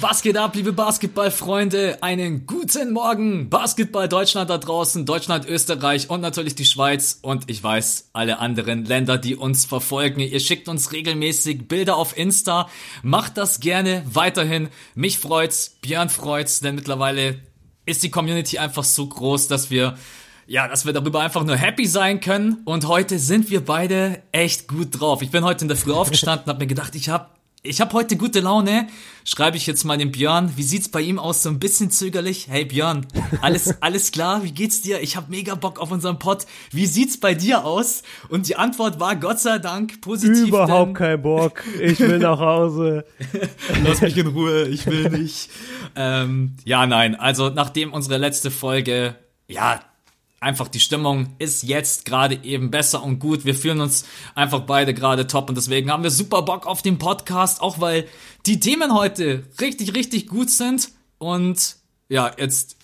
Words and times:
Was 0.00 0.22
geht 0.22 0.36
ab, 0.36 0.54
liebe 0.54 0.72
Basketballfreunde? 0.72 2.04
Einen 2.04 2.46
guten 2.46 2.92
Morgen, 2.92 3.50
Basketball 3.50 4.08
Deutschland 4.08 4.48
da 4.48 4.56
draußen, 4.56 5.04
Deutschland, 5.04 5.44
Österreich 5.44 6.08
und 6.08 6.20
natürlich 6.20 6.54
die 6.54 6.66
Schweiz 6.66 7.18
und 7.20 7.50
ich 7.50 7.64
weiß, 7.64 8.10
alle 8.12 8.38
anderen 8.38 8.84
Länder, 8.84 9.18
die 9.18 9.34
uns 9.34 9.64
verfolgen. 9.64 10.20
Ihr 10.20 10.38
schickt 10.38 10.68
uns 10.68 10.92
regelmäßig 10.92 11.66
Bilder 11.66 11.96
auf 11.96 12.16
Insta. 12.16 12.68
Macht 13.02 13.38
das 13.38 13.58
gerne 13.58 14.04
weiterhin. 14.06 14.68
Mich 14.94 15.18
freut's, 15.18 15.78
Björn 15.82 16.10
freut's, 16.10 16.60
denn 16.60 16.76
mittlerweile 16.76 17.40
ist 17.84 18.04
die 18.04 18.10
Community 18.10 18.58
einfach 18.58 18.84
so 18.84 19.04
groß, 19.04 19.48
dass 19.48 19.68
wir 19.68 19.98
ja, 20.46 20.66
dass 20.68 20.86
wir 20.86 20.92
darüber 20.92 21.20
einfach 21.20 21.44
nur 21.44 21.56
happy 21.56 21.86
sein 21.86 22.20
können. 22.20 22.62
Und 22.64 22.86
heute 22.86 23.18
sind 23.18 23.50
wir 23.50 23.64
beide 23.64 24.22
echt 24.30 24.68
gut 24.68 24.98
drauf. 24.98 25.22
Ich 25.22 25.30
bin 25.30 25.44
heute 25.44 25.64
in 25.64 25.68
der 25.68 25.76
Früh 25.76 25.92
aufgestanden 25.92 26.44
und 26.44 26.50
habe 26.50 26.60
mir 26.60 26.68
gedacht, 26.68 26.94
ich 26.94 27.10
habe 27.10 27.26
ich 27.68 27.80
habe 27.80 27.92
heute 27.92 28.16
gute 28.16 28.40
Laune. 28.40 28.86
Schreibe 29.24 29.58
ich 29.58 29.66
jetzt 29.66 29.84
mal 29.84 29.98
dem 29.98 30.10
Björn. 30.10 30.52
Wie 30.56 30.62
sieht's 30.62 30.88
bei 30.88 31.02
ihm 31.02 31.18
aus? 31.18 31.42
So 31.42 31.50
ein 31.50 31.58
bisschen 31.58 31.90
zögerlich. 31.90 32.48
Hey 32.48 32.64
Björn, 32.64 33.06
alles 33.42 33.74
alles 33.82 34.10
klar? 34.10 34.42
Wie 34.42 34.52
geht's 34.52 34.80
dir? 34.80 35.00
Ich 35.02 35.16
habe 35.16 35.30
mega 35.30 35.54
Bock 35.54 35.78
auf 35.78 35.90
unseren 35.90 36.18
Pod. 36.18 36.46
Wie 36.70 36.86
sieht's 36.86 37.20
bei 37.20 37.34
dir 37.34 37.64
aus? 37.64 38.02
Und 38.30 38.48
die 38.48 38.56
Antwort 38.56 39.00
war 39.00 39.16
Gott 39.16 39.38
sei 39.38 39.58
Dank 39.58 40.00
positiv. 40.00 40.48
Überhaupt 40.48 40.94
kein 40.94 41.20
Bock. 41.20 41.62
Ich 41.80 42.00
will 42.00 42.18
nach 42.18 42.38
Hause. 42.40 43.04
Lass 43.84 44.00
mich 44.00 44.16
in 44.16 44.28
Ruhe. 44.28 44.66
Ich 44.68 44.86
will 44.86 45.10
nicht. 45.10 45.50
ähm, 45.94 46.56
ja, 46.64 46.86
nein. 46.86 47.14
Also 47.14 47.50
nachdem 47.50 47.92
unsere 47.92 48.16
letzte 48.16 48.50
Folge 48.50 49.14
ja 49.46 49.80
einfach 50.40 50.68
die 50.68 50.80
Stimmung 50.80 51.34
ist 51.38 51.62
jetzt 51.62 52.04
gerade 52.04 52.38
eben 52.44 52.70
besser 52.70 53.02
und 53.02 53.18
gut. 53.18 53.44
Wir 53.44 53.54
fühlen 53.54 53.80
uns 53.80 54.04
einfach 54.34 54.60
beide 54.60 54.94
gerade 54.94 55.26
top 55.26 55.48
und 55.48 55.56
deswegen 55.56 55.90
haben 55.90 56.02
wir 56.02 56.10
super 56.10 56.42
Bock 56.42 56.66
auf 56.66 56.82
den 56.82 56.98
Podcast, 56.98 57.60
auch 57.60 57.80
weil 57.80 58.06
die 58.46 58.60
Themen 58.60 58.94
heute 58.94 59.44
richtig, 59.60 59.94
richtig 59.94 60.28
gut 60.28 60.50
sind. 60.50 60.90
Und 61.18 61.76
ja, 62.08 62.30
jetzt 62.38 62.76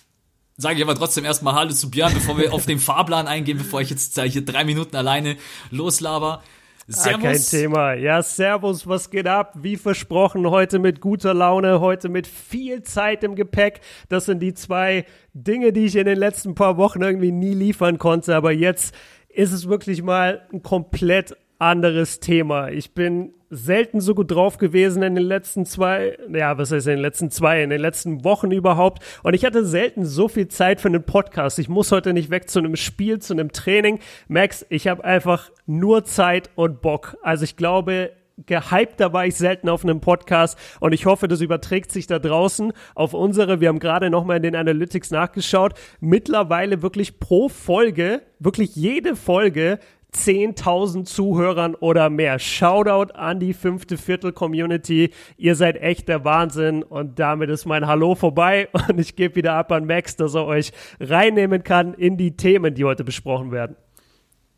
sage 0.57 0.77
ich 0.77 0.83
aber 0.83 0.95
trotzdem 0.95 1.25
erstmal 1.25 1.53
Hallo 1.53 1.73
zu 1.73 1.89
Björn, 1.89 2.13
bevor 2.13 2.37
wir 2.37 2.53
auf 2.53 2.65
den 2.65 2.79
Fahrplan 2.79 3.27
eingehen, 3.27 3.57
bevor 3.57 3.81
ich 3.81 3.89
jetzt 3.89 4.19
hier 4.19 4.45
drei 4.45 4.63
Minuten 4.63 4.95
alleine 4.95 5.37
loslaber. 5.71 6.43
Servus. 6.87 7.15
Ah, 7.15 7.31
kein 7.31 7.41
Thema. 7.41 7.93
Ja, 7.93 8.21
Servus, 8.21 8.87
was 8.87 9.09
geht 9.09 9.25
ab? 9.25 9.53
Wie 9.55 9.75
versprochen, 9.75 10.47
heute 10.47 10.77
mit 10.77 11.01
guter 11.01 11.33
Laune, 11.33 11.79
heute 11.79 12.09
mit 12.09 12.27
viel 12.27 12.83
Zeit 12.83 13.23
im 13.23 13.35
Gepäck. 13.35 13.81
Das 14.07 14.25
sind 14.25 14.39
die 14.39 14.53
zwei 14.53 15.05
Dinge, 15.33 15.73
die 15.73 15.85
ich 15.85 15.95
in 15.95 16.05
den 16.05 16.19
letzten 16.19 16.53
paar 16.53 16.77
Wochen 16.77 17.01
irgendwie 17.01 17.31
nie 17.31 17.55
liefern 17.55 17.97
konnte. 17.97 18.35
Aber 18.35 18.51
jetzt 18.51 18.93
ist 19.29 19.51
es 19.51 19.67
wirklich 19.67 20.03
mal 20.03 20.47
ein 20.53 20.61
komplett 20.61 21.35
anderes 21.59 22.19
Thema. 22.19 22.69
Ich 22.69 22.93
bin 22.93 23.33
selten 23.49 24.01
so 24.01 24.15
gut 24.15 24.31
drauf 24.31 24.57
gewesen 24.57 25.03
in 25.03 25.15
den 25.15 25.23
letzten 25.23 25.65
zwei, 25.65 26.17
ja, 26.33 26.57
was 26.57 26.71
heißt 26.71 26.87
in 26.87 26.93
den 26.93 27.01
letzten 27.01 27.31
zwei, 27.31 27.63
in 27.63 27.69
den 27.69 27.81
letzten 27.81 28.23
Wochen 28.23 28.51
überhaupt. 28.51 29.03
Und 29.23 29.33
ich 29.33 29.45
hatte 29.45 29.65
selten 29.65 30.05
so 30.05 30.27
viel 30.27 30.47
Zeit 30.47 30.81
für 30.81 30.87
einen 30.87 31.03
Podcast. 31.03 31.59
Ich 31.59 31.69
muss 31.69 31.91
heute 31.91 32.13
nicht 32.13 32.29
weg 32.29 32.49
zu 32.49 32.59
einem 32.59 32.75
Spiel, 32.75 33.19
zu 33.19 33.33
einem 33.33 33.51
Training. 33.51 33.99
Max, 34.27 34.65
ich 34.69 34.87
habe 34.87 35.03
einfach 35.03 35.51
nur 35.65 36.03
Zeit 36.03 36.49
und 36.55 36.81
Bock. 36.81 37.17
Also 37.21 37.43
ich 37.43 37.55
glaube, 37.55 38.11
gehypter 38.45 39.13
war 39.13 39.25
ich 39.25 39.35
selten 39.35 39.69
auf 39.69 39.83
einem 39.83 40.01
Podcast 40.01 40.57
und 40.79 40.93
ich 40.93 41.05
hoffe, 41.05 41.27
das 41.27 41.41
überträgt 41.41 41.91
sich 41.91 42.07
da 42.07 42.19
draußen 42.19 42.73
auf 42.93 43.13
unsere, 43.13 43.61
wir 43.61 43.69
haben 43.69 43.79
gerade 43.79 44.09
nochmal 44.09 44.37
in 44.37 44.43
den 44.43 44.55
Analytics 44.55 45.11
nachgeschaut, 45.11 45.73
mittlerweile 46.01 46.81
wirklich 46.81 47.19
pro 47.19 47.47
Folge, 47.47 48.21
wirklich 48.39 48.75
jede 48.75 49.15
Folge 49.15 49.79
10.000 50.15 51.05
Zuhörern 51.05 51.75
oder 51.75 52.09
mehr. 52.09 52.39
Shoutout 52.39 53.13
an 53.13 53.39
die 53.39 53.53
fünfte 53.53 53.97
Viertel-Community. 53.97 55.11
Ihr 55.37 55.55
seid 55.55 55.77
echt 55.77 56.07
der 56.07 56.23
Wahnsinn 56.23 56.83
und 56.83 57.19
damit 57.19 57.49
ist 57.49 57.65
mein 57.65 57.87
Hallo 57.87 58.15
vorbei 58.15 58.69
und 58.89 58.99
ich 58.99 59.15
gebe 59.15 59.35
wieder 59.35 59.53
ab 59.53 59.71
an 59.71 59.85
Max, 59.85 60.15
dass 60.15 60.33
er 60.33 60.45
euch 60.45 60.71
reinnehmen 60.99 61.63
kann 61.63 61.93
in 61.93 62.17
die 62.17 62.35
Themen, 62.37 62.73
die 62.73 62.85
heute 62.85 63.03
besprochen 63.03 63.51
werden. 63.51 63.75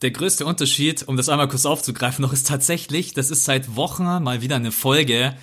Der 0.04 0.12
größte 0.12 0.46
Unterschied, 0.46 1.08
um 1.08 1.18
das 1.18 1.28
einmal 1.28 1.48
kurz 1.48 1.66
aufzugreifen, 1.66 2.22
noch 2.22 2.32
ist 2.32 2.48
tatsächlich, 2.48 3.14
das 3.14 3.32
ist 3.32 3.46
seit 3.46 3.76
Wochen 3.76 4.04
mal 4.04 4.44
wieder 4.44 4.56
eine 4.56 4.72
Folge, 4.72 5.34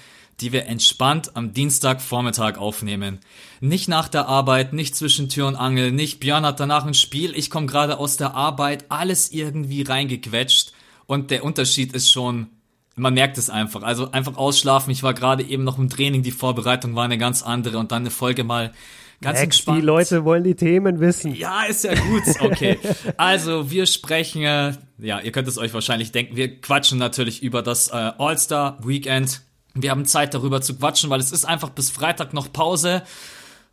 die 0.41 0.53
wir 0.53 0.67
entspannt 0.67 1.37
am 1.37 1.53
Dienstagvormittag 1.53 2.59
aufnehmen. 2.59 3.21
Nicht 3.61 3.89
nach 3.89 4.09
der 4.09 4.27
Arbeit, 4.27 4.73
nicht 4.73 4.97
zwischen 4.97 5.29
Tür 5.29 5.47
und 5.47 5.57
Angel, 5.57 5.93
nicht 5.93 6.21
Björn 6.21 6.45
hat 6.45 6.61
danach 6.61 6.87
ein 6.87 6.95
Spiel, 6.95 7.37
ich 7.37 7.51
komme 7.51 7.67
gerade 7.67 7.99
aus 7.99 8.17
der 8.17 8.35
Arbeit, 8.35 8.87
alles 8.89 9.31
irgendwie 9.33 9.83
reingequetscht 9.83 10.73
und 11.07 11.31
der 11.31 11.45
Unterschied 11.45 11.93
ist 11.93 12.11
schon, 12.11 12.49
man 12.97 13.15
merkt 13.15 13.39
es 13.39 13.51
einfach. 13.51 13.83
Also 13.83 14.11
einfach 14.11 14.37
ausschlafen, 14.37 14.91
ich 14.91 15.03
war 15.03 15.15
gerade 15.15 15.43
eben 15.43 15.65
noch 15.65 15.79
im 15.79 15.89
Training, 15.89 16.23
die 16.23 16.31
Vorbereitung 16.31 16.95
war 16.95 17.05
eine 17.05 17.19
ganz 17.19 17.43
andere 17.43 17.79
und 17.79 17.93
dann 17.93 18.03
eine 18.03 18.11
Folge 18.11 18.45
mal 18.45 18.73
ganz 19.21 19.37
Max, 19.37 19.43
entspannt. 19.43 19.79
Die 19.79 19.87
Leute 19.87 20.25
wollen 20.25 20.45
die 20.45 20.55
Themen 20.55 21.01
wissen. 21.01 21.35
Ja, 21.35 21.65
ist 21.65 21.85
ja 21.85 21.95
gut. 21.95 22.23
Okay. 22.41 22.79
Also 23.17 23.71
wir 23.71 23.87
sprechen, 23.87 24.43
äh, 24.43 24.73
ja, 24.99 25.21
ihr 25.21 25.33
könnt 25.33 25.49
es 25.49 25.59
euch 25.59 25.73
wahrscheinlich 25.75 26.13
denken, 26.13 26.37
wir 26.37 26.61
quatschen 26.61 26.99
natürlich 26.99 27.43
über 27.43 27.63
das 27.63 27.89
äh, 27.89 28.13
All-Star 28.19 28.79
Weekend 28.85 29.43
wir 29.75 29.91
haben 29.91 30.07
Zeit 30.07 30.35
darüber 30.35 30.61
zu 30.61 30.77
quatschen, 30.77 31.11
weil 31.11 31.21
es 31.21 31.33
ist 31.33 31.45
einfach 31.45 31.71
bis 31.71 31.91
Freitag 31.91 32.33
noch 32.33 32.53
Pause. 32.53 33.03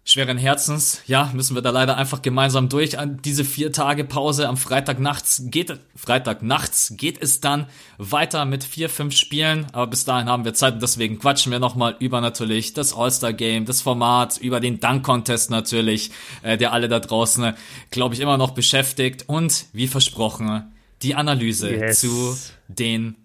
Schweren 0.04 0.40
Herzens, 0.40 1.04
ja, 1.06 1.30
müssen 1.36 1.54
wir 1.54 1.62
da 1.62 1.70
leider 1.70 1.96
einfach 1.96 2.24
gemeinsam 2.24 2.70
durch. 2.70 2.98
An 2.98 3.22
diese 3.24 3.46
vier 3.46 3.72
Tage 3.72 4.04
Pause 4.04 4.48
am 4.48 4.58
Freitag 4.58 5.00
nachts 5.00 5.44
geht, 5.46 5.80
Freitag 5.96 6.42
nachts 6.42 6.94
geht 6.98 7.22
es 7.22 7.40
dann 7.40 7.68
weiter 8.00 8.46
mit 8.46 8.64
vier, 8.64 8.90
fünf 8.90 9.16
Spielen. 9.16 9.68
Aber 9.74 9.86
bis 9.86 10.04
dahin 10.04 10.28
haben 10.28 10.44
wir 10.44 10.56
Zeit 10.56 10.74
und 10.74 10.82
deswegen 10.82 11.20
quatschen 11.20 11.52
wir 11.52 11.60
nochmal 11.60 11.96
über 12.00 12.20
natürlich 12.20 12.74
das 12.74 12.96
All-Star 12.96 13.32
Game, 13.32 13.66
das 13.66 13.82
Format, 13.82 14.40
über 14.40 14.60
den 14.60 14.80
Dunk 14.80 15.04
Contest 15.04 15.52
natürlich, 15.52 16.10
äh, 16.42 16.58
der 16.58 16.74
alle 16.74 16.88
da 16.88 17.00
draußen, 17.00 17.54
glaube 17.92 18.16
ich, 18.16 18.22
immer 18.22 18.40
noch 18.40 18.52
beschäftigt. 18.52 19.26
Und 19.28 19.66
wie 19.72 19.88
versprochen, 19.88 20.74
die 21.04 21.14
Analyse 21.14 21.70
yes. 21.76 22.00
zu 22.00 22.36
den 22.68 23.18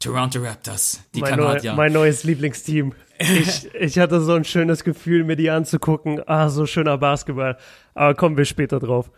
Toronto 0.00 0.40
Raptors, 0.40 1.00
die 1.14 1.20
mein 1.20 1.36
Kanadier. 1.36 1.72
Neu, 1.72 1.76
mein 1.76 1.92
neues 1.92 2.24
Lieblingsteam. 2.24 2.94
Ich, 3.18 3.72
ich 3.74 3.98
hatte 3.98 4.20
so 4.22 4.32
ein 4.32 4.44
schönes 4.44 4.82
Gefühl, 4.82 5.24
mir 5.24 5.36
die 5.36 5.50
anzugucken. 5.50 6.22
Ah, 6.26 6.48
so 6.48 6.66
schöner 6.66 6.96
Basketball. 6.98 7.58
Aber 7.94 8.14
kommen 8.14 8.36
wir 8.36 8.46
später 8.46 8.80
drauf. 8.80 9.10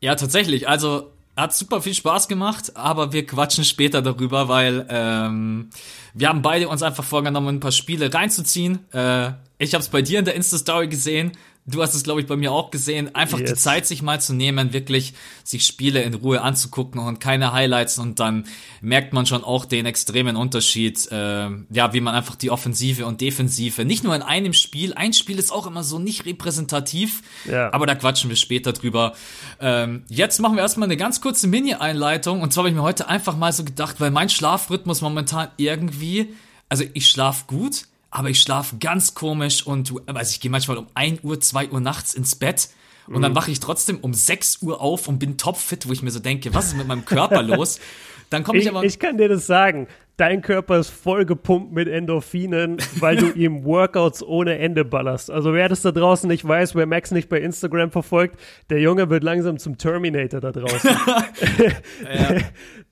Ja, 0.00 0.14
tatsächlich. 0.14 0.68
Also 0.68 1.10
hat 1.36 1.54
super 1.54 1.80
viel 1.82 1.94
Spaß 1.94 2.28
gemacht, 2.28 2.76
aber 2.76 3.12
wir 3.12 3.26
quatschen 3.26 3.64
später 3.64 4.02
darüber, 4.02 4.48
weil 4.48 4.86
ähm, 4.88 5.70
wir 6.14 6.28
haben 6.28 6.42
beide 6.42 6.68
uns 6.68 6.82
einfach 6.82 7.04
vorgenommen, 7.04 7.56
ein 7.56 7.60
paar 7.60 7.72
Spiele 7.72 8.12
reinzuziehen. 8.12 8.90
Äh, 8.92 9.32
ich 9.58 9.74
habe 9.74 9.82
es 9.82 9.88
bei 9.88 10.02
dir 10.02 10.20
in 10.20 10.24
der 10.24 10.34
Insta-Story 10.34 10.88
gesehen. 10.88 11.32
Du 11.66 11.82
hast 11.82 11.94
es, 11.94 12.02
glaube 12.02 12.20
ich, 12.20 12.26
bei 12.26 12.36
mir 12.36 12.52
auch 12.52 12.70
gesehen. 12.70 13.14
Einfach 13.14 13.38
yes. 13.38 13.50
die 13.50 13.56
Zeit, 13.56 13.86
sich 13.86 14.02
mal 14.02 14.20
zu 14.20 14.32
nehmen, 14.32 14.72
wirklich 14.72 15.14
sich 15.44 15.66
Spiele 15.66 16.02
in 16.02 16.14
Ruhe 16.14 16.40
anzugucken 16.40 17.00
und 17.00 17.20
keine 17.20 17.52
Highlights. 17.52 17.98
Und 17.98 18.18
dann 18.18 18.46
merkt 18.80 19.12
man 19.12 19.26
schon 19.26 19.44
auch 19.44 19.66
den 19.66 19.84
extremen 19.86 20.36
Unterschied, 20.36 21.06
äh, 21.12 21.48
ja, 21.70 21.92
wie 21.92 22.00
man 22.00 22.14
einfach 22.14 22.36
die 22.36 22.50
Offensive 22.50 23.04
und 23.04 23.20
Defensive, 23.20 23.84
nicht 23.84 24.04
nur 24.04 24.16
in 24.16 24.22
einem 24.22 24.52
Spiel, 24.52 24.94
ein 24.94 25.12
Spiel 25.12 25.38
ist 25.38 25.52
auch 25.52 25.66
immer 25.66 25.84
so 25.84 25.98
nicht 25.98 26.24
repräsentativ, 26.24 27.22
ja. 27.44 27.72
aber 27.72 27.86
da 27.86 27.94
quatschen 27.94 28.30
wir 28.30 28.36
später 28.36 28.72
drüber. 28.72 29.14
Ähm, 29.60 30.04
jetzt 30.08 30.40
machen 30.40 30.56
wir 30.56 30.62
erstmal 30.62 30.88
eine 30.88 30.96
ganz 30.96 31.20
kurze 31.20 31.46
Mini-Einleitung. 31.46 32.40
Und 32.40 32.52
zwar 32.52 32.62
habe 32.62 32.70
ich 32.70 32.74
mir 32.74 32.82
heute 32.82 33.08
einfach 33.08 33.36
mal 33.36 33.52
so 33.52 33.64
gedacht, 33.64 33.96
weil 34.00 34.10
mein 34.10 34.28
Schlafrhythmus 34.28 35.02
momentan 35.02 35.48
irgendwie, 35.56 36.34
also 36.68 36.84
ich 36.94 37.08
schlaf 37.08 37.46
gut, 37.46 37.84
aber 38.10 38.30
ich 38.30 38.40
schlafe 38.40 38.76
ganz 38.78 39.14
komisch 39.14 39.66
und 39.66 39.92
also 40.06 40.30
ich 40.30 40.40
gehe 40.40 40.50
manchmal 40.50 40.78
um 40.78 40.86
1 40.94 41.22
Uhr, 41.22 41.40
2 41.40 41.70
Uhr 41.70 41.80
nachts 41.80 42.14
ins 42.14 42.34
Bett 42.34 42.68
und 43.06 43.18
mhm. 43.18 43.22
dann 43.22 43.34
wache 43.34 43.50
ich 43.50 43.60
trotzdem 43.60 43.98
um 44.00 44.14
6 44.14 44.62
Uhr 44.62 44.80
auf 44.80 45.08
und 45.08 45.18
bin 45.18 45.36
topfit, 45.36 45.88
wo 45.88 45.92
ich 45.92 46.02
mir 46.02 46.10
so 46.10 46.20
denke, 46.20 46.54
was 46.54 46.68
ist 46.68 46.76
mit 46.76 46.86
meinem 46.86 47.04
Körper 47.04 47.42
los? 47.42 47.80
Dann 48.30 48.44
komme 48.44 48.58
ich, 48.58 48.64
ich 48.64 48.70
aber. 48.70 48.84
Ich 48.84 48.98
kann 48.98 49.18
dir 49.18 49.28
das 49.28 49.46
sagen 49.46 49.88
dein 50.20 50.42
Körper 50.42 50.78
ist 50.78 50.90
voll 50.90 51.24
gepumpt 51.24 51.72
mit 51.72 51.88
Endorphinen, 51.88 52.76
weil 52.96 53.16
du 53.16 53.30
ihm 53.34 53.64
Workouts 53.64 54.22
ohne 54.22 54.58
Ende 54.58 54.84
ballerst. 54.84 55.30
Also 55.30 55.54
wer 55.54 55.70
das 55.70 55.80
da 55.80 55.92
draußen 55.92 56.28
nicht 56.28 56.46
weiß, 56.46 56.74
wer 56.74 56.84
Max 56.84 57.10
nicht 57.10 57.30
bei 57.30 57.40
Instagram 57.40 57.90
verfolgt, 57.90 58.38
der 58.68 58.80
Junge 58.80 59.08
wird 59.08 59.24
langsam 59.24 59.58
zum 59.58 59.78
Terminator 59.78 60.40
da 60.40 60.52
draußen. 60.52 60.90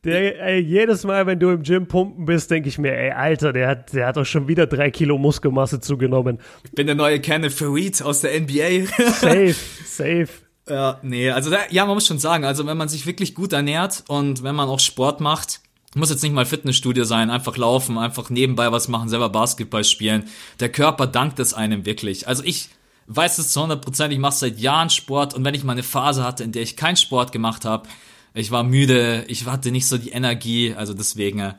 der, 0.05 0.43
ey, 0.43 0.61
jedes 0.61 1.05
Mal, 1.05 1.27
wenn 1.27 1.39
du 1.39 1.51
im 1.51 1.63
Gym 1.63 1.87
pumpen 1.87 2.25
bist, 2.25 2.51
denke 2.51 2.71
ich 2.71 2.79
mir, 2.79 2.97
ey, 2.97 3.11
Alter, 3.11 3.53
der 3.53 3.69
hat, 3.69 3.93
der 3.93 4.07
hat 4.07 4.17
doch 4.17 4.25
schon 4.25 4.49
wieder 4.49 4.67
drei 4.67 4.91
Kilo 4.91 5.19
Muskelmasse 5.19 5.81
zugenommen. 5.81 6.39
Ich 6.65 6.73
bin 6.73 6.87
der 6.87 6.97
neue 6.97 7.21
Kenneth 7.21 7.53
Farid 7.53 8.03
aus 8.03 8.23
der 8.23 8.41
NBA. 8.41 8.87
safe, 9.13 9.55
safe. 9.85 10.29
Ja, 10.67 10.99
nee, 11.03 11.31
also 11.31 11.51
da, 11.51 11.59
ja, 11.71 11.85
man 11.85 11.95
muss 11.95 12.07
schon 12.07 12.19
sagen, 12.19 12.45
also 12.45 12.67
wenn 12.67 12.77
man 12.77 12.89
sich 12.89 13.07
wirklich 13.07 13.35
gut 13.35 13.53
ernährt 13.53 14.05
und 14.09 14.43
wenn 14.43 14.55
man 14.55 14.69
auch 14.69 14.81
Sport 14.81 15.21
macht, 15.21 15.61
muss 15.95 16.11
jetzt 16.11 16.23
nicht 16.23 16.35
mal 16.35 16.47
Fitnessstudio 16.47 17.05
sein, 17.05 17.31
einfach 17.31 17.57
laufen, 17.57 17.99
einfach 17.99 18.31
nebenbei 18.31 18.71
was 18.73 18.89
machen, 18.89 19.09
selber 19.09 19.31
Basketball 19.31 19.85
spielen. 19.85 20.25
Der 20.61 20.71
Körper 20.71 21.07
dankt 21.07 21.39
es 21.39 21.55
einem 21.55 21.87
wirklich. 21.87 22.29
Also 22.29 22.43
ich 22.45 22.69
weiß 23.07 23.39
es 23.39 23.53
zu 23.53 23.61
100 23.61 23.83
Prozent, 23.83 24.13
ich 24.13 24.19
mache 24.19 24.35
seit 24.35 24.59
Jahren 24.59 24.91
Sport 24.91 25.35
und 25.35 25.45
wenn 25.45 25.55
ich 25.55 25.65
mal 25.65 25.73
eine 25.73 25.83
Phase 25.83 26.25
hatte, 26.25 26.45
in 26.45 26.53
der 26.53 26.63
ich 26.63 26.77
keinen 26.77 26.97
Sport 26.97 27.33
gemacht 27.33 27.65
habe, 27.65 27.89
ich 28.35 28.51
war 28.51 28.63
müde, 28.63 29.25
ich 29.29 29.47
hatte 29.47 29.71
nicht 29.71 29.87
so 29.87 29.97
die 29.97 30.11
Energie, 30.11 30.75
also 30.75 30.93
deswegen 30.93 31.39
äh, 31.39 31.55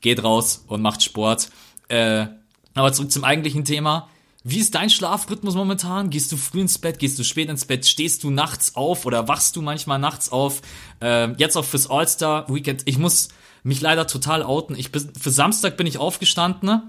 geht 0.00 0.22
raus 0.22 0.64
und 0.68 0.80
macht 0.80 1.02
Sport. 1.02 1.50
Äh, 1.88 2.26
aber 2.74 2.92
zurück 2.92 3.10
zum 3.10 3.24
eigentlichen 3.24 3.64
Thema. 3.64 4.08
wie 4.44 4.58
ist 4.58 4.74
dein 4.74 4.90
Schlafrhythmus 4.90 5.54
momentan? 5.54 6.10
Gehst 6.10 6.30
du 6.30 6.36
früh 6.36 6.60
ins 6.60 6.78
Bett? 6.78 6.98
Gehst 6.98 7.18
du 7.18 7.24
spät 7.24 7.48
ins 7.48 7.64
Bett? 7.64 7.86
Stehst 7.86 8.22
du 8.22 8.30
nachts 8.30 8.76
auf 8.76 9.06
oder 9.06 9.26
wachst 9.26 9.56
du 9.56 9.62
manchmal 9.62 9.98
nachts 9.98 10.30
auf? 10.30 10.62
Äh, 11.00 11.32
jetzt 11.38 11.56
auch 11.56 11.64
fürs 11.64 11.90
All-Star-Weekend. 11.90 12.82
Ich 12.84 12.98
muss 12.98 13.30
mich 13.64 13.80
leider 13.80 14.06
total 14.06 14.44
outen. 14.44 14.76
Ich 14.76 14.92
bin, 14.92 15.10
für 15.20 15.30
Samstag 15.30 15.76
bin 15.76 15.88
ich 15.88 15.98
aufgestanden. 15.98 16.68
Ne? 16.68 16.82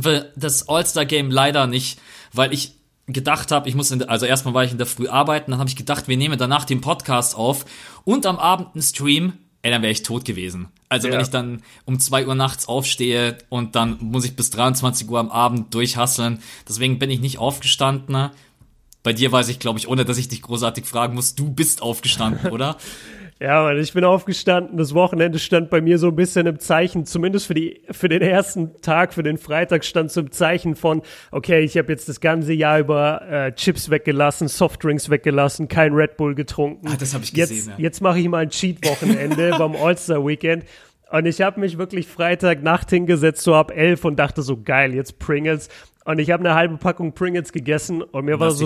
Für 0.00 0.32
das 0.36 0.68
All-Star-Game 0.68 1.30
leider 1.30 1.66
nicht, 1.66 2.00
weil 2.32 2.54
ich 2.54 2.72
gedacht 3.06 3.52
habe, 3.52 3.68
ich 3.68 3.74
muss 3.74 3.90
in 3.90 3.98
der, 3.98 4.10
also 4.10 4.24
erstmal 4.24 4.54
war 4.54 4.64
ich 4.64 4.72
in 4.72 4.78
der 4.78 4.86
Früh 4.86 5.08
arbeiten, 5.08 5.50
dann 5.50 5.60
habe 5.60 5.68
ich 5.68 5.76
gedacht, 5.76 6.08
wir 6.08 6.16
nehmen 6.16 6.38
danach 6.38 6.64
den 6.64 6.80
Podcast 6.80 7.36
auf 7.36 7.66
und 8.04 8.26
am 8.26 8.38
Abend 8.38 8.74
einen 8.74 8.82
Stream 8.82 9.32
ey, 9.62 9.70
dann 9.70 9.82
wäre 9.82 9.92
ich 9.92 10.02
tot 10.02 10.24
gewesen. 10.24 10.68
Also 10.88 11.08
ja. 11.08 11.14
wenn 11.14 11.20
ich 11.20 11.30
dann 11.30 11.62
um 11.84 12.00
zwei 12.00 12.26
Uhr 12.26 12.34
nachts 12.34 12.68
aufstehe 12.68 13.38
und 13.48 13.76
dann 13.76 13.98
muss 14.00 14.24
ich 14.24 14.36
bis 14.36 14.50
23 14.50 15.08
Uhr 15.08 15.18
am 15.18 15.30
Abend 15.30 15.74
durchhasseln. 15.74 16.40
Deswegen 16.66 16.98
bin 16.98 17.10
ich 17.10 17.20
nicht 17.20 17.38
aufgestanden. 17.38 18.30
Bei 19.02 19.12
dir 19.12 19.30
weiß 19.30 19.48
ich, 19.48 19.58
glaube 19.58 19.78
ich, 19.78 19.88
ohne 19.88 20.04
dass 20.04 20.18
ich 20.18 20.28
dich 20.28 20.42
großartig 20.42 20.86
fragen 20.86 21.14
muss, 21.14 21.34
du 21.34 21.50
bist 21.50 21.82
aufgestanden, 21.82 22.50
oder? 22.52 22.76
Ja, 23.40 23.62
Mann, 23.62 23.78
ich 23.78 23.92
bin 23.92 24.02
aufgestanden. 24.04 24.78
Das 24.78 24.94
Wochenende 24.94 25.38
stand 25.38 25.70
bei 25.70 25.80
mir 25.80 25.98
so 25.98 26.08
ein 26.08 26.16
bisschen 26.16 26.46
im 26.46 26.58
Zeichen, 26.58 27.06
zumindest 27.06 27.46
für, 27.46 27.54
die, 27.54 27.82
für 27.90 28.08
den 28.08 28.20
ersten 28.20 28.80
Tag, 28.80 29.14
für 29.14 29.22
den 29.22 29.38
Freitag 29.38 29.84
stand 29.84 30.10
so 30.10 30.20
im 30.20 30.32
Zeichen 30.32 30.74
von, 30.74 31.02
okay, 31.30 31.60
ich 31.60 31.78
habe 31.78 31.92
jetzt 31.92 32.08
das 32.08 32.20
ganze 32.20 32.52
Jahr 32.52 32.80
über 32.80 33.22
äh, 33.30 33.52
Chips 33.52 33.90
weggelassen, 33.90 34.48
Softdrinks 34.48 35.08
weggelassen, 35.08 35.68
kein 35.68 35.92
Red 35.92 36.16
Bull 36.16 36.34
getrunken. 36.34 36.88
Ah, 36.88 36.96
das 36.98 37.14
habe 37.14 37.22
ich 37.22 37.32
gesehen. 37.32 37.56
Jetzt, 37.56 37.68
ja. 37.68 37.74
jetzt 37.78 38.00
mache 38.00 38.18
ich 38.18 38.28
mal 38.28 38.38
ein 38.38 38.50
Cheat-Wochenende 38.50 39.54
beim 39.58 39.76
All-Star-Weekend. 39.76 40.64
Und 41.10 41.24
ich 41.24 41.40
habe 41.40 41.60
mich 41.60 41.78
wirklich 41.78 42.06
Freitag 42.06 42.62
Nacht 42.62 42.90
hingesetzt, 42.90 43.42
so 43.42 43.54
ab 43.54 43.72
elf 43.74 44.04
und 44.04 44.18
dachte 44.18 44.42
so, 44.42 44.60
geil, 44.60 44.94
jetzt 44.94 45.18
Pringles. 45.18 45.68
Und 46.08 46.20
ich 46.20 46.30
habe 46.30 46.42
eine 46.42 46.54
halbe 46.54 46.78
Packung 46.78 47.12
Pringles 47.12 47.52
gegessen 47.52 48.00
und 48.00 48.24
mir 48.24 48.40
war 48.40 48.50
so 48.50 48.64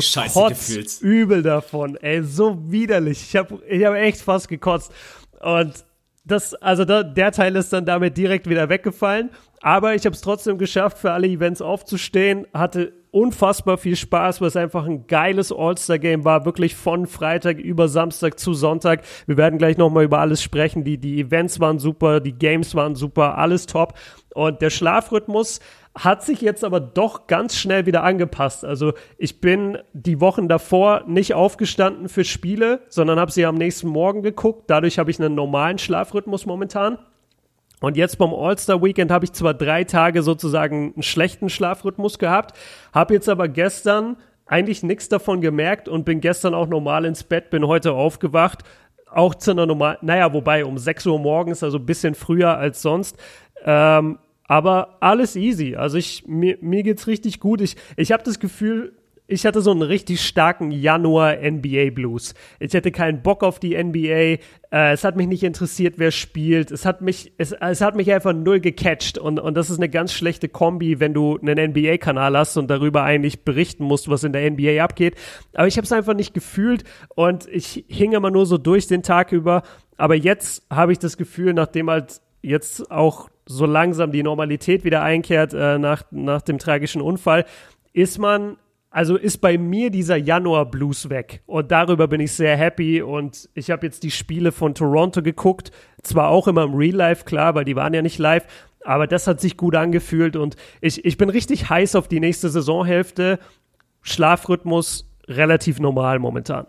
übel 1.01 1.43
davon. 1.43 1.97
Ey, 1.97 2.23
so 2.23 2.71
widerlich. 2.71 3.21
Ich 3.21 3.35
habe 3.35 3.61
ich 3.69 3.85
hab 3.85 3.97
echt 3.97 4.21
fast 4.21 4.49
gekotzt. 4.49 4.93
Und 5.41 5.85
das, 6.25 6.55
also 6.55 6.85
da, 6.85 7.03
der 7.03 7.33
Teil 7.33 7.57
ist 7.57 7.73
dann 7.73 7.85
damit 7.85 8.17
direkt 8.17 8.49
wieder 8.49 8.69
weggefallen. 8.69 9.31
Aber 9.61 9.97
ich 9.97 10.05
habe 10.07 10.15
es 10.15 10.21
trotzdem 10.21 10.57
geschafft, 10.57 10.99
für 10.99 11.11
alle 11.11 11.27
Events 11.27 11.61
aufzustehen. 11.61 12.47
Hatte 12.55 12.93
unfassbar 13.11 13.77
viel 13.77 13.97
Spaß, 13.97 14.41
weil 14.41 14.47
es 14.47 14.57
einfach 14.57 14.87
ein 14.87 15.09
geiles 15.09 15.53
All-Star-Game 15.53 16.25
war. 16.25 16.45
Wirklich 16.45 16.77
von 16.77 17.09
Freitag 17.09 17.59
über 17.59 17.89
Samstag 17.89 18.39
zu 18.39 18.55
Sonntag. 18.55 19.03
Wir 19.27 19.37
werden 19.37 19.59
gleich 19.59 19.79
nochmal 19.79 20.05
über 20.05 20.21
alles 20.21 20.45
sprechen. 20.45 20.85
Die, 20.85 20.97
die 20.97 21.21
Events 21.21 21.59
waren 21.59 21.81
super, 21.81 22.21
die 22.21 22.35
Games 22.35 22.77
waren 22.77 22.95
super, 22.95 23.37
alles 23.37 23.67
top. 23.67 23.95
Und 24.33 24.63
der 24.63 24.71
Schlafrhythmus, 24.71 25.59
hat 25.95 26.23
sich 26.25 26.41
jetzt 26.41 26.65
aber 26.65 26.81
doch 26.81 27.27
ganz 27.27 27.57
schnell 27.57 27.85
wieder 27.85 28.03
angepasst. 28.03 28.65
Also 28.65 28.95
ich 29.19 29.41
bin 29.41 29.79
die 29.93 30.21
Wochen 30.21 30.49
davor 30.49 31.05
nicht 31.07 31.35
aufgestanden 31.35 32.09
für 32.09 32.25
Spiele, 32.25 32.81
sondern 32.89 33.19
habe 33.19 33.31
sie 33.31 33.45
am 33.45 33.57
nächsten 33.57 33.89
Morgen 33.89 34.23
geguckt. 34.23 34.65
Dadurch 34.69 34.99
habe 34.99 35.11
ich 35.11 35.21
einen 35.21 35.35
normalen 35.35 35.79
Schlafrhythmus 35.79 36.47
momentan. 36.47 36.99
Und 37.81 37.97
jetzt 37.97 38.17
beim 38.17 38.33
All-Star-Weekend 38.33 39.11
habe 39.11 39.25
ich 39.25 39.33
zwar 39.33 39.55
drei 39.55 39.85
Tage 39.85 40.23
sozusagen 40.23 40.93
einen 40.95 41.03
schlechten 41.03 41.49
Schlafrhythmus 41.49 42.19
gehabt, 42.19 42.57
habe 42.95 43.15
jetzt 43.15 43.29
aber 43.29 43.49
gestern 43.49 44.17
eigentlich 44.47 44.83
nichts 44.83 45.09
davon 45.09 45.41
gemerkt 45.41 45.89
und 45.89 46.05
bin 46.05 46.21
gestern 46.21 46.55
auch 46.55 46.69
normal 46.69 47.05
ins 47.05 47.25
Bett, 47.25 47.51
bin 47.51 47.67
heute 47.67 47.93
aufgewacht, 47.93 48.63
auch 49.11 49.35
zu 49.35 49.51
einer 49.51 49.67
normalen, 49.67 49.99
naja, 50.01 50.33
wobei 50.33 50.65
um 50.65 50.79
6 50.79 51.07
Uhr 51.07 51.19
morgens, 51.19 51.63
also 51.63 51.79
ein 51.79 51.87
bisschen 51.87 52.15
früher 52.15 52.57
als 52.57 52.83
sonst. 52.83 53.17
Ähm, 53.65 54.19
aber 54.53 54.99
alles 55.01 55.35
easy. 55.35 55.77
Also 55.77 55.97
ich, 55.97 56.27
mir, 56.27 56.59
mir 56.61 56.83
geht's 56.83 57.07
richtig 57.07 57.41
gut. 57.41 57.63
Ich, 57.63 57.75
ich 57.97 58.13
habe 58.13 58.23
das 58.23 58.39
Gefühl, 58.39 58.93
ich 59.27 59.47
hatte 59.47 59.63
so 59.63 59.71
einen 59.71 59.81
richtig 59.81 60.21
starken 60.21 60.71
Januar 60.71 61.37
NBA 61.37 61.89
Blues. 61.95 62.35
Ich 62.61 62.75
hätte 62.75 62.91
keinen 62.91 63.23
Bock 63.23 63.45
auf 63.45 63.61
die 63.61 63.83
NBA. 63.83 64.05
Äh, 64.05 64.39
es 64.71 65.05
hat 65.05 65.17
mich 65.17 65.27
nicht 65.27 65.43
interessiert, 65.43 65.95
wer 65.97 66.11
spielt. 66.11 66.71
Es 66.71 66.85
hat 66.85 67.01
mich, 67.01 67.33
es, 67.39 67.53
es 67.53 67.81
hat 67.81 67.97
mich 67.97 68.13
einfach 68.13 68.35
null 68.35 68.61
gecatcht. 68.61 69.17
Und, 69.17 69.41
und 69.41 69.55
das 69.57 69.71
ist 69.71 69.79
eine 69.79 69.89
ganz 69.89 70.13
schlechte 70.13 70.51
Kombi, 70.51 71.01
wenn 71.01 71.15
du 71.15 71.39
einen 71.39 71.71
NBA-Kanal 71.71 72.37
hast 72.37 72.59
und 72.59 72.69
darüber 72.69 73.05
eigentlich 73.05 73.47
berichten 73.47 73.85
musst, 73.85 74.11
was 74.11 74.23
in 74.23 74.35
der 74.35 74.51
NBA 74.51 74.85
abgeht. 74.85 75.15
Aber 75.55 75.67
ich 75.67 75.79
habe 75.79 75.87
es 75.87 75.93
einfach 75.93 76.13
nicht 76.13 76.35
gefühlt 76.35 76.85
und 77.15 77.49
ich 77.49 77.87
hing 77.89 78.13
immer 78.13 78.31
nur 78.31 78.45
so 78.45 78.59
durch 78.59 78.87
den 78.87 79.03
Tag 79.03 79.33
über. 79.33 79.63
Aber 79.97 80.15
jetzt 80.15 80.67
habe 80.69 80.93
ich 80.93 80.99
das 80.99 81.17
Gefühl, 81.17 81.55
nachdem 81.55 81.89
halt 81.89 82.21
jetzt 82.43 82.91
auch 82.91 83.31
so 83.47 83.67
langsam 83.67 84.13
die 84.13 84.23
Normalität 84.23 84.85
wieder 84.85 85.03
einkehrt 85.03 85.55
äh, 85.55 85.79
nach, 85.79 86.05
nach 86.11 86.43
dem 86.43 86.59
tragischen 86.59 87.01
Unfall, 87.01 87.45
ist 87.93 88.19
man, 88.19 88.57
also 88.91 89.17
ist 89.17 89.39
bei 89.39 89.59
mir 89.59 89.91
dieser 89.91 90.17
Januar-Blues 90.17 91.09
weg. 91.09 91.43
Und 91.47 91.71
darüber 91.71 92.09
bin 92.09 92.21
ich 92.21 92.33
sehr 92.33 92.57
happy. 92.57 93.03
Und 93.03 93.49
ich 93.55 93.71
habe 93.71 93.87
jetzt 93.87 94.03
die 94.03 94.11
Spiele 94.11 94.53
von 94.53 94.75
Toronto 94.75 95.23
geguckt. 95.23 95.71
Zwar 96.03 96.29
auch 96.29 96.47
immer 96.47 96.65
im 96.65 96.75
Real 96.75 96.95
Life, 96.95 97.25
klar, 97.25 97.55
weil 97.55 97.65
die 97.65 97.77
waren 97.77 97.95
ja 97.95 98.03
nicht 98.03 98.19
live. 98.19 98.47
Aber 98.85 99.07
das 99.07 99.27
hat 99.27 99.41
sich 99.41 99.57
gut 99.57 99.77
angefühlt. 99.77 100.37
Und 100.37 100.57
ich, 100.81 101.05
ich 101.05 101.17
bin 101.17 101.31
richtig 101.31 101.71
heiß 101.71 101.95
auf 101.95 102.09
die 102.09 102.21
nächste 102.21 102.49
Saisonhälfte. 102.49 103.39
Schlafrhythmus 104.03 105.09
relativ 105.29 105.79
normal 105.79 106.19
momentan. 106.19 106.67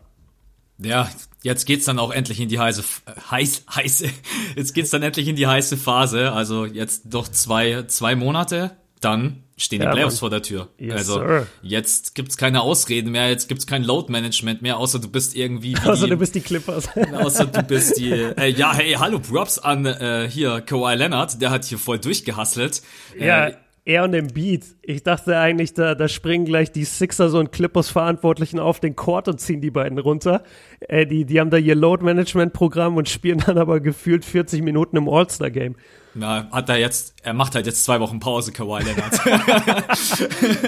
Ja, 0.77 1.09
jetzt 1.43 1.65
geht's 1.65 1.85
dann 1.85 1.99
auch 1.99 2.11
endlich 2.11 2.39
in 2.39 2.49
die 2.49 2.57
heiße, 2.57 2.83
heiß, 3.29 3.65
heiße, 3.75 4.09
jetzt 4.55 4.73
geht's 4.73 4.89
dann 4.89 5.03
endlich 5.03 5.27
in 5.27 5.35
die 5.35 5.45
heiße 5.45 5.77
Phase. 5.77 6.31
Also 6.31 6.65
jetzt 6.65 7.03
doch 7.05 7.27
zwei, 7.27 7.83
zwei 7.83 8.15
Monate, 8.15 8.71
dann 8.99 9.43
stehen 9.57 9.81
die 9.81 9.85
ja, 9.85 9.91
Playoffs 9.91 10.15
Mann. 10.15 10.19
vor 10.19 10.29
der 10.29 10.41
Tür. 10.41 10.69
Yes, 10.79 10.95
also 10.95 11.15
sir. 11.15 11.47
jetzt 11.61 12.15
gibt's 12.15 12.37
keine 12.37 12.61
Ausreden 12.61 13.11
mehr, 13.11 13.29
jetzt 13.29 13.47
gibt's 13.47 13.67
kein 13.67 13.83
Load 13.83 14.11
Management 14.11 14.61
mehr, 14.61 14.77
außer 14.77 14.99
du 14.99 15.09
bist 15.09 15.35
irgendwie. 15.35 15.77
außer 15.85 16.07
du 16.07 16.17
bist 16.17 16.33
die 16.33 16.41
Clippers. 16.41 16.89
außer 17.13 17.45
du 17.45 17.61
bist 17.63 17.97
die. 17.97 18.11
Äh, 18.11 18.49
ja, 18.49 18.73
hey, 18.73 18.93
hallo, 18.93 19.19
Props 19.19 19.59
an 19.59 19.85
äh, 19.85 20.27
hier 20.29 20.61
Kawhi 20.61 20.95
Leonard, 20.95 21.41
der 21.41 21.51
hat 21.51 21.65
hier 21.65 21.77
voll 21.77 21.99
durchgehustelt. 21.99 22.81
Ja. 23.19 23.47
Äh, 23.47 23.55
er 23.85 24.05
und 24.05 24.13
dem 24.13 24.27
Beat. 24.27 24.63
Ich 24.81 25.03
dachte 25.03 25.37
eigentlich, 25.37 25.73
da, 25.73 25.93
da 25.93 26.07
springen 26.07 26.45
gleich 26.45 26.71
die 26.71 26.85
Sixer 26.85 27.29
so 27.29 27.39
ein 27.39 27.51
Clippers-Verantwortlichen 27.51 28.59
auf 28.59 28.79
den 28.79 28.95
Court 28.95 29.27
und 29.27 29.41
ziehen 29.41 29.59
die 29.59 29.71
beiden 29.71 29.99
runter. 29.99 30.43
Äh, 30.79 31.05
die, 31.05 31.25
die 31.25 31.39
haben 31.39 31.49
da 31.49 31.57
ihr 31.57 31.75
Load-Management-Programm 31.75 32.95
und 32.95 33.09
spielen 33.09 33.39
dann 33.45 33.57
aber 33.57 33.81
gefühlt 33.81 34.23
40 34.23 34.61
Minuten 34.61 34.95
im 34.95 35.09
All-Star-Game. 35.09 35.75
Na, 36.15 36.47
hat 36.51 36.69
er 36.69 36.77
jetzt, 36.77 37.15
er 37.23 37.33
macht 37.33 37.55
halt 37.55 37.65
jetzt 37.65 37.83
zwei 37.83 37.99
Wochen 37.99 38.19
Pause, 38.19 38.51
Kawhi 38.51 38.83
Leonard. 38.83 39.11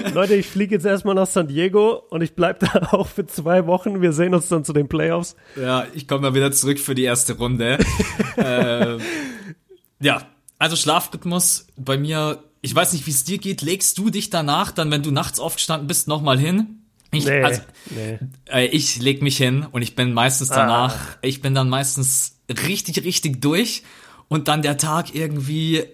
Leute, 0.14 0.34
ich 0.34 0.48
fliege 0.48 0.74
jetzt 0.74 0.84
erstmal 0.84 1.14
nach 1.14 1.28
San 1.28 1.46
Diego 1.46 2.02
und 2.10 2.20
ich 2.20 2.34
bleib 2.34 2.58
da 2.58 2.88
auch 2.90 3.06
für 3.06 3.26
zwei 3.26 3.66
Wochen. 3.66 4.02
Wir 4.02 4.12
sehen 4.12 4.34
uns 4.34 4.48
dann 4.48 4.64
zu 4.64 4.72
den 4.72 4.88
Playoffs. 4.88 5.36
Ja, 5.54 5.86
ich 5.94 6.08
komme 6.08 6.22
dann 6.22 6.34
wieder 6.34 6.50
zurück 6.50 6.80
für 6.80 6.96
die 6.96 7.04
erste 7.04 7.38
Runde. 7.38 7.78
äh, 8.36 8.98
ja, 10.00 10.22
also 10.58 10.74
Schlafrhythmus 10.74 11.68
bei 11.76 11.96
mir 11.96 12.42
ich 12.66 12.74
weiß 12.74 12.94
nicht, 12.94 13.06
wie 13.06 13.12
es 13.12 13.22
dir 13.22 13.38
geht. 13.38 13.62
Legst 13.62 13.96
du 13.96 14.10
dich 14.10 14.28
danach 14.28 14.72
dann, 14.72 14.90
wenn 14.90 15.04
du 15.04 15.12
nachts 15.12 15.38
aufgestanden 15.38 15.86
bist, 15.86 16.08
nochmal 16.08 16.36
hin? 16.36 16.80
Ich, 17.12 17.24
nee, 17.24 17.40
also, 17.40 17.62
nee. 17.90 18.18
Äh, 18.46 18.66
ich 18.66 19.00
leg 19.00 19.22
mich 19.22 19.36
hin 19.36 19.64
und 19.70 19.82
ich 19.82 19.94
bin 19.94 20.12
meistens 20.12 20.48
danach, 20.48 20.96
ah. 20.96 21.18
ich 21.22 21.40
bin 21.40 21.54
dann 21.54 21.68
meistens 21.68 22.40
richtig, 22.66 23.04
richtig 23.04 23.40
durch 23.40 23.84
und 24.26 24.48
dann 24.48 24.62
der 24.62 24.78
Tag 24.78 25.14
irgendwie, 25.14 25.84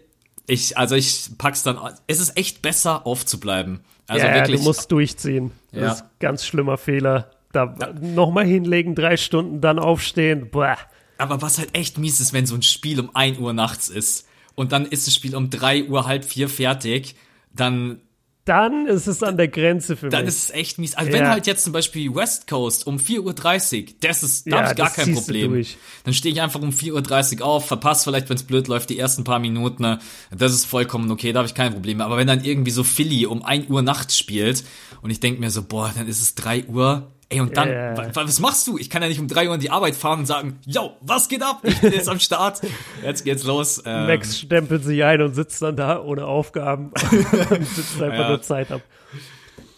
ich, 0.46 0.78
also 0.78 0.94
ich 0.94 1.32
pack's 1.36 1.62
dann, 1.62 1.78
es 2.06 2.20
ist 2.20 2.38
echt 2.38 2.62
besser 2.62 3.06
aufzubleiben. 3.06 3.80
Also 4.08 4.26
ja, 4.26 4.34
wirklich. 4.34 4.60
du 4.60 4.64
musst 4.64 4.90
durchziehen. 4.90 5.50
Das 5.72 5.80
ja. 5.82 5.92
ist 5.92 6.02
ein 6.04 6.10
ganz 6.20 6.46
schlimmer 6.46 6.78
Fehler. 6.78 7.32
Da 7.52 7.76
ja. 7.78 7.92
nochmal 8.00 8.46
hinlegen, 8.46 8.94
drei 8.94 9.18
Stunden, 9.18 9.60
dann 9.60 9.78
aufstehen. 9.78 10.48
Boah. 10.50 10.78
Aber 11.18 11.42
was 11.42 11.58
halt 11.58 11.76
echt 11.76 11.98
mies 11.98 12.18
ist, 12.18 12.32
wenn 12.32 12.46
so 12.46 12.54
ein 12.54 12.62
Spiel 12.62 12.98
um 12.98 13.14
ein 13.14 13.38
Uhr 13.38 13.52
nachts 13.52 13.90
ist 13.90 14.26
und 14.54 14.72
dann 14.72 14.86
ist 14.86 15.06
das 15.06 15.14
Spiel 15.14 15.34
um 15.34 15.50
drei 15.50 15.84
Uhr, 15.84 16.06
halb 16.06 16.24
vier 16.24 16.48
fertig, 16.48 17.14
dann 17.54 18.00
dann 18.44 18.88
ist 18.88 19.06
es 19.06 19.22
an 19.22 19.36
der 19.36 19.46
Grenze 19.46 19.96
für 19.96 20.08
dann 20.08 20.24
mich. 20.24 20.34
Dann 20.34 20.42
ist 20.42 20.44
es 20.44 20.50
echt 20.50 20.78
mies. 20.78 20.96
Also 20.96 21.12
ja. 21.12 21.18
wenn 21.18 21.28
halt 21.28 21.46
jetzt 21.46 21.62
zum 21.62 21.72
Beispiel 21.72 22.12
West 22.12 22.48
Coast 22.48 22.88
um 22.88 22.96
4.30 22.96 23.82
Uhr, 23.82 23.94
das 24.00 24.24
ist, 24.24 24.46
da 24.46 24.50
ja, 24.50 24.62
habe 24.62 24.70
ich 24.72 24.76
gar 24.76 24.90
kein 24.90 25.14
Problem. 25.14 25.64
Dann 26.02 26.12
stehe 26.12 26.34
ich 26.34 26.40
einfach 26.40 26.60
um 26.60 26.70
4.30 26.70 27.38
Uhr 27.40 27.46
auf, 27.46 27.66
verpasse 27.68 28.04
vielleicht, 28.04 28.28
wenn 28.30 28.36
es 28.36 28.42
blöd 28.42 28.66
läuft, 28.66 28.90
die 28.90 28.98
ersten 28.98 29.22
paar 29.22 29.38
Minuten. 29.38 29.82
Ne? 29.82 30.00
Das 30.36 30.52
ist 30.52 30.64
vollkommen 30.64 31.08
okay, 31.12 31.32
da 31.32 31.38
habe 31.38 31.46
ich 31.46 31.54
kein 31.54 31.72
Problem. 31.72 32.00
Aber 32.00 32.16
wenn 32.16 32.26
dann 32.26 32.42
irgendwie 32.42 32.72
so 32.72 32.82
Philly 32.82 33.26
um 33.26 33.44
1 33.44 33.70
Uhr 33.70 33.82
nachts 33.82 34.18
spielt 34.18 34.64
und 35.02 35.10
ich 35.10 35.20
denke 35.20 35.40
mir 35.40 35.50
so, 35.50 35.62
boah, 35.62 35.92
dann 35.94 36.08
ist 36.08 36.20
es 36.20 36.34
3 36.34 36.64
Uhr, 36.66 37.12
Ey, 37.32 37.40
und 37.40 37.56
dann, 37.56 37.68
yeah. 37.68 38.10
was 38.14 38.40
machst 38.40 38.66
du? 38.66 38.76
Ich 38.76 38.90
kann 38.90 39.00
ja 39.00 39.08
nicht 39.08 39.18
um 39.18 39.26
drei 39.26 39.48
Uhr 39.48 39.54
in 39.54 39.60
die 39.60 39.70
Arbeit 39.70 39.96
fahren 39.96 40.20
und 40.20 40.26
sagen, 40.26 40.58
yo, 40.66 40.96
was 41.00 41.28
geht 41.28 41.42
ab? 41.42 41.60
Ich 41.62 41.80
bin 41.80 41.92
jetzt 41.92 42.08
am 42.08 42.20
Start. 42.20 42.60
Jetzt 43.02 43.24
geht's 43.24 43.44
los. 43.44 43.82
Ähm, 43.86 44.06
Max 44.06 44.38
stempelt 44.38 44.84
sich 44.84 45.02
ein 45.02 45.22
und 45.22 45.34
sitzt 45.34 45.62
dann 45.62 45.74
da 45.74 46.02
ohne 46.02 46.26
Aufgaben 46.26 46.90
und 47.50 47.66
sitzt 47.66 48.02
einfach 48.02 48.18
ja. 48.18 48.28
nur 48.28 48.42
Zeit 48.42 48.70
ab. 48.70 48.82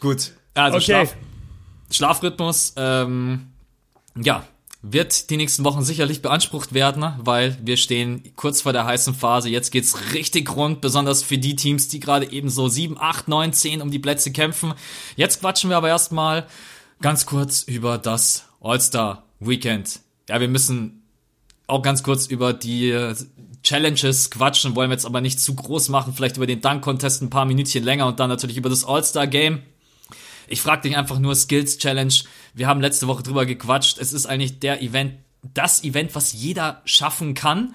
Gut. 0.01 0.33
Also 0.55 0.79
okay. 0.79 0.85
Schlaf, 0.85 1.15
Schlafrhythmus, 1.93 2.75
ähm, 2.77 3.53
ja, 4.21 4.45
wird 4.83 5.31
die 5.31 5.37
nächsten 5.37 5.65
Wochen 5.65 5.83
sicherlich 5.83 6.23
beansprucht 6.23 6.75
werden, 6.75 7.15
weil 7.19 7.57
wir 7.63 7.77
stehen 7.77 8.33
kurz 8.35 8.63
vor 8.63 8.73
der 8.73 8.85
heißen 8.85 9.15
Phase. 9.15 9.49
Jetzt 9.49 9.71
geht's 9.71 9.97
richtig 10.13 10.55
rund, 10.57 10.81
besonders 10.81 11.23
für 11.23 11.39
die 11.39 11.55
Teams, 11.55 11.87
die 11.87 12.01
gerade 12.01 12.33
eben 12.33 12.51
so 12.51 12.69
7, 12.69 12.99
8, 12.99 13.29
9, 13.29 13.53
10 13.53 13.81
um 13.81 13.93
die 13.93 14.01
Plätze 14.01 14.33
kämpfen. 14.33 14.75
Jetzt 15.15 15.41
quatschen 15.41 15.71
wir 15.71 15.77
aber 15.77 15.89
erstmal 15.89 16.47
ganz 17.01 17.27
kurz 17.27 17.63
über 17.63 17.99
das 17.99 18.45
All-Star 18.61 19.25
Weekend. 19.41 20.01
Ja, 20.29 20.41
wir 20.41 20.49
müssen 20.49 21.03
auch 21.67 21.83
ganz 21.83 22.03
kurz 22.03 22.27
über 22.27 22.53
die 22.53 23.15
Challenges 23.63 24.31
quatschen, 24.31 24.77
wollen 24.77 24.91
wir 24.91 24.95
jetzt 24.95 25.07
aber 25.07 25.21
nicht 25.21 25.41
zu 25.41 25.55
groß 25.55 25.89
machen, 25.89 26.13
vielleicht 26.15 26.37
über 26.37 26.47
den 26.47 26.61
Dunk-Contest 26.61 27.23
ein 27.23 27.31
paar 27.31 27.47
Minütchen 27.47 27.83
länger 27.83 28.07
und 28.07 28.21
dann 28.21 28.29
natürlich 28.29 28.57
über 28.57 28.69
das 28.69 28.85
All-Star-Game. 28.85 29.63
Ich 30.47 30.61
frage 30.61 30.83
dich 30.83 30.97
einfach 30.97 31.19
nur 31.19 31.35
Skills 31.35 31.79
Challenge. 31.79 32.13
Wir 32.53 32.67
haben 32.67 32.81
letzte 32.81 33.07
Woche 33.07 33.23
drüber 33.23 33.47
gequatscht. 33.47 33.99
Es 33.99 34.13
ist 34.13 34.27
eigentlich 34.27 34.61
der 34.61 34.83
Event, 34.83 35.15
das 35.55 35.83
Event, 35.83 36.15
was 36.15 36.35
jeder 36.35 36.83
schaffen 36.85 37.33
kann. 37.33 37.75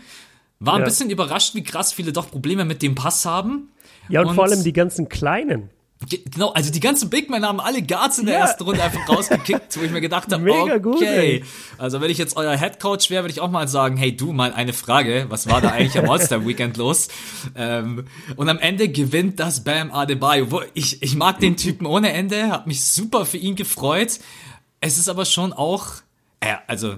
War 0.60 0.76
ein 0.76 0.82
ja. 0.82 0.86
bisschen 0.86 1.10
überrascht, 1.10 1.56
wie 1.56 1.64
krass 1.64 1.94
viele 1.94 2.14
doch 2.14 2.30
Probleme 2.30 2.66
mit 2.66 2.84
dem 2.84 2.94
Pass 2.94 3.26
haben. 3.26 3.70
Ja, 4.10 4.22
und, 4.22 4.28
und 4.28 4.36
vor 4.36 4.44
allem 4.44 4.64
die 4.64 4.74
ganzen 4.74 5.10
Kleinen. 5.10 5.70
Genau, 6.08 6.52
also 6.52 6.72
die 6.72 6.80
ganzen 6.80 7.10
Big 7.10 7.30
Men 7.30 7.46
haben 7.46 7.60
alle 7.60 7.82
Guards 7.82 8.20
in 8.20 8.26
der 8.26 8.36
ja. 8.36 8.42
ersten 8.42 8.64
Runde 8.64 8.82
einfach 8.82 9.08
rausgekickt, 9.10 9.78
wo 9.78 9.84
ich 9.84 9.92
mir 9.92 10.00
gedacht 10.00 10.32
habe, 10.32 10.42
Mega 10.42 10.76
okay. 10.76 10.80
Gut, 10.80 11.02
ey. 11.02 11.44
also 11.78 12.00
wenn 12.00 12.10
ich 12.10 12.18
jetzt 12.18 12.38
euer 12.38 12.56
Head 12.58 12.80
Coach 12.80 13.10
wäre, 13.10 13.24
würde 13.24 13.34
ich 13.34 13.42
auch 13.42 13.50
mal 13.50 13.68
sagen, 13.68 13.98
hey 13.98 14.16
du, 14.16 14.32
mal 14.32 14.54
eine 14.54 14.72
Frage, 14.72 15.26
was 15.28 15.50
war 15.50 15.60
da 15.60 15.72
eigentlich 15.72 15.98
am 16.00 16.10
All-Star 16.10 16.48
Weekend 16.48 16.78
los? 16.78 17.10
Ähm, 17.54 18.06
und 18.38 18.48
am 18.48 18.60
Ende 18.60 18.88
gewinnt 18.88 19.42
das 19.42 19.66
Bam 19.66 19.92
Adebayo. 19.92 20.52
Wo 20.52 20.62
ich, 20.74 21.04
ich 21.04 21.16
mag 21.16 21.42
den 21.42 21.58
Typen 21.58 21.86
ohne 21.86 22.14
Ende, 22.14 22.50
habe 22.50 22.70
mich 22.70 22.86
super 22.86 23.26
für 23.26 23.38
ihn 23.38 23.58
gefreut. 23.58 24.20
Es 24.80 24.98
ist 24.98 25.10
aber 25.10 25.26
schon 25.26 25.52
auch, 25.52 25.88
äh, 26.40 26.56
also 26.68 26.96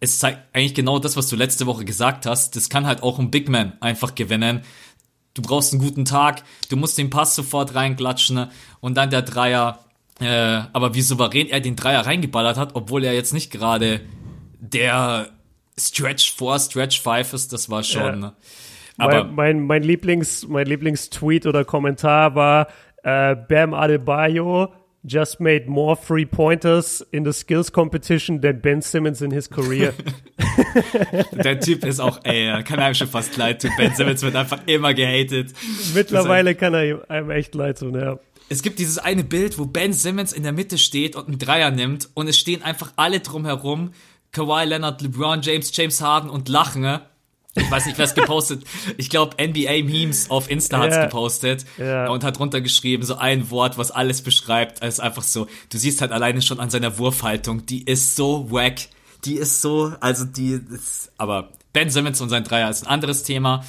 es 0.00 0.18
zeigt 0.18 0.40
eigentlich 0.52 0.74
genau 0.74 0.98
das, 0.98 1.16
was 1.16 1.28
du 1.28 1.36
letzte 1.36 1.66
Woche 1.66 1.84
gesagt 1.84 2.26
hast. 2.26 2.56
Das 2.56 2.68
kann 2.68 2.88
halt 2.88 3.04
auch 3.04 3.20
ein 3.20 3.30
Big 3.30 3.48
Man 3.48 3.74
einfach 3.80 4.16
gewinnen 4.16 4.62
du 5.34 5.42
brauchst 5.42 5.72
einen 5.72 5.82
guten 5.82 6.04
Tag, 6.04 6.42
du 6.68 6.76
musst 6.76 6.98
den 6.98 7.10
Pass 7.10 7.34
sofort 7.34 7.74
reinklatschen 7.74 8.36
ne? 8.36 8.50
und 8.80 8.96
dann 8.96 9.10
der 9.10 9.22
Dreier. 9.22 9.78
Äh, 10.20 10.62
aber 10.72 10.94
wie 10.94 11.02
souverän 11.02 11.48
er 11.48 11.60
den 11.60 11.74
Dreier 11.74 12.06
reingeballert 12.06 12.56
hat, 12.56 12.74
obwohl 12.74 13.04
er 13.04 13.14
jetzt 13.14 13.32
nicht 13.32 13.50
gerade 13.50 14.02
der 14.60 15.30
Stretch 15.78 16.32
4, 16.32 16.58
Stretch 16.58 17.00
5 17.00 17.32
ist, 17.32 17.52
das 17.52 17.70
war 17.70 17.82
schon. 17.82 18.02
Ja. 18.02 18.16
Ne? 18.16 18.32
Aber 18.98 19.24
mein, 19.24 19.34
mein, 19.34 19.66
mein, 19.66 19.82
Lieblings, 19.82 20.46
mein 20.46 20.66
Lieblingstweet 20.66 21.46
oder 21.46 21.64
Kommentar 21.64 22.34
war 22.34 22.68
äh, 23.02 23.34
Bam 23.34 23.74
Adebayo 23.74 24.72
just 25.04 25.40
made 25.40 25.68
more 25.68 25.96
three 25.96 26.24
pointers 26.24 27.04
in 27.12 27.24
the 27.24 27.32
skills 27.32 27.70
competition 27.70 28.40
than 28.40 28.60
Ben 28.60 28.82
Simmons 28.82 29.20
in 29.20 29.30
his 29.30 29.48
career. 29.48 29.94
Der 31.32 31.60
Typ 31.60 31.84
ist 31.84 32.00
auch, 32.00 32.20
ey, 32.24 32.62
kann 32.62 32.78
einem 32.78 32.94
schon 32.94 33.08
fast 33.08 33.36
leid 33.36 33.62
tun. 33.62 33.70
Ben 33.76 33.94
Simmons 33.94 34.22
wird 34.22 34.36
einfach 34.36 34.60
immer 34.66 34.94
gehatet. 34.94 35.52
Mittlerweile 35.94 36.54
kann 36.54 36.74
er 36.74 37.10
einem 37.10 37.30
echt 37.30 37.54
leid 37.54 37.78
tun, 37.78 37.94
ja. 37.94 38.18
Es 38.48 38.62
gibt 38.62 38.78
dieses 38.78 38.98
eine 38.98 39.24
Bild, 39.24 39.58
wo 39.58 39.64
Ben 39.64 39.92
Simmons 39.92 40.32
in 40.32 40.42
der 40.42 40.52
Mitte 40.52 40.76
steht 40.78 41.16
und 41.16 41.26
einen 41.26 41.38
Dreier 41.38 41.70
nimmt 41.70 42.10
und 42.14 42.28
es 42.28 42.38
stehen 42.38 42.62
einfach 42.62 42.92
alle 42.96 43.20
drumherum. 43.20 43.92
Kawhi 44.32 44.64
Leonard, 44.64 45.00
LeBron 45.02 45.42
James, 45.42 45.74
James 45.74 46.00
Harden 46.00 46.30
und 46.30 46.48
lachen. 46.48 47.00
Ich 47.54 47.70
weiß 47.70 47.84
nicht, 47.86 47.98
wer 47.98 48.06
es 48.06 48.14
gepostet. 48.14 48.64
Ich 48.96 49.10
glaube, 49.10 49.36
NBA 49.42 49.84
Memes 49.84 50.30
auf 50.30 50.50
Insta 50.50 50.78
hat's 50.78 50.94
yeah. 50.94 51.04
gepostet 51.04 51.66
yeah. 51.78 52.10
und 52.10 52.24
hat 52.24 52.40
runtergeschrieben, 52.40 53.04
so 53.04 53.16
ein 53.16 53.50
Wort, 53.50 53.76
was 53.76 53.90
alles 53.90 54.22
beschreibt. 54.22 54.82
Es 54.82 54.94
ist 54.94 55.00
einfach 55.00 55.22
so, 55.22 55.46
du 55.68 55.76
siehst 55.76 56.00
halt 56.00 56.12
alleine 56.12 56.40
schon 56.40 56.60
an 56.60 56.70
seiner 56.70 56.98
Wurfhaltung, 56.98 57.66
die 57.66 57.82
ist 57.82 58.16
so 58.16 58.50
wack. 58.50 58.88
Die 59.24 59.34
ist 59.34 59.60
so, 59.60 59.92
also 60.00 60.24
die, 60.24 60.60
ist, 60.74 61.12
aber 61.16 61.50
Ben 61.72 61.90
Simmons 61.90 62.20
und 62.20 62.30
sein 62.30 62.42
Dreier 62.42 62.70
ist 62.70 62.84
ein 62.84 62.88
anderes 62.88 63.22
Thema 63.22 63.64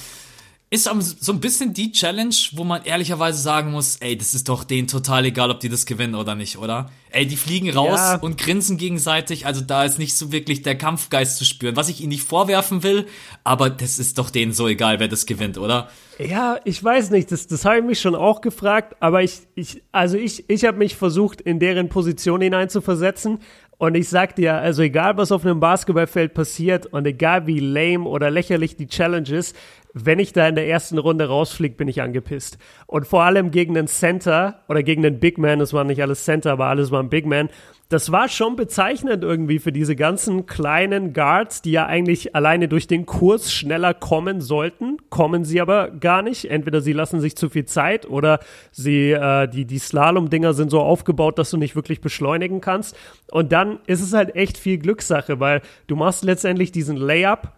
ist 0.74 0.90
so 1.20 1.32
ein 1.32 1.40
bisschen 1.40 1.72
die 1.72 1.92
Challenge, 1.92 2.34
wo 2.52 2.64
man 2.64 2.84
ehrlicherweise 2.84 3.40
sagen 3.40 3.70
muss, 3.70 3.96
ey, 3.96 4.16
das 4.16 4.34
ist 4.34 4.48
doch 4.48 4.64
denen 4.64 4.88
total 4.88 5.24
egal, 5.24 5.50
ob 5.50 5.60
die 5.60 5.68
das 5.68 5.86
gewinnen 5.86 6.14
oder 6.14 6.34
nicht, 6.34 6.58
oder? 6.58 6.90
Ey, 7.10 7.26
die 7.26 7.36
fliegen 7.36 7.70
raus 7.70 8.00
ja. 8.00 8.16
und 8.16 8.36
grinsen 8.38 8.76
gegenseitig, 8.76 9.46
also 9.46 9.60
da 9.60 9.84
ist 9.84 9.98
nicht 9.98 10.16
so 10.16 10.32
wirklich 10.32 10.62
der 10.62 10.76
Kampfgeist 10.76 11.36
zu 11.38 11.44
spüren, 11.44 11.76
was 11.76 11.88
ich 11.88 12.00
ihnen 12.00 12.08
nicht 12.08 12.24
vorwerfen 12.24 12.82
will, 12.82 13.06
aber 13.44 13.70
das 13.70 13.98
ist 13.98 14.18
doch 14.18 14.30
denen 14.30 14.52
so 14.52 14.66
egal, 14.66 14.98
wer 14.98 15.08
das 15.08 15.24
gewinnt, 15.24 15.56
oder? 15.56 15.88
Ja, 16.18 16.58
ich 16.64 16.82
weiß 16.82 17.10
nicht, 17.10 17.32
das, 17.32 17.46
das 17.46 17.64
habe 17.64 17.78
ich 17.78 17.84
mich 17.84 18.00
schon 18.00 18.14
auch 18.14 18.40
gefragt, 18.40 18.96
aber 19.00 19.22
ich, 19.22 19.40
ich 19.54 19.82
also 19.90 20.16
ich, 20.16 20.48
ich 20.48 20.64
habe 20.64 20.78
mich 20.78 20.96
versucht, 20.96 21.40
in 21.40 21.58
deren 21.58 21.88
Position 21.88 22.40
hineinzuversetzen 22.40 23.40
und 23.78 23.96
ich 23.96 24.08
sag 24.08 24.36
dir, 24.36 24.54
also 24.54 24.82
egal 24.82 25.16
was 25.16 25.32
auf 25.32 25.44
einem 25.44 25.60
Basketballfeld 25.60 26.34
passiert 26.34 26.86
und 26.86 27.06
egal 27.06 27.46
wie 27.46 27.60
lame 27.60 28.08
oder 28.08 28.30
lächerlich 28.30 28.76
die 28.76 28.86
Challenge 28.86 29.28
ist, 29.28 29.56
wenn 29.94 30.18
ich 30.18 30.32
da 30.32 30.48
in 30.48 30.56
der 30.56 30.68
ersten 30.68 30.98
Runde 30.98 31.26
rausfliege, 31.26 31.76
bin 31.76 31.88
ich 31.88 32.02
angepisst. 32.02 32.58
Und 32.86 33.06
vor 33.06 33.22
allem 33.22 33.50
gegen 33.52 33.76
einen 33.78 33.86
Center 33.86 34.60
oder 34.68 34.82
gegen 34.82 35.06
einen 35.06 35.20
Big 35.20 35.38
Man, 35.38 35.60
das 35.60 35.72
waren 35.72 35.86
nicht 35.86 36.02
alles 36.02 36.24
Center, 36.24 36.52
aber 36.52 36.66
alles 36.66 36.90
waren 36.90 37.08
Big 37.08 37.26
Man. 37.26 37.48
Das 37.94 38.10
war 38.10 38.28
schon 38.28 38.56
bezeichnend 38.56 39.22
irgendwie 39.22 39.60
für 39.60 39.70
diese 39.70 39.94
ganzen 39.94 40.46
kleinen 40.46 41.12
Guards, 41.12 41.62
die 41.62 41.70
ja 41.70 41.86
eigentlich 41.86 42.34
alleine 42.34 42.66
durch 42.66 42.88
den 42.88 43.06
Kurs 43.06 43.52
schneller 43.52 43.94
kommen 43.94 44.40
sollten, 44.40 44.96
kommen 45.10 45.44
sie 45.44 45.60
aber 45.60 45.92
gar 45.92 46.22
nicht. 46.22 46.46
Entweder 46.46 46.80
sie 46.80 46.92
lassen 46.92 47.20
sich 47.20 47.36
zu 47.36 47.48
viel 47.48 47.66
Zeit 47.66 48.04
oder 48.10 48.40
sie, 48.72 49.12
äh, 49.12 49.46
die, 49.46 49.64
die 49.64 49.78
Slalom-Dinger 49.78 50.54
sind 50.54 50.72
so 50.72 50.80
aufgebaut, 50.80 51.38
dass 51.38 51.50
du 51.50 51.56
nicht 51.56 51.76
wirklich 51.76 52.00
beschleunigen 52.00 52.60
kannst. 52.60 52.96
Und 53.30 53.52
dann 53.52 53.78
ist 53.86 54.00
es 54.00 54.12
halt 54.12 54.34
echt 54.34 54.58
viel 54.58 54.78
Glückssache, 54.78 55.38
weil 55.38 55.62
du 55.86 55.94
machst 55.94 56.24
letztendlich 56.24 56.72
diesen 56.72 56.96
Layup, 56.96 57.52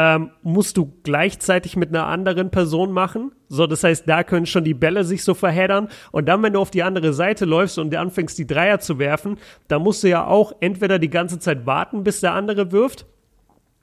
ähm, 0.00 0.30
musst 0.44 0.76
du 0.76 0.92
gleichzeitig 1.02 1.74
mit 1.74 1.88
einer 1.88 2.06
anderen 2.06 2.52
Person 2.52 2.92
machen. 2.92 3.32
So, 3.48 3.66
das 3.66 3.82
heißt, 3.82 4.08
da 4.08 4.22
können 4.22 4.46
schon 4.46 4.62
die 4.62 4.74
Bälle 4.74 5.02
sich 5.02 5.24
so 5.24 5.34
verheddern. 5.34 5.88
Und 6.12 6.28
dann, 6.28 6.40
wenn 6.44 6.52
du 6.52 6.60
auf 6.60 6.70
die 6.70 6.84
andere 6.84 7.12
Seite 7.12 7.46
läufst 7.46 7.80
und 7.80 7.96
anfängst, 7.96 8.38
die 8.38 8.46
Dreier 8.46 8.78
zu 8.78 9.00
werfen, 9.00 9.38
da 9.66 9.80
musst 9.80 10.04
du 10.04 10.08
ja 10.08 10.24
auch 10.24 10.52
entweder 10.60 11.00
die 11.00 11.10
ganze 11.10 11.40
Zeit 11.40 11.66
warten, 11.66 12.04
bis 12.04 12.20
der 12.20 12.34
andere 12.34 12.70
wirft 12.70 13.06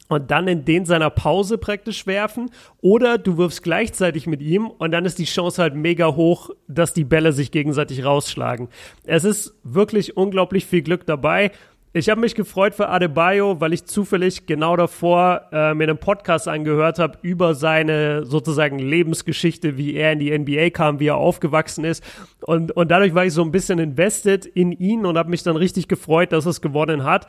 und 0.08 0.32
dann 0.32 0.48
in 0.48 0.64
den 0.64 0.86
seiner 0.86 1.10
Pause 1.10 1.58
praktisch 1.58 2.08
werfen 2.08 2.50
oder 2.80 3.18
du 3.18 3.38
wirfst 3.38 3.64
gleichzeitig 3.64 4.26
mit 4.26 4.42
ihm 4.42 4.68
und 4.68 4.92
dann 4.92 5.04
ist 5.04 5.20
die 5.20 5.26
Chance 5.26 5.62
halt 5.62 5.76
mega 5.76 6.16
hoch, 6.16 6.52
dass 6.70 6.94
die 6.94 7.04
Bälle 7.04 7.34
sich 7.34 7.52
gegenseitig 7.52 8.06
rausschlagen. 8.06 8.70
Es 9.04 9.26
ist 9.26 9.56
wirklich 9.64 10.16
unglaublich 10.16 10.66
viel 10.66 10.82
Glück 10.82 11.06
dabei. 11.06 11.52
Ich 11.98 12.10
habe 12.10 12.20
mich 12.20 12.36
gefreut 12.36 12.76
für 12.76 12.90
Adebayo, 12.90 13.62
weil 13.62 13.72
ich 13.72 13.86
zufällig 13.86 14.48
genau 14.48 14.76
davor 14.76 15.44
äh, 15.54 15.74
mir 15.74 15.86
einen 15.86 15.98
Podcast 15.98 16.46
angehört 16.46 17.00
habe 17.00 17.18
über 17.22 17.56
seine 17.56 18.26
sozusagen 18.26 18.80
Lebensgeschichte, 18.80 19.78
wie 19.78 19.96
er 19.96 20.12
in 20.12 20.20
die 20.20 20.38
NBA 20.38 20.72
kam, 20.72 21.00
wie 21.00 21.08
er 21.08 21.16
aufgewachsen 21.16 21.86
ist. 21.86 22.04
Und, 22.42 22.74
und 22.74 22.92
dadurch 22.92 23.16
war 23.16 23.24
ich 23.24 23.32
so 23.32 23.42
ein 23.44 23.52
bisschen 23.54 23.80
invested 23.80 24.46
in 24.46 24.74
ihn 24.74 25.06
und 25.06 25.18
habe 25.18 25.30
mich 25.30 25.44
dann 25.44 25.56
richtig 25.56 25.88
gefreut, 25.88 26.34
dass 26.34 26.46
es 26.46 26.60
gewonnen 26.60 27.06
hat 27.06 27.28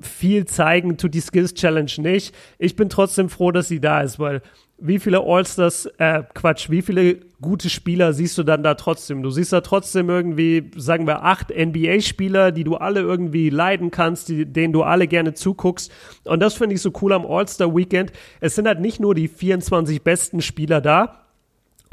viel 0.00 0.44
zeigen 0.44 0.96
tut 0.96 1.12
die 1.12 1.20
Skills 1.20 1.54
Challenge 1.54 1.90
nicht. 1.96 2.32
Ich 2.60 2.76
bin 2.76 2.88
trotzdem 2.88 3.28
froh, 3.28 3.50
dass 3.50 3.66
sie 3.66 3.80
da 3.80 4.02
ist, 4.02 4.20
weil 4.20 4.42
wie 4.80 5.00
viele 5.00 5.22
Allstars, 5.24 5.86
äh, 5.98 6.22
Quatsch, 6.34 6.70
wie 6.70 6.82
viele 6.82 7.16
gute 7.40 7.68
Spieler 7.68 8.12
siehst 8.12 8.38
du 8.38 8.44
dann 8.44 8.62
da 8.62 8.74
trotzdem? 8.74 9.22
Du 9.22 9.30
siehst 9.30 9.52
da 9.52 9.60
trotzdem 9.60 10.08
irgendwie, 10.08 10.70
sagen 10.76 11.06
wir, 11.06 11.24
acht 11.24 11.50
NBA-Spieler, 11.50 12.52
die 12.52 12.64
du 12.64 12.76
alle 12.76 13.00
irgendwie 13.00 13.50
leiden 13.50 13.90
kannst, 13.90 14.28
die, 14.28 14.46
denen 14.46 14.72
du 14.72 14.82
alle 14.84 15.08
gerne 15.08 15.34
zuguckst. 15.34 15.90
Und 16.24 16.40
das 16.40 16.54
finde 16.54 16.76
ich 16.76 16.82
so 16.82 16.92
cool 17.02 17.12
am 17.12 17.26
All-Star 17.26 17.74
Weekend. 17.74 18.12
Es 18.40 18.54
sind 18.54 18.68
halt 18.68 18.80
nicht 18.80 19.00
nur 19.00 19.14
die 19.14 19.28
24 19.28 20.02
besten 20.02 20.40
Spieler 20.40 20.80
da, 20.80 21.27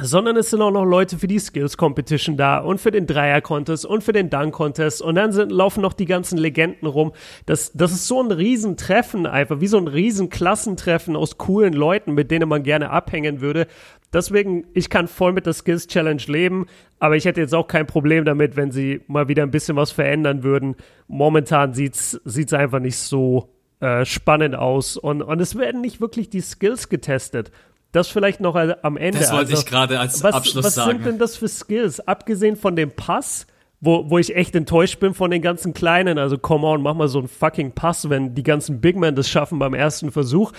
sondern 0.01 0.35
es 0.35 0.49
sind 0.49 0.61
auch 0.61 0.71
noch 0.71 0.85
Leute 0.85 1.17
für 1.17 1.27
die 1.27 1.39
Skills 1.39 1.77
Competition 1.77 2.37
da 2.37 2.59
und 2.59 2.81
für 2.81 2.91
den 2.91 3.07
Dreier 3.07 3.41
Contest 3.41 3.85
und 3.85 4.03
für 4.03 4.11
den 4.11 4.29
Dunk 4.29 4.53
Contest 4.53 5.01
und 5.01 5.15
dann 5.15 5.31
sind, 5.31 5.51
laufen 5.51 5.81
noch 5.81 5.93
die 5.93 6.05
ganzen 6.05 6.37
Legenden 6.37 6.87
rum. 6.87 7.13
Das, 7.45 7.71
das 7.73 7.91
ist 7.91 8.07
so 8.07 8.21
ein 8.21 8.31
Riesentreffen 8.31 9.25
einfach, 9.25 9.61
wie 9.61 9.67
so 9.67 9.77
ein 9.77 9.87
Riesenklassentreffen 9.87 11.15
aus 11.15 11.37
coolen 11.37 11.73
Leuten, 11.73 12.13
mit 12.13 12.31
denen 12.31 12.49
man 12.49 12.63
gerne 12.63 12.89
abhängen 12.89 13.41
würde. 13.41 13.67
Deswegen, 14.13 14.65
ich 14.73 14.89
kann 14.89 15.07
voll 15.07 15.33
mit 15.33 15.45
der 15.45 15.53
Skills 15.53 15.87
Challenge 15.87 16.21
leben, 16.27 16.67
aber 16.99 17.15
ich 17.15 17.25
hätte 17.25 17.41
jetzt 17.41 17.55
auch 17.55 17.67
kein 17.67 17.87
Problem 17.87 18.25
damit, 18.25 18.55
wenn 18.55 18.71
sie 18.71 19.01
mal 19.07 19.27
wieder 19.27 19.43
ein 19.43 19.51
bisschen 19.51 19.75
was 19.75 19.91
verändern 19.91 20.43
würden. 20.43 20.75
Momentan 21.07 21.73
sieht's, 21.73 22.19
sieht's 22.23 22.53
einfach 22.53 22.79
nicht 22.79 22.97
so 22.97 23.49
äh, 23.81 24.05
spannend 24.05 24.55
aus 24.55 24.95
und, 24.97 25.21
und 25.21 25.41
es 25.41 25.57
werden 25.57 25.81
nicht 25.81 25.99
wirklich 25.99 26.29
die 26.29 26.41
Skills 26.41 26.89
getestet. 26.89 27.51
Das 27.95 28.09
vielleicht 28.09 28.41
noch 28.41 28.55
am 28.55 28.97
Ende. 28.97 29.19
Das 29.19 29.31
wollte 29.31 29.51
also, 29.51 29.63
ich 29.63 29.65
gerade 29.65 29.97
als 29.97 30.21
was, 30.21 30.35
Abschluss 30.35 30.65
was 30.65 30.75
sagen. 30.75 30.87
Was 30.89 30.95
sind 30.97 31.05
denn 31.05 31.17
das 31.17 31.37
für 31.37 31.47
Skills? 31.47 32.05
Abgesehen 32.05 32.57
von 32.57 32.75
dem 32.75 32.91
Pass, 32.91 33.47
wo, 33.79 34.09
wo 34.09 34.17
ich 34.17 34.35
echt 34.35 34.53
enttäuscht 34.53 34.99
bin 34.99 35.13
von 35.13 35.31
den 35.31 35.41
ganzen 35.41 35.73
Kleinen. 35.73 36.17
Also, 36.17 36.37
come 36.37 36.67
on, 36.67 36.81
mach 36.81 36.93
mal 36.93 37.07
so 37.07 37.19
einen 37.19 37.29
fucking 37.29 37.71
Pass, 37.71 38.09
wenn 38.09 38.35
die 38.35 38.43
ganzen 38.43 38.81
Big 38.81 38.97
Men 38.97 39.15
das 39.15 39.29
schaffen 39.29 39.59
beim 39.59 39.73
ersten 39.73 40.11
Versuch. 40.11 40.51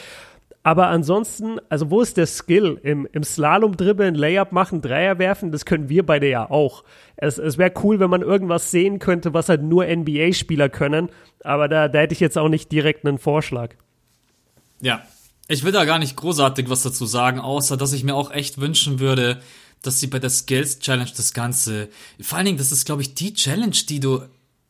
Aber 0.62 0.86
ansonsten, 0.86 1.60
also 1.68 1.90
wo 1.90 2.00
ist 2.00 2.16
der 2.16 2.24
Skill? 2.24 2.80
Im, 2.82 3.06
im 3.12 3.22
Slalom 3.22 3.76
dribbeln, 3.76 4.14
Layup 4.14 4.52
machen, 4.52 4.80
Dreier 4.80 5.18
werfen, 5.18 5.52
das 5.52 5.66
können 5.66 5.90
wir 5.90 6.06
beide 6.06 6.30
ja 6.30 6.50
auch. 6.50 6.84
Es, 7.16 7.36
es 7.36 7.58
wäre 7.58 7.72
cool, 7.82 8.00
wenn 8.00 8.08
man 8.08 8.22
irgendwas 8.22 8.70
sehen 8.70 8.98
könnte, 8.98 9.34
was 9.34 9.50
halt 9.50 9.62
nur 9.62 9.84
NBA-Spieler 9.84 10.70
können. 10.70 11.10
Aber 11.44 11.68
da, 11.68 11.88
da 11.88 11.98
hätte 11.98 12.14
ich 12.14 12.20
jetzt 12.20 12.38
auch 12.38 12.48
nicht 12.48 12.72
direkt 12.72 13.06
einen 13.06 13.18
Vorschlag. 13.18 13.74
Ja, 14.80 15.02
ich 15.48 15.64
will 15.64 15.72
da 15.72 15.84
gar 15.84 15.98
nicht 15.98 16.16
großartig 16.16 16.68
was 16.68 16.82
dazu 16.82 17.06
sagen, 17.06 17.40
außer 17.40 17.76
dass 17.76 17.92
ich 17.92 18.04
mir 18.04 18.14
auch 18.14 18.30
echt 18.30 18.58
wünschen 18.58 18.98
würde, 18.98 19.40
dass 19.82 20.00
sie 20.00 20.06
bei 20.08 20.18
der 20.18 20.30
Skills 20.30 20.80
Challenge 20.80 21.10
das 21.16 21.32
Ganze, 21.32 21.88
vor 22.20 22.38
allen 22.38 22.46
Dingen, 22.46 22.58
das 22.58 22.72
ist, 22.72 22.86
glaube 22.86 23.02
ich, 23.02 23.14
die 23.14 23.34
Challenge, 23.34 23.76
die 23.88 24.00
du 24.00 24.22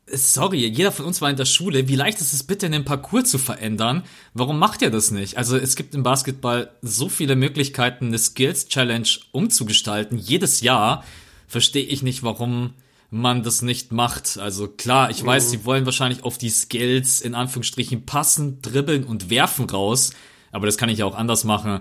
sorry, 0.09 0.67
jeder 0.67 0.93
von 0.93 1.05
uns 1.05 1.21
war 1.21 1.31
in 1.31 1.37
der 1.37 1.47
Schule. 1.47 1.89
Wie 1.89 1.97
leicht 1.97 2.21
ist 2.21 2.33
es 2.33 2.45
bitte, 2.45 2.67
einen 2.67 2.85
Parcours 2.85 3.31
zu 3.31 3.39
verändern? 3.39 4.05
Warum 4.35 4.59
macht 4.59 4.83
ihr 4.83 4.91
das 4.91 5.11
nicht? 5.11 5.37
Also 5.37 5.57
es 5.57 5.77
gibt 5.77 5.95
im 5.95 6.03
Basketball 6.03 6.71
so 6.83 7.09
viele 7.09 7.37
Möglichkeiten, 7.37 8.07
eine 8.07 8.19
Skills 8.19 8.69
Challenge 8.69 9.09
umzugestalten. 9.33 10.19
Jedes 10.19 10.61
Jahr 10.61 11.05
verstehe 11.49 11.85
ich 11.85 12.03
nicht, 12.03 12.23
warum 12.23 12.75
man 13.11 13.43
das 13.43 13.63
nicht 13.63 13.93
macht. 13.93 14.39
Also 14.39 14.69
klar, 14.69 15.11
ich 15.11 15.25
weiß, 15.25 15.47
mhm. 15.47 15.51
sie 15.51 15.65
wollen 15.65 15.87
wahrscheinlich 15.87 16.25
auf 16.25 16.39
die 16.39 16.51
Skills 16.51 17.21
in 17.21 17.35
Anführungsstrichen 17.35 18.07
passen, 18.07 18.61
dribbeln 18.63 19.05
und 19.05 19.31
werfen 19.31 19.69
raus. 19.69 20.13
Aber 20.57 20.67
das 20.67 20.79
kann 20.79 20.89
ich 20.89 20.99
ja 20.99 21.05
auch 21.05 21.15
anders 21.15 21.45
machen. 21.45 21.81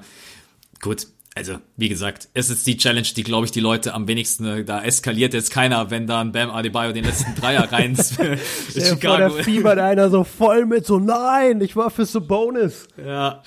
Gut, 0.82 1.08
also, 1.38 1.58
wie 1.76 1.90
gesagt, 1.90 2.30
es 2.34 2.50
ist 2.50 2.66
die 2.66 2.78
Challenge, 2.78 3.08
die, 3.14 3.24
glaube 3.24 3.46
ich, 3.46 3.52
die 3.52 3.60
Leute 3.60 3.94
am 3.94 4.08
wenigsten, 4.08 4.46
äh, 4.46 4.64
da 4.64 4.82
eskaliert 4.82 5.34
jetzt 5.34 5.52
keiner, 5.52 5.92
wenn 5.92 6.08
dann 6.08 6.32
Bam 6.32 6.50
Adebayo 6.50 6.94
den 6.94 7.04
letzten 7.04 7.36
Dreier 7.36 7.70
rein 7.74 7.98
Chicago. 8.74 9.00
Vor 9.00 9.18
der 9.18 9.44
fiebert 9.44 9.78
einer 9.78 10.10
so 10.10 10.24
voll 10.24 10.66
mit 10.66 10.86
so, 10.86 10.98
nein, 10.98 11.60
ich 11.60 11.76
war 11.76 11.90
für 11.90 12.06
so 12.06 12.22
Bonus. 12.22 12.88
Ja. 13.06 13.44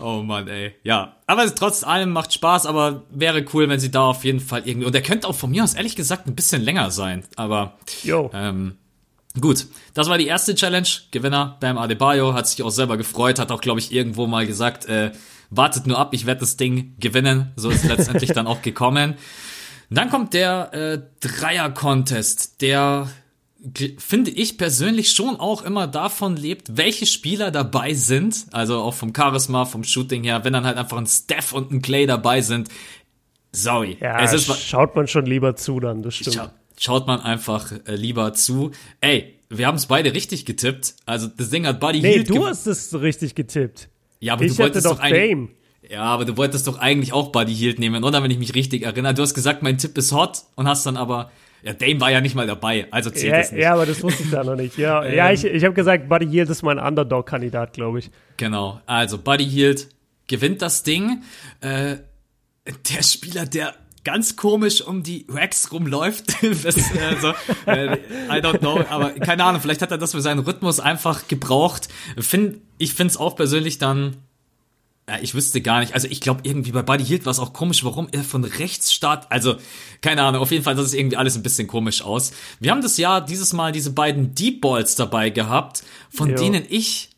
Oh 0.00 0.22
Mann, 0.22 0.48
ey. 0.48 0.74
Ja. 0.82 1.18
Aber 1.28 1.44
es 1.44 1.54
trotz 1.54 1.84
allem 1.84 2.10
macht 2.10 2.32
Spaß, 2.32 2.66
aber 2.66 3.04
wäre 3.10 3.44
cool, 3.54 3.68
wenn 3.68 3.78
sie 3.78 3.92
da 3.92 4.06
auf 4.06 4.24
jeden 4.24 4.40
Fall 4.40 4.62
irgendwie, 4.64 4.86
und 4.86 4.94
der 4.94 5.02
könnte 5.02 5.28
auch 5.28 5.36
von 5.36 5.50
mir 5.50 5.62
aus 5.62 5.74
ehrlich 5.74 5.94
gesagt 5.94 6.26
ein 6.26 6.34
bisschen 6.34 6.62
länger 6.62 6.90
sein, 6.90 7.22
aber, 7.36 7.78
Jo. 8.02 8.30
ähm, 8.34 8.74
Gut, 9.38 9.66
das 9.94 10.08
war 10.08 10.18
die 10.18 10.26
erste 10.26 10.54
Challenge. 10.54 10.88
Gewinner 11.12 11.56
Bam 11.60 11.78
Adebayo 11.78 12.34
hat 12.34 12.48
sich 12.48 12.62
auch 12.62 12.70
selber 12.70 12.96
gefreut, 12.96 13.38
hat 13.38 13.52
auch, 13.52 13.60
glaube 13.60 13.78
ich, 13.78 13.92
irgendwo 13.92 14.26
mal 14.26 14.46
gesagt, 14.46 14.86
äh, 14.86 15.12
wartet 15.50 15.86
nur 15.86 15.98
ab, 15.98 16.14
ich 16.14 16.26
werde 16.26 16.40
das 16.40 16.56
Ding 16.56 16.96
gewinnen. 16.98 17.52
So 17.54 17.70
ist 17.70 17.84
es 17.84 17.88
letztendlich 17.88 18.32
dann 18.34 18.48
auch 18.48 18.62
gekommen. 18.62 19.14
Dann 19.88 20.10
kommt 20.10 20.34
der 20.34 20.72
äh, 20.72 21.00
Dreier-Contest, 21.20 22.60
der 22.60 23.08
finde 23.98 24.30
ich 24.30 24.56
persönlich 24.56 25.12
schon 25.12 25.38
auch 25.38 25.62
immer 25.62 25.86
davon 25.86 26.36
lebt, 26.36 26.78
welche 26.78 27.04
Spieler 27.06 27.50
dabei 27.50 27.92
sind, 27.92 28.46
also 28.52 28.80
auch 28.80 28.94
vom 28.94 29.12
Charisma, 29.14 29.66
vom 29.66 29.84
Shooting 29.84 30.24
her, 30.24 30.44
wenn 30.44 30.54
dann 30.54 30.64
halt 30.64 30.78
einfach 30.78 30.96
ein 30.96 31.06
Steph 31.06 31.52
und 31.52 31.70
ein 31.70 31.82
Clay 31.82 32.06
dabei 32.06 32.40
sind. 32.40 32.68
Sorry. 33.52 33.98
Ja, 34.00 34.22
es 34.22 34.32
ist, 34.32 34.60
schaut 34.62 34.96
man 34.96 35.08
schon 35.08 35.26
lieber 35.26 35.56
zu 35.56 35.78
dann, 35.78 36.02
das 36.02 36.14
stimmt. 36.14 36.52
Scha 36.80 36.92
schaut 36.92 37.06
man 37.06 37.20
einfach 37.20 37.72
äh, 37.86 37.94
lieber 37.94 38.32
zu. 38.32 38.70
Ey, 39.00 39.34
wir 39.50 39.66
haben 39.66 39.76
es 39.76 39.86
beide 39.86 40.14
richtig 40.14 40.46
getippt. 40.46 40.94
Also 41.04 41.26
das 41.28 41.50
Ding 41.50 41.66
hat 41.66 41.78
Buddy 41.78 42.00
nee, 42.00 42.14
Hield. 42.14 42.30
Nee, 42.30 42.36
du 42.36 42.46
hast 42.46 42.66
es 42.66 42.98
richtig 42.98 43.34
getippt. 43.34 43.88
Ja, 44.18 44.32
aber 44.32 44.44
ich 44.44 44.52
du 44.52 44.58
wolltest 44.58 44.86
doch, 44.86 44.98
doch 44.98 45.08
Dame. 45.08 45.48
Ja, 45.88 46.02
aber 46.02 46.24
du 46.24 46.36
wolltest 46.36 46.66
doch 46.66 46.78
eigentlich 46.78 47.12
auch 47.12 47.32
Buddy 47.32 47.54
Hield 47.54 47.78
nehmen, 47.78 48.02
oder? 48.02 48.22
Wenn 48.22 48.30
ich 48.30 48.38
mich 48.38 48.54
richtig 48.54 48.82
erinnere. 48.82 49.12
Du 49.12 49.22
hast 49.22 49.34
gesagt, 49.34 49.62
mein 49.62 49.76
Tipp 49.76 49.96
ist 49.98 50.12
hot 50.12 50.44
und 50.54 50.66
hast 50.66 50.86
dann 50.86 50.96
aber 50.96 51.30
ja, 51.62 51.74
Dame 51.74 52.00
war 52.00 52.10
ja 52.10 52.22
nicht 52.22 52.34
mal 52.34 52.46
dabei, 52.46 52.86
also 52.90 53.10
zählt 53.10 53.32
ja, 53.32 53.38
es 53.38 53.52
nicht. 53.52 53.60
Ja, 53.60 53.74
aber 53.74 53.84
das 53.84 54.02
wusste 54.02 54.22
ich 54.22 54.30
da 54.30 54.42
noch 54.42 54.56
nicht. 54.56 54.78
Ja, 54.78 55.04
ähm, 55.04 55.14
ja 55.14 55.30
ich, 55.30 55.44
ich 55.44 55.64
habe 55.64 55.74
gesagt, 55.74 56.08
Buddy 56.08 56.26
Hield 56.26 56.48
ist 56.48 56.62
mein 56.62 56.78
Underdog-Kandidat, 56.78 57.74
glaube 57.74 57.98
ich. 57.98 58.10
Genau, 58.38 58.80
also 58.86 59.18
Buddy 59.18 59.44
Hield 59.44 59.88
gewinnt 60.26 60.62
das 60.62 60.82
Ding. 60.82 61.22
Äh, 61.60 61.96
der 62.90 63.02
Spieler, 63.02 63.44
der 63.44 63.74
ganz 64.04 64.36
komisch 64.36 64.82
um 64.82 65.02
die 65.02 65.26
Racks 65.28 65.72
rumläuft. 65.72 66.42
das, 66.64 66.76
äh, 66.76 67.16
so, 67.20 67.32
äh, 67.66 67.94
I 68.28 68.40
don't 68.40 68.58
know, 68.58 68.80
aber 68.88 69.10
keine 69.10 69.44
Ahnung, 69.44 69.60
vielleicht 69.60 69.82
hat 69.82 69.90
er 69.90 69.98
das 69.98 70.12
für 70.12 70.20
seinen 70.20 70.40
Rhythmus 70.40 70.80
einfach 70.80 71.28
gebraucht. 71.28 71.88
Find, 72.18 72.58
ich 72.78 72.94
finde 72.94 73.12
es 73.12 73.16
auch 73.16 73.36
persönlich 73.36 73.78
dann 73.78 74.16
ja, 75.10 75.18
ich 75.20 75.34
wüsste 75.34 75.60
gar 75.60 75.80
nicht. 75.80 75.94
Also 75.94 76.06
ich 76.08 76.20
glaube 76.20 76.42
irgendwie 76.44 76.70
bei 76.70 76.82
Buddy 76.82 77.04
Hield 77.04 77.24
war 77.26 77.32
es 77.32 77.40
auch 77.40 77.52
komisch, 77.52 77.82
warum 77.82 78.06
er 78.12 78.22
von 78.22 78.44
rechts 78.44 78.92
startet. 78.92 79.32
Also 79.32 79.56
keine 80.02 80.22
Ahnung. 80.22 80.40
Auf 80.40 80.52
jeden 80.52 80.62
Fall, 80.62 80.76
das 80.76 80.86
ist 80.86 80.94
irgendwie 80.94 81.16
alles 81.16 81.34
ein 81.34 81.42
bisschen 81.42 81.66
komisch 81.66 82.02
aus. 82.02 82.30
Wir 82.60 82.70
haben 82.70 82.80
das 82.80 82.96
Jahr 82.96 83.20
dieses 83.20 83.52
Mal 83.52 83.72
diese 83.72 83.90
beiden 83.90 84.36
Deep 84.36 84.60
Balls 84.60 84.94
dabei 84.94 85.30
gehabt, 85.30 85.82
von 86.10 86.30
jo. 86.30 86.36
denen 86.36 86.64
ich 86.68 87.10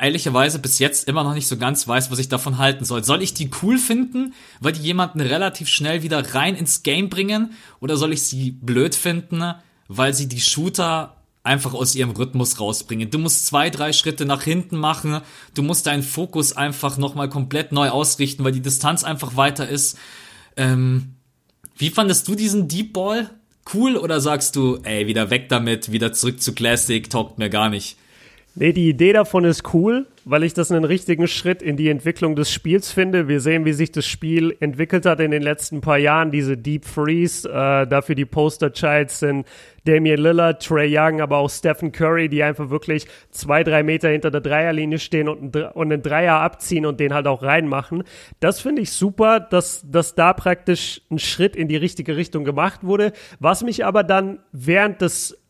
ehrlicherweise 0.00 0.58
bis 0.58 0.78
jetzt 0.78 1.08
immer 1.08 1.24
noch 1.24 1.34
nicht 1.34 1.46
so 1.46 1.56
ganz 1.56 1.86
weiß, 1.86 2.10
was 2.10 2.18
ich 2.18 2.28
davon 2.28 2.58
halten 2.58 2.84
soll. 2.84 3.04
Soll 3.04 3.22
ich 3.22 3.34
die 3.34 3.50
cool 3.62 3.78
finden, 3.78 4.34
weil 4.60 4.72
die 4.72 4.82
jemanden 4.82 5.20
relativ 5.20 5.68
schnell 5.68 6.02
wieder 6.02 6.34
rein 6.34 6.54
ins 6.54 6.82
Game 6.82 7.08
bringen? 7.08 7.52
Oder 7.80 7.96
soll 7.96 8.12
ich 8.12 8.22
sie 8.22 8.50
blöd 8.52 8.94
finden, 8.94 9.54
weil 9.88 10.14
sie 10.14 10.28
die 10.28 10.40
Shooter 10.40 11.16
einfach 11.42 11.74
aus 11.74 11.94
ihrem 11.94 12.10
Rhythmus 12.10 12.60
rausbringen? 12.60 13.10
Du 13.10 13.18
musst 13.18 13.46
zwei, 13.46 13.70
drei 13.70 13.92
Schritte 13.92 14.24
nach 14.24 14.42
hinten 14.42 14.76
machen. 14.76 15.20
Du 15.54 15.62
musst 15.62 15.86
deinen 15.86 16.02
Fokus 16.02 16.56
einfach 16.56 16.96
nochmal 16.96 17.28
komplett 17.28 17.72
neu 17.72 17.90
ausrichten, 17.90 18.44
weil 18.44 18.52
die 18.52 18.62
Distanz 18.62 19.04
einfach 19.04 19.36
weiter 19.36 19.68
ist. 19.68 19.98
Ähm, 20.56 21.14
wie 21.76 21.90
fandest 21.90 22.28
du 22.28 22.34
diesen 22.34 22.68
Deep 22.68 22.92
Ball? 22.92 23.30
Cool 23.72 23.96
oder 23.96 24.20
sagst 24.20 24.56
du, 24.56 24.78
ey, 24.82 25.06
wieder 25.06 25.30
weg 25.30 25.48
damit, 25.48 25.90
wieder 25.90 26.12
zurück 26.12 26.40
zu 26.42 26.52
Classic, 26.52 27.08
taugt 27.08 27.38
mir 27.38 27.48
gar 27.48 27.70
nicht? 27.70 27.96
Nee, 28.56 28.72
die 28.72 28.88
Idee 28.88 29.12
davon 29.12 29.42
ist 29.42 29.74
cool, 29.74 30.06
weil 30.24 30.44
ich 30.44 30.54
das 30.54 30.70
einen 30.70 30.84
richtigen 30.84 31.26
Schritt 31.26 31.60
in 31.60 31.76
die 31.76 31.88
Entwicklung 31.88 32.36
des 32.36 32.52
Spiels 32.52 32.92
finde. 32.92 33.26
Wir 33.26 33.40
sehen, 33.40 33.64
wie 33.64 33.72
sich 33.72 33.90
das 33.90 34.06
Spiel 34.06 34.56
entwickelt 34.60 35.06
hat 35.06 35.18
in 35.18 35.32
den 35.32 35.42
letzten 35.42 35.80
paar 35.80 35.98
Jahren. 35.98 36.30
Diese 36.30 36.56
Deep 36.56 36.84
Freeze, 36.84 37.48
äh, 37.48 37.84
dafür 37.84 38.14
die 38.14 38.24
Poster 38.24 38.72
Childs 38.72 39.18
sind 39.18 39.44
Damian 39.86 40.20
Lillard, 40.20 40.64
Trey 40.64 40.88
Young, 40.96 41.20
aber 41.20 41.38
auch 41.38 41.50
Stephen 41.50 41.90
Curry, 41.90 42.28
die 42.28 42.44
einfach 42.44 42.70
wirklich 42.70 43.08
zwei, 43.32 43.64
drei 43.64 43.82
Meter 43.82 44.10
hinter 44.10 44.30
der 44.30 44.40
Dreierlinie 44.40 45.00
stehen 45.00 45.28
und, 45.28 45.56
und 45.56 45.92
einen 45.92 46.02
Dreier 46.02 46.36
abziehen 46.36 46.86
und 46.86 47.00
den 47.00 47.12
halt 47.12 47.26
auch 47.26 47.42
reinmachen. 47.42 48.04
Das 48.38 48.60
finde 48.60 48.82
ich 48.82 48.92
super, 48.92 49.40
dass, 49.40 49.84
dass 49.90 50.14
da 50.14 50.32
praktisch 50.32 51.02
ein 51.10 51.18
Schritt 51.18 51.56
in 51.56 51.66
die 51.66 51.76
richtige 51.76 52.16
Richtung 52.16 52.44
gemacht 52.44 52.84
wurde. 52.84 53.12
Was 53.40 53.64
mich 53.64 53.84
aber 53.84 54.04
dann 54.04 54.38
während 54.52 55.00
des 55.00 55.43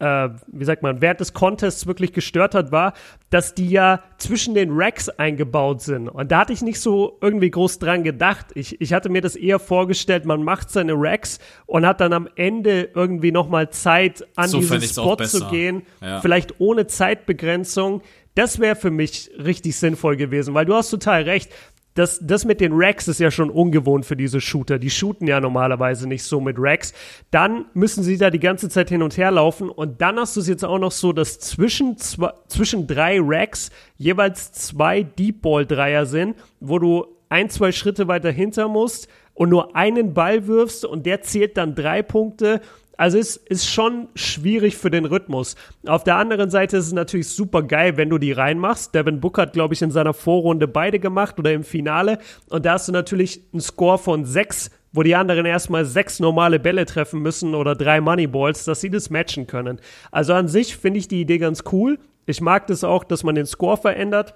äh, 0.00 0.28
wie 0.46 0.64
sagt 0.64 0.82
man, 0.82 1.00
während 1.00 1.20
des 1.20 1.32
Contests 1.32 1.86
wirklich 1.86 2.12
gestört 2.12 2.54
hat, 2.54 2.70
war, 2.70 2.92
dass 3.30 3.54
die 3.54 3.68
ja 3.68 4.02
zwischen 4.18 4.54
den 4.54 4.70
Racks 4.72 5.08
eingebaut 5.08 5.82
sind. 5.82 6.08
Und 6.08 6.30
da 6.30 6.40
hatte 6.40 6.52
ich 6.52 6.62
nicht 6.62 6.80
so 6.80 7.18
irgendwie 7.20 7.50
groß 7.50 7.78
dran 7.78 8.04
gedacht. 8.04 8.46
Ich, 8.54 8.80
ich 8.80 8.92
hatte 8.92 9.08
mir 9.08 9.20
das 9.20 9.34
eher 9.36 9.58
vorgestellt, 9.58 10.24
man 10.24 10.42
macht 10.42 10.70
seine 10.70 10.94
Racks 10.96 11.40
und 11.66 11.84
hat 11.84 12.00
dann 12.00 12.12
am 12.12 12.28
Ende 12.36 12.90
irgendwie 12.94 13.32
nochmal 13.32 13.70
Zeit, 13.70 14.26
an 14.36 14.48
so 14.48 14.58
diesen 14.58 14.82
Spot 14.82 15.16
zu 15.16 15.48
gehen. 15.48 15.82
Ja. 16.00 16.20
Vielleicht 16.20 16.60
ohne 16.60 16.86
Zeitbegrenzung. 16.86 18.02
Das 18.34 18.60
wäre 18.60 18.76
für 18.76 18.92
mich 18.92 19.30
richtig 19.36 19.76
sinnvoll 19.76 20.16
gewesen, 20.16 20.54
weil 20.54 20.64
du 20.64 20.74
hast 20.74 20.90
total 20.90 21.22
recht 21.22 21.50
das, 21.98 22.20
das 22.22 22.44
mit 22.44 22.60
den 22.60 22.72
Racks 22.74 23.08
ist 23.08 23.18
ja 23.18 23.30
schon 23.30 23.50
ungewohnt 23.50 24.06
für 24.06 24.14
diese 24.14 24.40
Shooter. 24.40 24.78
Die 24.78 24.90
shooten 24.90 25.26
ja 25.26 25.40
normalerweise 25.40 26.08
nicht 26.08 26.22
so 26.22 26.40
mit 26.40 26.56
Racks. 26.58 26.94
Dann 27.32 27.64
müssen 27.74 28.04
sie 28.04 28.16
da 28.16 28.30
die 28.30 28.38
ganze 28.38 28.68
Zeit 28.68 28.88
hin 28.88 29.02
und 29.02 29.16
her 29.16 29.32
laufen 29.32 29.68
und 29.68 30.00
dann 30.00 30.16
hast 30.16 30.36
du 30.36 30.40
es 30.40 30.46
jetzt 30.46 30.64
auch 30.64 30.78
noch 30.78 30.92
so, 30.92 31.12
dass 31.12 31.40
zwischen, 31.40 31.96
zwei, 31.98 32.30
zwischen 32.46 32.86
drei 32.86 33.18
Racks 33.20 33.70
jeweils 33.96 34.52
zwei 34.52 35.02
Deep 35.02 35.42
Ball 35.42 35.66
Dreier 35.66 36.06
sind, 36.06 36.36
wo 36.60 36.78
du 36.78 37.04
ein, 37.30 37.50
zwei 37.50 37.72
Schritte 37.72 38.06
weiter 38.06 38.30
hinter 38.30 38.68
musst 38.68 39.08
und 39.34 39.48
nur 39.48 39.74
einen 39.74 40.14
Ball 40.14 40.46
wirfst 40.46 40.84
und 40.84 41.04
der 41.04 41.22
zählt 41.22 41.56
dann 41.56 41.74
drei 41.74 42.02
Punkte 42.02 42.60
also 42.98 43.16
es 43.16 43.36
ist 43.36 43.66
schon 43.66 44.08
schwierig 44.16 44.76
für 44.76 44.90
den 44.90 45.04
Rhythmus. 45.04 45.54
Auf 45.86 46.02
der 46.02 46.16
anderen 46.16 46.50
Seite 46.50 46.76
ist 46.76 46.86
es 46.86 46.92
natürlich 46.92 47.28
super 47.28 47.62
geil, 47.62 47.96
wenn 47.96 48.10
du 48.10 48.18
die 48.18 48.32
reinmachst. 48.32 48.92
Devin 48.92 49.20
Booker 49.20 49.42
hat, 49.42 49.52
glaube 49.52 49.72
ich, 49.72 49.82
in 49.82 49.92
seiner 49.92 50.12
Vorrunde 50.12 50.66
beide 50.66 50.98
gemacht 50.98 51.38
oder 51.38 51.52
im 51.52 51.62
Finale. 51.62 52.18
Und 52.50 52.66
da 52.66 52.72
hast 52.72 52.88
du 52.88 52.92
natürlich 52.92 53.40
einen 53.52 53.60
Score 53.60 53.98
von 53.98 54.24
sechs, 54.24 54.72
wo 54.92 55.04
die 55.04 55.14
anderen 55.14 55.46
erstmal 55.46 55.84
sechs 55.84 56.18
normale 56.18 56.58
Bälle 56.58 56.86
treffen 56.86 57.22
müssen 57.22 57.54
oder 57.54 57.76
drei 57.76 58.00
Moneyballs, 58.00 58.64
dass 58.64 58.80
sie 58.80 58.90
das 58.90 59.10
matchen 59.10 59.46
können. 59.46 59.80
Also 60.10 60.34
an 60.34 60.48
sich 60.48 60.76
finde 60.76 60.98
ich 60.98 61.06
die 61.06 61.20
Idee 61.20 61.38
ganz 61.38 61.62
cool. 61.70 62.00
Ich 62.26 62.40
mag 62.40 62.66
das 62.66 62.82
auch, 62.82 63.04
dass 63.04 63.22
man 63.22 63.36
den 63.36 63.46
Score 63.46 63.76
verändert. 63.76 64.34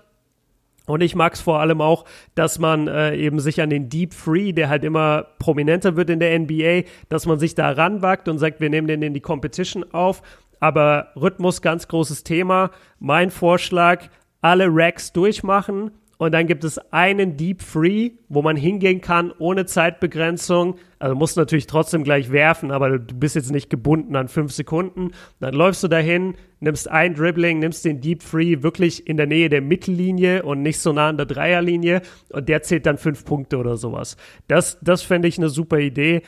Und 0.87 1.01
ich 1.01 1.15
mag 1.15 1.35
es 1.35 1.41
vor 1.41 1.61
allem 1.61 1.81
auch, 1.81 2.05
dass 2.35 2.59
man 2.59 2.89
äh, 2.89 3.15
eben 3.17 3.39
sich 3.39 3.61
an 3.61 3.71
den 3.71 3.89
Deep 3.89 4.15
Free, 4.15 4.53
der 4.53 4.69
halt 4.69 4.85
immer 4.85 5.27
prominenter 5.39 5.97
wird 5.97 6.11
in 6.11 6.19
der 6.19 6.39
NBA, 6.39 6.89
dass 7.09 7.27
man 7.27 7.39
sich 7.39 7.55
da 7.55 7.71
ranwagt 7.71 8.29
und 8.29 8.39
sagt, 8.39 8.61
wir 8.61 8.71
nehmen 8.71 8.89
den 8.89 9.03
in 9.03 9.15
die 9.15 9.21
Competition 9.21 9.85
auf. 9.93 10.23
Aber 10.59 11.09
Rhythmus, 11.17 11.63
ganz 11.63 11.89
großes 11.89 12.25
Thema. 12.25 12.71
Mein 12.99 13.31
Vorschlag, 13.31 14.05
alle 14.41 14.67
Racks 14.69 15.13
durchmachen 15.13 15.93
Und 16.23 16.31
dann 16.31 16.47
gibt 16.47 16.63
es 16.63 16.79
einen 16.93 17.37
Deep 17.37 17.63
Free, 17.63 18.13
wo 18.29 18.43
man 18.43 18.55
hingehen 18.55 19.01
kann 19.01 19.33
ohne 19.41 19.67
Zeitbegrenzung. 19.67 20.77
Also 21.01 21.17
musst 21.17 21.37
natürlich 21.37 21.67
trotzdem 21.67 22.05
gleich 22.05 22.31
werfen, 22.31 22.71
aber 22.71 22.97
du 23.01 23.13
bist 23.17 23.35
jetzt 23.35 23.51
nicht 23.51 23.71
gebunden 23.71 24.15
an 24.15 24.29
fünf 24.29 24.53
Sekunden. 24.53 25.11
Dann 25.41 25.53
läufst 25.53 25.83
du 25.83 25.89
dahin, 25.89 26.37
nimmst 26.61 26.89
ein 26.89 27.17
Dribbling, 27.17 27.59
nimmst 27.59 27.85
den 27.85 28.01
Deep 28.01 28.23
Free 28.23 28.63
wirklich 28.63 29.09
in 29.09 29.17
der 29.17 29.27
Nähe 29.27 29.49
der 29.49 29.63
Mittellinie 29.63 30.45
und 30.45 30.63
nicht 30.63 30.79
so 30.79 30.93
nah 30.93 31.09
an 31.09 31.17
der 31.17 31.27
Dreierlinie 31.27 32.03
und 32.31 32.49
der 32.49 32.63
zählt 32.63 32.87
dann 32.87 32.99
fünf 32.99 33.25
Punkte 33.25 33.57
oder 33.57 33.77
sowas. 33.77 34.17
Das, 34.47 34.79
das 34.81 35.03
fände 35.03 35.27
ich 35.27 35.39
eine 35.39 35.49
super 35.49 35.81
Idee. 35.81 36.23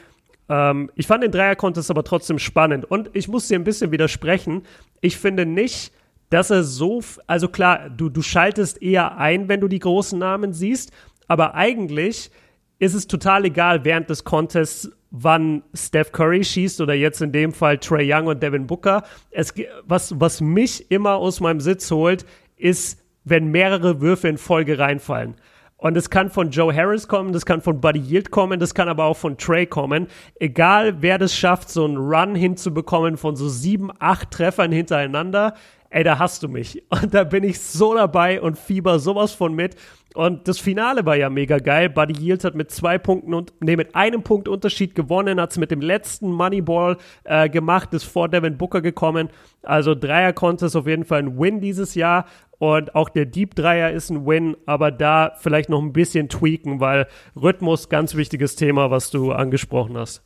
Ähm, 0.48 0.90
ich 0.96 1.06
fand 1.06 1.22
den 1.22 1.30
Dreier-Contest 1.30 1.92
aber 1.92 2.02
trotzdem 2.02 2.40
spannend 2.40 2.84
und 2.84 3.10
ich 3.12 3.28
muss 3.28 3.46
dir 3.46 3.60
ein 3.60 3.62
bisschen 3.62 3.92
widersprechen. 3.92 4.64
Ich 5.00 5.18
finde 5.18 5.46
nicht, 5.46 5.92
dass 6.34 6.50
er 6.50 6.64
so, 6.64 7.00
also 7.28 7.46
klar, 7.46 7.88
du, 7.88 8.08
du 8.08 8.20
schaltest 8.20 8.82
eher 8.82 9.18
ein, 9.18 9.48
wenn 9.48 9.60
du 9.60 9.68
die 9.68 9.78
großen 9.78 10.18
Namen 10.18 10.52
siehst, 10.52 10.90
aber 11.28 11.54
eigentlich 11.54 12.32
ist 12.80 12.94
es 12.94 13.06
total 13.06 13.44
egal 13.44 13.84
während 13.84 14.10
des 14.10 14.24
Contests, 14.24 14.90
wann 15.12 15.62
Steph 15.74 16.10
Curry 16.10 16.42
schießt 16.42 16.80
oder 16.80 16.92
jetzt 16.92 17.22
in 17.22 17.30
dem 17.30 17.52
Fall 17.52 17.78
Trey 17.78 18.12
Young 18.12 18.26
und 18.26 18.42
Devin 18.42 18.66
Booker. 18.66 19.04
Es, 19.30 19.54
was, 19.84 20.18
was 20.18 20.40
mich 20.40 20.90
immer 20.90 21.14
aus 21.14 21.38
meinem 21.38 21.60
Sitz 21.60 21.88
holt, 21.92 22.26
ist, 22.56 23.00
wenn 23.22 23.52
mehrere 23.52 24.00
Würfe 24.00 24.26
in 24.26 24.36
Folge 24.36 24.76
reinfallen. 24.76 25.36
Und 25.76 25.96
es 25.96 26.10
kann 26.10 26.30
von 26.30 26.50
Joe 26.50 26.74
Harris 26.74 27.06
kommen, 27.06 27.32
das 27.32 27.46
kann 27.46 27.60
von 27.60 27.80
Buddy 27.80 28.00
Yield 28.00 28.32
kommen, 28.32 28.58
das 28.58 28.74
kann 28.74 28.88
aber 28.88 29.04
auch 29.04 29.16
von 29.16 29.38
Trey 29.38 29.66
kommen. 29.66 30.08
Egal, 30.40 31.00
wer 31.00 31.16
das 31.18 31.36
schafft, 31.36 31.70
so 31.70 31.84
einen 31.84 31.96
Run 31.96 32.34
hinzubekommen 32.34 33.16
von 33.16 33.36
so 33.36 33.48
sieben, 33.48 33.92
acht 34.00 34.32
Treffern 34.32 34.72
hintereinander, 34.72 35.54
ey, 35.94 36.02
da 36.02 36.18
hast 36.18 36.42
du 36.42 36.48
mich. 36.48 36.82
Und 36.90 37.14
da 37.14 37.22
bin 37.24 37.44
ich 37.44 37.60
so 37.60 37.94
dabei 37.94 38.42
und 38.42 38.58
fieber 38.58 38.98
sowas 38.98 39.32
von 39.32 39.54
mit. 39.54 39.76
Und 40.14 40.48
das 40.48 40.58
Finale 40.58 41.06
war 41.06 41.16
ja 41.16 41.30
mega 41.30 41.58
geil. 41.58 41.88
Buddy 41.88 42.14
Yield 42.20 42.44
hat 42.44 42.54
mit 42.54 42.70
zwei 42.70 42.98
Punkten 42.98 43.34
und 43.34 43.52
nee, 43.60 43.74
mit 43.74 43.96
einem 43.96 44.22
Punkt 44.22 44.48
Unterschied 44.48 44.94
gewonnen, 44.94 45.40
hat 45.40 45.50
es 45.50 45.58
mit 45.58 45.72
dem 45.72 45.80
letzten 45.80 46.30
Moneyball 46.30 46.98
äh, 47.24 47.48
gemacht, 47.48 47.92
ist 47.94 48.04
vor 48.04 48.28
Devin 48.28 48.56
Booker 48.56 48.80
gekommen. 48.80 49.28
Also 49.62 49.96
Dreier 49.96 50.32
Contest 50.32 50.76
auf 50.76 50.86
jeden 50.86 51.04
Fall 51.04 51.20
ein 51.20 51.38
Win 51.38 51.60
dieses 51.60 51.96
Jahr. 51.96 52.26
Und 52.58 52.94
auch 52.94 53.08
der 53.08 53.26
Deep 53.26 53.56
Dreier 53.56 53.90
ist 53.90 54.10
ein 54.10 54.24
Win, 54.24 54.56
aber 54.66 54.92
da 54.92 55.32
vielleicht 55.38 55.68
noch 55.68 55.82
ein 55.82 55.92
bisschen 55.92 56.28
tweaken, 56.28 56.78
weil 56.78 57.08
Rhythmus 57.34 57.88
ganz 57.88 58.14
wichtiges 58.14 58.54
Thema, 58.54 58.92
was 58.92 59.10
du 59.10 59.32
angesprochen 59.32 59.96
hast. 59.96 60.22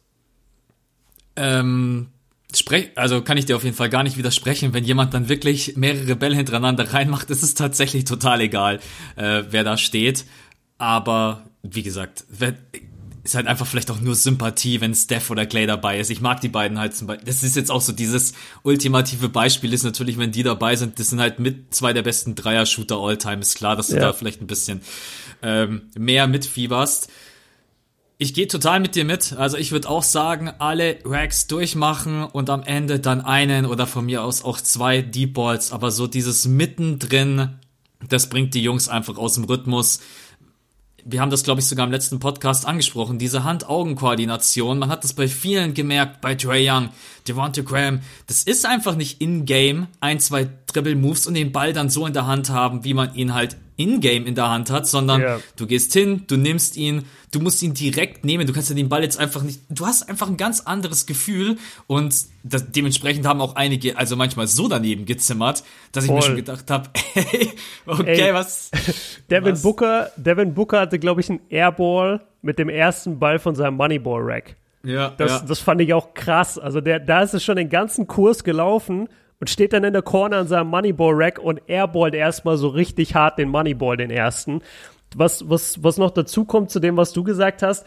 Ähm, 1.36 2.08
Sprech, 2.54 2.90
also 2.94 3.20
kann 3.20 3.36
ich 3.36 3.44
dir 3.44 3.56
auf 3.56 3.64
jeden 3.64 3.76
Fall 3.76 3.90
gar 3.90 4.02
nicht 4.02 4.16
widersprechen, 4.16 4.72
wenn 4.72 4.84
jemand 4.84 5.12
dann 5.12 5.28
wirklich 5.28 5.76
mehrere 5.76 6.16
Bälle 6.16 6.34
hintereinander 6.34 6.94
reinmacht, 6.94 7.28
ist 7.30 7.42
es 7.42 7.54
tatsächlich 7.54 8.04
total 8.04 8.40
egal, 8.40 8.80
äh, 9.16 9.42
wer 9.50 9.64
da 9.64 9.76
steht. 9.76 10.24
Aber 10.78 11.44
wie 11.62 11.82
gesagt, 11.82 12.24
wer, 12.30 12.54
ist 13.28 13.34
halt 13.34 13.46
einfach 13.46 13.66
vielleicht 13.66 13.90
auch 13.90 14.00
nur 14.00 14.14
Sympathie, 14.14 14.80
wenn 14.80 14.94
Steph 14.94 15.30
oder 15.30 15.44
Clay 15.44 15.66
dabei 15.66 16.00
ist. 16.00 16.10
Ich 16.10 16.22
mag 16.22 16.40
die 16.40 16.48
beiden 16.48 16.78
halt 16.78 16.94
zum 16.96 17.06
Beispiel. 17.06 17.26
Das 17.26 17.42
ist 17.42 17.56
jetzt 17.56 17.70
auch 17.70 17.82
so 17.82 17.92
dieses 17.92 18.32
ultimative 18.62 19.28
Beispiel 19.28 19.74
ist 19.74 19.82
natürlich, 19.82 20.18
wenn 20.18 20.32
die 20.32 20.42
dabei 20.42 20.76
sind, 20.76 20.98
das 20.98 21.10
sind 21.10 21.20
halt 21.20 21.38
mit 21.38 21.74
zwei 21.74 21.92
der 21.92 22.02
besten 22.02 22.34
Dreier-Shooter 22.34 22.96
all-time. 22.96 23.42
Ist 23.42 23.56
klar, 23.56 23.76
dass 23.76 23.88
du 23.88 23.96
ja. 23.96 24.00
da 24.00 24.12
vielleicht 24.14 24.40
ein 24.40 24.46
bisschen 24.46 24.80
ähm, 25.42 25.82
mehr 25.96 26.26
mitfieberst. 26.26 27.10
Ich 28.20 28.34
gehe 28.34 28.48
total 28.48 28.80
mit 28.80 28.96
dir 28.96 29.04
mit. 29.04 29.34
Also 29.34 29.56
ich 29.56 29.70
würde 29.70 29.88
auch 29.88 30.02
sagen, 30.02 30.50
alle 30.58 30.98
Racks 31.04 31.46
durchmachen 31.46 32.24
und 32.24 32.50
am 32.50 32.64
Ende 32.64 32.98
dann 32.98 33.20
einen 33.20 33.64
oder 33.64 33.86
von 33.86 34.06
mir 34.06 34.24
aus 34.24 34.44
auch 34.44 34.60
zwei 34.60 35.02
Deep 35.02 35.34
Balls. 35.34 35.70
Aber 35.70 35.92
so 35.92 36.08
dieses 36.08 36.44
mittendrin, 36.48 37.60
das 38.08 38.28
bringt 38.28 38.54
die 38.54 38.62
Jungs 38.62 38.88
einfach 38.88 39.18
aus 39.18 39.34
dem 39.34 39.44
Rhythmus. 39.44 40.00
Wir 41.04 41.20
haben 41.20 41.30
das, 41.30 41.44
glaube 41.44 41.60
ich, 41.60 41.68
sogar 41.68 41.86
im 41.86 41.92
letzten 41.92 42.18
Podcast 42.18 42.66
angesprochen. 42.66 43.20
Diese 43.20 43.44
Hand-Augen-Koordination. 43.44 44.80
Man 44.80 44.90
hat 44.90 45.04
das 45.04 45.12
bei 45.12 45.28
vielen 45.28 45.72
gemerkt, 45.72 46.20
bei 46.20 46.34
Trey 46.34 46.68
Young, 46.68 46.88
Devonta 47.28 47.62
Graham. 47.62 48.00
Das 48.26 48.42
ist 48.42 48.66
einfach 48.66 48.96
nicht 48.96 49.20
in-game 49.20 49.86
ein, 50.00 50.18
zwei 50.18 50.48
Dribble-Moves 50.66 51.28
und 51.28 51.34
den 51.34 51.52
Ball 51.52 51.72
dann 51.72 51.88
so 51.88 52.04
in 52.04 52.14
der 52.14 52.26
Hand 52.26 52.50
haben, 52.50 52.82
wie 52.82 52.94
man 52.94 53.14
ihn 53.14 53.32
halt 53.32 53.56
in-game 53.78 54.26
in 54.26 54.34
der 54.34 54.50
Hand 54.50 54.70
hat, 54.70 54.86
sondern 54.86 55.20
yeah. 55.20 55.40
du 55.56 55.66
gehst 55.66 55.92
hin, 55.92 56.24
du 56.26 56.36
nimmst 56.36 56.76
ihn, 56.76 57.04
du 57.30 57.40
musst 57.40 57.62
ihn 57.62 57.74
direkt 57.74 58.24
nehmen, 58.24 58.46
du 58.46 58.52
kannst 58.52 58.68
ja 58.68 58.74
den 58.74 58.88
Ball 58.88 59.02
jetzt 59.02 59.18
einfach 59.18 59.42
nicht, 59.42 59.60
du 59.70 59.86
hast 59.86 60.08
einfach 60.08 60.28
ein 60.28 60.36
ganz 60.36 60.60
anderes 60.60 61.06
Gefühl 61.06 61.58
und 61.86 62.14
das, 62.42 62.72
dementsprechend 62.72 63.24
haben 63.24 63.40
auch 63.40 63.54
einige, 63.54 63.96
also 63.96 64.16
manchmal 64.16 64.48
so 64.48 64.68
daneben 64.68 65.06
gezimmert, 65.06 65.62
dass 65.92 66.04
ich 66.04 66.08
Voll. 66.08 66.16
mir 66.16 66.22
schon 66.22 66.36
gedacht 66.36 66.70
habe, 66.70 66.90
ey, 67.14 67.50
okay, 67.86 68.20
ey, 68.20 68.34
was? 68.34 68.70
Devin 69.30 69.52
was? 69.52 69.62
Booker, 69.62 70.10
Devin 70.16 70.54
Booker 70.54 70.80
hatte, 70.80 70.98
glaube 70.98 71.20
ich, 71.20 71.30
einen 71.30 71.40
Airball 71.48 72.20
mit 72.42 72.58
dem 72.58 72.68
ersten 72.68 73.20
Ball 73.20 73.38
von 73.38 73.54
seinem 73.54 73.76
Moneyball-Rack. 73.76 74.56
Ja, 74.82 75.10
das, 75.16 75.30
ja. 75.30 75.44
das 75.46 75.60
fand 75.60 75.80
ich 75.80 75.94
auch 75.94 76.14
krass. 76.14 76.58
Also 76.58 76.80
der, 76.80 76.98
da 76.98 77.22
ist 77.22 77.34
es 77.34 77.44
schon 77.44 77.56
den 77.56 77.68
ganzen 77.68 78.06
Kurs 78.06 78.42
gelaufen 78.42 79.08
und 79.40 79.50
steht 79.50 79.72
dann 79.72 79.84
in 79.84 79.92
der 79.92 80.02
Corner 80.02 80.38
an 80.38 80.48
seinem 80.48 80.68
Moneyball-Rack 80.68 81.38
und 81.38 81.62
airballt 81.68 82.14
erstmal 82.14 82.56
so 82.56 82.68
richtig 82.68 83.14
hart 83.14 83.38
den 83.38 83.48
Moneyball, 83.48 83.96
den 83.96 84.10
ersten. 84.10 84.62
Was, 85.14 85.48
was, 85.48 85.82
was 85.82 85.98
noch 85.98 86.10
dazu 86.10 86.44
kommt 86.44 86.70
zu 86.70 86.80
dem, 86.80 86.96
was 86.96 87.12
du 87.12 87.22
gesagt 87.24 87.62
hast, 87.62 87.86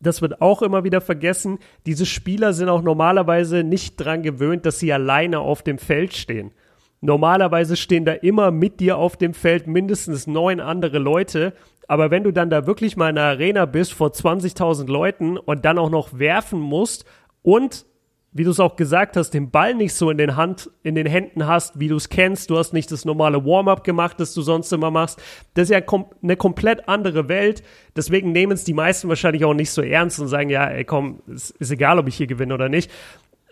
das 0.00 0.20
wird 0.20 0.40
auch 0.40 0.62
immer 0.62 0.84
wieder 0.84 1.00
vergessen, 1.00 1.58
diese 1.86 2.06
Spieler 2.06 2.52
sind 2.52 2.68
auch 2.68 2.82
normalerweise 2.82 3.62
nicht 3.62 3.96
dran 3.96 4.22
gewöhnt, 4.22 4.66
dass 4.66 4.78
sie 4.78 4.92
alleine 4.92 5.38
auf 5.38 5.62
dem 5.62 5.78
Feld 5.78 6.14
stehen. 6.14 6.52
Normalerweise 7.00 7.76
stehen 7.76 8.04
da 8.04 8.12
immer 8.12 8.50
mit 8.50 8.80
dir 8.80 8.96
auf 8.96 9.16
dem 9.16 9.34
Feld 9.34 9.66
mindestens 9.66 10.26
neun 10.26 10.60
andere 10.60 10.98
Leute. 10.98 11.52
Aber 11.88 12.10
wenn 12.12 12.22
du 12.22 12.32
dann 12.32 12.48
da 12.48 12.66
wirklich 12.66 12.96
mal 12.96 13.10
in 13.10 13.16
der 13.16 13.24
Arena 13.24 13.66
bist 13.66 13.92
vor 13.92 14.10
20.000 14.10 14.86
Leuten 14.86 15.36
und 15.36 15.64
dann 15.64 15.78
auch 15.78 15.90
noch 15.90 16.16
werfen 16.18 16.60
musst 16.60 17.04
und 17.42 17.86
wie 18.34 18.44
du 18.44 18.50
es 18.50 18.60
auch 18.60 18.76
gesagt 18.76 19.16
hast, 19.16 19.30
den 19.30 19.50
Ball 19.50 19.74
nicht 19.74 19.94
so 19.94 20.10
in 20.10 20.16
den 20.16 20.36
Hand, 20.36 20.70
in 20.82 20.94
den 20.94 21.06
Händen 21.06 21.46
hast, 21.46 21.78
wie 21.78 21.88
du 21.88 21.96
es 21.96 22.08
kennst. 22.08 22.48
Du 22.48 22.56
hast 22.56 22.72
nicht 22.72 22.90
das 22.90 23.04
normale 23.04 23.44
Warm-up 23.44 23.84
gemacht, 23.84 24.18
das 24.20 24.32
du 24.32 24.40
sonst 24.40 24.72
immer 24.72 24.90
machst. 24.90 25.20
Das 25.52 25.64
ist 25.64 25.70
ja 25.70 25.82
kom 25.82 26.06
eine 26.22 26.36
komplett 26.36 26.88
andere 26.88 27.28
Welt. 27.28 27.62
Deswegen 27.94 28.32
nehmen 28.32 28.52
es 28.52 28.64
die 28.64 28.72
meisten 28.72 29.08
wahrscheinlich 29.08 29.44
auch 29.44 29.52
nicht 29.52 29.70
so 29.70 29.82
ernst 29.82 30.18
und 30.18 30.28
sagen, 30.28 30.48
ja, 30.48 30.66
ey, 30.66 30.84
komm, 30.84 31.20
es 31.32 31.50
ist 31.50 31.70
egal, 31.70 31.98
ob 31.98 32.08
ich 32.08 32.16
hier 32.16 32.26
gewinne 32.26 32.54
oder 32.54 32.70
nicht. 32.70 32.90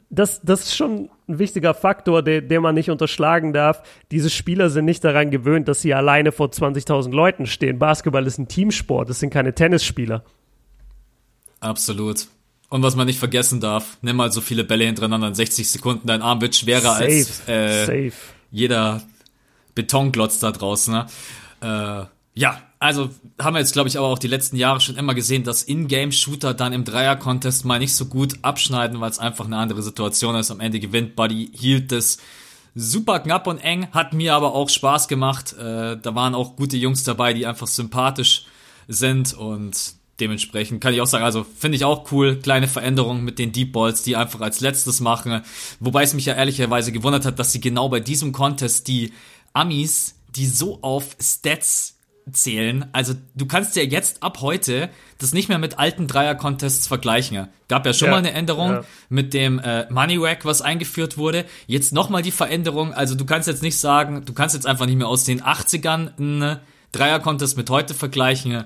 Das, 0.08 0.40
das 0.40 0.62
ist 0.62 0.74
schon 0.74 1.10
ein 1.28 1.38
wichtiger 1.38 1.74
Faktor, 1.74 2.22
den, 2.22 2.48
den 2.48 2.62
man 2.62 2.74
nicht 2.74 2.90
unterschlagen 2.90 3.52
darf. 3.52 3.82
Diese 4.10 4.30
Spieler 4.30 4.70
sind 4.70 4.86
nicht 4.86 5.04
daran 5.04 5.30
gewöhnt, 5.30 5.68
dass 5.68 5.82
sie 5.82 5.92
alleine 5.92 6.32
vor 6.32 6.48
20.000 6.48 7.12
Leuten 7.12 7.46
stehen. 7.46 7.78
Basketball 7.78 8.26
ist 8.26 8.38
ein 8.38 8.48
Teamsport, 8.48 9.10
das 9.10 9.20
sind 9.20 9.30
keine 9.30 9.54
Tennisspieler. 9.54 10.24
Absolut. 11.60 12.28
Und 12.70 12.84
was 12.84 12.94
man 12.94 13.06
nicht 13.06 13.18
vergessen 13.18 13.60
darf, 13.60 13.98
nimm 14.00 14.16
mal 14.16 14.30
so 14.32 14.40
viele 14.40 14.62
Bälle 14.64 14.84
hintereinander 14.84 15.28
in 15.28 15.34
60 15.34 15.68
Sekunden, 15.68 16.06
dein 16.06 16.22
Arm 16.22 16.40
wird 16.40 16.54
schwerer 16.54 16.94
Safe. 16.94 17.04
als 17.04 17.48
äh, 17.48 17.84
Safe. 17.84 18.12
jeder 18.52 19.02
Betonglotz 19.74 20.38
da 20.38 20.52
draußen. 20.52 20.94
Ne? 20.94 21.06
Äh, 21.60 22.06
ja, 22.34 22.62
also 22.78 23.10
haben 23.40 23.54
wir 23.54 23.60
jetzt, 23.60 23.72
glaube 23.72 23.88
ich, 23.88 23.98
aber 23.98 24.06
auch 24.06 24.20
die 24.20 24.28
letzten 24.28 24.56
Jahre 24.56 24.80
schon 24.80 24.96
immer 24.96 25.14
gesehen, 25.14 25.42
dass 25.42 25.66
Ingame-Shooter 25.66 26.54
dann 26.54 26.72
im 26.72 26.84
Dreier-Contest 26.84 27.64
mal 27.64 27.80
nicht 27.80 27.94
so 27.94 28.06
gut 28.06 28.38
abschneiden, 28.42 29.00
weil 29.00 29.10
es 29.10 29.18
einfach 29.18 29.46
eine 29.46 29.56
andere 29.56 29.82
Situation 29.82 30.36
ist. 30.36 30.52
Am 30.52 30.60
Ende 30.60 30.78
gewinnt 30.78 31.16
Buddy, 31.16 31.50
hielt 31.52 31.90
es 31.90 32.18
super 32.76 33.18
knapp 33.18 33.48
und 33.48 33.58
eng, 33.58 33.88
hat 33.90 34.12
mir 34.12 34.34
aber 34.34 34.54
auch 34.54 34.68
Spaß 34.68 35.08
gemacht. 35.08 35.54
Äh, 35.54 35.98
da 35.98 36.14
waren 36.14 36.36
auch 36.36 36.54
gute 36.54 36.76
Jungs 36.76 37.02
dabei, 37.02 37.34
die 37.34 37.46
einfach 37.46 37.66
sympathisch 37.66 38.44
sind 38.86 39.34
und 39.34 39.99
dementsprechend 40.20 40.80
kann 40.80 40.94
ich 40.94 41.00
auch 41.00 41.06
sagen, 41.06 41.24
also 41.24 41.44
finde 41.44 41.76
ich 41.76 41.84
auch 41.84 42.10
cool, 42.12 42.36
kleine 42.36 42.68
Veränderungen 42.68 43.24
mit 43.24 43.38
den 43.38 43.52
Deep 43.52 43.72
Balls, 43.72 44.02
die 44.02 44.16
einfach 44.16 44.40
als 44.40 44.60
letztes 44.60 45.00
machen. 45.00 45.42
Wobei 45.80 46.02
es 46.02 46.14
mich 46.14 46.26
ja 46.26 46.34
ehrlicherweise 46.34 46.92
gewundert 46.92 47.24
hat, 47.24 47.38
dass 47.38 47.52
sie 47.52 47.60
genau 47.60 47.88
bei 47.88 48.00
diesem 48.00 48.32
Contest 48.32 48.88
die 48.88 49.12
Amis, 49.52 50.16
die 50.36 50.46
so 50.46 50.78
auf 50.82 51.16
Stats 51.20 51.96
zählen. 52.32 52.86
Also 52.92 53.14
du 53.34 53.46
kannst 53.46 53.76
ja 53.76 53.82
jetzt 53.82 54.22
ab 54.22 54.40
heute 54.40 54.90
das 55.18 55.32
nicht 55.32 55.48
mehr 55.48 55.58
mit 55.58 55.78
alten 55.78 56.06
Dreier-Contests 56.06 56.86
vergleichen. 56.86 57.48
Gab 57.68 57.86
ja 57.86 57.92
schon 57.92 58.06
ja, 58.06 58.12
mal 58.12 58.18
eine 58.18 58.32
Änderung 58.32 58.70
ja. 58.70 58.84
mit 59.08 59.34
dem 59.34 59.58
äh, 59.58 59.90
Money 59.90 60.16
Rack, 60.16 60.44
was 60.44 60.62
eingeführt 60.62 61.18
wurde. 61.18 61.44
Jetzt 61.66 61.92
nochmal 61.92 62.22
die 62.22 62.30
Veränderung. 62.30 62.94
Also 62.94 63.14
du 63.14 63.24
kannst 63.24 63.48
jetzt 63.48 63.62
nicht 63.62 63.78
sagen, 63.78 64.24
du 64.24 64.32
kannst 64.32 64.54
jetzt 64.54 64.66
einfach 64.66 64.86
nicht 64.86 64.96
mehr 64.96 65.08
aus 65.08 65.24
den 65.24 65.42
80ern 65.42 66.16
einen 66.18 66.60
Dreier-Contest 66.92 67.56
mit 67.56 67.70
heute 67.70 67.94
vergleichen. 67.94 68.64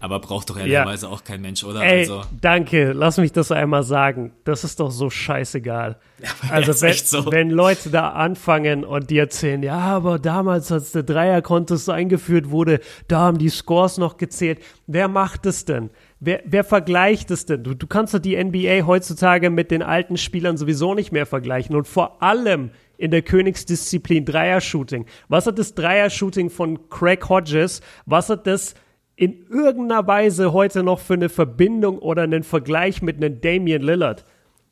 Aber 0.00 0.20
braucht 0.20 0.50
doch 0.50 0.58
ehrlicherweise 0.58 1.06
ja. 1.06 1.12
auch 1.12 1.24
kein 1.24 1.40
Mensch, 1.40 1.64
oder? 1.64 1.82
Ey, 1.82 2.00
also. 2.00 2.22
danke, 2.40 2.92
lass 2.92 3.18
mich 3.18 3.32
das 3.32 3.50
einmal 3.50 3.82
sagen. 3.82 4.32
Das 4.44 4.64
ist 4.64 4.80
doch 4.80 4.90
so 4.90 5.10
scheißegal. 5.10 5.96
Ja, 6.22 6.28
also 6.50 6.80
wenn, 6.80 6.94
so. 6.94 7.32
wenn 7.32 7.50
Leute 7.50 7.90
da 7.90 8.10
anfangen 8.10 8.84
und 8.84 9.10
dir 9.10 9.22
erzählen, 9.22 9.62
ja, 9.62 9.78
aber 9.78 10.18
damals, 10.18 10.72
als 10.72 10.92
der 10.92 11.02
Dreier-Contest 11.02 11.90
eingeführt 11.90 12.50
wurde, 12.50 12.80
da 13.08 13.20
haben 13.20 13.38
die 13.38 13.48
Scores 13.50 13.98
noch 13.98 14.16
gezählt. 14.16 14.60
Wer 14.86 15.08
macht 15.08 15.46
es 15.46 15.64
denn? 15.64 15.90
Wer, 16.20 16.42
wer 16.46 16.64
vergleicht 16.64 17.30
es 17.30 17.46
denn? 17.46 17.62
Du, 17.62 17.74
du 17.74 17.86
kannst 17.86 18.14
doch 18.14 18.18
die 18.18 18.42
NBA 18.42 18.86
heutzutage 18.86 19.50
mit 19.50 19.70
den 19.70 19.82
alten 19.82 20.16
Spielern 20.16 20.56
sowieso 20.56 20.94
nicht 20.94 21.12
mehr 21.12 21.26
vergleichen. 21.26 21.76
Und 21.76 21.86
vor 21.86 22.22
allem 22.22 22.70
in 22.98 23.10
der 23.10 23.22
Königsdisziplin 23.22 24.24
Dreier-Shooting? 24.24 25.06
Was 25.28 25.46
hat 25.46 25.58
das 25.58 25.74
Dreier-Shooting 25.74 26.50
von 26.50 26.88
Craig 26.88 27.28
Hodges? 27.28 27.80
Was 28.06 28.30
hat 28.30 28.46
das 28.46 28.74
in 29.16 29.46
irgendeiner 29.48 30.06
Weise 30.06 30.52
heute 30.52 30.82
noch 30.82 31.00
für 31.00 31.14
eine 31.14 31.30
Verbindung 31.30 31.98
oder 31.98 32.22
einen 32.22 32.42
Vergleich 32.42 33.02
mit 33.02 33.16
einem 33.16 33.40
Damian 33.40 33.82
Lillard? 33.82 34.24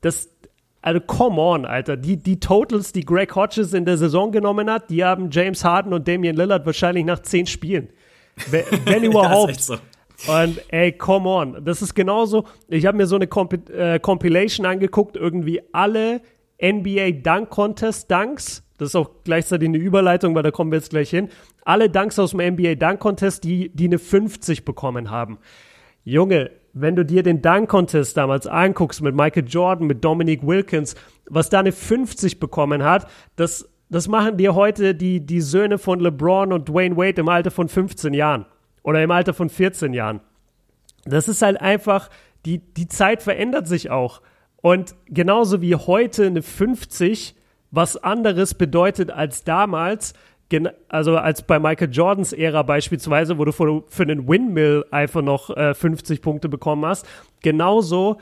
Das, 0.03 0.29
also 0.83 1.01
come 1.01 1.41
on, 1.41 1.65
Alter. 1.65 1.97
Die, 1.97 2.19
die 2.19 2.41
Totals, 2.41 2.93
die 2.93 3.05
Greg 3.05 3.35
Hodges 3.35 3.73
in 3.73 3.87
der 3.87 3.97
Saison 3.97 4.33
genommen 4.33 4.71
hat, 4.71 4.91
die 4.91 5.03
haben 5.03 5.31
James 5.31 5.65
Harden 5.65 5.95
und 5.95 6.07
Damian 6.07 6.37
Lillard 6.37 6.67
wahrscheinlich 6.67 7.07
nach 7.07 7.21
zehn 7.21 7.47
Spielen. 7.47 7.89
Wenn, 8.51 8.65
wenn 8.85 9.05
überhaupt. 9.05 9.61
so. 9.61 9.77
Und 10.27 10.61
ey, 10.69 10.93
come 10.93 11.29
on. 11.29 11.65
Das 11.65 11.83
ist 11.83 11.95
genauso. 11.95 12.45
Ich 12.69 12.87
habe 12.87 12.97
mir 12.97 13.07
so 13.07 13.17
eine 13.17 13.27
Comp 13.27 13.71
äh, 13.71 13.99
Compilation 13.99 14.67
angeguckt, 14.67 15.17
irgendwie 15.17 15.63
alle 15.73 16.21
NBA 16.63 17.13
Dunk 17.23 17.51
Contest 17.51 18.11
Dunks. 18.11 18.63
Das 18.85 18.91
ist 18.91 18.97
auch 18.97 19.11
gleichzeitig 19.25 19.69
eine 19.69 19.79
Überleitung, 19.79 20.35
weil 20.35 20.43
da 20.43 20.51
kommen 20.51 20.71
wir 20.71 20.77
jetzt 20.77 20.91
gleich 20.91 21.09
hin. 21.09 21.31
Alle 21.65 21.89
Dunks 21.89 22.19
aus 22.19 22.33
dem 22.33 22.41
NBA 22.41 22.75
Dunk 22.75 23.01
Contest, 23.01 23.43
die, 23.43 23.71
die 23.71 23.87
eine 23.87 23.99
50 23.99 24.67
bekommen 24.67 25.11
haben. 25.11 25.39
Junge, 26.05 26.51
wenn 26.75 26.95
du 26.95 27.03
dir 27.03 27.23
den 27.23 27.41
Dunk 27.41 27.71
Contest 27.71 28.15
damals 28.19 28.47
anguckst 28.47 29.01
mit 29.01 29.15
Michael 29.15 29.47
Jordan, 29.49 29.87
mit 29.87 30.05
Dominic 30.05 30.47
Wilkins, 30.47 30.97
was 31.31 31.49
da 31.49 31.61
eine 31.61 31.73
50 31.73 32.41
bekommen 32.41 32.85
hat, 32.85 33.09
das, 33.37 33.71
das 33.89 34.07
machen 34.07 34.37
dir 34.37 34.55
heute 34.55 34.95
die, 34.95 35.25
die 35.25 35.41
Söhne 35.41 35.79
von 35.79 35.99
LeBron 35.99 36.53
und 36.53 36.69
Dwayne 36.69 36.99
Wade 36.99 37.23
im 37.23 37.31
Alter 37.31 37.51
von 37.51 37.71
15 37.71 38.13
Jahren 38.13 38.45
oder 38.83 39.03
im 39.03 39.11
Alter 39.11 39.33
von 39.33 39.49
14 39.49 39.95
Jahren. 39.95 40.21
Das 41.07 41.27
ist 41.27 41.41
halt 41.41 41.59
einfach, 41.59 42.11
die, 42.45 42.59
die 42.59 42.89
Zeit 42.89 43.23
verändert 43.23 43.67
sich 43.67 43.91
auch. 43.91 44.21
Und 44.61 44.95
genauso 45.07 45.63
wie 45.63 45.75
heute 45.75 46.27
eine 46.27 46.43
50 46.43 47.35
was 47.75 47.97
anderes 47.97 48.55
bedeutet 48.55 49.11
als 49.11 49.45
damals, 49.45 50.15
also 50.89 51.17
als 51.17 51.43
bei 51.43 51.59
Michael 51.59 51.91
Jordans 51.91 52.33
Ära 52.33 52.63
beispielsweise, 52.63 53.39
wo 53.39 53.45
du 53.45 53.53
für, 53.53 53.83
für 53.89 54.03
einen 54.05 54.29
Windmill 54.29 54.85
einfach 54.91 55.23
noch 55.23 55.51
äh, 55.57 55.75
50 55.75 56.23
Punkte 56.23 56.49
bekommen 56.49 56.87
hast, 56.87 57.07
genauso 57.43 58.19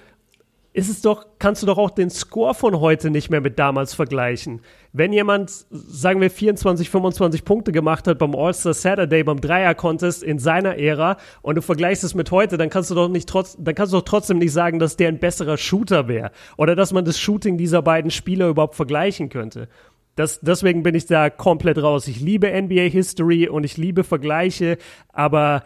ist 0.74 0.88
es 0.88 1.02
doch, 1.02 1.26
kannst 1.38 1.62
du 1.62 1.66
doch 1.66 1.76
auch 1.76 1.90
den 1.90 2.08
Score 2.08 2.54
von 2.54 2.80
heute 2.80 3.10
nicht 3.10 3.28
mehr 3.28 3.42
mit 3.42 3.58
damals 3.58 3.92
vergleichen. 3.92 4.62
Wenn 4.94 5.12
jemand, 5.12 5.50
sagen 5.70 6.20
wir, 6.22 6.30
24, 6.30 6.88
25 6.88 7.44
Punkte 7.44 7.72
gemacht 7.72 8.06
hat 8.06 8.18
beim 8.18 8.34
All-Star 8.34 8.72
Saturday, 8.72 9.22
beim 9.22 9.40
Dreier-Contest 9.40 10.22
in 10.22 10.38
seiner 10.38 10.78
Ära 10.78 11.18
und 11.42 11.56
du 11.56 11.62
vergleichst 11.62 12.04
es 12.04 12.14
mit 12.14 12.30
heute, 12.30 12.56
dann 12.56 12.70
kannst 12.70 12.90
du 12.90 12.94
doch 12.94 13.08
nicht 13.08 13.28
trotz, 13.28 13.56
dann 13.58 13.74
kannst 13.74 13.92
du 13.92 13.98
doch 13.98 14.04
trotzdem 14.04 14.38
nicht 14.38 14.52
sagen, 14.52 14.78
dass 14.78 14.96
der 14.96 15.08
ein 15.08 15.18
besserer 15.18 15.58
Shooter 15.58 16.08
wäre. 16.08 16.30
Oder 16.56 16.74
dass 16.74 16.92
man 16.92 17.04
das 17.04 17.20
Shooting 17.20 17.58
dieser 17.58 17.82
beiden 17.82 18.10
Spieler 18.10 18.48
überhaupt 18.48 18.74
vergleichen 18.74 19.28
könnte. 19.28 19.68
Das, 20.16 20.40
deswegen 20.40 20.82
bin 20.82 20.94
ich 20.94 21.06
da 21.06 21.28
komplett 21.28 21.82
raus. 21.82 22.08
Ich 22.08 22.20
liebe 22.20 22.50
NBA 22.50 22.88
History 22.88 23.48
und 23.48 23.64
ich 23.64 23.76
liebe 23.76 24.04
Vergleiche, 24.04 24.78
aber 25.12 25.64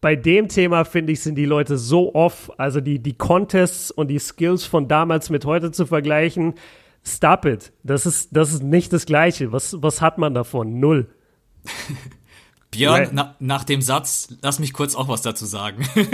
bei 0.00 0.14
dem 0.16 0.48
Thema, 0.48 0.84
finde 0.84 1.12
ich, 1.12 1.20
sind 1.20 1.36
die 1.36 1.46
Leute 1.46 1.78
so 1.78 2.14
off. 2.14 2.50
Also 2.58 2.80
die, 2.80 2.98
die 2.98 3.14
Contests 3.14 3.90
und 3.90 4.08
die 4.08 4.18
Skills 4.18 4.64
von 4.64 4.88
damals 4.88 5.30
mit 5.30 5.44
heute 5.44 5.70
zu 5.72 5.86
vergleichen, 5.86 6.54
stop 7.04 7.44
it. 7.46 7.72
Das 7.82 8.06
ist, 8.06 8.36
das 8.36 8.52
ist 8.52 8.62
nicht 8.62 8.92
das 8.92 9.06
Gleiche. 9.06 9.52
Was, 9.52 9.82
was 9.82 10.02
hat 10.02 10.18
man 10.18 10.34
davon? 10.34 10.78
Null. 10.80 11.08
Björn, 12.72 12.94
right. 12.94 13.10
na, 13.12 13.36
nach 13.38 13.64
dem 13.64 13.80
Satz, 13.80 14.34
lass 14.42 14.58
mich 14.58 14.72
kurz 14.74 14.94
auch 14.94 15.08
was 15.08 15.22
dazu 15.22 15.46
sagen. 15.46 15.88
okay, 15.94 16.12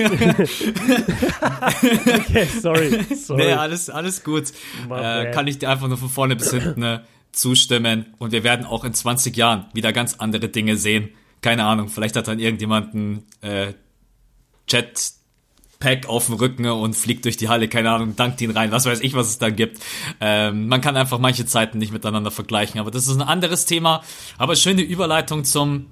sorry. 2.60 3.00
sorry. 3.16 3.46
Nee, 3.46 3.52
alles, 3.54 3.90
alles 3.90 4.22
gut. 4.22 4.52
Äh, 4.90 5.32
kann 5.32 5.48
ich 5.48 5.58
dir 5.58 5.70
einfach 5.70 5.88
nur 5.88 5.98
von 5.98 6.08
vorne 6.08 6.36
bis 6.36 6.50
hinten 6.50 6.82
äh, 6.82 7.00
zustimmen. 7.32 8.14
Und 8.18 8.30
wir 8.32 8.44
werden 8.44 8.64
auch 8.64 8.84
in 8.84 8.94
20 8.94 9.36
Jahren 9.36 9.66
wieder 9.72 9.92
ganz 9.92 10.14
andere 10.18 10.48
Dinge 10.48 10.76
sehen 10.76 11.08
keine 11.42 11.64
Ahnung, 11.64 11.88
vielleicht 11.88 12.16
hat 12.16 12.28
dann 12.28 12.38
irgendjemand 12.38 12.94
ein 12.94 13.26
äh, 13.42 13.74
Jetpack 14.68 16.08
auf 16.08 16.26
dem 16.26 16.36
Rücken 16.36 16.66
und 16.66 16.94
fliegt 16.94 17.24
durch 17.24 17.36
die 17.36 17.48
Halle, 17.48 17.68
keine 17.68 17.90
Ahnung, 17.90 18.16
dankt 18.16 18.40
ihn 18.40 18.52
rein, 18.52 18.70
was 18.70 18.86
weiß 18.86 19.00
ich, 19.00 19.14
was 19.14 19.28
es 19.28 19.38
dann 19.38 19.56
gibt. 19.56 19.82
Ähm, 20.20 20.68
man 20.68 20.80
kann 20.80 20.96
einfach 20.96 21.18
manche 21.18 21.44
Zeiten 21.44 21.78
nicht 21.78 21.92
miteinander 21.92 22.30
vergleichen, 22.30 22.80
aber 22.80 22.90
das 22.90 23.08
ist 23.08 23.16
ein 23.16 23.22
anderes 23.22 23.66
Thema. 23.66 24.02
Aber 24.38 24.56
schöne 24.56 24.82
Überleitung 24.82 25.44
zum 25.44 25.86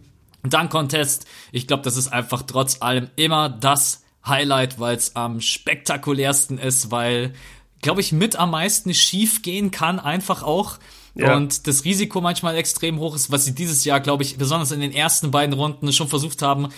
Dunk 0.44 0.70
Contest. 0.70 1.26
Ich 1.52 1.66
glaube, 1.66 1.82
das 1.82 1.96
ist 1.96 2.08
einfach 2.08 2.42
trotz 2.42 2.80
allem 2.80 3.10
immer 3.16 3.48
das 3.48 4.04
Highlight, 4.26 4.78
weil 4.78 4.96
es 4.96 5.16
am 5.16 5.40
spektakulärsten 5.40 6.58
ist, 6.58 6.90
weil, 6.90 7.34
glaube 7.82 8.00
ich, 8.00 8.12
mit 8.12 8.36
am 8.36 8.52
meisten 8.52 8.94
schief 8.94 9.42
gehen 9.42 9.70
kann, 9.70 9.98
einfach 9.98 10.42
auch 10.42 10.78
ja. 11.14 11.36
Und 11.36 11.66
das 11.66 11.84
Risiko 11.84 12.20
manchmal 12.20 12.56
extrem 12.56 12.98
hoch 12.98 13.14
ist, 13.14 13.30
was 13.30 13.44
sie 13.44 13.54
dieses 13.54 13.84
Jahr, 13.84 14.00
glaube 14.00 14.22
ich, 14.22 14.36
besonders 14.38 14.70
in 14.70 14.80
den 14.80 14.92
ersten 14.92 15.30
beiden 15.30 15.54
Runden 15.54 15.92
schon 15.92 16.08
versucht 16.08 16.42
haben, 16.42 16.68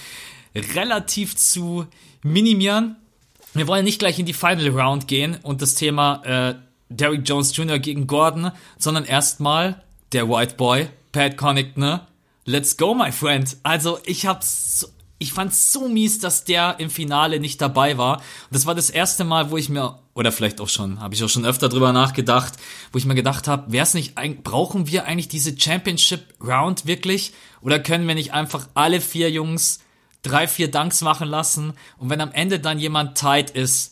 relativ 0.55 1.37
zu 1.37 1.87
minimieren. 2.23 2.97
Wir 3.55 3.66
wollen 3.66 3.85
nicht 3.85 3.99
gleich 3.99 4.18
in 4.18 4.27
die 4.27 4.33
Final 4.33 4.68
Round 4.68 5.09
gehen 5.09 5.37
und 5.42 5.61
das 5.61 5.75
Thema 5.75 6.23
äh, 6.25 6.55
Derrick 6.88 7.23
Jones 7.29 7.57
Jr. 7.57 7.79
gegen 7.79 8.07
Gordon, 8.07 8.51
sondern 8.79 9.05
erstmal 9.05 9.83
der 10.12 10.29
White 10.29 10.55
Boy, 10.57 10.88
Pat 11.12 11.37
Connaughton. 11.37 12.01
Let's 12.45 12.77
go, 12.77 12.95
my 12.95 13.12
friend. 13.12 13.57
Also 13.62 13.99
ich 14.05 14.27
hab's 14.27 14.92
ich 15.23 15.33
fand's 15.33 15.73
so 15.73 15.89
mies, 15.89 16.19
dass 16.19 16.45
der 16.45 16.77
im 16.79 16.91
Finale 16.91 17.41
nicht 17.41 17.61
dabei 17.61 17.97
war. 17.97 18.17
Und 18.17 18.25
das 18.51 18.67
war 18.67 18.75
das 18.75 18.91
erste 18.91 19.25
Mal, 19.25 19.51
wo 19.51 19.57
ich 19.57 19.69
mir, 19.69 19.99
oder 20.15 20.33
vielleicht 20.33 20.61
auch 20.61 20.69
schon, 20.69 21.01
habe 21.01 21.15
ich 21.15 21.23
auch 21.23 21.29
schon 21.29 21.47
öfter 21.47 21.69
drüber 21.69 21.93
nachgedacht, 21.93 22.55
wo 22.91 22.99
ich 22.99 23.07
mir 23.07 23.15
gedacht 23.15 23.49
habe, 23.49 23.73
wär's 23.73 23.95
nicht, 23.95 24.15
brauchen 24.43 24.89
wir 24.89 25.07
eigentlich 25.07 25.29
diese 25.29 25.59
Championship 25.59 26.35
Round 26.45 26.87
wirklich? 26.87 27.33
Oder 27.61 27.79
können 27.79 28.07
wir 28.07 28.15
nicht 28.17 28.35
einfach 28.35 28.69
alle 28.75 29.01
vier 29.01 29.31
Jungs 29.31 29.81
drei, 30.23 30.49
vier 30.49 30.71
Dunks 30.71 31.01
machen 31.01 31.29
lassen? 31.29 31.75
Und 31.99 32.11
wenn 32.11 32.21
am 32.21 32.33
Ende 32.33 32.59
dann 32.59 32.79
jemand 32.79 33.17
tight 33.17 33.51
ist, 33.51 33.91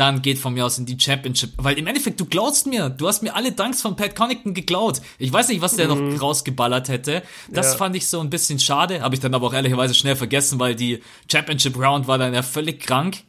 dann 0.00 0.22
geht 0.22 0.38
von 0.38 0.54
mir 0.54 0.64
aus 0.64 0.78
in 0.78 0.86
die 0.86 0.98
Championship. 0.98 1.52
Weil 1.58 1.78
im 1.78 1.86
Endeffekt, 1.86 2.18
du 2.18 2.24
glaubst 2.24 2.66
mir, 2.66 2.88
du 2.88 3.06
hast 3.06 3.22
mir 3.22 3.36
alle 3.36 3.52
Danks 3.52 3.82
von 3.82 3.96
Pat 3.96 4.16
Connaughton 4.16 4.54
geklaut. 4.54 5.02
Ich 5.18 5.30
weiß 5.30 5.48
nicht, 5.48 5.60
was 5.60 5.76
der 5.76 5.94
mhm. 5.94 6.14
noch 6.14 6.22
rausgeballert 6.22 6.88
hätte. 6.88 7.22
Das 7.50 7.72
ja. 7.72 7.76
fand 7.76 7.94
ich 7.96 8.08
so 8.08 8.18
ein 8.20 8.30
bisschen 8.30 8.58
schade, 8.58 9.02
habe 9.02 9.14
ich 9.14 9.20
dann 9.20 9.34
aber 9.34 9.48
auch 9.48 9.52
ehrlicherweise 9.52 9.92
schnell 9.92 10.16
vergessen, 10.16 10.58
weil 10.58 10.74
die 10.74 11.02
Championship 11.30 11.78
Round 11.78 12.08
war 12.08 12.16
dann 12.16 12.32
ja 12.32 12.42
völlig 12.42 12.80
krank. 12.80 13.24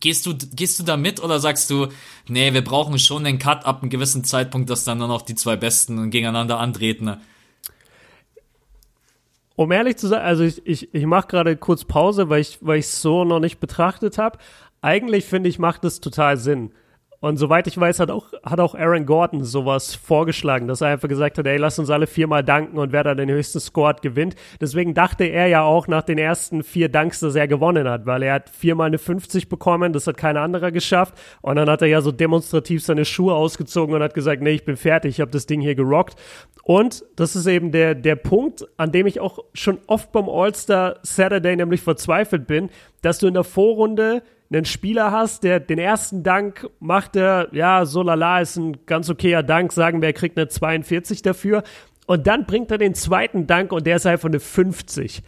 Gehst 0.00 0.26
du, 0.26 0.34
gehst 0.36 0.80
du 0.80 0.82
da 0.82 0.96
mit 0.96 1.22
oder 1.22 1.38
sagst 1.38 1.70
du, 1.70 1.86
nee, 2.26 2.52
wir 2.52 2.62
brauchen 2.62 2.98
schon 2.98 3.22
den 3.22 3.38
Cut 3.38 3.64
ab 3.64 3.80
einem 3.80 3.90
gewissen 3.90 4.24
Zeitpunkt, 4.24 4.68
dass 4.70 4.84
dann 4.84 4.98
nur 4.98 5.08
noch 5.08 5.22
die 5.22 5.36
zwei 5.36 5.56
Besten 5.56 6.10
gegeneinander 6.10 6.58
antreten? 6.58 7.16
Um 9.54 9.72
ehrlich 9.72 9.96
zu 9.96 10.06
sein, 10.06 10.20
also 10.20 10.44
ich, 10.44 10.64
ich, 10.66 10.94
ich 10.94 11.06
mache 11.06 11.26
gerade 11.26 11.56
kurz 11.56 11.84
Pause, 11.84 12.28
weil 12.28 12.40
ich 12.40 12.58
weil 12.60 12.78
ich 12.78 12.88
so 12.88 13.24
noch 13.24 13.40
nicht 13.40 13.58
betrachtet 13.58 14.16
habe 14.18 14.38
eigentlich 14.80 15.24
finde 15.24 15.48
ich, 15.48 15.58
macht 15.58 15.84
es 15.84 16.00
total 16.00 16.36
Sinn. 16.36 16.72
Und 17.20 17.36
soweit 17.36 17.66
ich 17.66 17.76
weiß, 17.76 17.98
hat 17.98 18.12
auch, 18.12 18.32
hat 18.44 18.60
auch 18.60 18.76
Aaron 18.76 19.04
Gordon 19.04 19.42
sowas 19.42 19.96
vorgeschlagen, 19.96 20.68
dass 20.68 20.82
er 20.82 20.88
einfach 20.88 21.08
gesagt 21.08 21.36
hat, 21.36 21.46
ey, 21.48 21.56
lass 21.56 21.80
uns 21.80 21.90
alle 21.90 22.06
viermal 22.06 22.44
danken 22.44 22.78
und 22.78 22.92
wer 22.92 23.02
da 23.02 23.16
den 23.16 23.28
höchsten 23.28 23.58
Score 23.58 23.88
hat, 23.88 24.02
gewinnt. 24.02 24.36
Deswegen 24.60 24.94
dachte 24.94 25.24
er 25.24 25.48
ja 25.48 25.62
auch 25.62 25.88
nach 25.88 26.02
den 26.02 26.16
ersten 26.16 26.62
vier 26.62 26.88
Danks, 26.88 27.18
dass 27.18 27.34
er 27.34 27.48
gewonnen 27.48 27.88
hat, 27.88 28.06
weil 28.06 28.22
er 28.22 28.34
hat 28.34 28.50
viermal 28.50 28.86
eine 28.86 28.98
50 28.98 29.48
bekommen, 29.48 29.92
das 29.92 30.06
hat 30.06 30.16
kein 30.16 30.36
anderer 30.36 30.70
geschafft. 30.70 31.14
Und 31.42 31.56
dann 31.56 31.68
hat 31.68 31.82
er 31.82 31.88
ja 31.88 32.02
so 32.02 32.12
demonstrativ 32.12 32.84
seine 32.84 33.04
Schuhe 33.04 33.34
ausgezogen 33.34 33.96
und 33.96 34.02
hat 34.02 34.14
gesagt, 34.14 34.40
nee, 34.40 34.52
ich 34.52 34.64
bin 34.64 34.76
fertig, 34.76 35.16
ich 35.16 35.20
habe 35.20 35.32
das 35.32 35.46
Ding 35.46 35.60
hier 35.60 35.74
gerockt. 35.74 36.14
Und 36.62 37.04
das 37.16 37.34
ist 37.34 37.46
eben 37.46 37.72
der, 37.72 37.96
der 37.96 38.14
Punkt, 38.14 38.64
an 38.76 38.92
dem 38.92 39.08
ich 39.08 39.18
auch 39.18 39.40
schon 39.54 39.78
oft 39.88 40.12
beim 40.12 40.28
All-Star 40.28 41.00
Saturday 41.02 41.56
nämlich 41.56 41.80
verzweifelt 41.80 42.46
bin, 42.46 42.70
dass 43.02 43.18
du 43.18 43.26
in 43.26 43.34
der 43.34 43.44
Vorrunde 43.44 44.22
einen 44.50 44.64
Spieler 44.64 45.12
hast, 45.12 45.44
der 45.44 45.60
den 45.60 45.78
ersten 45.78 46.22
Dank 46.22 46.68
macht, 46.80 47.14
der, 47.14 47.48
ja, 47.52 47.84
so 47.84 48.02
lala, 48.02 48.40
ist 48.40 48.56
ein 48.56 48.86
ganz 48.86 49.10
okayer 49.10 49.42
Dank, 49.42 49.72
sagen 49.72 50.00
wir, 50.00 50.08
er 50.08 50.14
kriegt 50.14 50.38
eine 50.38 50.48
42 50.48 51.22
dafür. 51.22 51.62
Und 52.06 52.26
dann 52.26 52.46
bringt 52.46 52.70
er 52.70 52.78
den 52.78 52.94
zweiten 52.94 53.46
Dank 53.46 53.72
und 53.72 53.86
der 53.86 53.96
ist 53.96 54.06
einfach 54.06 54.28
eine 54.28 54.40
50. 54.40 55.22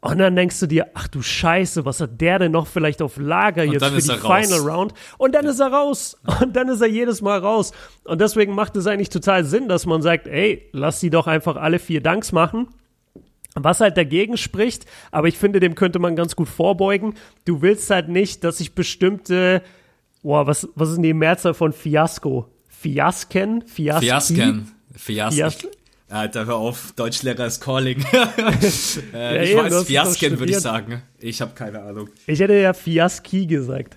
Und 0.00 0.18
dann 0.18 0.34
denkst 0.34 0.58
du 0.58 0.66
dir, 0.66 0.88
ach 0.94 1.06
du 1.06 1.22
Scheiße, 1.22 1.84
was 1.84 2.00
hat 2.00 2.20
der 2.20 2.40
denn 2.40 2.50
noch 2.50 2.66
vielleicht 2.66 3.02
auf 3.02 3.18
Lager 3.18 3.62
jetzt 3.62 3.84
für 3.84 3.94
die 3.94 4.18
Final 4.18 4.58
Round? 4.68 4.94
Und 5.16 5.32
dann 5.34 5.44
ja. 5.44 5.52
ist 5.52 5.60
er 5.60 5.72
raus. 5.72 6.20
Und 6.40 6.56
dann 6.56 6.68
ist 6.68 6.80
er 6.80 6.88
jedes 6.88 7.22
Mal 7.22 7.38
raus. 7.38 7.72
Und 8.02 8.20
deswegen 8.20 8.52
macht 8.54 8.74
es 8.76 8.88
eigentlich 8.88 9.10
total 9.10 9.44
Sinn, 9.44 9.68
dass 9.68 9.86
man 9.86 10.02
sagt, 10.02 10.26
ey, 10.26 10.68
lass 10.72 10.98
sie 10.98 11.10
doch 11.10 11.28
einfach 11.28 11.54
alle 11.54 11.78
vier 11.78 12.02
Danks 12.02 12.32
machen. 12.32 12.68
Was 13.54 13.80
halt 13.80 13.96
dagegen 13.96 14.36
spricht, 14.36 14.86
aber 15.10 15.28
ich 15.28 15.36
finde, 15.36 15.60
dem 15.60 15.74
könnte 15.74 15.98
man 15.98 16.16
ganz 16.16 16.36
gut 16.36 16.48
vorbeugen. 16.48 17.14
Du 17.44 17.60
willst 17.60 17.90
halt 17.90 18.08
nicht, 18.08 18.44
dass 18.44 18.58
sich 18.58 18.74
bestimmte, 18.74 19.62
boah, 20.22 20.46
was, 20.46 20.68
was 20.74 20.90
ist 20.90 20.96
denn 20.96 21.02
die 21.02 21.14
Mehrzahl 21.14 21.52
von 21.52 21.72
Fiasco? 21.72 22.48
Fiasken? 22.68 23.62
Fiaski? 23.66 24.06
Fiasken. 24.06 24.72
Fiasken. 24.94 25.50
Fias 25.60 25.66
Alter, 26.08 26.44
hör 26.44 26.56
auf, 26.56 26.92
Deutschlehrer 26.92 27.46
ist 27.46 27.62
calling. 27.62 28.04
äh, 28.12 29.36
ja, 29.36 29.42
ich 29.42 29.50
eben, 29.50 29.60
weiß, 29.60 29.84
Fiasken 29.84 30.38
würde 30.38 30.52
ich 30.52 30.58
sagen. 30.58 31.02
Ich 31.18 31.40
habe 31.40 31.54
keine 31.54 31.80
Ahnung. 31.80 32.10
Ich 32.26 32.40
hätte 32.40 32.52
ja 32.54 32.74
Fiaski 32.74 33.46
gesagt. 33.46 33.96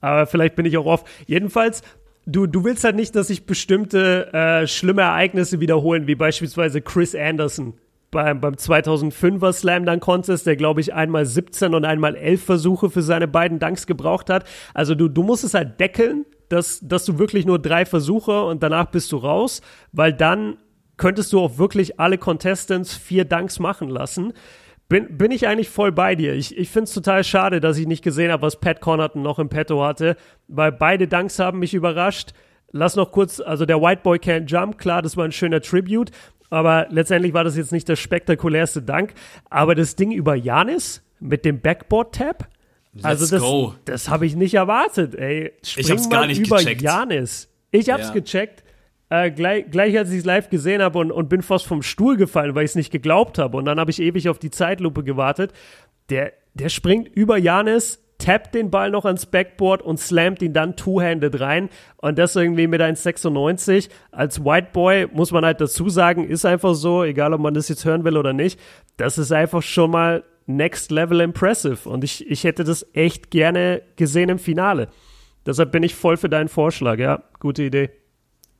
Aber 0.00 0.26
vielleicht 0.26 0.56
bin 0.56 0.64
ich 0.64 0.78
auch 0.78 0.86
off. 0.86 1.04
Jedenfalls, 1.26 1.82
du, 2.24 2.46
du 2.46 2.64
willst 2.64 2.84
halt 2.84 2.96
nicht, 2.96 3.14
dass 3.14 3.26
sich 3.26 3.44
bestimmte 3.44 4.32
äh, 4.32 4.66
schlimme 4.66 5.02
Ereignisse 5.02 5.60
wiederholen, 5.60 6.06
wie 6.06 6.14
beispielsweise 6.14 6.80
Chris 6.80 7.14
Anderson 7.14 7.74
beim, 8.10 8.40
beim 8.40 8.54
2005er 8.54 9.52
Slam 9.52 9.86
Dunk 9.86 10.02
Contest, 10.02 10.46
der 10.46 10.56
glaube 10.56 10.80
ich 10.80 10.94
einmal 10.94 11.26
17 11.26 11.74
und 11.74 11.84
einmal 11.84 12.16
11 12.16 12.44
Versuche 12.44 12.90
für 12.90 13.02
seine 13.02 13.28
beiden 13.28 13.58
Dunks 13.58 13.86
gebraucht 13.86 14.30
hat. 14.30 14.44
Also 14.74 14.94
du, 14.94 15.08
du 15.08 15.22
musst 15.22 15.44
es 15.44 15.54
halt 15.54 15.78
deckeln, 15.80 16.26
dass, 16.48 16.80
dass 16.80 17.04
du 17.04 17.18
wirklich 17.18 17.46
nur 17.46 17.58
drei 17.58 17.86
Versuche 17.86 18.44
und 18.44 18.62
danach 18.62 18.86
bist 18.86 19.12
du 19.12 19.16
raus, 19.16 19.60
weil 19.92 20.12
dann 20.12 20.58
könntest 20.96 21.32
du 21.32 21.40
auch 21.40 21.58
wirklich 21.58 21.98
alle 21.98 22.18
Contestants 22.18 22.94
vier 22.94 23.24
Dunks 23.24 23.58
machen 23.58 23.88
lassen. 23.88 24.32
Bin, 24.88 25.16
bin 25.16 25.30
ich 25.30 25.46
eigentlich 25.46 25.70
voll 25.70 25.92
bei 25.92 26.16
dir. 26.16 26.34
Ich, 26.34 26.58
ich 26.58 26.68
finde 26.68 26.84
es 26.84 26.92
total 26.92 27.22
schade, 27.22 27.60
dass 27.60 27.78
ich 27.78 27.86
nicht 27.86 28.02
gesehen 28.02 28.32
habe, 28.32 28.42
was 28.42 28.58
Pat 28.58 28.80
Connaughton 28.80 29.22
noch 29.22 29.38
im 29.38 29.48
Petto 29.48 29.82
hatte, 29.84 30.16
weil 30.48 30.72
beide 30.72 31.06
Dunks 31.06 31.38
haben 31.38 31.60
mich 31.60 31.74
überrascht. 31.74 32.32
Lass 32.72 32.96
noch 32.96 33.12
kurz, 33.12 33.40
also 33.40 33.66
der 33.66 33.80
White 33.80 34.02
Boy 34.02 34.18
Can't 34.18 34.48
Jump, 34.48 34.78
klar, 34.78 35.00
das 35.00 35.16
war 35.16 35.24
ein 35.24 35.32
schöner 35.32 35.60
Tribute, 35.60 36.10
aber 36.50 36.88
letztendlich 36.90 37.32
war 37.32 37.44
das 37.44 37.56
jetzt 37.56 37.72
nicht 37.72 37.88
der 37.88 37.96
spektakulärste 37.96 38.82
Dank. 38.82 39.14
Aber 39.48 39.74
das 39.74 39.96
Ding 39.96 40.12
über 40.12 40.34
Janis 40.34 41.02
mit 41.20 41.44
dem 41.44 41.60
Backboard-Tab, 41.60 42.48
also 43.02 43.26
das, 43.26 43.40
go. 43.40 43.74
das 43.84 44.08
habe 44.08 44.26
ich 44.26 44.34
nicht 44.34 44.54
erwartet, 44.54 45.14
ey. 45.14 45.52
Spring 45.62 45.84
ich 45.84 45.90
hab's 45.92 46.10
gar 46.10 46.26
nicht 46.26 46.44
über 46.44 46.58
gecheckt. 46.58 46.82
Janis. 46.82 47.48
Ich 47.70 47.88
hab's 47.90 48.08
ja. 48.08 48.14
gecheckt. 48.14 48.64
Äh, 49.10 49.30
gleich, 49.30 49.70
gleich 49.70 49.96
als 49.96 50.10
ich 50.10 50.18
es 50.18 50.24
live 50.24 50.50
gesehen 50.50 50.82
habe 50.82 50.98
und, 50.98 51.10
und 51.12 51.28
bin 51.28 51.42
fast 51.42 51.66
vom 51.66 51.82
Stuhl 51.82 52.16
gefallen, 52.16 52.54
weil 52.54 52.64
ich 52.64 52.72
es 52.72 52.74
nicht 52.76 52.90
geglaubt 52.90 53.38
habe. 53.38 53.56
Und 53.56 53.64
dann 53.64 53.78
habe 53.78 53.90
ich 53.90 54.00
ewig 54.00 54.28
auf 54.28 54.38
die 54.38 54.50
Zeitlupe 54.50 55.04
gewartet. 55.04 55.52
Der, 56.10 56.32
der 56.54 56.68
springt 56.68 57.08
über 57.08 57.36
Janis, 57.36 58.02
tappt 58.20 58.54
den 58.54 58.70
Ball 58.70 58.90
noch 58.90 59.04
ans 59.04 59.26
Backboard 59.26 59.82
und 59.82 59.98
slammt 59.98 60.42
ihn 60.42 60.52
dann 60.52 60.76
two-handed 60.76 61.40
rein. 61.40 61.68
Und 61.96 62.18
das 62.18 62.36
irgendwie 62.36 62.68
mit 62.68 62.80
1,96. 62.80 63.88
Als 64.12 64.44
White 64.44 64.68
Boy 64.72 65.08
muss 65.12 65.32
man 65.32 65.44
halt 65.44 65.60
dazu 65.60 65.88
sagen, 65.88 66.28
ist 66.28 66.44
einfach 66.44 66.74
so, 66.74 67.02
egal 67.02 67.34
ob 67.34 67.40
man 67.40 67.54
das 67.54 67.68
jetzt 67.68 67.84
hören 67.84 68.04
will 68.04 68.16
oder 68.16 68.32
nicht. 68.32 68.60
Das 68.96 69.18
ist 69.18 69.32
einfach 69.32 69.62
schon 69.62 69.90
mal 69.90 70.22
next 70.46 70.90
level 70.90 71.20
impressive. 71.20 71.88
Und 71.88 72.04
ich, 72.04 72.28
ich 72.30 72.44
hätte 72.44 72.62
das 72.62 72.86
echt 72.92 73.30
gerne 73.30 73.82
gesehen 73.96 74.28
im 74.28 74.38
Finale. 74.38 74.88
Deshalb 75.46 75.72
bin 75.72 75.82
ich 75.82 75.94
voll 75.94 76.16
für 76.16 76.28
deinen 76.28 76.48
Vorschlag. 76.48 76.98
Ja, 76.98 77.24
gute 77.38 77.62
Idee. 77.62 77.90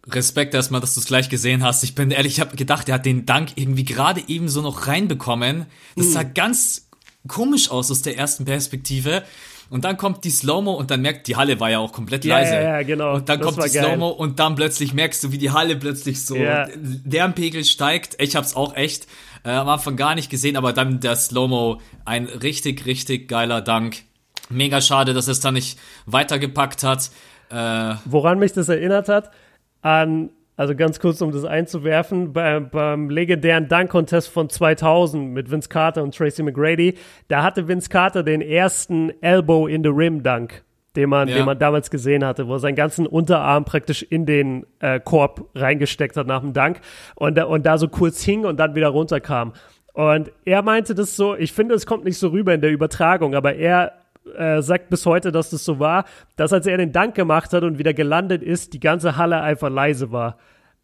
Respekt 0.08 0.54
erstmal, 0.54 0.80
dass 0.80 0.94
du 0.94 1.00
es 1.00 1.06
gleich 1.06 1.28
gesehen 1.28 1.62
hast. 1.62 1.84
Ich 1.84 1.94
bin 1.94 2.10
ehrlich, 2.10 2.34
ich 2.34 2.40
habe 2.40 2.56
gedacht, 2.56 2.88
er 2.88 2.94
hat 2.96 3.06
den 3.06 3.26
Dank 3.26 3.50
irgendwie 3.56 3.84
gerade 3.84 4.22
eben 4.28 4.48
so 4.48 4.62
noch 4.62 4.86
reinbekommen. 4.86 5.66
Das 5.94 6.06
hm. 6.06 6.12
sah 6.12 6.22
ganz 6.22 6.88
komisch 7.28 7.70
aus 7.70 7.90
aus 7.90 8.02
der 8.02 8.16
ersten 8.16 8.44
Perspektive. 8.44 9.22
Und 9.70 9.84
dann 9.84 9.96
kommt 9.96 10.24
die 10.24 10.30
Slow-Mo 10.30 10.72
und 10.72 10.90
dann 10.90 11.00
merkt, 11.00 11.28
die 11.28 11.36
Halle 11.36 11.60
war 11.60 11.70
ja 11.70 11.78
auch 11.78 11.92
komplett 11.92 12.24
leise. 12.24 12.54
Ja, 12.54 12.60
ja, 12.60 12.82
genau. 12.82 13.14
Und 13.14 13.28
dann 13.28 13.38
das 13.38 13.54
kommt 13.54 13.64
die 13.64 13.78
Slow-Mo 13.78 14.08
und 14.08 14.40
dann 14.40 14.56
plötzlich 14.56 14.92
merkst 14.92 15.22
du, 15.22 15.30
wie 15.30 15.38
die 15.38 15.52
Halle 15.52 15.76
plötzlich 15.76 16.26
so, 16.26 16.34
ja. 16.34 16.66
Lärmpegel 17.04 17.64
steigt. 17.64 18.20
Ich 18.20 18.34
hab's 18.34 18.56
auch 18.56 18.74
echt 18.74 19.06
äh, 19.44 19.50
am 19.50 19.68
Anfang 19.68 19.94
gar 19.96 20.16
nicht 20.16 20.28
gesehen, 20.28 20.56
aber 20.56 20.72
dann 20.72 20.98
der 20.98 21.14
Slow-Mo, 21.14 21.80
ein 22.04 22.26
richtig, 22.26 22.84
richtig 22.84 23.28
geiler 23.28 23.60
Dank. 23.60 23.98
Mega 24.48 24.80
schade, 24.80 25.14
dass 25.14 25.28
es 25.28 25.38
dann 25.38 25.54
nicht 25.54 25.78
weitergepackt 26.04 26.82
hat. 26.82 27.10
Äh, 27.50 27.94
Woran 28.06 28.40
mich 28.40 28.52
das 28.52 28.68
erinnert 28.68 29.08
hat? 29.08 29.30
An 29.82 30.30
also 30.60 30.74
ganz 30.74 31.00
kurz, 31.00 31.22
um 31.22 31.32
das 31.32 31.46
einzuwerfen, 31.46 32.34
bei, 32.34 32.60
beim 32.60 33.08
legendären 33.08 33.66
Dunk-Contest 33.66 34.28
von 34.28 34.50
2000 34.50 35.32
mit 35.32 35.50
Vince 35.50 35.70
Carter 35.70 36.02
und 36.02 36.14
Tracy 36.14 36.42
McGrady, 36.42 36.98
da 37.28 37.42
hatte 37.42 37.66
Vince 37.66 37.88
Carter 37.88 38.22
den 38.22 38.42
ersten 38.42 39.10
Elbow 39.22 39.66
in 39.66 39.82
the 39.82 39.88
Rim 39.88 40.22
Dunk, 40.22 40.62
den 40.96 41.08
man, 41.08 41.28
ja. 41.28 41.36
den 41.36 41.46
man 41.46 41.58
damals 41.58 41.90
gesehen 41.90 42.26
hatte, 42.26 42.46
wo 42.46 42.52
er 42.52 42.58
seinen 42.58 42.74
ganzen 42.74 43.06
Unterarm 43.06 43.64
praktisch 43.64 44.02
in 44.02 44.26
den 44.26 44.66
äh, 44.80 45.00
Korb 45.00 45.48
reingesteckt 45.54 46.18
hat 46.18 46.26
nach 46.26 46.42
dem 46.42 46.52
Dunk 46.52 46.82
und, 47.14 47.42
und 47.42 47.64
da 47.64 47.78
so 47.78 47.88
kurz 47.88 48.22
hing 48.22 48.44
und 48.44 48.60
dann 48.60 48.74
wieder 48.74 48.88
runterkam. 48.88 49.54
Und 49.94 50.30
er 50.44 50.60
meinte 50.60 50.94
das 50.94 51.16
so, 51.16 51.36
ich 51.36 51.54
finde, 51.54 51.74
es 51.74 51.86
kommt 51.86 52.04
nicht 52.04 52.18
so 52.18 52.28
rüber 52.28 52.52
in 52.52 52.60
der 52.60 52.70
Übertragung, 52.70 53.34
aber 53.34 53.54
er 53.54 53.92
äh, 54.36 54.60
sagt 54.60 54.90
bis 54.90 55.06
heute, 55.06 55.32
dass 55.32 55.48
das 55.48 55.64
so 55.64 55.78
war, 55.78 56.04
dass 56.36 56.52
als 56.52 56.66
er 56.66 56.76
den 56.76 56.92
Dank 56.92 57.14
gemacht 57.14 57.54
hat 57.54 57.62
und 57.62 57.78
wieder 57.78 57.94
gelandet 57.94 58.42
ist, 58.42 58.74
die 58.74 58.80
ganze 58.80 59.16
Halle 59.16 59.40
einfach 59.40 59.70
leise 59.70 60.12
war 60.12 60.36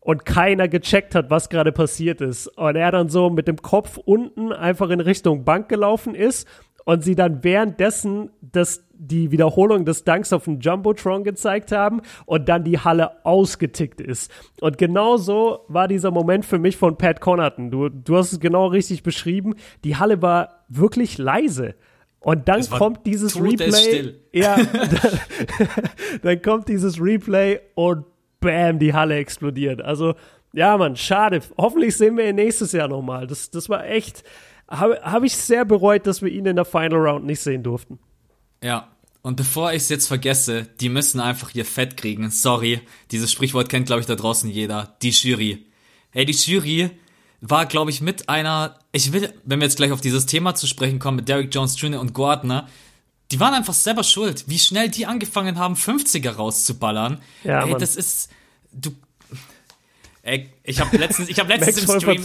und 0.07 0.25
keiner 0.25 0.69
gecheckt 0.69 1.17
hat, 1.17 1.31
was 1.31 1.49
gerade 1.49 1.73
passiert 1.73 2.21
ist. 2.21 2.47
Und 2.47 2.77
er 2.77 2.93
dann 2.93 3.09
so 3.09 3.29
mit 3.29 3.49
dem 3.49 3.57
Kopf 3.57 3.97
unten 3.97 4.53
einfach 4.53 4.91
in 4.91 5.01
Richtung 5.01 5.45
Bank 5.45 5.69
gelaufen 5.69 6.15
ist 6.15 6.47
und 6.85 7.03
sie 7.03 7.17
dann 7.17 7.43
währenddessen 7.43 8.31
das, 8.41 8.85
die 8.93 9.33
Wiederholung 9.33 9.85
des 9.85 10.05
Danks 10.05 10.33
auf 10.33 10.45
dem 10.45 10.61
Jumbotron 10.61 11.25
gezeigt 11.25 11.73
haben 11.73 12.03
und 12.25 12.49
dann 12.49 12.63
die 12.63 12.79
Halle 12.79 13.25
ausgetickt 13.25 14.01
ist. 14.01 14.31
Und 14.61 14.79
genau 14.79 15.17
so 15.17 15.65
war 15.67 15.89
dieser 15.89 16.13
Moment 16.13 16.45
für 16.45 16.61
mich 16.61 16.77
von 16.77 16.97
Pat 16.97 17.21
Connaughton. 17.21 17.73
Du, 17.73 17.89
du 17.89 18.17
hast 18.17 18.31
es 18.31 18.39
genau 18.39 18.69
richtig 18.69 19.03
beschrieben. 19.03 19.57
Die 19.83 19.97
Halle 19.97 20.23
war 20.23 20.67
wirklich 20.69 21.19
leise. 21.19 21.75
Und 22.21 22.47
dann 22.47 22.63
kommt 22.71 23.07
dieses 23.07 23.43
Replay. 23.43 24.15
Ja, 24.33 24.57
dann, 24.57 25.21
dann 26.23 26.43
kommt 26.43 26.69
dieses 26.69 27.01
Replay 27.01 27.59
und 27.75 28.05
bam, 28.47 28.79
die 28.79 28.95
Halle 28.95 29.17
explodiert. 29.17 29.83
Also, 29.83 30.15
ja, 30.53 30.77
Mann, 30.77 30.97
schade. 30.97 31.41
Hoffentlich 31.59 31.97
sehen 31.97 32.17
wir 32.17 32.29
ihn 32.29 32.37
nächstes 32.37 32.73
Jahr 32.73 32.89
nochmal. 32.89 33.27
Das, 33.27 33.51
das 33.51 33.69
war 33.69 33.87
echt, 33.87 34.25
habe 34.69 34.99
hab 35.03 35.23
ich 35.23 35.37
sehr 35.37 35.65
bereut, 35.65 36.07
dass 36.07 36.23
wir 36.23 36.31
ihn 36.31 36.47
in 36.47 36.57
der 36.57 36.65
Final 36.65 37.07
Round 37.07 37.27
nicht 37.27 37.41
sehen 37.41 37.63
durften. 37.63 37.99
Ja, 38.63 38.89
und 39.23 39.37
bevor 39.37 39.73
ich 39.73 39.83
es 39.83 39.89
jetzt 39.89 40.07
vergesse, 40.07 40.69
die 40.81 40.89
müssen 40.89 41.21
einfach 41.21 41.51
hier 41.51 41.65
Fett 41.65 41.97
kriegen. 41.97 42.31
Sorry, 42.31 42.81
dieses 43.11 43.33
Sprichwort 43.33 43.69
kennt, 43.69 43.87
glaube 43.87 44.01
ich, 44.01 44.07
da 44.07 44.15
draußen 44.15 44.49
jeder. 44.49 44.97
Die 45.03 45.11
Jury. 45.11 45.67
Hey, 46.11 46.25
die 46.25 46.33
Jury 46.33 46.91
war, 47.41 47.67
glaube 47.67 47.91
ich, 47.91 48.01
mit 48.01 48.29
einer, 48.29 48.79
ich 48.93 49.13
will, 49.13 49.33
wenn 49.45 49.61
wir 49.61 49.67
jetzt 49.67 49.77
gleich 49.77 49.93
auf 49.93 50.01
dieses 50.01 50.27
Thema 50.27 50.55
zu 50.55 50.67
sprechen 50.67 50.99
kommen, 50.99 51.17
mit 51.17 51.29
Derrick 51.29 51.55
Jones 51.55 51.81
Jr. 51.81 52.01
und 52.01 52.15
Gardner, 52.15 52.69
die 53.31 53.41
waren 53.41 53.55
einfach 53.55 53.75
selber 53.75 54.05
schuld, 54.05 54.45
wie 54.47 54.59
schnell 54.59 54.89
die 54.89 55.07
angefangen 55.07 55.59
haben, 55.59 55.75
50er 55.75 56.31
rauszuballern. 56.31 57.21
Ja, 57.43 57.63
ey, 57.63 57.71
Mann. 57.71 57.81
das 57.81 57.97
ist, 57.97 58.31
du, 58.73 58.95
ey, 60.23 60.51
ich 60.63 60.81
habe 60.81 60.97
letztens, 60.97 61.29
ich 61.29 61.39
habe 61.41 61.49
letztens 61.57 61.79
im 61.79 62.01
Stream, 62.01 62.23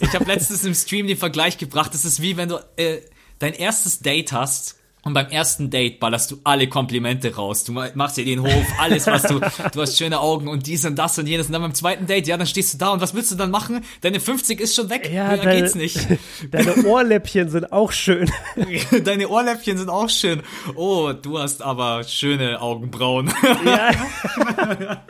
ich 0.00 0.14
habe 0.14 0.24
letztens 0.24 0.64
im 0.64 0.74
Stream 0.74 1.06
den 1.06 1.16
Vergleich 1.16 1.58
gebracht, 1.58 1.94
das 1.94 2.04
ist 2.04 2.20
wie 2.20 2.36
wenn 2.36 2.48
du 2.48 2.58
äh, 2.76 3.00
dein 3.38 3.52
erstes 3.54 4.00
Date 4.00 4.32
hast 4.32 4.79
und 5.02 5.14
beim 5.14 5.28
ersten 5.28 5.70
Date 5.70 5.98
ballerst 5.98 6.30
du 6.30 6.40
alle 6.44 6.68
Komplimente 6.68 7.34
raus. 7.34 7.64
Du 7.64 7.72
machst 7.72 8.18
dir 8.18 8.24
den 8.24 8.42
Hof, 8.42 8.66
alles, 8.78 9.06
was 9.06 9.22
du, 9.22 9.40
du 9.72 9.80
hast 9.80 9.96
schöne 9.96 10.20
Augen 10.20 10.46
und 10.46 10.66
dies 10.66 10.84
und 10.84 10.96
das 10.96 11.18
und 11.18 11.26
jenes. 11.26 11.46
Und 11.46 11.52
dann 11.52 11.62
beim 11.62 11.74
zweiten 11.74 12.06
Date, 12.06 12.26
ja, 12.26 12.36
dann 12.36 12.46
stehst 12.46 12.74
du 12.74 12.78
da 12.78 12.90
und 12.90 13.00
was 13.00 13.14
willst 13.14 13.30
du 13.32 13.36
dann 13.36 13.50
machen? 13.50 13.82
Deine 14.02 14.20
50 14.20 14.60
ist 14.60 14.74
schon 14.74 14.90
weg. 14.90 15.10
Ja, 15.10 15.36
deine, 15.36 15.62
geht's 15.62 15.74
nicht. 15.74 15.98
Deine 16.50 16.84
Ohrläppchen 16.84 17.48
sind 17.48 17.72
auch 17.72 17.92
schön. 17.92 18.30
deine 19.04 19.28
Ohrläppchen 19.28 19.78
sind 19.78 19.88
auch 19.88 20.10
schön. 20.10 20.42
Oh, 20.74 21.12
du 21.12 21.38
hast 21.38 21.62
aber 21.62 22.04
schöne 22.04 22.60
Augenbrauen. 22.60 23.32
Ja. 23.64 25.02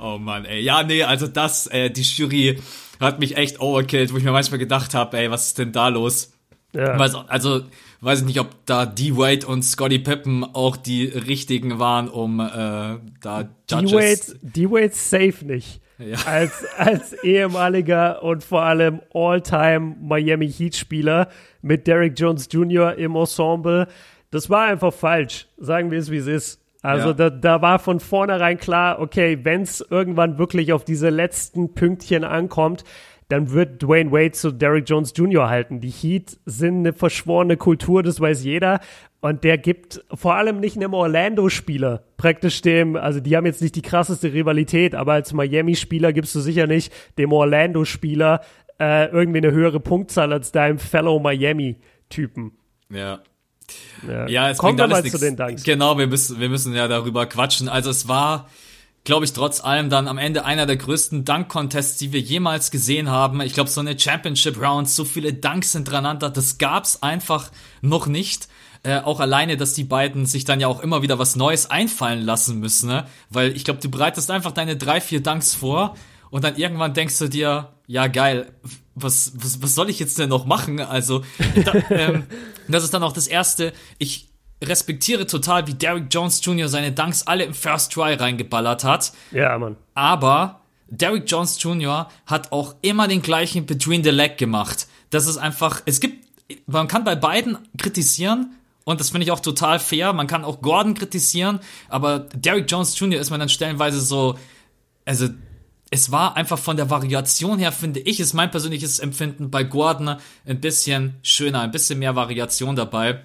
oh 0.00 0.18
Mann, 0.18 0.44
ey. 0.44 0.62
Ja, 0.62 0.82
nee, 0.82 1.02
also 1.02 1.26
das, 1.26 1.66
äh, 1.66 1.90
die 1.90 2.02
Jury 2.02 2.58
hat 2.98 3.18
mich 3.18 3.36
echt 3.36 3.60
overkillt, 3.60 4.12
wo 4.12 4.16
ich 4.16 4.24
mir 4.24 4.32
manchmal 4.32 4.58
gedacht 4.58 4.94
habe, 4.94 5.18
ey, 5.18 5.30
was 5.30 5.48
ist 5.48 5.58
denn 5.58 5.72
da 5.72 5.88
los? 5.88 6.32
Ja. 6.72 6.92
Also, 7.28 7.64
weiß 8.00 8.20
ich 8.20 8.26
nicht, 8.26 8.40
ob 8.40 8.64
da 8.66 8.86
D-Wade 8.86 9.46
und 9.46 9.62
Scotty 9.62 9.98
Pippen 9.98 10.44
auch 10.44 10.76
die 10.76 11.04
richtigen 11.04 11.78
waren, 11.78 12.08
um 12.08 12.40
äh, 12.40 12.98
da 13.20 13.48
Judges... 13.68 14.36
D-Wade 14.42 14.92
safe 14.92 15.44
nicht. 15.44 15.80
Ja. 15.98 16.16
Als, 16.24 16.64
als 16.78 17.12
ehemaliger 17.22 18.22
und 18.22 18.42
vor 18.42 18.62
allem 18.62 19.02
All-Time 19.12 19.96
Miami 20.00 20.50
Heat-Spieler 20.50 21.28
mit 21.60 21.86
Derrick 21.86 22.18
Jones 22.18 22.48
Jr. 22.50 22.94
im 22.94 23.16
Ensemble. 23.16 23.86
Das 24.30 24.48
war 24.48 24.64
einfach 24.64 24.94
falsch. 24.94 25.46
Sagen 25.58 25.90
wir 25.90 25.98
es, 25.98 26.10
wie 26.10 26.16
es 26.16 26.26
ist. 26.26 26.60
Also 26.82 27.08
ja. 27.08 27.14
da, 27.14 27.30
da 27.30 27.60
war 27.60 27.78
von 27.78 28.00
vornherein 28.00 28.56
klar, 28.56 29.00
okay, 29.00 29.38
wenn 29.42 29.62
es 29.62 29.84
irgendwann 29.90 30.38
wirklich 30.38 30.72
auf 30.72 30.84
diese 30.84 31.10
letzten 31.10 31.74
Pünktchen 31.74 32.24
ankommt, 32.24 32.84
dann 33.30 33.52
wird 33.52 33.82
Dwayne 33.82 34.10
Wade 34.10 34.32
zu 34.32 34.50
Derrick 34.50 34.88
Jones 34.88 35.12
Jr. 35.16 35.48
halten. 35.48 35.80
Die 35.80 35.90
Heat 35.90 36.38
sind 36.46 36.80
eine 36.80 36.92
verschworene 36.92 37.56
Kultur, 37.56 38.02
das 38.02 38.20
weiß 38.20 38.42
jeder. 38.44 38.80
Und 39.20 39.44
der 39.44 39.56
gibt 39.56 40.02
vor 40.12 40.34
allem 40.34 40.60
nicht 40.60 40.76
einem 40.76 40.94
Orlando-Spieler 40.94 42.02
praktisch 42.16 42.60
dem, 42.62 42.96
also 42.96 43.20
die 43.20 43.36
haben 43.36 43.46
jetzt 43.46 43.62
nicht 43.62 43.76
die 43.76 43.82
krasseste 43.82 44.32
Rivalität, 44.32 44.94
aber 44.94 45.12
als 45.12 45.32
Miami-Spieler 45.32 46.12
gibst 46.12 46.34
du 46.34 46.40
sicher 46.40 46.66
nicht 46.66 46.92
dem 47.18 47.32
Orlando-Spieler 47.32 48.40
äh, 48.80 49.06
irgendwie 49.10 49.38
eine 49.38 49.52
höhere 49.52 49.78
Punktzahl 49.78 50.32
als 50.32 50.52
deinem 50.52 50.78
Fellow 50.78 51.20
Miami-Typen. 51.20 52.52
Ja. 52.90 53.20
Ja, 54.08 54.26
ja 54.26 54.50
es 54.50 54.60
mal 54.60 55.04
zu 55.04 55.18
den 55.18 55.36
Danks. 55.36 55.62
Genau, 55.62 55.96
wir 55.98 56.06
müssen, 56.06 56.40
wir 56.40 56.48
müssen 56.48 56.74
ja 56.74 56.88
darüber 56.88 57.26
quatschen. 57.26 57.68
Also 57.68 57.90
es 57.90 58.08
war, 58.08 58.48
glaube 59.04 59.24
ich, 59.24 59.32
trotz 59.32 59.62
allem 59.62 59.88
dann 59.90 60.08
am 60.08 60.18
Ende 60.18 60.44
einer 60.44 60.66
der 60.66 60.76
größten 60.76 61.24
Dunk-Contests, 61.24 61.98
die 61.98 62.12
wir 62.12 62.20
jemals 62.20 62.70
gesehen 62.70 63.08
haben. 63.08 63.40
Ich 63.40 63.54
glaube, 63.54 63.70
so 63.70 63.80
eine 63.80 63.98
Championship 63.98 64.60
Round, 64.60 64.88
so 64.88 65.04
viele 65.04 65.32
Dunks 65.32 65.72
hintereinander, 65.72 66.30
das 66.30 66.58
gab's 66.58 67.02
einfach 67.02 67.50
noch 67.80 68.06
nicht. 68.06 68.48
Äh, 68.82 69.00
auch 69.00 69.20
alleine, 69.20 69.58
dass 69.58 69.74
die 69.74 69.84
beiden 69.84 70.24
sich 70.24 70.46
dann 70.46 70.58
ja 70.58 70.66
auch 70.66 70.80
immer 70.80 71.02
wieder 71.02 71.18
was 71.18 71.36
Neues 71.36 71.70
einfallen 71.70 72.22
lassen 72.22 72.60
müssen, 72.60 72.88
ne? 72.88 73.06
Weil 73.28 73.54
ich 73.54 73.64
glaube, 73.64 73.80
du 73.80 73.90
bereitest 73.90 74.30
einfach 74.30 74.52
deine 74.52 74.76
drei, 74.76 75.02
vier 75.02 75.22
Danks 75.22 75.54
vor 75.54 75.96
und 76.30 76.44
dann 76.44 76.56
irgendwann 76.56 76.94
denkst 76.94 77.18
du 77.18 77.28
dir, 77.28 77.74
ja 77.86 78.06
geil, 78.06 78.52
was, 78.94 79.32
was, 79.34 79.62
was 79.62 79.74
soll 79.74 79.90
ich 79.90 79.98
jetzt 79.98 80.18
denn 80.18 80.30
noch 80.30 80.46
machen? 80.46 80.80
Also, 80.80 81.22
da, 81.64 81.74
ähm, 81.90 82.24
das 82.68 82.84
ist 82.84 82.94
dann 82.94 83.02
auch 83.02 83.12
das 83.12 83.26
Erste. 83.26 83.74
Ich 83.98 84.29
respektiere 84.62 85.26
total, 85.26 85.66
wie 85.66 85.74
Derrick 85.74 86.06
Jones 86.10 86.44
Jr. 86.44 86.68
seine 86.68 86.92
Dunks 86.92 87.26
alle 87.26 87.44
im 87.44 87.54
First 87.54 87.92
Try 87.92 88.14
reingeballert 88.14 88.84
hat. 88.84 89.12
Ja, 89.30 89.56
Mann. 89.58 89.76
Aber 89.94 90.60
Derrick 90.88 91.30
Jones 91.30 91.62
Jr. 91.62 92.08
hat 92.26 92.52
auch 92.52 92.74
immer 92.82 93.08
den 93.08 93.22
gleichen 93.22 93.66
Between 93.66 94.04
the 94.04 94.10
Leg 94.10 94.38
gemacht. 94.38 94.86
Das 95.10 95.26
ist 95.26 95.38
einfach, 95.38 95.82
es 95.86 96.00
gibt, 96.00 96.26
man 96.66 96.88
kann 96.88 97.04
bei 97.04 97.14
beiden 97.14 97.58
kritisieren, 97.78 98.54
und 98.84 98.98
das 98.98 99.10
finde 99.10 99.24
ich 99.24 99.30
auch 99.30 99.40
total 99.40 99.78
fair. 99.78 100.12
Man 100.12 100.26
kann 100.26 100.42
auch 100.42 100.62
Gordon 100.62 100.94
kritisieren, 100.94 101.60
aber 101.88 102.20
Derrick 102.34 102.68
Jones 102.68 102.98
Jr. 102.98 103.20
ist 103.20 103.30
man 103.30 103.38
dann 103.38 103.48
stellenweise 103.48 104.00
so, 104.00 104.36
also 105.04 105.28
es 105.90 106.10
war 106.10 106.36
einfach 106.36 106.58
von 106.58 106.76
der 106.76 106.90
Variation 106.90 107.58
her, 107.58 107.72
finde 107.72 108.00
ich, 108.00 108.20
ist 108.20 108.32
mein 108.32 108.50
persönliches 108.50 108.98
Empfinden 108.98 109.50
bei 109.50 109.64
Gordon 109.64 110.16
ein 110.46 110.60
bisschen 110.60 111.16
schöner, 111.22 111.60
ein 111.60 111.72
bisschen 111.72 111.98
mehr 111.98 112.16
Variation 112.16 112.76
dabei. 112.76 113.22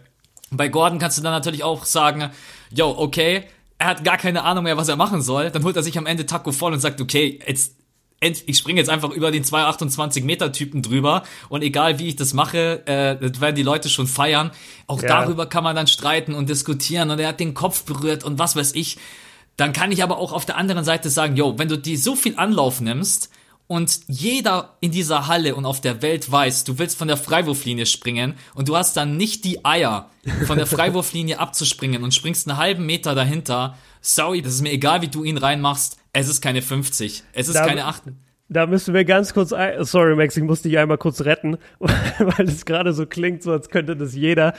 Bei 0.58 0.68
Gordon 0.68 1.00
kannst 1.00 1.18
du 1.18 1.22
dann 1.22 1.34
natürlich 1.34 1.64
auch 1.64 1.86
sagen, 1.86 2.32
yo, 2.72 2.94
okay, 2.98 3.44
er 3.78 3.88
hat 3.88 4.04
gar 4.04 4.18
keine 4.18 4.44
Ahnung 4.44 4.64
mehr, 4.64 4.78
was 4.78 4.88
er 4.88 4.96
machen 4.96 5.22
soll. 5.22 5.52
Dann 5.52 5.64
holt 5.64 5.76
er 5.76 5.84
sich 5.84 5.98
am 5.98 6.06
Ende 6.06 6.26
Taco 6.26 6.52
voll 6.52 6.74
und 6.74 6.80
sagt, 6.80 7.02
okay, 7.02 7.40
jetzt 7.46 7.76
ich 8.22 8.58
springe 8.58 8.80
jetzt 8.80 8.90
einfach 8.90 9.12
über 9.12 9.30
den 9.30 9.44
228 9.44 10.24
Meter 10.24 10.52
Typen 10.52 10.82
drüber 10.82 11.24
und 11.50 11.62
egal 11.62 12.00
wie 12.00 12.08
ich 12.08 12.16
das 12.16 12.34
mache, 12.34 12.82
äh, 12.88 13.18
das 13.18 13.42
werden 13.42 13.56
die 13.56 13.62
Leute 13.62 13.90
schon 13.90 14.08
feiern. 14.08 14.52
Auch 14.88 15.02
ja. 15.02 15.10
darüber 15.10 15.46
kann 15.46 15.64
man 15.64 15.76
dann 15.76 15.86
streiten 15.86 16.34
und 16.34 16.50
diskutieren 16.50 17.12
und 17.12 17.20
er 17.20 17.28
hat 17.28 17.40
den 17.40 17.54
Kopf 17.54 17.84
berührt 17.84 18.24
und 18.24 18.40
was 18.40 18.56
weiß 18.56 18.74
ich. 18.74 18.98
Dann 19.58 19.74
kann 19.74 19.92
ich 19.92 20.02
aber 20.02 20.18
auch 20.18 20.34
auf 20.34 20.46
der 20.46 20.58
anderen 20.58 20.84
Seite 20.84 21.10
sagen, 21.10 21.36
yo, 21.36 21.58
wenn 21.58 21.68
du 21.68 21.78
die 21.78 21.98
so 21.98 22.16
viel 22.16 22.38
Anlauf 22.38 22.82
nimmst 22.82 23.30
und 23.68 24.02
jeder 24.08 24.78
in 24.80 24.92
dieser 24.92 25.28
Halle 25.28 25.56
und 25.56 25.66
auf 25.66 25.82
der 25.82 26.02
Welt 26.02 26.32
weiß, 26.32 26.66
du 26.66 26.78
willst 26.78 26.98
von 26.98 27.08
der 27.08 27.18
Freiwurflinie 27.18 27.86
springen 27.86 28.36
und 28.54 28.70
du 28.70 28.78
hast 28.78 28.96
dann 28.96 29.18
nicht 29.18 29.44
die 29.44 29.66
Eier, 29.66 30.10
von 30.46 30.58
der 30.58 30.68
Freiwurflinie 30.68 31.40
abzuspringen 31.40 32.04
und 32.04 32.14
springst 32.14 32.48
einen 32.48 32.58
halben 32.58 32.86
Meter 32.86 33.16
dahinter, 33.16 33.78
sorry, 34.02 34.42
das 34.42 34.54
ist 34.54 34.62
mir 34.62 34.72
egal, 34.72 35.02
wie 35.02 35.08
du 35.08 35.24
ihn 35.24 35.38
reinmachst, 35.38 35.98
es 36.14 36.30
ist 36.30 36.42
keine 36.42 36.62
50, 36.62 37.24
es 37.34 37.48
ist 37.48 37.56
da, 37.56 37.66
keine 37.66 37.86
8. 37.86 38.04
Da 38.48 38.68
müssen 38.68 38.94
wir 38.94 39.04
ganz 39.06 39.34
kurz, 39.34 39.50
sorry 39.80 40.16
Max, 40.16 40.38
ich 40.38 40.44
muss 40.44 40.62
dich 40.62 40.78
einmal 40.78 41.00
kurz 41.00 41.22
retten, 41.22 41.58
weil 41.80 42.48
es 42.48 42.66
gerade 42.66 42.94
so 42.94 43.08
klingt, 43.08 43.42
so 43.42 43.52
als 43.52 43.70
könnte 43.70 43.96
das 43.96 44.14
jeder. 44.14 44.54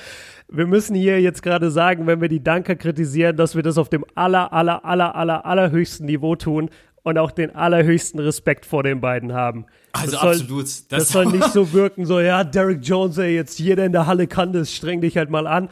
Wir 0.48 0.66
müssen 0.66 0.96
hier 0.96 1.20
jetzt 1.20 1.42
gerade 1.42 1.70
sagen, 1.70 2.08
wenn 2.08 2.20
wir 2.20 2.28
die 2.28 2.42
Danker 2.42 2.74
kritisieren, 2.74 3.36
dass 3.36 3.54
wir 3.54 3.62
das 3.62 3.78
auf 3.78 3.88
dem 3.88 4.04
aller, 4.16 4.52
aller, 4.52 4.84
aller, 4.84 5.14
aller, 5.14 5.46
allerhöchsten 5.46 6.06
Niveau 6.06 6.34
tun 6.34 6.70
und 7.06 7.18
auch 7.18 7.30
den 7.30 7.54
allerhöchsten 7.54 8.18
Respekt 8.18 8.66
vor 8.66 8.82
den 8.82 9.00
beiden 9.00 9.32
haben. 9.32 9.66
Also 9.92 10.10
das 10.10 10.20
soll, 10.20 10.32
absolut. 10.32 10.64
Das, 10.64 10.86
das 10.88 11.08
soll 11.10 11.26
nicht 11.26 11.44
so 11.52 11.72
wirken, 11.72 12.04
so, 12.04 12.18
ja, 12.18 12.42
Derek 12.42 12.80
Jones, 12.82 13.16
ey, 13.16 13.32
jetzt 13.32 13.60
jeder 13.60 13.86
in 13.86 13.92
der 13.92 14.08
Halle 14.08 14.26
kann 14.26 14.52
das, 14.52 14.72
streng 14.72 15.00
dich 15.00 15.16
halt 15.16 15.30
mal 15.30 15.46
an. 15.46 15.68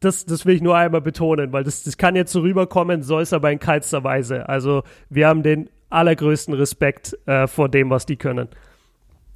Das, 0.00 0.24
das 0.24 0.46
will 0.46 0.54
ich 0.54 0.62
nur 0.62 0.78
einmal 0.78 1.02
betonen, 1.02 1.52
weil 1.52 1.62
das, 1.62 1.82
das 1.82 1.98
kann 1.98 2.16
jetzt 2.16 2.32
so 2.32 2.40
rüberkommen, 2.40 3.02
soll 3.02 3.20
es 3.20 3.34
aber 3.34 3.52
in 3.52 3.58
keinster 3.58 4.02
Weise. 4.02 4.48
Also, 4.48 4.82
wir 5.10 5.28
haben 5.28 5.42
den 5.42 5.68
allergrößten 5.90 6.54
Respekt 6.54 7.14
äh, 7.26 7.46
vor 7.46 7.68
dem, 7.68 7.90
was 7.90 8.06
die 8.06 8.16
können. 8.16 8.48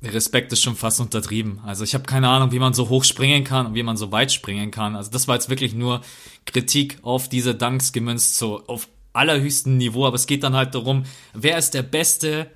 Respekt 0.02 0.52
ist 0.52 0.62
schon 0.62 0.74
fast 0.74 1.00
untertrieben. 1.00 1.60
Also 1.64 1.84
ich 1.84 1.94
habe 1.94 2.04
keine 2.04 2.28
Ahnung, 2.28 2.50
wie 2.50 2.58
man 2.58 2.72
so 2.72 2.88
hoch 2.88 3.04
springen 3.04 3.44
kann 3.44 3.66
und 3.66 3.74
wie 3.74 3.82
man 3.82 3.96
so 3.96 4.10
weit 4.10 4.32
springen 4.32 4.70
kann. 4.70 4.96
Also 4.96 5.10
das 5.10 5.28
war 5.28 5.34
jetzt 5.36 5.48
wirklich 5.48 5.74
nur 5.74 6.00
Kritik 6.46 6.98
auf 7.02 7.28
diese 7.28 7.54
Dunks 7.54 7.92
gemünzt, 7.92 8.36
so 8.36 8.64
auf 8.66 8.88
allerhöchstem 9.12 9.76
Niveau. 9.76 10.06
Aber 10.06 10.16
es 10.16 10.26
geht 10.26 10.42
dann 10.42 10.54
halt 10.54 10.74
darum, 10.74 11.04
wer 11.34 11.58
ist 11.58 11.74
der 11.74 11.82
beste 11.82 12.48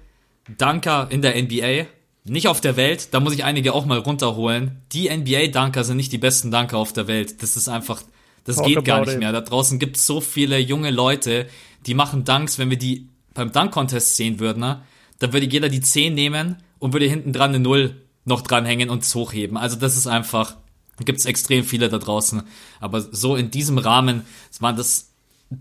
Dunker 0.58 1.08
in 1.10 1.22
der 1.22 1.40
NBA? 1.40 1.86
Nicht 2.24 2.48
auf 2.48 2.60
der 2.60 2.76
Welt, 2.76 3.08
da 3.12 3.20
muss 3.20 3.34
ich 3.34 3.44
einige 3.44 3.72
auch 3.72 3.86
mal 3.86 3.98
runterholen. 3.98 4.82
Die 4.92 5.08
NBA-Dunker 5.08 5.84
sind 5.84 5.96
nicht 5.96 6.10
die 6.10 6.18
besten 6.18 6.50
Dunker 6.50 6.76
auf 6.78 6.92
der 6.92 7.06
Welt. 7.06 7.40
Das 7.42 7.56
ist 7.56 7.68
einfach, 7.68 8.02
das 8.44 8.56
Talk 8.56 8.66
geht 8.66 8.84
gar 8.84 9.00
nicht 9.00 9.12
it. 9.12 9.18
mehr. 9.20 9.30
Da 9.30 9.40
draußen 9.40 9.78
gibt 9.78 9.96
es 9.96 10.06
so 10.06 10.20
viele 10.20 10.58
junge 10.58 10.90
Leute, 10.90 11.46
die 11.86 11.94
machen 11.94 12.24
Dunks, 12.24 12.58
wenn 12.58 12.68
wir 12.68 12.78
die 12.78 13.08
beim 13.36 13.52
Dunk-Contest 13.52 14.16
sehen 14.16 14.40
würden, 14.40 14.60
ne, 14.60 14.82
dann 15.18 15.32
würde 15.32 15.46
jeder 15.46 15.68
die 15.68 15.80
10 15.80 16.14
nehmen 16.14 16.56
und 16.78 16.92
würde 16.92 17.06
hinten 17.06 17.32
dran 17.32 17.50
eine 17.50 17.60
0 17.60 18.02
noch 18.24 18.40
dranhängen 18.40 18.90
und 18.90 19.02
es 19.02 19.14
hochheben. 19.14 19.56
Also 19.56 19.76
das 19.76 19.96
ist 19.96 20.06
einfach, 20.06 20.56
gibt 21.04 21.20
es 21.20 21.26
extrem 21.26 21.64
viele 21.64 21.88
da 21.88 21.98
draußen. 21.98 22.42
Aber 22.80 23.00
so 23.00 23.36
in 23.36 23.50
diesem 23.50 23.78
Rahmen 23.78 24.22
waren 24.58 24.76
das 24.76 25.12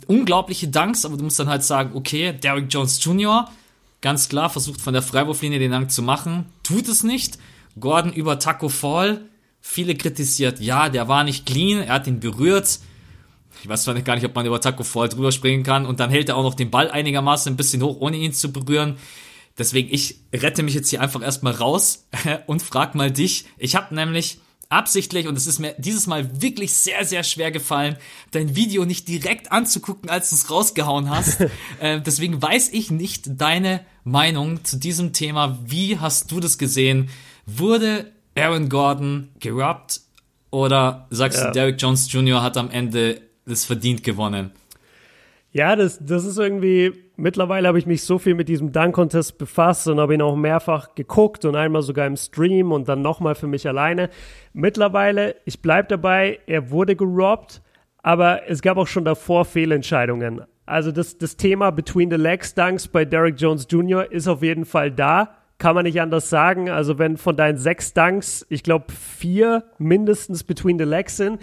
unglaubliche 0.07 0.67
Dunks, 0.67 1.05
aber 1.05 1.17
du 1.17 1.23
musst 1.23 1.39
dann 1.39 1.49
halt 1.49 1.63
sagen, 1.63 1.91
okay, 1.95 2.33
Derrick 2.33 2.67
Jones 2.69 3.03
Jr., 3.03 3.49
ganz 4.01 4.29
klar, 4.29 4.49
versucht 4.49 4.81
von 4.81 4.93
der 4.93 5.01
Freiwurflinie 5.01 5.59
den 5.59 5.71
Dank 5.71 5.91
zu 5.91 6.01
machen, 6.01 6.45
tut 6.63 6.87
es 6.87 7.03
nicht. 7.03 7.37
Gordon 7.79 8.13
über 8.13 8.39
Taco 8.39 8.69
Fall, 8.69 9.25
viele 9.61 9.95
kritisiert, 9.95 10.59
ja, 10.59 10.89
der 10.89 11.07
war 11.07 11.23
nicht 11.23 11.45
clean, 11.45 11.81
er 11.81 11.95
hat 11.95 12.07
ihn 12.07 12.19
berührt. 12.19 12.79
Ich 13.61 13.69
weiß 13.69 13.83
zwar 13.83 13.99
gar 14.01 14.15
nicht, 14.15 14.25
ob 14.25 14.35
man 14.35 14.45
über 14.45 14.61
Taco 14.61 14.83
Fall 14.83 15.09
drüber 15.09 15.31
springen 15.31 15.63
kann 15.63 15.85
und 15.85 15.99
dann 15.99 16.09
hält 16.09 16.29
er 16.29 16.37
auch 16.37 16.43
noch 16.43 16.53
den 16.53 16.71
Ball 16.71 16.89
einigermaßen 16.91 17.53
ein 17.53 17.57
bisschen 17.57 17.81
hoch, 17.81 17.97
ohne 17.99 18.17
ihn 18.17 18.33
zu 18.33 18.51
berühren. 18.51 18.97
Deswegen, 19.57 19.93
ich 19.93 20.19
rette 20.33 20.63
mich 20.63 20.73
jetzt 20.73 20.89
hier 20.89 21.01
einfach 21.01 21.21
erstmal 21.21 21.53
raus 21.53 22.07
und 22.47 22.61
frag 22.61 22.95
mal 22.95 23.11
dich. 23.11 23.45
Ich 23.57 23.75
habe 23.75 23.95
nämlich 23.95 24.39
absichtlich, 24.69 25.27
und 25.27 25.37
es 25.37 25.47
ist 25.47 25.59
mir 25.59 25.75
dieses 25.77 26.07
Mal 26.07 26.41
wirklich 26.41 26.73
sehr, 26.73 27.05
sehr 27.05 27.23
schwer 27.23 27.51
gefallen, 27.51 27.97
dein 28.31 28.55
Video 28.55 28.85
nicht 28.85 29.07
direkt 29.07 29.51
anzugucken, 29.51 30.09
als 30.09 30.29
du 30.29 30.35
es 30.35 30.49
rausgehauen 30.49 31.09
hast. 31.09 31.41
äh, 31.79 32.01
deswegen 32.01 32.41
weiß 32.41 32.69
ich 32.73 32.91
nicht 32.91 33.41
deine 33.41 33.85
Meinung 34.03 34.63
zu 34.63 34.77
diesem 34.77 35.13
Thema. 35.13 35.57
Wie 35.65 35.99
hast 35.99 36.31
du 36.31 36.39
das 36.39 36.57
gesehen? 36.57 37.09
Wurde 37.45 38.11
Aaron 38.35 38.69
Gordon 38.69 39.29
gerubbt 39.39 40.01
oder 40.51 41.07
sagst 41.09 41.39
ja. 41.39 41.47
du, 41.47 41.53
Derrick 41.53 41.81
Jones 41.81 42.11
Jr. 42.11 42.41
hat 42.41 42.57
am 42.57 42.69
Ende 42.69 43.21
das 43.45 43.65
verdient 43.65 44.03
gewonnen? 44.03 44.51
Ja, 45.55 45.77
das, 45.77 45.99
das 46.05 46.25
ist 46.25 46.37
irgendwie, 46.37 46.91
mittlerweile 47.15 47.69
habe 47.69 47.79
ich 47.79 47.85
mich 47.85 48.03
so 48.03 48.19
viel 48.19 48.35
mit 48.35 48.49
diesem 48.49 48.73
Dunk-Contest 48.73 49.37
befasst 49.37 49.87
und 49.87 50.01
habe 50.01 50.13
ihn 50.13 50.21
auch 50.21 50.35
mehrfach 50.35 50.95
geguckt 50.95 51.45
und 51.45 51.55
einmal 51.55 51.81
sogar 51.81 52.07
im 52.07 52.17
Stream 52.17 52.73
und 52.73 52.89
dann 52.89 53.01
nochmal 53.01 53.35
für 53.35 53.47
mich 53.47 53.65
alleine. 53.65 54.09
Mittlerweile, 54.51 55.37
ich 55.45 55.61
bleibe 55.61 55.87
dabei, 55.87 56.39
er 56.45 56.71
wurde 56.71 56.97
gerobbt, 56.97 57.61
aber 58.03 58.49
es 58.49 58.61
gab 58.61 58.75
auch 58.75 58.87
schon 58.87 59.05
davor 59.05 59.45
Fehlentscheidungen. 59.45 60.41
Also 60.65 60.91
das, 60.91 61.17
das 61.19 61.37
Thema 61.37 61.71
Between 61.71 62.11
the 62.11 62.17
Legs 62.17 62.53
Dunks 62.53 62.89
bei 62.89 63.05
Derek 63.05 63.39
Jones 63.39 63.65
Jr. 63.69 64.11
ist 64.11 64.27
auf 64.27 64.43
jeden 64.43 64.65
Fall 64.65 64.91
da. 64.91 65.37
Kann 65.57 65.73
man 65.73 65.85
nicht 65.85 66.01
anders 66.01 66.29
sagen. 66.29 66.69
Also 66.69 66.99
wenn 66.99 67.15
von 67.15 67.37
deinen 67.37 67.57
sechs 67.57 67.93
Dunks, 67.93 68.45
ich 68.49 68.61
glaube 68.61 68.87
vier 68.91 69.63
mindestens 69.77 70.43
Between 70.43 70.77
the 70.77 70.83
Legs 70.83 71.15
sind, 71.15 71.39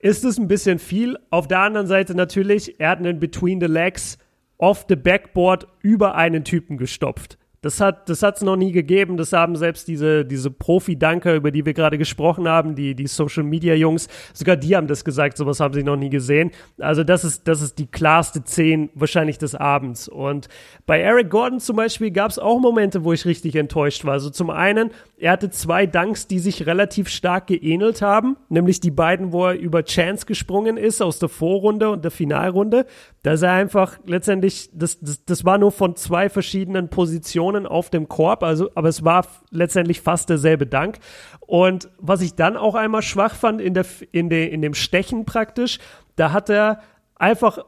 ist 0.00 0.24
es 0.24 0.38
ein 0.38 0.48
bisschen 0.48 0.78
viel. 0.78 1.18
Auf 1.30 1.46
der 1.46 1.60
anderen 1.60 1.86
Seite 1.86 2.14
natürlich, 2.14 2.80
er 2.80 2.90
hat 2.90 2.98
einen 2.98 3.20
Between 3.20 3.60
the 3.60 3.66
Legs 3.66 4.18
off 4.58 4.86
the 4.88 4.96
Backboard 4.96 5.66
über 5.82 6.14
einen 6.14 6.44
Typen 6.44 6.76
gestopft. 6.76 7.38
Das 7.62 7.78
hat 7.78 8.08
das 8.08 8.40
noch 8.40 8.56
nie 8.56 8.72
gegeben. 8.72 9.18
Das 9.18 9.34
haben 9.34 9.54
selbst 9.54 9.86
diese 9.86 10.24
diese 10.24 10.50
Profi-Danker, 10.50 11.34
über 11.34 11.50
die 11.50 11.66
wir 11.66 11.74
gerade 11.74 11.98
gesprochen 11.98 12.48
haben, 12.48 12.74
die 12.74 12.94
die 12.94 13.06
Social 13.06 13.42
Media 13.42 13.74
Jungs, 13.74 14.08
sogar 14.32 14.56
die 14.56 14.74
haben 14.74 14.86
das 14.86 15.04
gesagt. 15.04 15.36
Sowas 15.36 15.60
haben 15.60 15.74
sie 15.74 15.82
noch 15.82 15.96
nie 15.96 16.08
gesehen. 16.08 16.52
Also 16.78 17.04
das 17.04 17.22
ist 17.22 17.46
das 17.46 17.60
ist 17.60 17.78
die 17.78 17.86
klarste 17.86 18.42
10 18.42 18.88
wahrscheinlich 18.94 19.36
des 19.36 19.54
Abends. 19.54 20.08
Und 20.08 20.48
bei 20.86 21.00
Eric 21.00 21.28
Gordon 21.28 21.60
zum 21.60 21.76
Beispiel 21.76 22.10
gab 22.10 22.30
es 22.30 22.38
auch 22.38 22.58
Momente, 22.60 23.04
wo 23.04 23.12
ich 23.12 23.26
richtig 23.26 23.54
enttäuscht 23.56 24.06
war. 24.06 24.14
Also 24.14 24.30
zum 24.30 24.48
einen, 24.48 24.90
er 25.18 25.32
hatte 25.32 25.50
zwei 25.50 25.84
Dunks, 25.84 26.28
die 26.28 26.38
sich 26.38 26.64
relativ 26.64 27.10
stark 27.10 27.46
geähnelt 27.48 28.00
haben, 28.00 28.38
nämlich 28.48 28.80
die 28.80 28.90
beiden, 28.90 29.32
wo 29.32 29.48
er 29.48 29.58
über 29.58 29.84
Chance 29.84 30.24
gesprungen 30.24 30.78
ist 30.78 31.02
aus 31.02 31.18
der 31.18 31.28
Vorrunde 31.28 31.90
und 31.90 32.04
der 32.04 32.10
Finalrunde. 32.10 32.86
Da 33.22 33.32
ist 33.32 33.42
er 33.42 33.52
einfach 33.52 33.98
letztendlich, 34.06 34.70
das, 34.72 34.98
das, 35.00 35.26
das 35.26 35.44
war 35.44 35.58
nur 35.58 35.72
von 35.72 35.94
zwei 35.94 36.30
verschiedenen 36.30 36.88
Positionen 36.88 37.49
auf 37.56 37.90
dem 37.90 38.08
Korb, 38.08 38.42
also, 38.42 38.70
aber 38.74 38.88
es 38.88 39.04
war 39.04 39.26
letztendlich 39.50 40.00
fast 40.00 40.28
derselbe 40.28 40.66
Dank. 40.66 40.98
Und 41.40 41.88
was 41.98 42.20
ich 42.20 42.34
dann 42.34 42.56
auch 42.56 42.74
einmal 42.74 43.02
schwach 43.02 43.34
fand 43.34 43.60
in, 43.60 43.74
der, 43.74 43.86
in, 44.12 44.30
de, 44.30 44.48
in 44.48 44.62
dem 44.62 44.74
Stechen 44.74 45.24
praktisch, 45.24 45.78
da 46.16 46.32
hat 46.32 46.50
er 46.50 46.80
einfach 47.16 47.58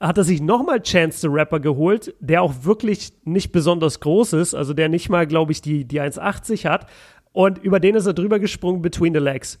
hat 0.00 0.16
er 0.16 0.24
sich 0.24 0.40
nochmal 0.40 0.80
Chance 0.80 1.20
the 1.22 1.26
Rapper 1.26 1.58
geholt, 1.58 2.14
der 2.20 2.42
auch 2.42 2.54
wirklich 2.62 3.12
nicht 3.24 3.50
besonders 3.50 3.98
groß 3.98 4.34
ist, 4.34 4.54
also 4.54 4.72
der 4.72 4.88
nicht 4.88 5.08
mal, 5.08 5.26
glaube 5.26 5.50
ich, 5.50 5.60
die, 5.60 5.84
die 5.84 6.00
1,80 6.00 6.68
hat. 6.68 6.86
Und 7.32 7.58
über 7.58 7.80
den 7.80 7.96
ist 7.96 8.06
er 8.06 8.14
drüber 8.14 8.38
gesprungen 8.38 8.80
between 8.80 9.12
the 9.12 9.20
legs. 9.20 9.58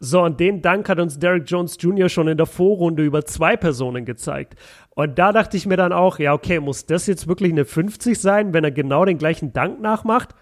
So, 0.00 0.22
und 0.22 0.40
den 0.40 0.60
Dank 0.60 0.88
hat 0.88 0.98
uns 0.98 1.18
Derek 1.18 1.44
Jones 1.46 1.76
Jr. 1.80 2.08
schon 2.08 2.28
in 2.28 2.36
der 2.36 2.46
Vorrunde 2.46 3.04
über 3.04 3.24
zwei 3.24 3.56
Personen 3.56 4.04
gezeigt. 4.04 4.54
Und 4.90 5.18
da 5.18 5.32
dachte 5.32 5.56
ich 5.56 5.66
mir 5.66 5.76
dann 5.76 5.92
auch, 5.92 6.18
ja, 6.18 6.34
okay, 6.34 6.60
muss 6.60 6.86
das 6.86 7.06
jetzt 7.06 7.26
wirklich 7.26 7.52
eine 7.52 7.64
50 7.64 8.18
sein, 8.18 8.52
wenn 8.52 8.64
er 8.64 8.70
genau 8.70 9.04
den 9.04 9.18
gleichen 9.18 9.52
Dank 9.52 9.80
nachmacht? 9.80 10.34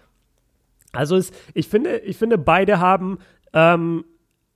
Also 0.91 1.15
es, 1.15 1.31
ich 1.53 1.67
finde, 1.67 1.99
ich 1.99 2.17
finde, 2.17 2.37
beide 2.37 2.79
haben 2.79 3.19
ähm, 3.53 4.05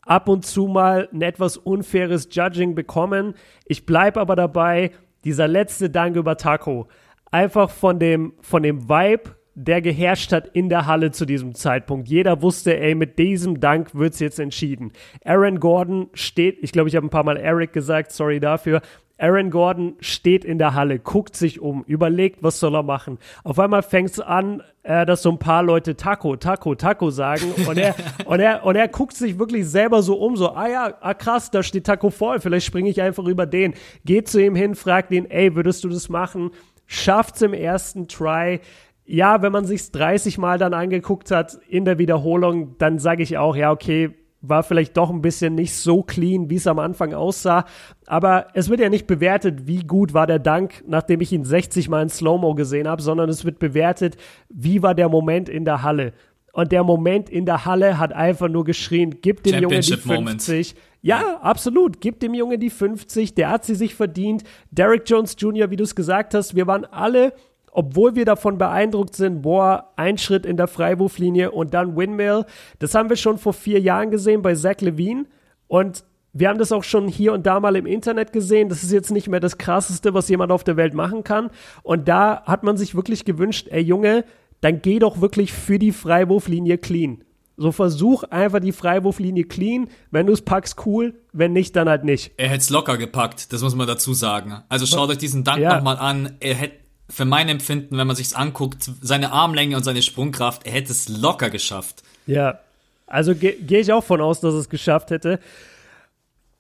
ab 0.01 0.29
und 0.29 0.45
zu 0.45 0.67
mal 0.67 1.09
ein 1.11 1.21
etwas 1.21 1.57
unfaires 1.57 2.29
Judging 2.31 2.75
bekommen. 2.75 3.33
Ich 3.65 3.85
bleibe 3.85 4.19
aber 4.19 4.35
dabei, 4.35 4.91
dieser 5.23 5.47
letzte 5.47 5.89
Dank 5.89 6.15
über 6.15 6.37
Taco, 6.37 6.87
einfach 7.31 7.69
von 7.69 7.99
dem, 7.99 8.33
von 8.41 8.63
dem 8.63 8.87
Vibe, 8.87 9.36
der 9.59 9.81
geherrscht 9.81 10.31
hat 10.33 10.49
in 10.49 10.69
der 10.69 10.85
Halle 10.85 11.09
zu 11.09 11.25
diesem 11.25 11.55
Zeitpunkt. 11.55 12.07
Jeder 12.07 12.43
wusste, 12.43 12.77
ey, 12.77 12.93
mit 12.93 13.17
diesem 13.17 13.59
Dank 13.59 13.95
wird 13.95 14.13
es 14.13 14.19
jetzt 14.19 14.39
entschieden. 14.39 14.91
Aaron 15.25 15.59
Gordon 15.59 16.09
steht, 16.13 16.59
ich 16.61 16.71
glaube, 16.71 16.89
ich 16.89 16.95
habe 16.95 17.07
ein 17.07 17.09
paar 17.09 17.23
Mal 17.23 17.37
Eric 17.37 17.73
gesagt, 17.73 18.11
sorry 18.11 18.39
dafür, 18.39 18.81
Aaron 19.17 19.49
Gordon 19.49 19.95
steht 19.99 20.45
in 20.45 20.59
der 20.59 20.75
Halle, 20.75 20.99
guckt 20.99 21.35
sich 21.35 21.59
um, 21.59 21.83
überlegt, 21.85 22.43
was 22.43 22.59
soll 22.59 22.75
er 22.75 22.83
machen. 22.83 23.17
Auf 23.43 23.57
einmal 23.57 23.81
fängt 23.81 24.11
es 24.11 24.19
an, 24.19 24.61
äh, 24.83 25.07
dass 25.07 25.23
so 25.23 25.31
ein 25.31 25.39
paar 25.39 25.63
Leute 25.63 25.95
Taco, 25.95 26.35
Taco, 26.35 26.75
Taco 26.75 27.09
sagen 27.09 27.51
und 27.67 27.79
er, 27.79 27.95
und 28.25 28.39
er, 28.39 28.63
und 28.63 28.75
er 28.75 28.87
guckt 28.87 29.15
sich 29.15 29.39
wirklich 29.39 29.67
selber 29.67 30.03
so 30.03 30.19
um, 30.19 30.35
so, 30.35 30.51
ah 30.51 30.67
ja, 30.67 30.93
ah 31.01 31.15
krass, 31.15 31.49
da 31.49 31.63
steht 31.63 31.87
Taco 31.87 32.11
voll, 32.11 32.39
vielleicht 32.39 32.67
springe 32.67 32.91
ich 32.91 33.01
einfach 33.01 33.25
über 33.25 33.47
den. 33.47 33.73
Geht 34.05 34.27
zu 34.27 34.39
ihm 34.39 34.55
hin, 34.55 34.75
fragt 34.75 35.11
ihn, 35.11 35.25
ey, 35.25 35.55
würdest 35.55 35.83
du 35.83 35.89
das 35.89 36.09
machen? 36.09 36.51
Schafft's 36.85 37.41
im 37.41 37.53
ersten 37.53 38.07
Try. 38.07 38.61
Ja, 39.09 39.41
wenn 39.41 39.53
man 39.53 39.65
sich's 39.65 39.91
30 39.91 40.37
Mal 40.37 40.57
dann 40.57 40.73
angeguckt 40.73 41.31
hat 41.31 41.57
in 41.69 41.85
der 41.85 41.97
Wiederholung, 41.97 42.77
dann 42.77 42.99
sage 42.99 43.23
ich 43.23 43.37
auch, 43.37 43.55
ja, 43.55 43.71
okay, 43.71 44.13
war 44.41 44.63
vielleicht 44.63 44.97
doch 44.97 45.09
ein 45.09 45.21
bisschen 45.21 45.55
nicht 45.55 45.73
so 45.73 46.03
clean, 46.03 46.49
wie 46.49 46.55
es 46.55 46.67
am 46.67 46.77
Anfang 46.77 47.13
aussah. 47.13 47.65
Aber 48.05 48.47
es 48.53 48.69
wird 48.69 48.81
ja 48.81 48.89
nicht 48.89 49.07
bewertet, 49.07 49.65
wie 49.65 49.79
gut 49.79 50.13
war 50.13 50.27
der 50.27 50.39
Dank, 50.39 50.83
nachdem 50.87 51.21
ich 51.21 51.31
ihn 51.31 51.45
60 51.45 51.89
Mal 51.89 52.03
in 52.03 52.09
Slow-Mo 52.09 52.53
gesehen 52.53 52.87
habe, 52.87 53.01
sondern 53.01 53.29
es 53.29 53.45
wird 53.45 53.59
bewertet, 53.59 54.17
wie 54.49 54.83
war 54.83 54.93
der 54.93 55.09
Moment 55.09 55.49
in 55.49 55.65
der 55.65 55.83
Halle. 55.83 56.13
Und 56.51 56.71
der 56.71 56.83
Moment 56.83 57.29
in 57.29 57.45
der 57.45 57.65
Halle 57.65 57.99
hat 57.99 58.13
einfach 58.13 58.49
nur 58.49 58.63
geschrien, 58.63 59.21
gib 59.21 59.43
dem 59.43 59.61
Jungen 59.61 59.81
die 59.81 59.93
50. 59.93 60.05
Moment. 60.05 60.75
Ja, 61.01 61.37
absolut. 61.41 62.01
Gib 62.01 62.19
dem 62.19 62.33
Jungen 62.33 62.59
die 62.59 62.71
50. 62.71 63.35
Der 63.35 63.49
hat 63.49 63.63
sie 63.63 63.75
sich 63.75 63.95
verdient. 63.95 64.43
Derek 64.71 65.03
Jones 65.05 65.35
Jr., 65.37 65.69
wie 65.69 65.75
du 65.75 65.83
es 65.83 65.95
gesagt 65.95 66.33
hast, 66.33 66.55
wir 66.55 66.67
waren 66.67 66.85
alle 66.85 67.33
obwohl 67.77 68.15
wir 68.15 68.25
davon 68.25 68.57
beeindruckt 68.57 69.15
sind, 69.15 69.43
boah, 69.43 69.93
ein 69.97 70.17
Schritt 70.17 70.47
in 70.47 70.57
der 70.57 70.65
Freiwurflinie 70.65 71.51
und 71.51 71.75
dann 71.75 71.95
Windmill. 71.95 72.43
Das 72.79 72.95
haben 72.95 73.07
wir 73.09 73.17
schon 73.17 73.37
vor 73.37 73.53
vier 73.53 73.79
Jahren 73.79 74.09
gesehen 74.09 74.41
bei 74.41 74.55
Zach 74.55 74.81
Levine 74.81 75.25
und 75.67 76.03
wir 76.33 76.49
haben 76.49 76.57
das 76.57 76.71
auch 76.71 76.83
schon 76.83 77.07
hier 77.07 77.33
und 77.33 77.45
da 77.45 77.59
mal 77.59 77.75
im 77.75 77.85
Internet 77.85 78.33
gesehen. 78.33 78.69
Das 78.69 78.81
ist 78.81 78.91
jetzt 78.91 79.11
nicht 79.11 79.27
mehr 79.27 79.39
das 79.39 79.59
Krasseste, 79.59 80.15
was 80.15 80.27
jemand 80.27 80.51
auf 80.51 80.63
der 80.63 80.75
Welt 80.75 80.95
machen 80.95 81.23
kann. 81.23 81.51
Und 81.83 82.07
da 82.07 82.41
hat 82.45 82.63
man 82.63 82.77
sich 82.77 82.95
wirklich 82.95 83.25
gewünscht, 83.25 83.67
ey 83.69 83.81
Junge, 83.81 84.25
dann 84.61 84.81
geh 84.81 84.97
doch 84.97 85.21
wirklich 85.21 85.53
für 85.53 85.77
die 85.77 85.91
Freiwurflinie 85.91 86.79
clean. 86.79 87.23
So 87.57 87.71
versuch 87.71 88.23
einfach 88.23 88.59
die 88.59 88.71
Freiwurflinie 88.71 89.43
clean. 89.43 89.87
Wenn 90.09 90.25
du 90.25 90.33
es 90.33 90.41
packst, 90.41 90.83
cool. 90.87 91.13
Wenn 91.31 91.53
nicht, 91.53 91.75
dann 91.75 91.87
halt 91.87 92.05
nicht. 92.05 92.31
Er 92.37 92.49
hätte 92.49 92.61
es 92.61 92.71
locker 92.71 92.97
gepackt, 92.97 93.53
das 93.53 93.61
muss 93.61 93.75
man 93.75 93.85
dazu 93.85 94.15
sagen. 94.15 94.63
Also 94.67 94.87
schaut 94.87 95.11
euch 95.11 95.19
diesen 95.19 95.43
Dank 95.43 95.61
ja. 95.61 95.75
nochmal 95.75 95.97
an. 95.97 96.37
Er 96.39 96.55
hätte 96.55 96.86
für 97.09 97.25
mein 97.25 97.49
Empfinden, 97.49 97.97
wenn 97.97 98.07
man 98.07 98.15
sich's 98.15 98.33
anguckt, 98.33 98.89
seine 99.01 99.31
Armlänge 99.31 99.75
und 99.75 99.83
seine 99.83 100.01
Sprungkraft, 100.01 100.65
er 100.65 100.73
hätte 100.73 100.91
es 100.91 101.07
locker 101.07 101.49
geschafft. 101.49 102.03
Ja, 102.25 102.59
also 103.05 103.33
gehe 103.35 103.53
geh 103.53 103.79
ich 103.79 103.91
auch 103.93 104.03
von 104.03 104.21
aus, 104.21 104.41
dass 104.41 104.53
es 104.53 104.69
geschafft 104.69 105.11
hätte. 105.11 105.39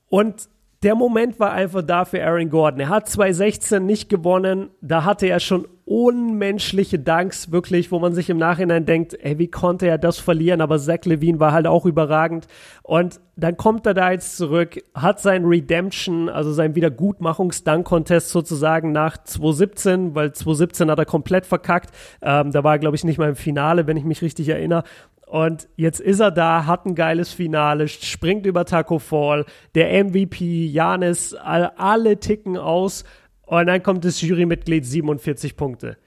Und 0.09 0.47
der 0.83 0.95
Moment 0.95 1.39
war 1.39 1.51
einfach 1.51 1.81
da 1.81 2.05
für 2.05 2.23
Aaron 2.23 2.49
Gordon. 2.49 2.79
Er 2.81 2.89
hat 2.89 3.09
2016 3.09 3.85
nicht 3.85 4.09
gewonnen. 4.09 4.69
Da 4.81 5.03
hatte 5.03 5.27
er 5.27 5.39
schon 5.39 5.67
unmenschliche 5.85 6.99
Danks, 6.99 7.49
wirklich, 7.51 7.91
wo 7.91 7.99
man 7.99 8.13
sich 8.13 8.29
im 8.29 8.37
Nachhinein 8.37 8.85
denkt, 8.85 9.17
ey, 9.21 9.39
wie 9.39 9.47
konnte 9.47 9.87
er 9.87 9.97
das 9.97 10.19
verlieren? 10.19 10.59
Aber 10.59 10.77
Zach 10.79 11.05
Levine 11.05 11.39
war 11.39 11.53
halt 11.53 11.65
auch 11.65 11.85
überragend. 11.85 12.45
Und 12.83 13.21
dann 13.37 13.55
kommt 13.55 13.85
er 13.85 13.93
da 13.93 14.11
jetzt 14.11 14.35
zurück, 14.35 14.83
hat 14.93 15.21
sein 15.21 15.45
Redemption, 15.45 16.27
also 16.27 16.51
sein 16.51 16.75
Wiedergutmachungsdank-Contest 16.75 18.29
sozusagen 18.29 18.91
nach 18.91 19.17
2017, 19.17 20.13
weil 20.13 20.33
2017 20.33 20.91
hat 20.91 20.99
er 20.99 21.05
komplett 21.05 21.45
verkackt. 21.45 21.91
Ähm, 22.21 22.51
da 22.51 22.65
war 22.65 22.75
er, 22.75 22.79
glaube 22.79 22.97
ich, 22.97 23.05
nicht 23.05 23.17
mal 23.17 23.29
im 23.29 23.35
Finale, 23.37 23.87
wenn 23.87 23.97
ich 23.97 24.03
mich 24.03 24.21
richtig 24.21 24.49
erinnere. 24.49 24.83
Und 25.27 25.67
jetzt 25.75 25.99
ist 25.99 26.21
er 26.21 26.31
da, 26.31 26.65
hat 26.65 26.85
ein 26.85 26.95
geiles 26.95 27.33
Finale, 27.33 27.89
springt 27.89 28.45
über 28.45 28.63
Taco 28.63 28.97
Fall, 28.97 29.45
der 29.75 30.05
MVP, 30.05 30.67
Janis, 30.67 31.33
alle 31.33 32.19
ticken 32.19 32.57
aus. 32.57 33.03
Und 33.45 33.67
dann 33.67 33.83
kommt 33.83 34.05
das 34.05 34.21
Jurymitglied 34.21 34.85
47 34.85 35.57
Punkte. 35.57 35.97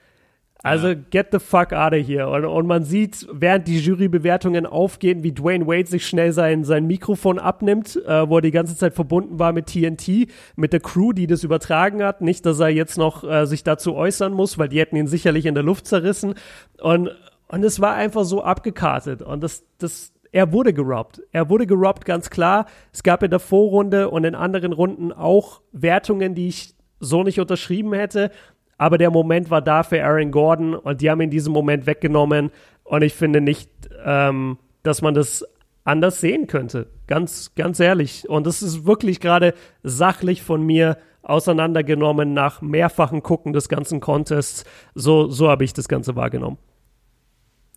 Also 0.62 0.88
ja. 0.88 0.94
get 1.10 1.28
the 1.32 1.38
fuck 1.38 1.72
out 1.74 1.92
of 1.92 2.06
here. 2.06 2.28
Und, 2.28 2.46
und 2.46 2.66
man 2.66 2.84
sieht, 2.84 3.26
während 3.30 3.68
die 3.68 3.78
Jurybewertungen 3.78 4.64
aufgehen, 4.64 5.22
wie 5.22 5.32
Dwayne 5.32 5.66
Wade 5.66 5.86
sich 5.86 6.06
schnell 6.06 6.32
sein, 6.32 6.64
sein 6.64 6.86
Mikrofon 6.86 7.38
abnimmt, 7.38 7.96
äh, 8.06 8.28
wo 8.28 8.36
er 8.36 8.42
die 8.42 8.50
ganze 8.50 8.76
Zeit 8.76 8.94
verbunden 8.94 9.38
war 9.38 9.52
mit 9.52 9.66
TNT, 9.66 10.28
mit 10.56 10.72
der 10.72 10.80
Crew, 10.80 11.12
die 11.12 11.26
das 11.26 11.44
übertragen 11.44 12.02
hat. 12.02 12.20
Nicht, 12.22 12.44
dass 12.46 12.58
er 12.60 12.68
jetzt 12.68 12.96
noch 12.96 13.22
äh, 13.24 13.46
sich 13.46 13.64
dazu 13.64 13.94
äußern 13.94 14.32
muss, 14.32 14.58
weil 14.58 14.68
die 14.68 14.80
hätten 14.80 14.96
ihn 14.96 15.06
sicherlich 15.06 15.46
in 15.46 15.54
der 15.54 15.64
Luft 15.64 15.86
zerrissen. 15.86 16.34
Und 16.80 17.10
und 17.50 17.64
es 17.64 17.80
war 17.80 17.94
einfach 17.94 18.24
so 18.24 18.44
abgekartet. 18.44 19.22
Und 19.22 19.42
das, 19.42 19.64
das, 19.78 20.12
er 20.30 20.52
wurde 20.52 20.72
gerobbt. 20.72 21.20
Er 21.32 21.50
wurde 21.50 21.66
gerobbt, 21.66 22.04
ganz 22.04 22.30
klar. 22.30 22.66
Es 22.92 23.02
gab 23.02 23.24
in 23.24 23.30
der 23.30 23.40
Vorrunde 23.40 24.08
und 24.08 24.22
in 24.22 24.36
anderen 24.36 24.72
Runden 24.72 25.12
auch 25.12 25.60
Wertungen, 25.72 26.36
die 26.36 26.46
ich 26.46 26.74
so 27.00 27.24
nicht 27.24 27.40
unterschrieben 27.40 27.92
hätte. 27.92 28.30
Aber 28.78 28.98
der 28.98 29.10
Moment 29.10 29.50
war 29.50 29.62
da 29.62 29.82
für 29.82 30.00
Aaron 30.04 30.30
Gordon 30.30 30.76
und 30.76 31.00
die 31.00 31.10
haben 31.10 31.20
in 31.22 31.30
diesem 31.30 31.52
Moment 31.52 31.86
weggenommen. 31.86 32.52
Und 32.84 33.02
ich 33.02 33.14
finde 33.14 33.40
nicht, 33.40 33.68
ähm, 34.04 34.58
dass 34.84 35.02
man 35.02 35.14
das 35.14 35.44
anders 35.82 36.20
sehen 36.20 36.46
könnte. 36.46 36.86
Ganz, 37.08 37.56
ganz 37.56 37.80
ehrlich. 37.80 38.28
Und 38.28 38.46
das 38.46 38.62
ist 38.62 38.86
wirklich 38.86 39.18
gerade 39.18 39.54
sachlich 39.82 40.42
von 40.42 40.64
mir 40.64 40.98
auseinandergenommen 41.22 42.32
nach 42.32 42.62
mehrfachen 42.62 43.24
Gucken 43.24 43.52
des 43.52 43.68
ganzen 43.68 43.98
Contests. 43.98 44.64
So, 44.94 45.28
so 45.28 45.50
habe 45.50 45.64
ich 45.64 45.72
das 45.72 45.88
Ganze 45.88 46.14
wahrgenommen. 46.14 46.58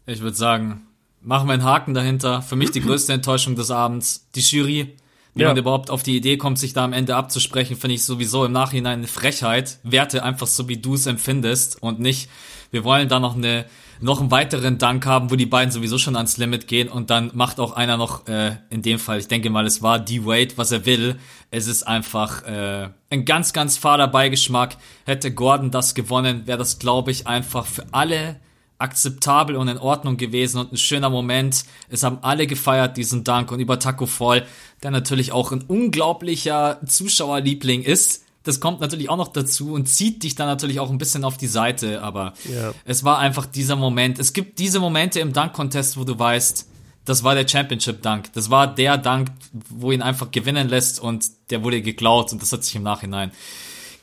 Ich 0.06 0.22
würde 0.22 0.36
sagen, 0.36 0.88
machen 1.22 1.48
wir 1.48 1.54
einen 1.54 1.64
Haken 1.64 1.94
dahinter. 1.94 2.42
Für 2.42 2.56
mich 2.56 2.72
die 2.72 2.82
größte 2.86 3.14
Enttäuschung 3.14 3.56
des 3.56 3.72
Abends. 3.72 4.28
Die 4.36 4.42
Jury. 4.42 4.96
Wie 5.36 5.42
ja. 5.42 5.48
man 5.48 5.58
überhaupt 5.58 5.90
auf 5.90 6.04
die 6.04 6.16
Idee 6.16 6.38
kommt, 6.38 6.60
sich 6.60 6.74
da 6.74 6.84
am 6.84 6.94
Ende 6.94 7.16
abzusprechen, 7.16 7.76
finde 7.76 7.96
ich 7.96 8.04
sowieso 8.04 8.46
im 8.46 8.52
Nachhinein 8.52 9.00
eine 9.00 9.08
Frechheit. 9.08 9.80
Werte 9.82 10.22
einfach 10.22 10.46
so, 10.46 10.70
wie 10.70 10.78
du 10.78 10.94
es 10.94 11.08
empfindest 11.08 11.82
und 11.82 12.00
nicht, 12.00 12.30
wir 12.70 12.84
wollen 12.84 13.10
da 13.10 13.20
noch 13.20 13.36
eine, 13.36 13.66
noch 14.00 14.20
einen 14.20 14.30
weiteren 14.30 14.78
Dank 14.78 15.08
haben, 15.08 15.32
wo 15.32 15.36
die 15.36 15.48
beiden 15.48 15.72
sowieso 15.72 15.98
schon 15.98 16.16
ans 16.16 16.38
Limit 16.38 16.68
gehen 16.68 16.88
und 16.88 17.10
dann 17.10 17.32
macht 17.34 17.60
auch 17.60 17.72
einer 17.72 17.98
noch, 17.98 18.28
äh, 18.28 18.58
in 18.70 18.84
dem 18.84 19.00
Fall, 19.00 19.18
ich 19.18 19.28
denke 19.28 19.50
mal, 19.50 19.66
es 19.66 19.82
war 19.82 19.98
D-Wade, 19.98 20.54
was 20.56 20.72
er 20.72 20.86
will. 20.86 21.16
Es 21.50 21.66
ist 21.66 21.82
einfach 21.82 22.44
äh, 22.44 22.90
ein 23.10 23.26
ganz, 23.26 23.54
ganz 23.54 23.78
fader 23.78 24.08
Beigeschmack. 24.08 24.78
Hätte 25.06 25.34
Gordon 25.34 25.72
das 25.72 25.96
gewonnen, 25.96 26.46
wäre 26.46 26.60
das, 26.60 26.78
glaube 26.78 27.10
ich, 27.10 27.26
einfach 27.26 27.66
für 27.66 27.88
alle 27.92 28.40
akzeptabel 28.78 29.56
und 29.56 29.68
in 29.68 29.78
Ordnung 29.78 30.18
gewesen 30.18 30.60
und 30.60 30.74
ein 30.74 30.78
schöner 30.78 31.10
Moment. 31.10 31.66
Es 31.90 32.04
haben 32.04 32.20
alle 32.22 32.48
gefeiert, 32.48 32.98
diesen 32.98 33.24
Dank 33.24 33.52
und 33.52 33.60
über 33.60 33.80
Taco 33.80 34.06
Fall, 34.06 34.46
der 34.82 34.92
natürlich 34.92 35.32
auch 35.32 35.52
ein 35.52 35.62
unglaublicher 35.62 36.80
Zuschauerliebling 36.86 37.84
ist. 37.84 38.24
Das 38.44 38.60
kommt 38.60 38.82
natürlich 38.82 39.10
auch 39.10 39.18
noch 39.18 39.30
dazu 39.30 39.74
und 39.74 39.88
zieht 39.88 40.24
dich 40.24 40.36
dann 40.36 40.48
natürlich 40.48 40.82
auch 40.82 40.90
ein 40.90 40.98
bisschen 40.98 41.24
auf 41.24 41.38
die 41.38 41.48
Seite, 41.48 42.02
aber 42.02 42.34
ja. 42.44 42.74
es 42.84 43.06
war 43.06 43.20
einfach 43.20 43.46
dieser 43.46 43.78
Moment. 43.78 44.20
Es 44.20 44.34
gibt 44.34 44.60
diese 44.60 44.82
Momente 44.82 45.22
im 45.22 45.32
Dank-Contest, 45.32 45.98
wo 45.98 46.04
du 46.04 46.20
weißt, 46.20 46.68
das 47.06 47.24
war 47.24 47.36
der 47.36 47.48
Championship-Dank. 47.48 48.34
Das 48.34 48.50
war 48.50 48.74
der 48.74 48.98
Dank, 48.98 49.30
wo 49.70 49.92
ihn 49.92 50.02
einfach 50.02 50.32
gewinnen 50.32 50.68
lässt 50.68 51.00
und 51.00 51.26
der 51.50 51.64
wurde 51.64 51.82
geklaut 51.82 52.34
und 52.34 52.42
das 52.42 52.52
hat 52.52 52.66
sich 52.66 52.76
im 52.76 52.84
Nachhinein 52.84 53.32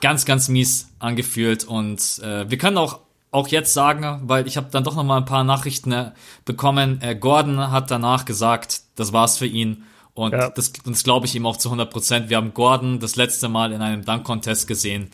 ganz, 0.00 0.24
ganz 0.24 0.48
mies 0.48 0.88
angefühlt 0.98 1.64
und 1.64 2.00
äh, 2.22 2.50
wir 2.50 2.56
können 2.56 2.78
auch 2.78 3.00
auch 3.30 3.48
jetzt 3.48 3.72
sagen, 3.72 4.22
weil 4.24 4.46
ich 4.46 4.56
habe 4.56 4.68
dann 4.70 4.84
doch 4.84 4.96
noch 4.96 5.04
mal 5.04 5.18
ein 5.18 5.24
paar 5.24 5.44
Nachrichten 5.44 5.92
äh, 5.92 6.12
bekommen. 6.44 7.00
Äh, 7.00 7.14
Gordon 7.14 7.70
hat 7.70 7.90
danach 7.90 8.24
gesagt, 8.24 8.82
das 8.96 9.12
war's 9.12 9.38
für 9.38 9.46
ihn. 9.46 9.84
Und 10.14 10.32
ja. 10.32 10.50
das, 10.50 10.72
das 10.72 11.04
glaube 11.04 11.26
ich 11.26 11.34
ihm 11.34 11.46
auch 11.46 11.56
zu 11.56 11.68
100 11.68 11.90
Prozent. 11.90 12.28
Wir 12.28 12.36
haben 12.36 12.54
Gordon 12.54 12.98
das 12.98 13.16
letzte 13.16 13.48
Mal 13.48 13.72
in 13.72 13.80
einem 13.80 14.04
Dunk-Contest 14.04 14.66
gesehen. 14.66 15.10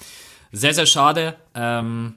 Sehr, 0.52 0.72
sehr 0.72 0.86
schade, 0.86 1.36
ähm, 1.54 2.14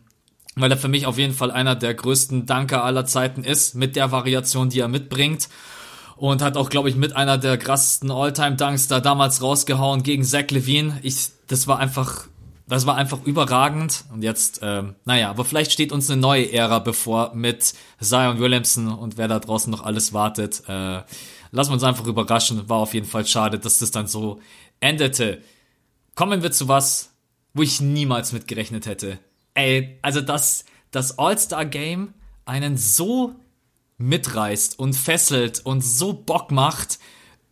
weil 0.55 0.71
er 0.71 0.77
für 0.77 0.87
mich 0.87 1.05
auf 1.05 1.17
jeden 1.17 1.33
Fall 1.33 1.51
einer 1.51 1.75
der 1.75 1.93
größten 1.93 2.45
Danker 2.45 2.83
aller 2.83 3.05
Zeiten 3.05 3.43
ist, 3.43 3.75
mit 3.75 3.95
der 3.95 4.11
Variation, 4.11 4.69
die 4.69 4.79
er 4.79 4.87
mitbringt. 4.87 5.49
Und 6.15 6.41
hat 6.41 6.57
auch, 6.57 6.69
glaube 6.69 6.89
ich, 6.89 6.95
mit 6.95 7.15
einer 7.15 7.37
der 7.37 7.57
krassesten 7.57 8.11
All-Time-Dunks 8.11 8.87
da 8.87 8.99
damals 8.99 9.41
rausgehauen 9.41 10.03
gegen 10.03 10.23
Zach 10.23 10.49
Levine. 10.49 10.99
Ich, 11.01 11.29
das 11.47 11.67
war 11.67 11.79
einfach 11.79 12.27
das 12.69 12.85
war 12.85 12.95
einfach 12.95 13.23
überragend. 13.23 14.05
Und 14.13 14.23
jetzt, 14.23 14.59
ähm, 14.61 14.95
naja, 15.03 15.29
aber 15.29 15.43
vielleicht 15.43 15.71
steht 15.71 15.91
uns 15.91 16.09
eine 16.09 16.21
neue 16.21 16.51
Ära 16.51 16.79
bevor 16.79 17.33
mit 17.33 17.73
Zion 17.99 18.39
Williamson 18.39 18.87
und 18.87 19.17
wer 19.17 19.27
da 19.27 19.39
draußen 19.39 19.71
noch 19.71 19.83
alles 19.83 20.13
wartet. 20.13 20.63
Äh, 20.67 21.01
lassen 21.51 21.71
wir 21.71 21.73
uns 21.73 21.83
einfach 21.83 22.05
überraschen. 22.05 22.69
War 22.69 22.77
auf 22.77 22.93
jeden 22.93 23.07
Fall 23.07 23.25
schade, 23.25 23.59
dass 23.59 23.79
das 23.79 23.91
dann 23.91 24.07
so 24.07 24.39
endete. 24.79 25.41
Kommen 26.15 26.43
wir 26.43 26.51
zu 26.51 26.67
was, 26.67 27.11
wo 27.53 27.63
ich 27.63 27.81
niemals 27.81 28.33
mitgerechnet 28.33 28.85
hätte. 28.85 29.19
Ey, 29.55 29.97
also 30.01 30.21
dass 30.21 30.65
das 30.91 31.17
All-Star-Game 31.17 32.13
einen 32.45 32.77
so 32.77 33.35
mitreißt 33.97 34.77
und 34.79 34.93
fesselt 34.93 35.65
und 35.65 35.81
so 35.81 36.13
Bock 36.13 36.51
macht, 36.51 36.99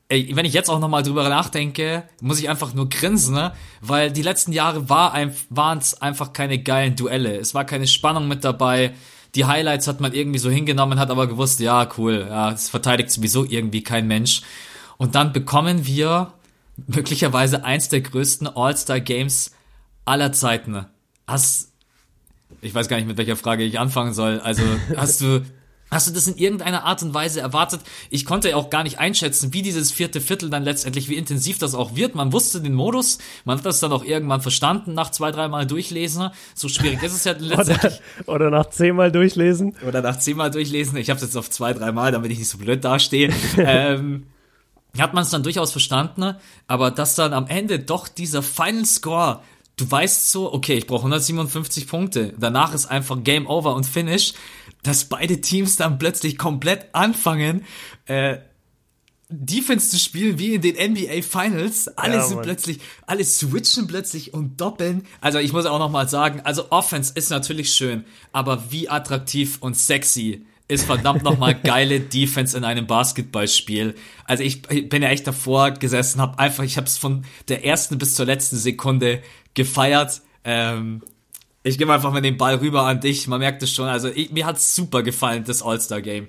ey, 0.10 0.36
wenn 0.36 0.46
ich 0.46 0.54
jetzt 0.54 0.70
auch 0.70 0.80
nochmal 0.80 1.04
drüber 1.04 1.28
nachdenke, 1.28 2.04
muss 2.22 2.40
ich 2.40 2.50
einfach 2.50 2.74
nur 2.74 2.90
grinsen, 2.90 3.36
ne? 3.36 3.54
Weil 3.82 4.12
die 4.12 4.22
letzten 4.22 4.54
Jahre 4.54 4.90
war 4.90 5.14
ein, 5.14 5.36
waren 5.50 5.80
es 5.80 6.02
einfach 6.02 6.34
keine 6.34 6.60
geilen 6.60 6.96
Duelle. 6.96 7.38
Es 7.38 7.54
war 7.54 7.66
keine 7.66 7.88
Spannung 7.88 8.28
mit 8.28 8.44
dabei. 8.44 8.94
Die 9.36 9.46
Highlights 9.46 9.88
hat 9.88 10.00
man 10.00 10.14
irgendwie 10.14 10.40
so 10.40 10.50
hingenommen, 10.50 11.00
hat 11.00 11.12
aber 11.12 11.28
gewusst, 11.28 11.60
ja, 11.60 11.88
cool, 11.98 12.26
ja, 12.30 12.52
es 12.52 12.70
verteidigt 12.70 13.12
sowieso 13.12 13.44
irgendwie 13.44 13.84
kein 13.84 14.08
Mensch. 14.08 14.42
Und 14.98 15.16
dann 15.16 15.34
bekommen 15.34 15.86
wir 15.86 16.34
möglicherweise 16.88 17.64
eins 17.64 17.90
der 17.90 18.02
größten 18.02 18.48
All-Star-Games 18.48 19.52
aller 20.06 20.32
Zeiten. 20.32 20.86
Hast, 21.28 21.74
ich 22.62 22.74
weiß 22.74 22.88
gar 22.88 22.98
nicht, 22.98 23.08
mit 23.08 23.18
welcher 23.18 23.36
Frage 23.36 23.64
ich 23.64 23.80
anfangen 23.80 24.14
soll. 24.14 24.40
Also, 24.40 24.64
hast 24.96 25.22
du 25.22 25.44
Hast 25.90 26.08
du 26.08 26.12
das 26.12 26.28
in 26.28 26.36
irgendeiner 26.36 26.84
Art 26.84 27.02
und 27.02 27.14
Weise 27.14 27.40
erwartet? 27.40 27.82
Ich 28.10 28.26
konnte 28.26 28.50
ja 28.50 28.56
auch 28.58 28.70
gar 28.70 28.84
nicht 28.84 29.00
einschätzen, 29.00 29.54
wie 29.54 29.62
dieses 29.62 29.92
vierte 29.92 30.20
Viertel 30.20 30.50
dann 30.50 30.64
letztendlich, 30.64 31.08
wie 31.08 31.16
intensiv 31.16 31.60
das 31.60 31.76
auch 31.76 31.96
wird. 31.96 32.14
Man 32.14 32.34
wusste 32.34 32.62
den 32.62 32.74
Modus, 32.74 33.20
man 33.46 33.58
hat 33.58 33.66
das 33.66 33.80
dann 33.80 33.94
auch 33.94 34.04
irgendwann 34.04 34.42
verstanden, 34.42 34.94
nach 34.94 35.12
zwei, 35.12 35.32
dreimal 35.32 35.66
durchlesen. 35.66 36.30
So 36.56 36.68
schwierig 36.68 37.02
ist 37.04 37.14
es 37.14 37.24
ja 37.24 37.32
letztendlich. 37.40 38.02
Oder, 38.26 38.36
oder 38.36 38.50
nach 38.50 38.70
zehnmal 38.70 39.12
durchlesen. 39.12 39.76
Oder 39.88 40.02
nach 40.02 40.20
zehnmal 40.20 40.52
durchlesen. 40.52 40.98
Ich 40.98 41.10
habe 41.10 41.18
es 41.18 41.24
jetzt 41.24 41.38
auf 41.38 41.50
zwei, 41.50 41.74
dreimal, 41.74 42.12
damit 42.12 42.32
ich 42.32 42.40
nicht 42.40 42.50
so 42.50 42.58
blöd 42.58 42.84
dastehe. 42.84 43.34
ähm, 43.58 44.28
hat 45.00 45.14
man 45.14 45.24
es 45.24 45.30
dann 45.30 45.44
durchaus 45.44 45.72
verstanden, 45.72 46.36
aber 46.68 46.92
dass 46.92 47.16
dann 47.16 47.32
am 47.32 47.48
Ende 47.48 47.80
doch 47.80 48.08
dieser 48.08 48.42
Final 48.42 48.86
Score 48.86 49.42
du 49.78 49.90
weißt 49.90 50.32
so, 50.32 50.52
okay, 50.52 50.74
ich 50.74 50.88
brauche 50.88 51.02
157 51.02 51.88
Punkte. 51.88 52.34
Danach 52.38 52.74
ist 52.74 52.88
einfach 52.88 53.24
Game 53.24 53.48
Over 53.48 53.76
und 53.76 53.86
Finish 53.86 54.34
dass 54.88 55.06
beide 55.06 55.42
Teams 55.42 55.76
dann 55.76 56.00
plötzlich 56.00 56.38
komplett 56.38 56.88
anfangen, 56.94 57.66
äh, 58.06 58.38
Defense 59.30 59.90
zu 59.90 60.00
spielen 60.00 60.40
wie 60.40 60.54
in 60.54 60.62
den 60.62 60.76
NBA 60.76 61.22
Finals. 61.22 61.90
Alle 61.98 62.16
ja, 62.16 62.22
sind 62.24 62.42
plötzlich, 62.42 62.80
alle 63.06 63.26
switchen 63.26 63.88
plötzlich 63.88 64.34
und 64.34 64.62
doppeln. 64.62 65.06
Also 65.20 65.40
ich 65.40 65.52
muss 65.52 65.66
auch 65.66 65.80
noch 65.80 65.92
mal 65.92 66.08
sagen, 66.08 66.42
also 66.46 66.72
Offense 66.72 67.12
ist 67.14 67.30
natürlich 67.30 67.74
schön, 67.74 68.06
aber 68.32 68.72
wie 68.72 68.88
attraktiv 68.88 69.58
und 69.60 69.76
sexy 69.76 70.46
ist 70.70 70.86
verdammt 70.86 71.24
noch 71.24 71.38
mal 71.38 71.54
geile 71.64 72.00
Defense 72.00 72.58
in 72.58 72.64
einem 72.64 72.88
Basketballspiel. 72.88 73.96
Also 74.26 74.44
ich, 74.44 74.70
ich 74.72 74.88
bin 74.88 75.04
ja 75.04 75.10
echt 75.10 75.28
davor 75.28 75.72
gesessen, 75.72 76.22
habe 76.22 76.40
einfach, 76.40 76.64
ich 76.64 76.78
habe 76.78 76.88
es 76.88 76.98
von 76.98 77.26
der 77.50 77.66
ersten 77.66 77.98
bis 77.98 78.16
zur 78.16 78.26
letzten 78.26 78.56
Sekunde 78.56 79.22
gefeiert. 79.54 80.22
Ähm, 80.46 81.02
ich 81.68 81.78
gebe 81.78 81.94
einfach 81.94 82.12
mal 82.12 82.22
den 82.22 82.38
Ball 82.38 82.56
rüber 82.56 82.84
an 82.84 83.00
dich. 83.00 83.28
Man 83.28 83.40
merkt 83.40 83.62
es 83.64 83.72
schon. 83.72 83.88
Also 83.88 84.10
ich, 84.10 84.32
mir 84.32 84.46
hat's 84.46 84.76
super 84.76 85.04
gefallen, 85.04 85.44
das 85.46 85.62
All-Star-Game. 85.62 86.28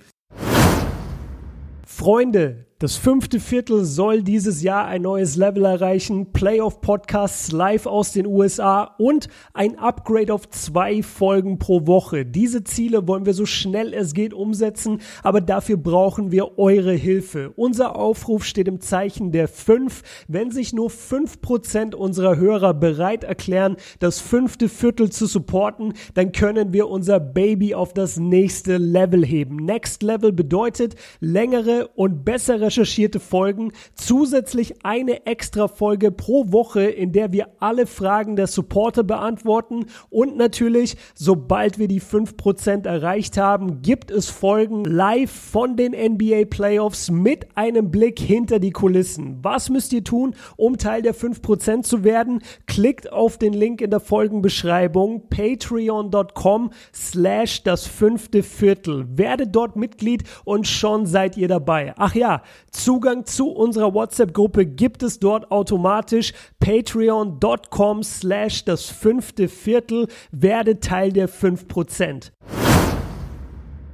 Freunde, 1.86 2.66
das 2.80 2.94
fünfte 2.94 3.40
Viertel 3.40 3.84
soll 3.84 4.22
dieses 4.22 4.62
Jahr 4.62 4.86
ein 4.86 5.02
neues 5.02 5.34
Level 5.34 5.64
erreichen, 5.64 6.32
Playoff-Podcasts 6.32 7.50
live 7.50 7.86
aus 7.86 8.12
den 8.12 8.24
USA 8.24 8.94
und 8.98 9.26
ein 9.52 9.76
Upgrade 9.80 10.32
auf 10.32 10.48
zwei 10.50 11.02
Folgen 11.02 11.58
pro 11.58 11.88
Woche. 11.88 12.24
Diese 12.24 12.62
Ziele 12.62 13.08
wollen 13.08 13.26
wir 13.26 13.34
so 13.34 13.46
schnell 13.46 13.92
es 13.92 14.14
geht 14.14 14.32
umsetzen, 14.32 15.00
aber 15.24 15.40
dafür 15.40 15.76
brauchen 15.76 16.30
wir 16.30 16.56
eure 16.56 16.92
Hilfe. 16.92 17.52
Unser 17.56 17.96
Aufruf 17.96 18.44
steht 18.44 18.68
im 18.68 18.80
Zeichen 18.80 19.32
der 19.32 19.48
fünf. 19.48 20.04
Wenn 20.28 20.52
sich 20.52 20.72
nur 20.72 20.88
fünf 20.88 21.40
Prozent 21.40 21.96
unserer 21.96 22.36
Hörer 22.36 22.74
bereit 22.74 23.24
erklären, 23.24 23.74
das 23.98 24.20
fünfte 24.20 24.68
Viertel 24.68 25.10
zu 25.10 25.26
supporten, 25.26 25.94
dann 26.14 26.30
können 26.30 26.72
wir 26.72 26.86
unser 26.86 27.18
Baby 27.18 27.74
auf 27.74 27.92
das 27.92 28.18
nächste 28.18 28.76
Level 28.76 29.26
heben. 29.26 29.56
Next 29.56 30.04
Level 30.04 30.30
bedeutet 30.30 30.94
längere 31.18 31.88
und 31.96 32.24
bessere 32.24 32.67
recherchierte 32.68 33.18
Folgen, 33.18 33.72
zusätzlich 33.94 34.84
eine 34.84 35.24
extra 35.24 35.68
Folge 35.68 36.10
pro 36.10 36.52
Woche, 36.52 36.82
in 36.82 37.12
der 37.12 37.32
wir 37.32 37.48
alle 37.60 37.86
Fragen 37.86 38.36
der 38.36 38.46
Supporter 38.46 39.04
beantworten 39.04 39.86
und 40.10 40.36
natürlich, 40.36 40.96
sobald 41.14 41.78
wir 41.78 41.88
die 41.88 42.02
5% 42.02 42.86
erreicht 42.86 43.38
haben, 43.38 43.80
gibt 43.80 44.10
es 44.10 44.28
Folgen 44.28 44.84
live 44.84 45.30
von 45.30 45.76
den 45.76 45.92
NBA 45.92 46.44
Playoffs 46.50 47.10
mit 47.10 47.46
einem 47.56 47.90
Blick 47.90 48.18
hinter 48.18 48.58
die 48.58 48.70
Kulissen. 48.70 49.38
Was 49.40 49.70
müsst 49.70 49.94
ihr 49.94 50.04
tun, 50.04 50.34
um 50.56 50.76
Teil 50.76 51.00
der 51.00 51.14
5% 51.14 51.84
zu 51.84 52.04
werden? 52.04 52.42
Klickt 52.66 53.10
auf 53.10 53.38
den 53.38 53.54
Link 53.54 53.80
in 53.80 53.90
der 53.90 54.00
Folgenbeschreibung 54.00 55.28
patreon.com 55.30 56.70
slash 56.94 57.62
das 57.62 57.86
fünfte 57.86 58.42
Viertel. 58.42 59.06
Werdet 59.16 59.56
dort 59.56 59.76
Mitglied 59.76 60.24
und 60.44 60.66
schon 60.66 61.06
seid 61.06 61.38
ihr 61.38 61.48
dabei. 61.48 61.94
Ach 61.96 62.14
ja, 62.14 62.42
Zugang 62.70 63.24
zu 63.24 63.50
unserer 63.50 63.94
WhatsApp-Gruppe 63.94 64.66
gibt 64.66 65.02
es 65.02 65.18
dort 65.18 65.50
automatisch. 65.50 66.32
Patreon.com 66.60 68.02
slash 68.02 68.64
das 68.64 68.86
fünfte 68.86 69.48
Viertel. 69.48 70.08
Werde 70.30 70.80
Teil 70.80 71.12
der 71.12 71.28
5%. 71.28 72.32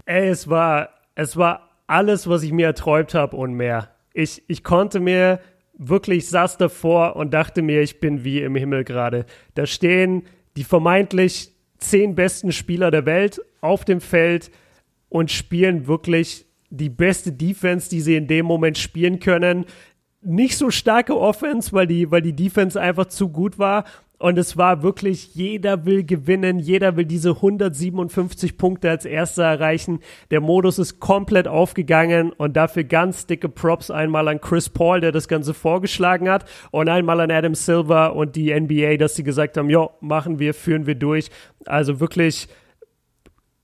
Ey, 0.06 0.28
es 0.28 0.48
war, 0.48 0.90
es 1.14 1.36
war 1.36 1.70
alles, 1.86 2.28
was 2.28 2.42
ich 2.42 2.52
mir 2.52 2.66
erträumt 2.66 3.14
habe 3.14 3.36
und 3.36 3.54
mehr. 3.54 3.90
Ich, 4.12 4.42
ich 4.48 4.62
konnte 4.64 5.00
mir 5.00 5.40
wirklich, 5.76 6.28
saß 6.28 6.56
davor 6.56 7.16
und 7.16 7.34
dachte 7.34 7.62
mir, 7.62 7.82
ich 7.82 8.00
bin 8.00 8.24
wie 8.24 8.40
im 8.40 8.54
Himmel 8.54 8.84
gerade. 8.84 9.26
Da 9.54 9.66
stehen 9.66 10.24
die 10.56 10.64
vermeintlich 10.64 11.52
zehn 11.78 12.14
besten 12.14 12.52
Spieler 12.52 12.90
der 12.90 13.06
Welt 13.06 13.40
auf 13.60 13.84
dem 13.84 14.00
Feld 14.00 14.50
und 15.08 15.30
spielen 15.30 15.86
wirklich 15.86 16.43
die 16.76 16.90
beste 16.90 17.32
Defense, 17.32 17.88
die 17.88 18.00
sie 18.00 18.16
in 18.16 18.26
dem 18.26 18.46
Moment 18.46 18.78
spielen 18.78 19.20
können. 19.20 19.64
Nicht 20.22 20.56
so 20.56 20.70
starke 20.70 21.18
Offense, 21.18 21.72
weil 21.72 21.86
die, 21.86 22.10
weil 22.10 22.22
die 22.22 22.34
Defense 22.34 22.80
einfach 22.80 23.06
zu 23.06 23.28
gut 23.28 23.58
war. 23.58 23.84
Und 24.18 24.38
es 24.38 24.56
war 24.56 24.82
wirklich, 24.82 25.34
jeder 25.34 25.84
will 25.84 26.04
gewinnen, 26.04 26.58
jeder 26.58 26.96
will 26.96 27.04
diese 27.04 27.30
157 27.30 28.56
Punkte 28.56 28.88
als 28.88 29.04
erster 29.04 29.42
erreichen. 29.42 30.00
Der 30.30 30.40
Modus 30.40 30.78
ist 30.78 31.00
komplett 31.00 31.46
aufgegangen 31.46 32.32
und 32.32 32.56
dafür 32.56 32.84
ganz 32.84 33.26
dicke 33.26 33.48
Props 33.48 33.90
einmal 33.90 34.28
an 34.28 34.40
Chris 34.40 34.70
Paul, 34.70 35.00
der 35.00 35.12
das 35.12 35.28
Ganze 35.28 35.52
vorgeschlagen 35.52 36.30
hat 36.30 36.48
und 36.70 36.88
einmal 36.88 37.20
an 37.20 37.30
Adam 37.30 37.54
Silver 37.54 38.14
und 38.14 38.36
die 38.36 38.58
NBA, 38.58 38.96
dass 38.96 39.16
sie 39.16 39.24
gesagt 39.24 39.56
haben, 39.56 39.68
ja, 39.68 39.90
machen 40.00 40.38
wir, 40.38 40.54
führen 40.54 40.86
wir 40.86 40.94
durch. 40.94 41.28
Also 41.66 42.00
wirklich 42.00 42.48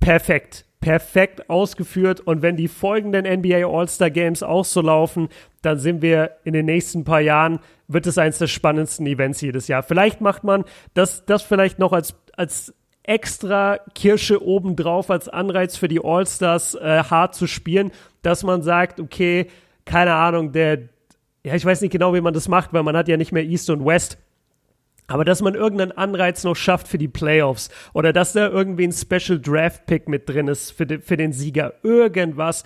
perfekt 0.00 0.66
perfekt 0.80 1.50
ausgeführt. 1.50 2.20
Und 2.20 2.42
wenn 2.42 2.56
die 2.56 2.68
folgenden 2.68 3.26
NBA 3.26 3.66
All-Star 3.66 4.10
Games 4.10 4.42
auch 4.42 4.64
so 4.64 4.80
laufen, 4.80 5.28
dann 5.62 5.78
sind 5.78 6.02
wir 6.02 6.36
in 6.44 6.54
den 6.54 6.66
nächsten 6.66 7.04
paar 7.04 7.20
Jahren, 7.20 7.60
wird 7.86 8.06
es 8.06 8.18
eines 8.18 8.38
der 8.38 8.46
spannendsten 8.46 9.06
Events 9.06 9.40
jedes 9.40 9.68
Jahr. 9.68 9.82
Vielleicht 9.82 10.20
macht 10.20 10.44
man 10.44 10.64
das, 10.94 11.24
das 11.26 11.42
vielleicht 11.42 11.78
noch 11.78 11.92
als, 11.92 12.14
als 12.34 12.74
extra 13.02 13.78
Kirsche 13.94 14.42
obendrauf, 14.42 15.10
als 15.10 15.28
Anreiz 15.28 15.76
für 15.76 15.88
die 15.88 16.02
All-Stars 16.02 16.76
äh, 16.76 17.04
hart 17.04 17.34
zu 17.34 17.46
spielen, 17.46 17.90
dass 18.22 18.42
man 18.42 18.62
sagt, 18.62 19.00
okay, 19.00 19.48
keine 19.84 20.14
Ahnung, 20.14 20.52
der, 20.52 20.88
ja, 21.42 21.54
ich 21.54 21.64
weiß 21.64 21.80
nicht 21.80 21.90
genau, 21.90 22.14
wie 22.14 22.20
man 22.20 22.34
das 22.34 22.48
macht, 22.48 22.72
weil 22.72 22.82
man 22.82 22.96
hat 22.96 23.08
ja 23.08 23.16
nicht 23.16 23.32
mehr 23.32 23.44
East 23.44 23.68
und 23.70 23.84
West 23.84 24.18
aber 25.10 25.24
dass 25.24 25.42
man 25.42 25.54
irgendeinen 25.54 25.92
Anreiz 25.92 26.44
noch 26.44 26.54
schafft 26.54 26.86
für 26.86 26.96
die 26.96 27.08
Playoffs 27.08 27.68
oder 27.92 28.12
dass 28.12 28.32
da 28.32 28.48
irgendwie 28.48 28.84
ein 28.84 28.92
Special 28.92 29.40
Draft 29.40 29.86
Pick 29.86 30.08
mit 30.08 30.28
drin 30.28 30.46
ist 30.46 30.70
für, 30.70 30.86
de, 30.86 31.00
für 31.00 31.16
den 31.16 31.32
Sieger, 31.32 31.74
irgendwas. 31.82 32.62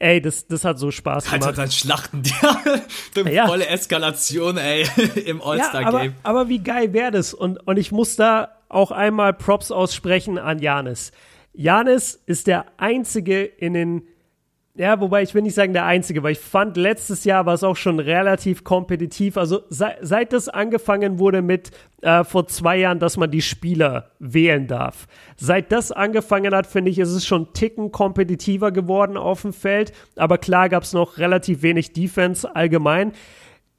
Ey, 0.00 0.20
das, 0.20 0.48
das 0.48 0.64
hat 0.64 0.80
so 0.80 0.90
Spaß 0.90 1.26
gemacht. 1.26 1.44
Alter, 1.44 1.62
dann 1.62 1.70
schlachten 1.70 2.22
die 2.22 3.20
ja. 3.32 3.46
volle 3.46 3.68
Eskalation, 3.68 4.56
ey, 4.56 4.84
im 5.24 5.40
All-Star-Game. 5.40 5.92
Ja, 5.92 6.12
aber, 6.24 6.40
aber, 6.40 6.48
wie 6.48 6.58
geil 6.58 6.92
wäre 6.92 7.12
das? 7.12 7.32
Und, 7.32 7.64
und 7.64 7.78
ich 7.78 7.92
muss 7.92 8.16
da 8.16 8.48
auch 8.68 8.90
einmal 8.90 9.32
Props 9.32 9.70
aussprechen 9.70 10.36
an 10.36 10.58
Janis. 10.58 11.12
Janis 11.52 12.20
ist 12.26 12.48
der 12.48 12.66
Einzige 12.76 13.44
in 13.44 13.72
den 13.72 14.08
ja, 14.76 14.98
wobei 14.98 15.22
ich 15.22 15.32
will 15.34 15.42
nicht 15.42 15.54
sagen 15.54 15.72
der 15.72 15.84
Einzige, 15.84 16.24
weil 16.24 16.32
ich 16.32 16.40
fand, 16.40 16.76
letztes 16.76 17.22
Jahr 17.22 17.46
war 17.46 17.54
es 17.54 17.62
auch 17.62 17.76
schon 17.76 18.00
relativ 18.00 18.64
kompetitiv. 18.64 19.36
Also 19.36 19.60
se 19.68 19.92
seit 20.00 20.32
das 20.32 20.48
angefangen 20.48 21.20
wurde 21.20 21.42
mit 21.42 21.70
äh, 22.02 22.24
vor 22.24 22.48
zwei 22.48 22.78
Jahren, 22.78 22.98
dass 22.98 23.16
man 23.16 23.30
die 23.30 23.40
Spieler 23.40 24.10
wählen 24.18 24.66
darf. 24.66 25.06
Seit 25.36 25.70
das 25.70 25.92
angefangen 25.92 26.52
hat, 26.52 26.66
finde 26.66 26.90
ich, 26.90 26.98
ist 26.98 27.12
es 27.12 27.24
schon 27.24 27.52
ticken 27.52 27.92
kompetitiver 27.92 28.72
geworden 28.72 29.16
auf 29.16 29.42
dem 29.42 29.52
Feld. 29.52 29.92
Aber 30.16 30.38
klar 30.38 30.68
gab 30.68 30.82
es 30.82 30.92
noch 30.92 31.18
relativ 31.18 31.62
wenig 31.62 31.92
Defense 31.92 32.56
allgemein. 32.56 33.12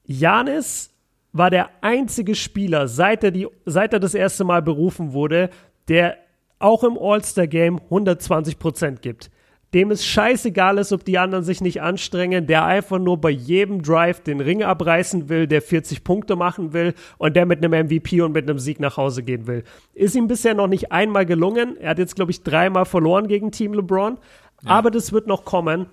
Janis 0.05 0.91
war 1.33 1.49
der 1.49 1.71
einzige 1.81 2.35
Spieler, 2.35 2.87
seit 2.87 3.21
er, 3.25 3.31
die, 3.31 3.47
seit 3.65 3.91
er 3.91 3.99
das 3.99 4.13
erste 4.13 4.45
Mal 4.45 4.61
berufen 4.61 5.11
wurde, 5.11 5.49
der 5.89 6.15
auch 6.57 6.85
im 6.85 6.97
All-Star-Game 6.97 7.81
120 7.81 8.59
Prozent 8.59 9.01
gibt 9.01 9.29
dem 9.75 9.91
es 9.91 10.05
scheißegal 10.05 10.77
ist, 10.77 10.93
ob 10.93 11.03
die 11.03 11.17
anderen 11.17 11.43
sich 11.43 11.59
nicht 11.59 11.81
anstrengen, 11.81 12.47
der 12.47 12.63
einfach 12.63 12.97
nur 12.97 13.19
bei 13.19 13.29
jedem 13.29 13.81
Drive 13.81 14.21
den 14.21 14.39
Ring 14.39 14.63
abreißen 14.63 15.27
will, 15.27 15.47
der 15.47 15.61
40 15.61 16.05
Punkte 16.05 16.37
machen 16.37 16.71
will 16.71 16.93
und 17.17 17.35
der 17.35 17.45
mit 17.45 17.63
einem 17.63 17.85
MVP 17.85 18.21
und 18.21 18.31
mit 18.31 18.49
einem 18.49 18.57
Sieg 18.57 18.79
nach 18.79 18.95
Hause 18.95 19.21
gehen 19.21 19.47
will. 19.47 19.65
Ist 19.93 20.15
ihm 20.15 20.29
bisher 20.29 20.53
noch 20.53 20.67
nicht 20.67 20.93
einmal 20.93 21.25
gelungen. 21.25 21.75
Er 21.75 21.89
hat 21.89 21.99
jetzt, 21.99 22.15
glaube 22.15 22.31
ich, 22.31 22.41
dreimal 22.41 22.85
verloren 22.85 23.27
gegen 23.27 23.51
Team 23.51 23.73
LeBron, 23.73 24.17
ja. 24.63 24.69
aber 24.69 24.91
das 24.91 25.11
wird 25.11 25.27
noch 25.27 25.43
kommen. 25.43 25.87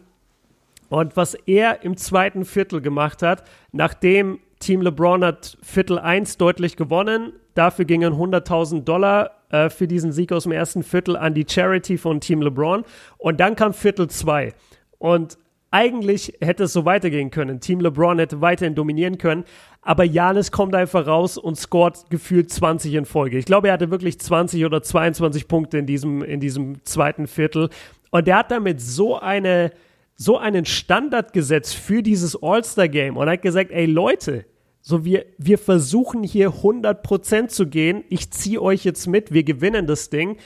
Und 0.89 1.17
was 1.17 1.35
er 1.35 1.83
im 1.83 1.97
zweiten 1.97 2.45
Viertel 2.45 2.83
gemacht 2.83 3.21
hat, 3.21 3.43
nachdem 3.73 4.39
Team 4.61 4.83
LeBron 4.83 5.25
hat 5.25 5.59
Viertel 5.61 5.99
1 5.99 6.37
deutlich 6.37 6.77
gewonnen, 6.77 7.33
dafür 7.55 7.85
gingen 7.85 8.15
100.000 8.15 8.85
Dollar 8.85 9.42
äh, 9.53 9.71
für 9.71 9.87
diesen 9.87 10.13
Sieg 10.13 10.33
aus 10.33 10.43
dem 10.45 10.53
ersten 10.53 10.83
Viertel 10.83 11.17
an 11.17 11.35
die 11.35 11.47
Charity 11.49 11.99
von 11.99 12.21
Team 12.21 12.43
LeBron. 12.43 12.85
Und 13.19 13.39
dann 13.39 13.55
kam 13.55 13.73
Viertel 13.73 14.09
2. 14.09 14.53
Und 14.99 15.39
eigentlich 15.71 16.35
hätte 16.41 16.65
es 16.65 16.73
so 16.73 16.85
weitergehen 16.85 17.31
können. 17.31 17.61
Team 17.61 17.81
LeBron 17.81 18.19
hätte 18.19 18.41
weiterhin 18.41 18.75
dominieren 18.75 19.19
können. 19.19 19.45
Aber 19.81 20.05
Janis 20.05 20.53
kommt 20.53 20.75
einfach 20.75 21.07
raus 21.07 21.39
und 21.39 21.57
scoret 21.57 22.05
gefühlt 22.11 22.51
20 22.51 22.95
in 22.95 23.05
Folge. 23.05 23.39
Ich 23.39 23.47
glaube, 23.47 23.69
er 23.69 23.75
hatte 23.75 23.91
wirklich 23.91 24.21
20 24.21 24.65
oder 24.65 24.83
22 24.83 25.49
Punkte 25.49 25.79
in 25.79 25.87
diesem, 25.87 26.23
in 26.23 26.41
diesem 26.41 26.85
zweiten 26.85 27.27
Viertel. 27.27 27.71
Und 28.11 28.29
er 28.29 28.39
hat 28.39 28.51
damit 28.51 28.81
so 28.81 29.19
eine, 29.19 29.73
so 30.15 30.37
einen 30.37 30.67
Standard 30.67 31.33
gesetzt 31.33 31.75
für 31.75 32.03
dieses 32.03 32.41
All-Star-Game 32.41 33.17
und 33.17 33.29
hat 33.29 33.43
gesagt, 33.43 33.71
ey 33.71 33.87
Leute, 33.87 34.45
so 34.83 35.05
wir, 35.05 35.25
wir 35.39 35.59
versuchen 35.59 36.25
hier 36.25 36.51
100% 36.51 37.49
zu 37.49 37.69
gehen. 37.69 38.05
Ich 38.11 38.31
ziehe 38.31 38.61
euch 38.61 38.85
jetzt 38.85 39.07
mit. 39.07 39.33
Wir 39.33 39.45
gewinnen 39.45 39.87
das 39.87 40.11
Ding. 40.11 40.37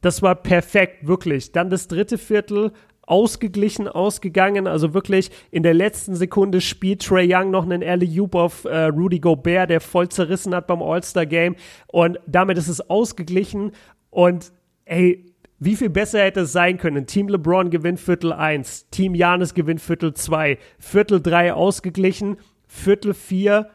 Das 0.00 0.22
war 0.22 0.36
perfekt, 0.36 1.06
wirklich. 1.06 1.52
Dann 1.52 1.68
das 1.68 1.88
dritte 1.88 2.16
Viertel 2.16 2.72
ausgeglichen 3.02 3.88
ausgegangen. 3.88 4.68
Also 4.68 4.94
wirklich 4.94 5.30
in 5.50 5.64
der 5.64 5.74
letzten 5.74 6.14
Sekunde 6.14 6.60
spielt 6.60 7.02
Trey 7.02 7.28
Young 7.34 7.50
noch 7.50 7.64
einen 7.64 7.82
Alley 7.82 8.20
Oop 8.20 8.36
auf 8.36 8.64
äh, 8.64 8.84
Rudy 8.84 9.18
Gobert, 9.18 9.70
der 9.70 9.80
voll 9.80 10.08
zerrissen 10.08 10.54
hat 10.54 10.68
beim 10.68 10.80
All-Star 10.80 11.26
Game. 11.26 11.56
Und 11.88 12.20
damit 12.26 12.56
ist 12.56 12.68
es 12.68 12.88
ausgeglichen. 12.88 13.72
Und 14.10 14.52
ey, 14.84 15.26
wie 15.58 15.74
viel 15.74 15.90
besser 15.90 16.20
hätte 16.20 16.40
es 16.40 16.52
sein 16.52 16.78
können? 16.78 17.06
Team 17.06 17.28
LeBron 17.28 17.70
gewinnt 17.70 17.98
Viertel 17.98 18.32
1, 18.32 18.88
Team 18.90 19.16
Janis 19.16 19.52
gewinnt 19.52 19.80
Viertel 19.80 20.14
2, 20.14 20.56
Viertel 20.78 21.20
3 21.20 21.52
ausgeglichen, 21.52 22.36
Viertel 22.66 23.12
4, 23.12 23.68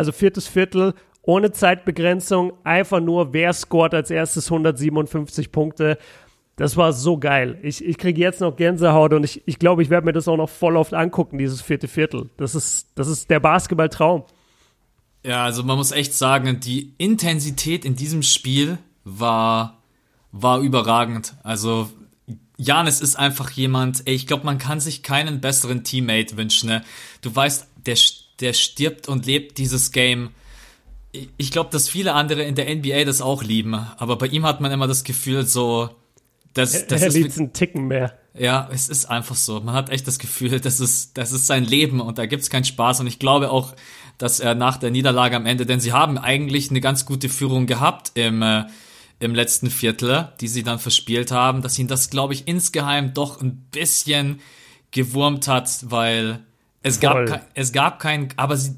also 0.00 0.12
viertes 0.12 0.48
Viertel 0.48 0.94
ohne 1.20 1.52
Zeitbegrenzung, 1.52 2.54
einfach 2.64 3.00
nur, 3.00 3.34
wer 3.34 3.52
scoret 3.52 3.92
als 3.92 4.10
erstes 4.10 4.50
157 4.50 5.52
Punkte. 5.52 5.98
Das 6.56 6.78
war 6.78 6.94
so 6.94 7.18
geil. 7.18 7.58
Ich, 7.62 7.84
ich 7.84 7.98
kriege 7.98 8.18
jetzt 8.18 8.40
noch 8.40 8.56
Gänsehaut 8.56 9.12
und 9.12 9.24
ich, 9.24 9.42
ich 9.46 9.58
glaube, 9.58 9.82
ich 9.82 9.90
werde 9.90 10.06
mir 10.06 10.14
das 10.14 10.26
auch 10.26 10.38
noch 10.38 10.48
voll 10.48 10.78
oft 10.78 10.94
angucken, 10.94 11.36
dieses 11.36 11.60
vierte 11.60 11.86
Viertel. 11.86 12.30
Das 12.38 12.54
ist, 12.54 12.88
das 12.94 13.08
ist 13.08 13.28
der 13.28 13.40
Basketballtraum. 13.40 14.24
Ja, 15.22 15.44
also 15.44 15.62
man 15.62 15.76
muss 15.76 15.92
echt 15.92 16.14
sagen, 16.14 16.60
die 16.60 16.94
Intensität 16.96 17.84
in 17.84 17.96
diesem 17.96 18.22
Spiel 18.22 18.78
war, 19.04 19.82
war 20.32 20.60
überragend. 20.60 21.34
Also 21.42 21.90
Janis 22.56 23.02
ist 23.02 23.16
einfach 23.16 23.50
jemand, 23.50 24.06
ey, 24.06 24.14
ich 24.14 24.26
glaube, 24.26 24.46
man 24.46 24.56
kann 24.56 24.80
sich 24.80 25.02
keinen 25.02 25.42
besseren 25.42 25.84
Teammate 25.84 26.38
wünschen. 26.38 26.70
Ne? 26.70 26.82
Du 27.20 27.36
weißt, 27.36 27.68
der, 27.84 27.96
der 28.40 28.52
stirbt 28.52 29.08
und 29.08 29.26
lebt 29.26 29.58
dieses 29.58 29.92
Game. 29.92 30.30
Ich 31.36 31.50
glaube, 31.50 31.70
dass 31.70 31.88
viele 31.88 32.14
andere 32.14 32.42
in 32.44 32.54
der 32.54 32.74
NBA 32.74 33.04
das 33.04 33.20
auch 33.20 33.42
lieben, 33.42 33.74
aber 33.74 34.16
bei 34.16 34.26
ihm 34.26 34.46
hat 34.46 34.60
man 34.60 34.70
immer 34.70 34.86
das 34.86 35.04
Gefühl, 35.04 35.46
so, 35.46 35.90
das, 36.54 36.86
das 36.86 37.02
er 37.02 37.10
liebt 37.10 37.36
einen 37.38 37.52
Ticken 37.52 37.86
mehr. 37.86 38.18
Ja, 38.34 38.68
es 38.72 38.88
ist 38.88 39.06
einfach 39.06 39.34
so. 39.34 39.60
Man 39.60 39.74
hat 39.74 39.90
echt 39.90 40.06
das 40.06 40.18
Gefühl, 40.18 40.60
das 40.60 40.80
ist, 40.80 41.18
das 41.18 41.32
ist 41.32 41.46
sein 41.46 41.64
Leben 41.64 42.00
und 42.00 42.18
da 42.18 42.26
gibt's 42.26 42.50
keinen 42.50 42.64
Spaß. 42.64 43.00
Und 43.00 43.06
ich 43.06 43.18
glaube 43.18 43.50
auch, 43.50 43.74
dass 44.18 44.40
er 44.40 44.54
nach 44.54 44.76
der 44.76 44.90
Niederlage 44.90 45.36
am 45.36 45.46
Ende, 45.46 45.66
denn 45.66 45.80
sie 45.80 45.92
haben 45.92 46.18
eigentlich 46.18 46.70
eine 46.70 46.80
ganz 46.80 47.06
gute 47.06 47.28
Führung 47.28 47.66
gehabt 47.66 48.12
im, 48.14 48.42
äh, 48.42 48.64
im 49.18 49.34
letzten 49.34 49.70
Viertel, 49.70 50.32
die 50.40 50.48
sie 50.48 50.62
dann 50.62 50.78
verspielt 50.78 51.32
haben, 51.32 51.62
dass 51.62 51.78
ihn 51.78 51.88
das, 51.88 52.10
glaube 52.10 52.34
ich, 52.34 52.46
insgeheim 52.46 53.14
doch 53.14 53.40
ein 53.40 53.56
bisschen 53.70 54.40
gewurmt 54.90 55.48
hat, 55.48 55.90
weil 55.90 56.40
es 56.82 57.00
gab, 57.00 57.46
es 57.54 57.72
gab 57.72 57.98
kein, 57.98 58.28
aber 58.36 58.56
sie, 58.56 58.76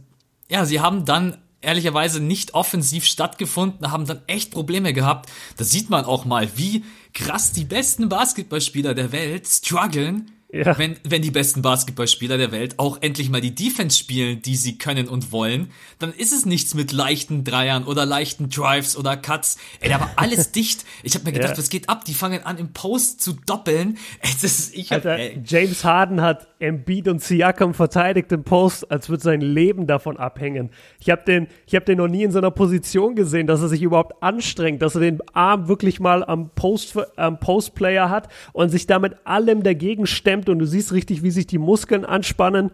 ja, 0.48 0.64
sie 0.64 0.80
haben 0.80 1.04
dann 1.04 1.38
ehrlicherweise 1.60 2.20
nicht 2.20 2.54
offensiv 2.54 3.04
stattgefunden, 3.04 3.90
haben 3.92 4.06
dann 4.06 4.22
echt 4.26 4.50
Probleme 4.50 4.92
gehabt. 4.92 5.30
Da 5.56 5.64
sieht 5.64 5.90
man 5.90 6.04
auch 6.04 6.24
mal, 6.24 6.48
wie 6.56 6.84
krass 7.14 7.52
die 7.52 7.64
besten 7.64 8.08
Basketballspieler 8.08 8.94
der 8.94 9.12
Welt 9.12 9.46
strugglen 9.46 10.32
ja. 10.52 10.78
wenn, 10.78 10.96
wenn 11.02 11.22
die 11.22 11.30
besten 11.30 11.62
Basketballspieler 11.62 12.36
der 12.36 12.52
Welt 12.52 12.78
auch 12.78 12.98
endlich 13.00 13.30
mal 13.30 13.40
die 13.40 13.54
Defense 13.54 13.98
spielen, 13.98 14.42
die 14.42 14.54
sie 14.54 14.76
können 14.76 15.08
und 15.08 15.32
wollen, 15.32 15.70
dann 15.98 16.12
ist 16.12 16.32
es 16.32 16.44
nichts 16.44 16.74
mit 16.74 16.92
leichten 16.92 17.42
Dreiern 17.42 17.84
oder 17.84 18.04
leichten 18.04 18.50
Drives 18.50 18.96
oder 18.96 19.16
Cuts. 19.16 19.56
Ey, 19.80 19.88
da 19.88 19.98
war 19.98 20.10
alles 20.16 20.52
dicht. 20.52 20.84
Ich 21.02 21.14
habe 21.14 21.24
mir 21.24 21.32
gedacht, 21.32 21.52
ja. 21.52 21.58
was 21.58 21.70
geht 21.70 21.88
ab? 21.88 22.04
Die 22.04 22.12
fangen 22.12 22.44
an 22.44 22.58
im 22.58 22.72
Post 22.72 23.22
zu 23.22 23.32
doppeln. 23.32 23.98
Das 24.22 24.44
ist, 24.44 24.74
ich 24.74 24.90
hab, 24.90 25.04
Alter, 25.04 25.36
James 25.44 25.84
Harden 25.84 26.20
hat 26.20 26.48
Embiid 26.58 27.06
und 27.08 27.22
Siakam 27.22 27.74
verteidigt 27.74 28.32
im 28.32 28.44
Post, 28.44 28.90
als 28.90 29.08
würde 29.08 29.22
sein 29.22 29.40
Leben 29.40 29.86
davon 29.86 30.16
abhängen. 30.16 30.70
Ich 31.00 31.10
habe 31.10 31.22
den, 31.24 31.48
ich 31.66 31.74
habe 31.74 31.84
den 31.84 31.98
noch 31.98 32.08
nie 32.08 32.22
in 32.22 32.32
so 32.32 32.38
einer 32.38 32.50
Position 32.50 33.14
gesehen, 33.14 33.46
dass 33.46 33.60
er 33.60 33.68
sich 33.68 33.82
überhaupt 33.82 34.22
anstrengt, 34.22 34.80
dass 34.80 34.94
er 34.94 35.00
den 35.02 35.20
Arm 35.32 35.68
wirklich 35.68 36.00
mal 36.00 36.24
am 36.24 36.50
Post, 36.50 36.96
am 37.16 37.38
Postplayer 37.40 38.10
hat 38.10 38.28
und 38.52 38.70
sich 38.70 38.86
damit 38.86 39.14
allem 39.24 39.62
dagegen 39.62 40.06
stemmt 40.06 40.41
Hemd 40.42 40.48
und 40.48 40.58
du 40.58 40.66
siehst 40.66 40.92
richtig, 40.92 41.22
wie 41.22 41.30
sich 41.30 41.46
die 41.46 41.58
Muskeln 41.58 42.04
anspannen. 42.04 42.70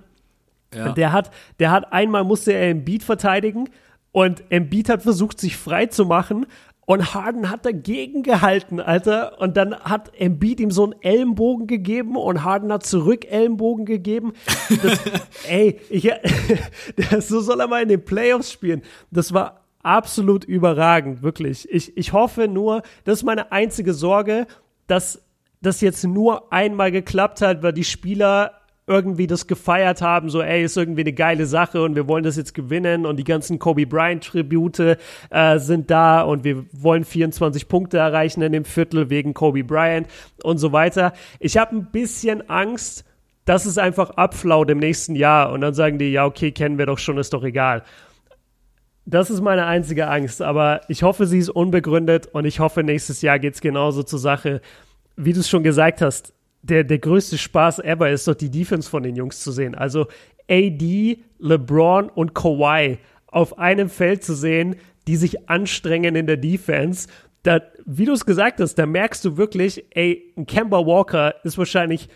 Ja. 0.75 0.93
Der 0.93 1.13
hat, 1.13 1.31
der 1.61 1.71
hat 1.71 1.93
einmal 1.93 2.25
musste 2.25 2.53
er 2.53 2.71
Embiid 2.71 3.03
verteidigen 3.03 3.69
und 4.13 4.45
Embiid 4.51 4.89
hat 4.89 5.03
versucht, 5.03 5.41
sich 5.41 5.57
frei 5.57 5.87
zu 5.87 6.05
machen 6.05 6.47
und 6.87 7.15
Harden 7.15 7.51
hat 7.51 7.67
dagegen 7.67 8.23
gehalten, 8.23 8.81
Alter. 8.81 9.41
Und 9.41 9.57
dann 9.57 9.75
hat 9.75 10.11
Embiid 10.19 10.61
ihm 10.61 10.71
so 10.71 10.85
einen 10.85 10.95
Ellenbogen 11.03 11.67
gegeben 11.67 12.17
und 12.17 12.45
Harden 12.45 12.73
hat 12.73 12.85
zurück 12.85 13.31
Ellenbogen 13.31 13.85
gegeben. 13.85 14.33
Das, 14.83 15.01
ey, 15.49 15.79
ich, 15.91 16.11
so 17.21 17.41
soll 17.41 17.61
er 17.61 17.69
mal 17.69 17.83
in 17.83 17.89
den 17.89 18.05
Playoffs 18.05 18.51
spielen. 18.53 18.83
Das 19.11 19.35
war 19.35 19.65
absolut 19.83 20.45
überragend, 20.45 21.23
wirklich. 21.23 21.71
Ich, 21.71 21.97
ich 21.97 22.13
hoffe 22.13 22.49
nur, 22.49 22.83
das 23.05 23.19
ist 23.19 23.25
meine 23.25 23.53
einzige 23.53 23.93
Sorge, 23.93 24.47
dass 24.87 25.23
das 25.61 25.81
jetzt 25.81 26.05
nur 26.05 26.53
einmal 26.53 26.93
geklappt 26.93 27.41
hat, 27.41 27.63
weil 27.63 27.73
die 27.73 27.85
Spieler 27.85 28.53
irgendwie 28.89 29.27
das 29.27 29.47
gefeiert 29.47 30.01
haben, 30.01 30.31
so 30.31 30.41
ey, 30.41 30.65
ist 30.65 30.77
irgendwie 30.77 31.03
eine 31.03 31.13
geile 31.13 31.47
Sache 31.47 31.83
und 31.83 31.95
wir 31.95 32.09
wollen 32.09 32.25
das 32.25 32.37
jetzt 32.37 32.55
gewinnen 32.55 33.05
und 33.05 33.17
die 33.17 33.25
ganzen 33.25 33.59
Kobe 33.59 33.87
Bryant 33.87 34.25
Tribute 34.25 34.99
äh, 35.31 35.59
sind 35.59 35.91
da 35.91 36.23
und 36.23 36.43
wir 36.43 36.65
wollen 36.73 37.05
24 37.05 37.69
Punkte 37.69 37.99
erreichen 37.99 38.41
in 38.43 38.53
dem 38.53 38.65
Viertel 38.65 39.11
wegen 39.11 39.35
Kobe 39.35 39.63
Bryant 39.63 40.09
und 40.43 40.59
so 40.59 40.73
weiter. 40.73 41.13
Ich 41.39 41.59
habe 41.59 41.77
ein 41.77 41.91
bisschen 41.91 42.49
Angst, 42.49 43.05
dass 43.45 43.67
es 43.67 43.79
einfach 43.79 44.11
abflaut 44.11 44.71
im 44.71 44.79
nächsten 44.79 45.15
Jahr 45.15 45.53
und 45.53 45.61
dann 45.61 45.75
sagen 45.75 45.99
die, 45.99 46.11
ja 46.11 46.25
okay, 46.25 46.51
kennen 46.53 46.79
wir 46.79 46.87
doch 46.87 46.99
schon, 46.99 47.19
ist 47.19 47.35
doch 47.35 47.45
egal. 47.45 47.83
Das 49.05 49.31
ist 49.31 49.41
meine 49.41 49.65
einzige 49.65 50.09
Angst, 50.09 50.43
aber 50.43 50.83
ich 50.89 51.03
hoffe, 51.03 51.27
sie 51.27 51.39
ist 51.39 51.49
unbegründet 51.49 52.27
und 52.27 52.45
ich 52.45 52.61
hoffe, 52.61 52.83
nächstes 52.83 53.23
Jahr 53.23 53.39
geht's 53.39 53.63
genauso 53.63 54.03
zur 54.03 54.19
Sache 54.19 54.61
wie 55.19 55.33
du 55.33 55.41
es 55.41 55.49
schon 55.51 55.65
gesagt 55.65 56.01
hast, 56.01 56.33
der, 56.63 56.85
der 56.85 56.99
größte 56.99 57.39
Spaß 57.39 57.81
ever 57.81 58.11
ist 58.11 58.29
doch 58.29 58.35
die 58.35 58.51
Defense 58.51 58.89
von 58.89 59.03
den 59.03 59.17
Jungs 59.17 59.41
zu 59.41 59.53
sehen. 59.53 59.75
Also 59.75 60.07
AD, 60.49 61.19
LeBron 61.39 62.09
und 62.09 62.35
Kawhi 62.35 62.99
auf 63.27 63.59
einem 63.59 63.91
Feld 63.91 64.25
zu 64.25 64.35
sehen, 64.35 64.77
die 65.07 65.17
sich 65.17 65.49
anstrengen 65.49 66.15
in 66.15 66.27
der 66.27 66.37
Defense. 66.37 67.09
Da, 67.43 67.61
wie 67.85 68.05
du 68.05 68.13
es 68.13 68.27
gesagt 68.27 68.61
hast, 68.61 68.77
da 68.77 68.87
merkst 68.87 69.25
du 69.25 69.37
wirklich, 69.37 69.85
ey, 69.91 70.33
ein 70.37 70.47
Kemba 70.47 70.87
Walker 70.87 71.35
ist 71.45 71.59
wahrscheinlich 71.59 72.09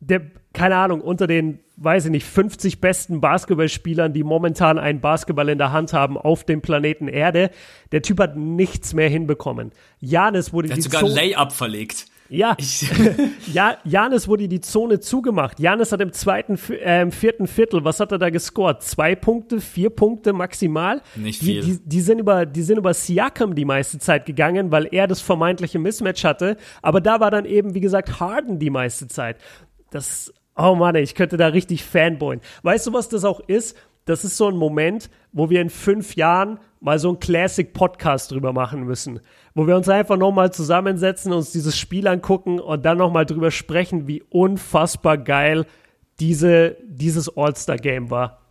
der, 0.00 0.22
keine 0.52 0.76
Ahnung, 0.76 1.00
unter 1.00 1.26
den, 1.26 1.60
weiß 1.76 2.06
ich 2.06 2.10
nicht, 2.10 2.26
50 2.26 2.80
besten 2.80 3.20
Basketballspielern, 3.20 4.12
die 4.12 4.24
momentan 4.24 4.78
einen 4.78 5.00
Basketball 5.00 5.48
in 5.48 5.58
der 5.58 5.72
Hand 5.72 5.92
haben 5.94 6.18
auf 6.18 6.44
dem 6.44 6.60
Planeten 6.60 7.08
Erde. 7.08 7.50
Der 7.92 8.02
Typ 8.02 8.20
hat 8.20 8.36
nichts 8.36 8.92
mehr 8.92 9.08
hinbekommen. 9.08 9.72
Janis 10.00 10.52
wurde 10.52 10.68
der 10.68 10.76
hat 10.76 10.82
sogar 10.82 11.02
ein 11.02 11.10
Layup 11.10 11.52
verlegt. 11.52 12.06
Ja, 12.28 12.56
ja, 13.52 13.78
Janis 13.84 14.28
wurde 14.28 14.48
die 14.48 14.60
Zone 14.60 15.00
zugemacht. 15.00 15.60
Janis 15.60 15.92
hat 15.92 16.00
im 16.00 16.12
zweiten, 16.12 16.58
äh, 16.70 17.02
im 17.02 17.12
vierten 17.12 17.46
Viertel, 17.46 17.84
was 17.84 18.00
hat 18.00 18.12
er 18.12 18.18
da 18.18 18.30
gescored? 18.30 18.82
Zwei 18.82 19.14
Punkte, 19.14 19.60
vier 19.60 19.90
Punkte 19.90 20.32
maximal. 20.32 21.02
Nicht 21.14 21.42
viel. 21.42 21.62
Die, 21.62 21.72
die, 21.72 21.88
die, 21.88 22.00
sind 22.00 22.18
über, 22.18 22.46
die 22.46 22.62
sind 22.62 22.78
über 22.78 22.94
Siakam 22.94 23.54
die 23.54 23.64
meiste 23.64 23.98
Zeit 23.98 24.26
gegangen, 24.26 24.70
weil 24.70 24.88
er 24.90 25.06
das 25.06 25.20
vermeintliche 25.20 25.78
Mismatch 25.78 26.24
hatte. 26.24 26.56
Aber 26.82 27.00
da 27.00 27.20
war 27.20 27.30
dann 27.30 27.44
eben, 27.44 27.74
wie 27.74 27.80
gesagt, 27.80 28.20
Harden 28.20 28.58
die 28.58 28.70
meiste 28.70 29.08
Zeit. 29.08 29.36
Das, 29.90 30.32
oh 30.56 30.74
Mann, 30.74 30.96
ich 30.96 31.14
könnte 31.14 31.36
da 31.36 31.48
richtig 31.48 31.84
fanboyen. 31.84 32.40
Weißt 32.62 32.86
du, 32.86 32.92
was 32.92 33.08
das 33.08 33.24
auch 33.24 33.40
ist? 33.40 33.76
Das 34.04 34.24
ist 34.24 34.36
so 34.36 34.46
ein 34.46 34.56
Moment, 34.56 35.10
wo 35.32 35.50
wir 35.50 35.60
in 35.60 35.68
fünf 35.68 36.14
Jahren 36.14 36.60
mal 36.80 37.00
so 37.00 37.08
einen 37.08 37.18
Classic-Podcast 37.18 38.30
drüber 38.30 38.52
machen 38.52 38.84
müssen 38.84 39.20
wo 39.56 39.66
wir 39.66 39.74
uns 39.74 39.88
einfach 39.88 40.18
nochmal 40.18 40.52
zusammensetzen, 40.52 41.32
uns 41.32 41.50
dieses 41.50 41.78
Spiel 41.78 42.06
angucken 42.08 42.60
und 42.60 42.84
dann 42.84 42.98
nochmal 42.98 43.24
drüber 43.24 43.50
sprechen, 43.50 44.06
wie 44.06 44.22
unfassbar 44.28 45.16
geil 45.16 45.64
diese, 46.20 46.76
dieses 46.86 47.34
All-Star-Game 47.38 48.10
war. 48.10 48.42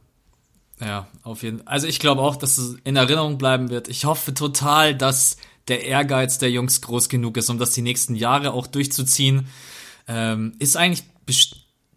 Ja, 0.81 1.07
auf 1.21 1.43
jeden 1.43 1.59
Fall. 1.59 1.67
Also 1.67 1.85
ich 1.85 1.99
glaube 1.99 2.23
auch, 2.23 2.35
dass 2.37 2.57
es 2.57 2.77
in 2.83 2.95
Erinnerung 2.95 3.37
bleiben 3.37 3.69
wird. 3.69 3.87
Ich 3.87 4.05
hoffe 4.05 4.33
total, 4.33 4.95
dass 4.95 5.37
der 5.67 5.85
Ehrgeiz 5.85 6.39
der 6.39 6.49
Jungs 6.49 6.81
groß 6.81 7.07
genug 7.07 7.37
ist, 7.37 7.51
um 7.51 7.59
das 7.59 7.69
die 7.69 7.83
nächsten 7.83 8.15
Jahre 8.15 8.51
auch 8.51 8.65
durchzuziehen. 8.65 9.47
Ähm, 10.07 10.53
ist 10.57 10.75
eigentlich 10.75 11.03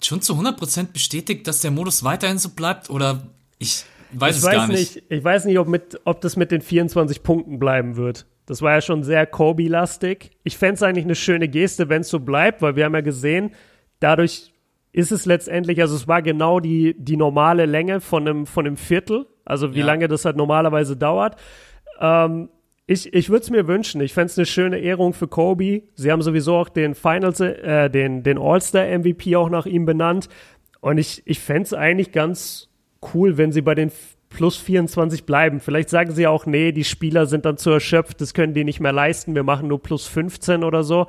schon 0.04 0.20
zu 0.20 0.34
100% 0.34 0.92
bestätigt, 0.92 1.46
dass 1.46 1.60
der 1.60 1.70
Modus 1.70 2.04
weiterhin 2.04 2.36
so 2.36 2.50
bleibt? 2.50 2.90
Oder 2.90 3.26
ich 3.58 3.86
weiß 4.12 4.36
ich 4.36 4.42
es 4.42 4.46
weiß 4.46 4.54
gar 4.54 4.68
nicht. 4.68 4.96
nicht. 4.96 5.04
Ich 5.08 5.24
weiß 5.24 5.46
nicht, 5.46 5.58
ob, 5.58 5.66
mit, 5.66 5.98
ob 6.04 6.20
das 6.20 6.36
mit 6.36 6.50
den 6.50 6.60
24 6.60 7.22
Punkten 7.22 7.58
bleiben 7.58 7.96
wird. 7.96 8.26
Das 8.48 8.62
war 8.62 8.72
ja 8.72 8.80
schon 8.80 9.02
sehr 9.02 9.26
Kobe-lastig. 9.26 10.30
Ich 10.42 10.56
fände 10.56 10.74
es 10.76 10.82
eigentlich 10.82 11.04
eine 11.04 11.14
schöne 11.14 11.48
Geste, 11.48 11.90
wenn 11.90 12.00
es 12.00 12.08
so 12.08 12.18
bleibt, 12.18 12.62
weil 12.62 12.76
wir 12.76 12.86
haben 12.86 12.94
ja 12.94 13.02
gesehen, 13.02 13.50
dadurch 14.00 14.54
ist 14.92 15.12
es 15.12 15.26
letztendlich, 15.26 15.82
also 15.82 15.94
es 15.94 16.08
war 16.08 16.22
genau 16.22 16.58
die, 16.58 16.96
die 16.98 17.18
normale 17.18 17.66
Länge 17.66 18.00
von 18.00 18.26
einem, 18.26 18.46
von 18.46 18.66
einem 18.66 18.78
Viertel, 18.78 19.26
also 19.44 19.74
wie 19.74 19.80
Ja. 19.80 19.86
lange 19.86 20.08
das 20.08 20.24
halt 20.24 20.36
normalerweise 20.36 20.96
dauert. 20.96 21.36
Ähm, 22.00 22.48
ich 22.86 23.12
ich 23.12 23.28
würde 23.28 23.42
es 23.42 23.50
mir 23.50 23.66
wünschen. 23.68 24.00
Ich 24.00 24.14
fände 24.14 24.28
es 24.28 24.38
eine 24.38 24.46
schöne 24.46 24.78
Ehrung 24.78 25.12
für 25.12 25.28
Kobe. 25.28 25.82
Sie 25.94 26.10
haben 26.10 26.22
sowieso 26.22 26.56
auch 26.56 26.70
den 26.70 26.94
Finals, 26.94 27.38
äh, 27.40 27.90
den, 27.90 28.22
den 28.22 28.38
All-Star-MVP 28.38 29.36
auch 29.36 29.50
nach 29.50 29.66
ihm 29.66 29.84
benannt. 29.84 30.30
Und 30.80 30.96
ich, 30.96 31.22
ich 31.26 31.38
fände 31.38 31.64
es 31.64 31.74
eigentlich 31.74 32.12
ganz 32.12 32.70
cool, 33.12 33.36
wenn 33.36 33.52
sie 33.52 33.60
bei 33.60 33.74
den 33.74 33.92
plus 34.28 34.56
24 34.56 35.24
bleiben. 35.24 35.60
Vielleicht 35.60 35.88
sagen 35.88 36.12
sie 36.12 36.26
auch, 36.26 36.46
nee, 36.46 36.72
die 36.72 36.84
Spieler 36.84 37.26
sind 37.26 37.44
dann 37.44 37.56
zu 37.56 37.70
erschöpft, 37.70 38.20
das 38.20 38.34
können 38.34 38.54
die 38.54 38.64
nicht 38.64 38.80
mehr 38.80 38.92
leisten, 38.92 39.34
wir 39.34 39.42
machen 39.42 39.68
nur 39.68 39.82
plus 39.82 40.06
15 40.06 40.64
oder 40.64 40.82
so. 40.82 41.06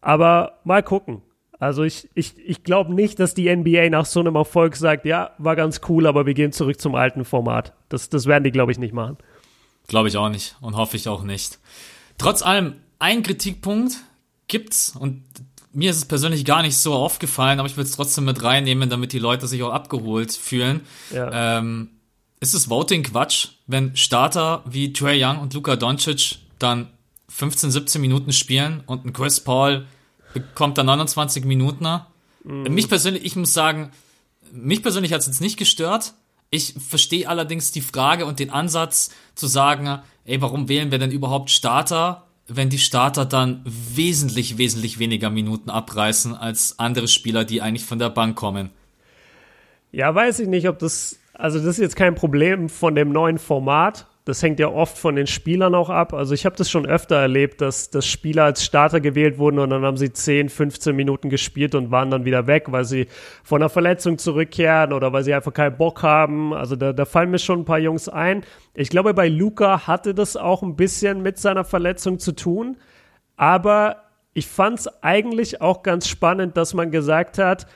Aber 0.00 0.60
mal 0.64 0.82
gucken. 0.82 1.22
Also 1.58 1.82
ich, 1.82 2.08
ich, 2.14 2.38
ich 2.38 2.64
glaube 2.64 2.94
nicht, 2.94 3.20
dass 3.20 3.34
die 3.34 3.54
NBA 3.54 3.90
nach 3.90 4.06
so 4.06 4.20
einem 4.20 4.34
Erfolg 4.34 4.76
sagt, 4.76 5.04
ja, 5.04 5.32
war 5.36 5.56
ganz 5.56 5.82
cool, 5.88 6.06
aber 6.06 6.24
wir 6.24 6.32
gehen 6.32 6.52
zurück 6.52 6.80
zum 6.80 6.94
alten 6.94 7.26
Format. 7.26 7.74
Das, 7.90 8.08
das 8.08 8.24
werden 8.24 8.44
die, 8.44 8.50
glaube 8.50 8.72
ich, 8.72 8.78
nicht 8.78 8.94
machen. 8.94 9.18
Glaube 9.86 10.08
ich 10.08 10.16
auch 10.16 10.30
nicht 10.30 10.56
und 10.62 10.76
hoffe 10.76 10.96
ich 10.96 11.06
auch 11.06 11.22
nicht. 11.22 11.58
Trotz 12.16 12.42
allem, 12.42 12.76
ein 12.98 13.22
Kritikpunkt 13.22 13.96
gibt's 14.48 14.96
und 14.98 15.22
mir 15.72 15.90
ist 15.90 15.98
es 15.98 16.04
persönlich 16.06 16.44
gar 16.44 16.62
nicht 16.62 16.76
so 16.76 16.94
aufgefallen, 16.94 17.60
aber 17.60 17.68
ich 17.68 17.76
will 17.76 17.84
es 17.84 17.92
trotzdem 17.92 18.24
mit 18.24 18.42
reinnehmen, 18.42 18.88
damit 18.88 19.12
die 19.12 19.18
Leute 19.18 19.46
sich 19.46 19.62
auch 19.62 19.72
abgeholt 19.72 20.32
fühlen. 20.32 20.80
Ja. 21.12 21.58
Ähm, 21.58 21.90
ist 22.40 22.54
es 22.54 22.70
Voting 22.70 23.02
Quatsch, 23.02 23.48
wenn 23.66 23.94
Starter 23.96 24.64
wie 24.66 24.92
Trey 24.92 25.22
Young 25.22 25.38
und 25.38 25.54
Luka 25.54 25.76
Doncic 25.76 26.38
dann 26.58 26.88
15, 27.28 27.70
17 27.70 28.00
Minuten 28.00 28.32
spielen 28.32 28.82
und 28.86 29.04
ein 29.04 29.12
Chris 29.12 29.40
Paul 29.40 29.86
bekommt 30.32 30.78
dann 30.78 30.86
29 30.86 31.44
Minuten? 31.44 31.86
Mich 32.44 32.88
persönlich, 32.88 33.24
ich 33.24 33.36
muss 33.36 33.52
sagen, 33.52 33.90
mich 34.52 34.82
persönlich 34.82 35.12
hat 35.12 35.20
es 35.20 35.26
jetzt 35.26 35.40
nicht 35.40 35.58
gestört. 35.58 36.14
Ich 36.50 36.74
verstehe 36.74 37.28
allerdings 37.28 37.70
die 37.70 37.82
Frage 37.82 38.26
und 38.26 38.40
den 38.40 38.50
Ansatz 38.50 39.10
zu 39.34 39.46
sagen, 39.46 40.00
ey, 40.24 40.40
warum 40.42 40.68
wählen 40.68 40.90
wir 40.90 40.98
denn 40.98 41.12
überhaupt 41.12 41.50
Starter, 41.50 42.26
wenn 42.48 42.68
die 42.68 42.78
Starter 42.78 43.24
dann 43.26 43.62
wesentlich, 43.64 44.58
wesentlich 44.58 44.98
weniger 44.98 45.30
Minuten 45.30 45.70
abreißen 45.70 46.34
als 46.34 46.80
andere 46.80 47.06
Spieler, 47.06 47.44
die 47.44 47.62
eigentlich 47.62 47.84
von 47.84 48.00
der 48.00 48.10
Bank 48.10 48.36
kommen. 48.36 48.70
Ja, 49.92 50.12
weiß 50.12 50.40
ich 50.40 50.48
nicht, 50.48 50.68
ob 50.68 50.80
das, 50.80 51.19
also 51.40 51.58
das 51.58 51.68
ist 51.68 51.78
jetzt 51.78 51.96
kein 51.96 52.14
Problem 52.14 52.68
von 52.68 52.94
dem 52.94 53.10
neuen 53.12 53.38
Format. 53.38 54.06
Das 54.26 54.42
hängt 54.42 54.60
ja 54.60 54.68
oft 54.68 54.98
von 54.98 55.16
den 55.16 55.26
Spielern 55.26 55.74
auch 55.74 55.88
ab. 55.88 56.12
Also 56.12 56.34
ich 56.34 56.44
habe 56.44 56.54
das 56.54 56.70
schon 56.70 56.86
öfter 56.86 57.16
erlebt, 57.16 57.60
dass, 57.60 57.90
dass 57.90 58.06
Spieler 58.06 58.44
als 58.44 58.62
Starter 58.64 59.00
gewählt 59.00 59.38
wurden 59.38 59.58
und 59.58 59.70
dann 59.70 59.82
haben 59.82 59.96
sie 59.96 60.12
10, 60.12 60.50
15 60.50 60.94
Minuten 60.94 61.30
gespielt 61.30 61.74
und 61.74 61.90
waren 61.90 62.10
dann 62.10 62.26
wieder 62.26 62.46
weg, 62.46 62.66
weil 62.68 62.84
sie 62.84 63.06
von 63.42 63.62
einer 63.62 63.70
Verletzung 63.70 64.18
zurückkehren 64.18 64.92
oder 64.92 65.12
weil 65.12 65.24
sie 65.24 65.32
einfach 65.32 65.54
keinen 65.54 65.76
Bock 65.78 66.02
haben. 66.02 66.52
Also 66.52 66.76
da, 66.76 66.92
da 66.92 67.06
fallen 67.06 67.30
mir 67.30 67.38
schon 67.38 67.60
ein 67.60 67.64
paar 67.64 67.78
Jungs 67.78 68.08
ein. 68.08 68.44
Ich 68.74 68.90
glaube, 68.90 69.14
bei 69.14 69.28
Luca 69.28 69.86
hatte 69.86 70.14
das 70.14 70.36
auch 70.36 70.62
ein 70.62 70.76
bisschen 70.76 71.22
mit 71.22 71.38
seiner 71.38 71.64
Verletzung 71.64 72.18
zu 72.18 72.32
tun. 72.32 72.76
Aber 73.36 74.04
ich 74.34 74.46
fand 74.46 74.80
es 74.80 75.02
eigentlich 75.02 75.62
auch 75.62 75.82
ganz 75.82 76.06
spannend, 76.06 76.56
dass 76.56 76.74
man 76.74 76.90
gesagt 76.90 77.38
hat, 77.38 77.66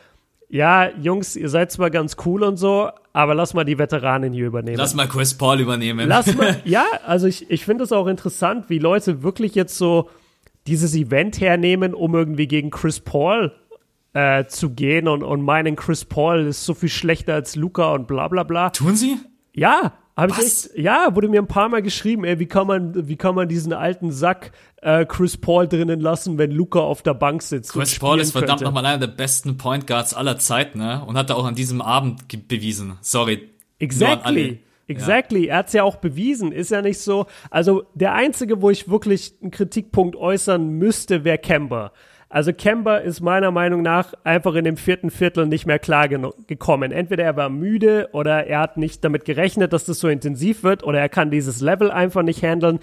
ja, 0.50 0.90
Jungs, 0.90 1.34
ihr 1.34 1.48
seid 1.48 1.72
zwar 1.72 1.90
ganz 1.90 2.16
cool 2.24 2.44
und 2.44 2.58
so, 2.58 2.90
aber 3.14 3.34
lass 3.34 3.54
mal 3.54 3.64
die 3.64 3.78
Veteranen 3.78 4.32
hier 4.32 4.46
übernehmen. 4.46 4.76
Lass 4.76 4.94
mal 4.94 5.06
Chris 5.06 5.34
Paul 5.34 5.60
übernehmen. 5.60 6.08
Lass 6.08 6.34
mal, 6.34 6.60
ja, 6.64 6.84
also 7.06 7.28
ich, 7.28 7.48
ich 7.48 7.64
finde 7.64 7.84
es 7.84 7.92
auch 7.92 8.08
interessant, 8.08 8.68
wie 8.68 8.80
Leute 8.80 9.22
wirklich 9.22 9.54
jetzt 9.54 9.78
so 9.78 10.10
dieses 10.66 10.96
Event 10.96 11.40
hernehmen, 11.40 11.94
um 11.94 12.14
irgendwie 12.14 12.48
gegen 12.48 12.70
Chris 12.70 12.98
Paul 12.98 13.52
äh, 14.14 14.46
zu 14.46 14.70
gehen 14.70 15.06
und, 15.06 15.22
und 15.22 15.42
meinen, 15.42 15.76
Chris 15.76 16.04
Paul 16.04 16.40
ist 16.40 16.64
so 16.64 16.74
viel 16.74 16.88
schlechter 16.88 17.34
als 17.34 17.54
Luca 17.54 17.92
und 17.92 18.08
bla 18.08 18.26
bla 18.26 18.42
bla. 18.42 18.70
Tun 18.70 18.96
sie? 18.96 19.16
Ja, 19.52 19.92
habe 20.16 20.32
ich 20.32 20.38
echt, 20.38 20.70
ja, 20.76 21.14
wurde 21.14 21.28
mir 21.28 21.40
ein 21.42 21.48
paar 21.48 21.68
Mal 21.68 21.82
geschrieben, 21.82 22.24
ey, 22.24 22.38
wie 22.38 22.46
kann 22.46 22.66
man, 22.66 23.08
wie 23.08 23.16
kann 23.16 23.34
man 23.34 23.48
diesen 23.48 23.72
alten 23.72 24.12
Sack 24.12 24.52
äh, 24.80 25.04
Chris 25.06 25.36
Paul 25.36 25.66
drinnen 25.66 26.00
lassen, 26.00 26.38
wenn 26.38 26.52
Luca 26.52 26.78
auf 26.78 27.02
der 27.02 27.14
Bank 27.14 27.42
sitzt? 27.42 27.72
Chris 27.72 27.98
Paul 27.98 28.20
ist 28.20 28.32
verdammt 28.32 28.60
nochmal 28.60 28.86
einer 28.86 28.98
der 28.98 29.08
besten 29.08 29.56
Point 29.56 29.86
Guards 29.86 30.14
aller 30.14 30.38
Zeiten, 30.38 30.78
ne? 30.78 31.04
Und 31.04 31.18
hat 31.18 31.30
er 31.30 31.36
auch 31.36 31.46
an 31.46 31.54
diesem 31.54 31.82
Abend 31.82 32.28
bewiesen. 32.48 32.96
Sorry. 33.00 33.50
Exactly. 33.78 34.60
Exactly. 34.86 35.46
Er 35.46 35.58
hat 35.58 35.68
es 35.68 35.72
ja 35.72 35.82
auch 35.82 35.96
bewiesen. 35.96 36.52
Ist 36.52 36.70
ja 36.70 36.82
nicht 36.82 36.98
so. 36.98 37.26
Also 37.50 37.84
der 37.94 38.14
einzige, 38.14 38.60
wo 38.60 38.70
ich 38.70 38.88
wirklich 38.88 39.34
einen 39.40 39.50
Kritikpunkt 39.50 40.14
äußern 40.14 40.68
müsste, 40.68 41.24
wäre 41.24 41.38
Kemba. 41.38 41.92
Also 42.34 42.52
Kemba 42.52 42.96
ist 42.96 43.20
meiner 43.20 43.52
Meinung 43.52 43.82
nach 43.82 44.12
einfach 44.24 44.56
in 44.56 44.64
dem 44.64 44.76
vierten 44.76 45.12
Viertel 45.12 45.46
nicht 45.46 45.66
mehr 45.66 45.78
klar 45.78 46.08
gekommen. 46.08 46.90
Entweder 46.90 47.22
er 47.22 47.36
war 47.36 47.48
müde 47.48 48.08
oder 48.10 48.48
er 48.48 48.58
hat 48.58 48.76
nicht 48.76 49.04
damit 49.04 49.24
gerechnet, 49.24 49.72
dass 49.72 49.84
das 49.84 50.00
so 50.00 50.08
intensiv 50.08 50.64
wird 50.64 50.82
oder 50.82 50.98
er 50.98 51.08
kann 51.08 51.30
dieses 51.30 51.60
Level 51.60 51.92
einfach 51.92 52.24
nicht 52.24 52.42
handeln. 52.42 52.80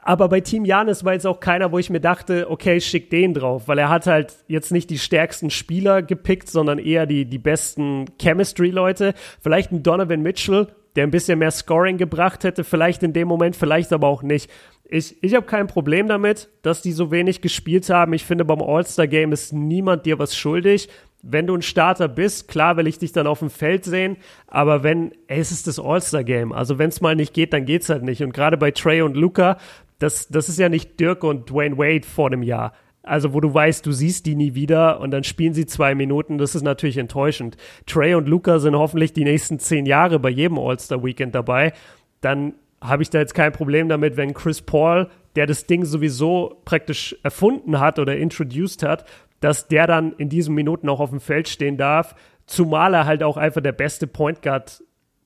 Aber 0.00 0.30
bei 0.30 0.40
Team 0.40 0.64
Janis 0.64 1.04
war 1.04 1.12
jetzt 1.12 1.26
auch 1.26 1.38
keiner, 1.38 1.70
wo 1.70 1.78
ich 1.78 1.90
mir 1.90 2.00
dachte, 2.00 2.50
okay, 2.50 2.80
schick 2.80 3.10
den 3.10 3.34
drauf, 3.34 3.68
weil 3.68 3.76
er 3.76 3.90
hat 3.90 4.06
halt 4.06 4.38
jetzt 4.46 4.72
nicht 4.72 4.88
die 4.88 4.98
stärksten 4.98 5.50
Spieler 5.50 6.00
gepickt, 6.00 6.48
sondern 6.48 6.78
eher 6.78 7.04
die, 7.04 7.26
die 7.26 7.36
besten 7.36 8.06
Chemistry-Leute. 8.18 9.12
Vielleicht 9.42 9.70
ein 9.70 9.82
Donovan 9.82 10.22
Mitchell, 10.22 10.68
der 10.96 11.04
ein 11.06 11.10
bisschen 11.10 11.40
mehr 11.40 11.50
Scoring 11.50 11.98
gebracht 11.98 12.42
hätte, 12.42 12.64
vielleicht 12.64 13.02
in 13.02 13.12
dem 13.12 13.28
Moment, 13.28 13.54
vielleicht 13.54 13.92
aber 13.92 14.08
auch 14.08 14.22
nicht. 14.22 14.50
Ich, 14.90 15.22
ich 15.22 15.34
habe 15.34 15.44
kein 15.44 15.66
Problem 15.66 16.08
damit, 16.08 16.48
dass 16.62 16.80
die 16.80 16.92
so 16.92 17.10
wenig 17.10 17.42
gespielt 17.42 17.90
haben. 17.90 18.14
Ich 18.14 18.24
finde, 18.24 18.46
beim 18.46 18.62
All-Star-Game 18.62 19.32
ist 19.32 19.52
niemand 19.52 20.06
dir 20.06 20.18
was 20.18 20.34
schuldig. 20.34 20.88
Wenn 21.22 21.46
du 21.46 21.54
ein 21.54 21.62
Starter 21.62 22.08
bist, 22.08 22.48
klar 22.48 22.76
will 22.76 22.86
ich 22.86 22.98
dich 22.98 23.12
dann 23.12 23.26
auf 23.26 23.40
dem 23.40 23.50
Feld 23.50 23.84
sehen, 23.84 24.16
aber 24.46 24.84
wenn, 24.84 25.12
ey, 25.26 25.40
es 25.40 25.50
ist 25.50 25.66
das 25.66 25.78
All-Star-Game. 25.78 26.52
Also 26.52 26.78
wenn 26.78 26.88
es 26.88 27.00
mal 27.00 27.16
nicht 27.16 27.34
geht, 27.34 27.52
dann 27.52 27.66
geht's 27.66 27.90
halt 27.90 28.02
nicht. 28.02 28.22
Und 28.22 28.32
gerade 28.32 28.56
bei 28.56 28.70
Trey 28.70 29.02
und 29.02 29.16
Luca, 29.16 29.58
das, 29.98 30.28
das 30.28 30.48
ist 30.48 30.58
ja 30.58 30.68
nicht 30.68 30.98
Dirk 31.00 31.22
und 31.22 31.50
Dwayne 31.50 31.76
Wade 31.76 32.06
vor 32.06 32.30
dem 32.30 32.42
Jahr. 32.42 32.72
Also 33.02 33.34
wo 33.34 33.40
du 33.40 33.52
weißt, 33.52 33.84
du 33.84 33.92
siehst 33.92 34.26
die 34.26 34.36
nie 34.36 34.54
wieder 34.54 35.00
und 35.00 35.10
dann 35.10 35.24
spielen 35.24 35.54
sie 35.54 35.66
zwei 35.66 35.94
Minuten, 35.94 36.38
das 36.38 36.54
ist 36.54 36.62
natürlich 36.62 36.98
enttäuschend. 36.98 37.56
Trey 37.86 38.14
und 38.14 38.28
Luca 38.28 38.58
sind 38.58 38.76
hoffentlich 38.76 39.12
die 39.12 39.24
nächsten 39.24 39.58
zehn 39.58 39.86
Jahre 39.86 40.18
bei 40.18 40.30
jedem 40.30 40.58
All-Star-Weekend 40.58 41.34
dabei. 41.34 41.72
Dann 42.20 42.54
habe 42.80 43.02
ich 43.02 43.10
da 43.10 43.18
jetzt 43.18 43.34
kein 43.34 43.52
Problem 43.52 43.88
damit, 43.88 44.16
wenn 44.16 44.34
Chris 44.34 44.62
Paul, 44.62 45.08
der 45.36 45.46
das 45.46 45.66
Ding 45.66 45.84
sowieso 45.84 46.60
praktisch 46.64 47.16
erfunden 47.22 47.80
hat 47.80 47.98
oder 47.98 48.16
introduced 48.16 48.82
hat, 48.82 49.04
dass 49.40 49.68
der 49.68 49.86
dann 49.86 50.12
in 50.14 50.28
diesen 50.28 50.54
Minuten 50.54 50.88
auch 50.88 51.00
auf 51.00 51.10
dem 51.10 51.20
Feld 51.20 51.48
stehen 51.48 51.76
darf, 51.76 52.14
zumal 52.46 52.94
er 52.94 53.06
halt 53.06 53.22
auch 53.22 53.36
einfach 53.36 53.60
der 53.60 53.72
beste 53.72 54.06
Point 54.06 54.42
Guard 54.42 54.82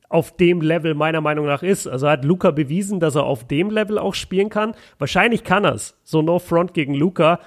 auf 0.09 0.37
dem 0.37 0.61
Level 0.61 0.95
meiner 0.95 1.23
Meinung 1.23 1.47
nach 1.47 1.63
ist. 1.63 1.87
Also 1.87 2.09
hat 2.09 2.25
Luca 2.25 2.51
bewiesen, 2.51 3.01
dass 3.01 3.15
er 3.15 3.25
auf 3.25 3.47
dem 3.47 3.71
Level 3.71 3.99
auch 3.99 4.15
spielen 4.15 4.51
kann. 4.51 4.75
Wahrscheinlich 4.99 5.43
kann 5.43 5.65
er 5.65 5.75
es. 5.75 5.99
So 6.05 6.21
No 6.21 6.39
Front 6.39 6.75
gegen 6.75 6.95
Luca. 6.95 7.41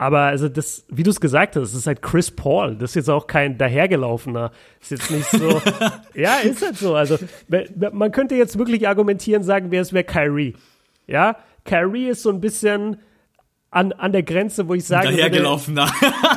Aber 0.00 0.20
also 0.20 0.48
das, 0.48 0.86
wie 0.88 1.02
du 1.02 1.10
es 1.10 1.20
gesagt 1.20 1.56
hast, 1.56 1.60
das 1.60 1.74
ist 1.74 1.86
halt 1.86 2.00
Chris 2.00 2.30
Paul. 2.30 2.74
Das 2.74 2.92
ist 2.92 2.94
jetzt 2.94 3.10
auch 3.10 3.26
kein 3.26 3.58
dahergelaufener. 3.58 4.50
Ist 4.80 4.92
jetzt 4.92 5.10
nicht 5.10 5.28
so. 5.28 5.60
ja, 6.14 6.36
ist 6.36 6.64
halt 6.64 6.78
so. 6.78 6.94
Also 6.94 7.18
man 7.92 8.10
könnte 8.10 8.34
jetzt 8.34 8.56
wirklich 8.56 8.88
argumentieren, 8.88 9.42
sagen 9.42 9.70
wir, 9.70 9.82
es 9.82 9.92
wäre 9.92 10.04
Kyrie. 10.04 10.56
Ja, 11.06 11.36
Kyrie 11.66 12.08
ist 12.08 12.22
so 12.22 12.30
ein 12.30 12.40
bisschen 12.40 12.96
an, 13.70 13.92
an 13.92 14.12
der 14.12 14.22
Grenze, 14.22 14.68
wo 14.68 14.72
ich 14.72 14.86
sage, 14.86 15.08
Dahergelaufener. 15.08 15.92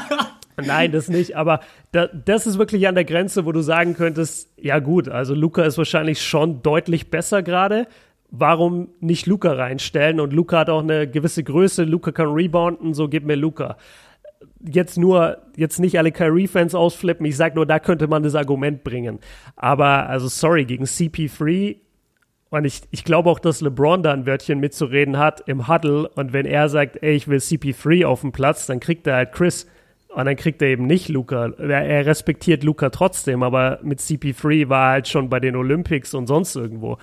Nein, 0.57 0.91
das 0.91 1.07
nicht, 1.07 1.37
aber 1.37 1.61
da, 1.93 2.07
das 2.07 2.45
ist 2.45 2.57
wirklich 2.57 2.85
an 2.89 2.95
der 2.95 3.05
Grenze, 3.05 3.45
wo 3.45 3.53
du 3.53 3.61
sagen 3.61 3.95
könntest, 3.95 4.49
ja 4.57 4.79
gut, 4.79 5.07
also 5.07 5.33
Luca 5.33 5.63
ist 5.63 5.77
wahrscheinlich 5.77 6.21
schon 6.21 6.63
deutlich 6.63 7.09
besser 7.09 7.41
gerade. 7.41 7.87
Warum 8.35 8.89
nicht 8.99 9.27
Luca 9.27 9.51
reinstellen? 9.51 10.19
Und 10.19 10.33
Luca 10.33 10.57
hat 10.57 10.69
auch 10.71 10.81
eine 10.81 11.07
gewisse 11.07 11.43
Größe, 11.43 11.83
Luca 11.83 12.11
kann 12.11 12.29
rebounden, 12.29 12.95
so 12.95 13.07
gib 13.07 13.25
mir 13.25 13.35
Luca. 13.35 13.77
Jetzt 14.59 14.97
nur, 14.97 15.37
jetzt 15.55 15.79
nicht 15.79 15.99
alle 15.99 16.11
Kyrie-Fans 16.11 16.73
ausflippen, 16.73 17.27
ich 17.27 17.37
sag 17.37 17.53
nur, 17.53 17.67
da 17.67 17.77
könnte 17.77 18.07
man 18.07 18.23
das 18.23 18.33
Argument 18.33 18.83
bringen. 18.83 19.19
Aber, 19.55 20.09
also 20.09 20.27
sorry, 20.29 20.65
gegen 20.65 20.85
CP3 20.85 21.75
und 22.49 22.65
ich, 22.65 22.81
ich 22.89 23.03
glaube 23.03 23.29
auch, 23.29 23.37
dass 23.37 23.61
LeBron 23.61 24.01
da 24.01 24.13
ein 24.13 24.25
Wörtchen 24.25 24.59
mitzureden 24.59 25.19
hat 25.19 25.43
im 25.47 25.67
Huddle. 25.67 26.07
Und 26.09 26.33
wenn 26.33 26.47
er 26.47 26.69
sagt, 26.69 27.03
ey, 27.03 27.13
ich 27.13 27.27
will 27.27 27.37
CP3 27.37 28.05
auf 28.07 28.21
dem 28.21 28.31
Platz, 28.31 28.65
dann 28.65 28.79
kriegt 28.79 29.05
er 29.05 29.15
halt 29.15 29.31
Chris. 29.31 29.67
Und 30.09 30.25
dann 30.25 30.35
kriegt 30.35 30.59
er 30.63 30.69
eben 30.69 30.87
nicht 30.87 31.07
Luca. 31.07 31.49
Er, 31.59 31.85
er 31.85 32.05
respektiert 32.07 32.63
Luca 32.63 32.89
trotzdem, 32.89 33.43
aber 33.43 33.79
mit 33.83 33.99
CP3 33.99 34.69
war 34.69 34.87
er 34.87 34.91
halt 34.91 35.07
schon 35.07 35.29
bei 35.29 35.39
den 35.39 35.55
Olympics 35.55 36.15
und 36.15 36.25
sonst 36.25 36.55
irgendwo. 36.55 36.97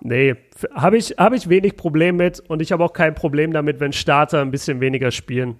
Nee, 0.00 0.36
habe 0.74 0.96
ich, 0.96 1.14
hab 1.18 1.32
ich 1.32 1.48
wenig 1.48 1.76
Problem 1.76 2.16
mit 2.16 2.40
und 2.40 2.62
ich 2.62 2.72
habe 2.72 2.84
auch 2.84 2.92
kein 2.92 3.14
Problem 3.14 3.52
damit, 3.52 3.80
wenn 3.80 3.92
Starter 3.92 4.40
ein 4.40 4.50
bisschen 4.50 4.80
weniger 4.80 5.10
spielen. 5.10 5.56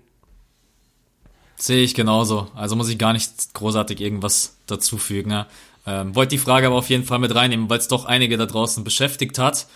Sehe 1.56 1.82
ich 1.82 1.94
genauso. 1.94 2.48
Also 2.54 2.76
muss 2.76 2.88
ich 2.88 2.98
gar 2.98 3.12
nicht 3.12 3.52
großartig 3.54 4.00
irgendwas 4.00 4.58
dazufügen. 4.66 5.32
Ja. 5.32 5.46
Ähm, 5.86 6.14
wollte 6.14 6.30
die 6.30 6.38
Frage 6.38 6.68
aber 6.68 6.76
auf 6.76 6.88
jeden 6.88 7.04
Fall 7.04 7.18
mit 7.18 7.34
reinnehmen, 7.34 7.68
weil 7.68 7.78
es 7.78 7.88
doch 7.88 8.04
einige 8.04 8.36
da 8.36 8.46
draußen 8.46 8.84
beschäftigt 8.84 9.38
hat. 9.38 9.66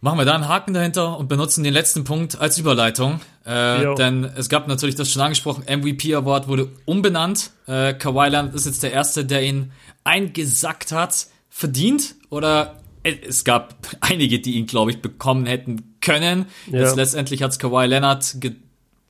Machen 0.00 0.18
wir 0.18 0.24
da 0.24 0.34
einen 0.34 0.48
Haken 0.48 0.74
dahinter 0.74 1.16
und 1.16 1.28
benutzen 1.28 1.62
den 1.62 1.72
letzten 1.72 2.02
Punkt 2.02 2.40
als 2.40 2.58
Überleitung. 2.58 3.20
Äh, 3.44 3.94
denn 3.94 4.24
es 4.24 4.48
gab 4.48 4.66
natürlich 4.66 4.96
das 4.96 5.12
schon 5.12 5.22
angesprochen, 5.22 5.62
MVP 5.68 6.12
Award 6.16 6.48
wurde 6.48 6.70
umbenannt. 6.86 7.52
Äh, 7.68 7.94
Kawhi 7.94 8.28
Leonard 8.28 8.52
ist 8.52 8.66
jetzt 8.66 8.82
der 8.82 8.92
Erste, 8.92 9.24
der 9.24 9.44
ihn 9.44 9.70
eingesackt 10.02 10.90
hat. 10.90 11.28
Verdient 11.48 12.16
oder 12.30 12.81
es 13.02 13.44
gab 13.44 13.74
einige, 14.00 14.40
die 14.40 14.52
ihn, 14.52 14.66
glaube 14.66 14.90
ich, 14.90 15.00
bekommen 15.00 15.46
hätten 15.46 15.96
können. 16.00 16.46
Ja. 16.70 16.80
Jetzt 16.80 16.96
letztendlich 16.96 17.42
hat's 17.42 17.58
Kawhi 17.58 17.86
Leonard 17.86 18.36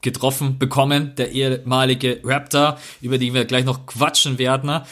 getroffen 0.03 0.59
bekommen, 0.59 1.15
der 1.17 1.33
ehemalige 1.33 2.21
Raptor, 2.25 2.79
über 3.01 3.19
den 3.19 3.35
wir 3.35 3.45
gleich 3.45 3.65
noch 3.65 3.87
quatschen 3.87 4.39
werden. 4.39 4.83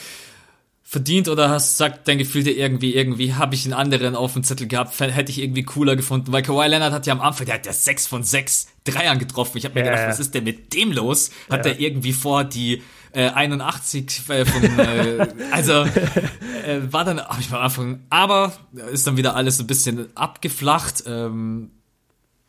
Verdient 0.83 1.29
oder 1.29 1.51
hast 1.51 1.77
sagt 1.77 2.09
dein 2.09 2.19
Gefühl 2.19 2.43
dir 2.43 2.57
irgendwie 2.57 2.95
irgendwie 2.95 3.35
habe 3.35 3.55
ich 3.55 3.65
einen 3.65 3.75
anderen 3.75 4.17
auf 4.17 4.33
dem 4.33 4.43
Zettel 4.43 4.67
gehabt 4.67 4.99
hätte 4.99 5.31
ich 5.31 5.41
irgendwie 5.41 5.63
cooler 5.63 5.95
gefunden 5.95 6.33
weil 6.33 6.43
Kawhi 6.43 6.67
Leonard 6.67 6.93
hat 6.93 7.07
ja 7.07 7.13
am 7.13 7.21
Anfang 7.21 7.47
der 7.47 7.55
hat 7.55 7.67
ja 7.67 7.73
sechs 7.73 8.09
von 8.09 8.25
sechs 8.25 8.67
Dreiern 8.83 9.21
getroffen 9.21 9.59
ich 9.59 9.65
habe 9.67 9.79
mir 9.79 9.87
ja, 9.87 9.93
gedacht 9.93 10.09
was 10.09 10.19
ist 10.19 10.35
denn 10.35 10.43
mit 10.43 10.75
dem 10.75 10.91
los 10.91 11.31
hat 11.49 11.65
ja. 11.65 11.71
er 11.71 11.79
irgendwie 11.79 12.13
vor 12.13 12.43
die 12.43 12.83
äh, 13.13 13.29
81 13.29 14.29
äh, 14.29 14.45
von 14.45 14.79
äh, 14.79 15.29
also 15.53 15.73
äh, 15.73 16.81
war 16.91 17.05
dann 17.05 17.21
habe 17.21 17.41
ich 17.41 17.51
mal 17.51 17.59
am 17.59 17.65
Anfang 17.65 18.01
aber 18.11 18.53
ist 18.93 19.07
dann 19.07 19.17
wieder 19.17 19.37
alles 19.37 19.61
ein 19.61 19.67
bisschen 19.67 20.09
abgeflacht 20.17 21.05
ähm, 21.07 21.71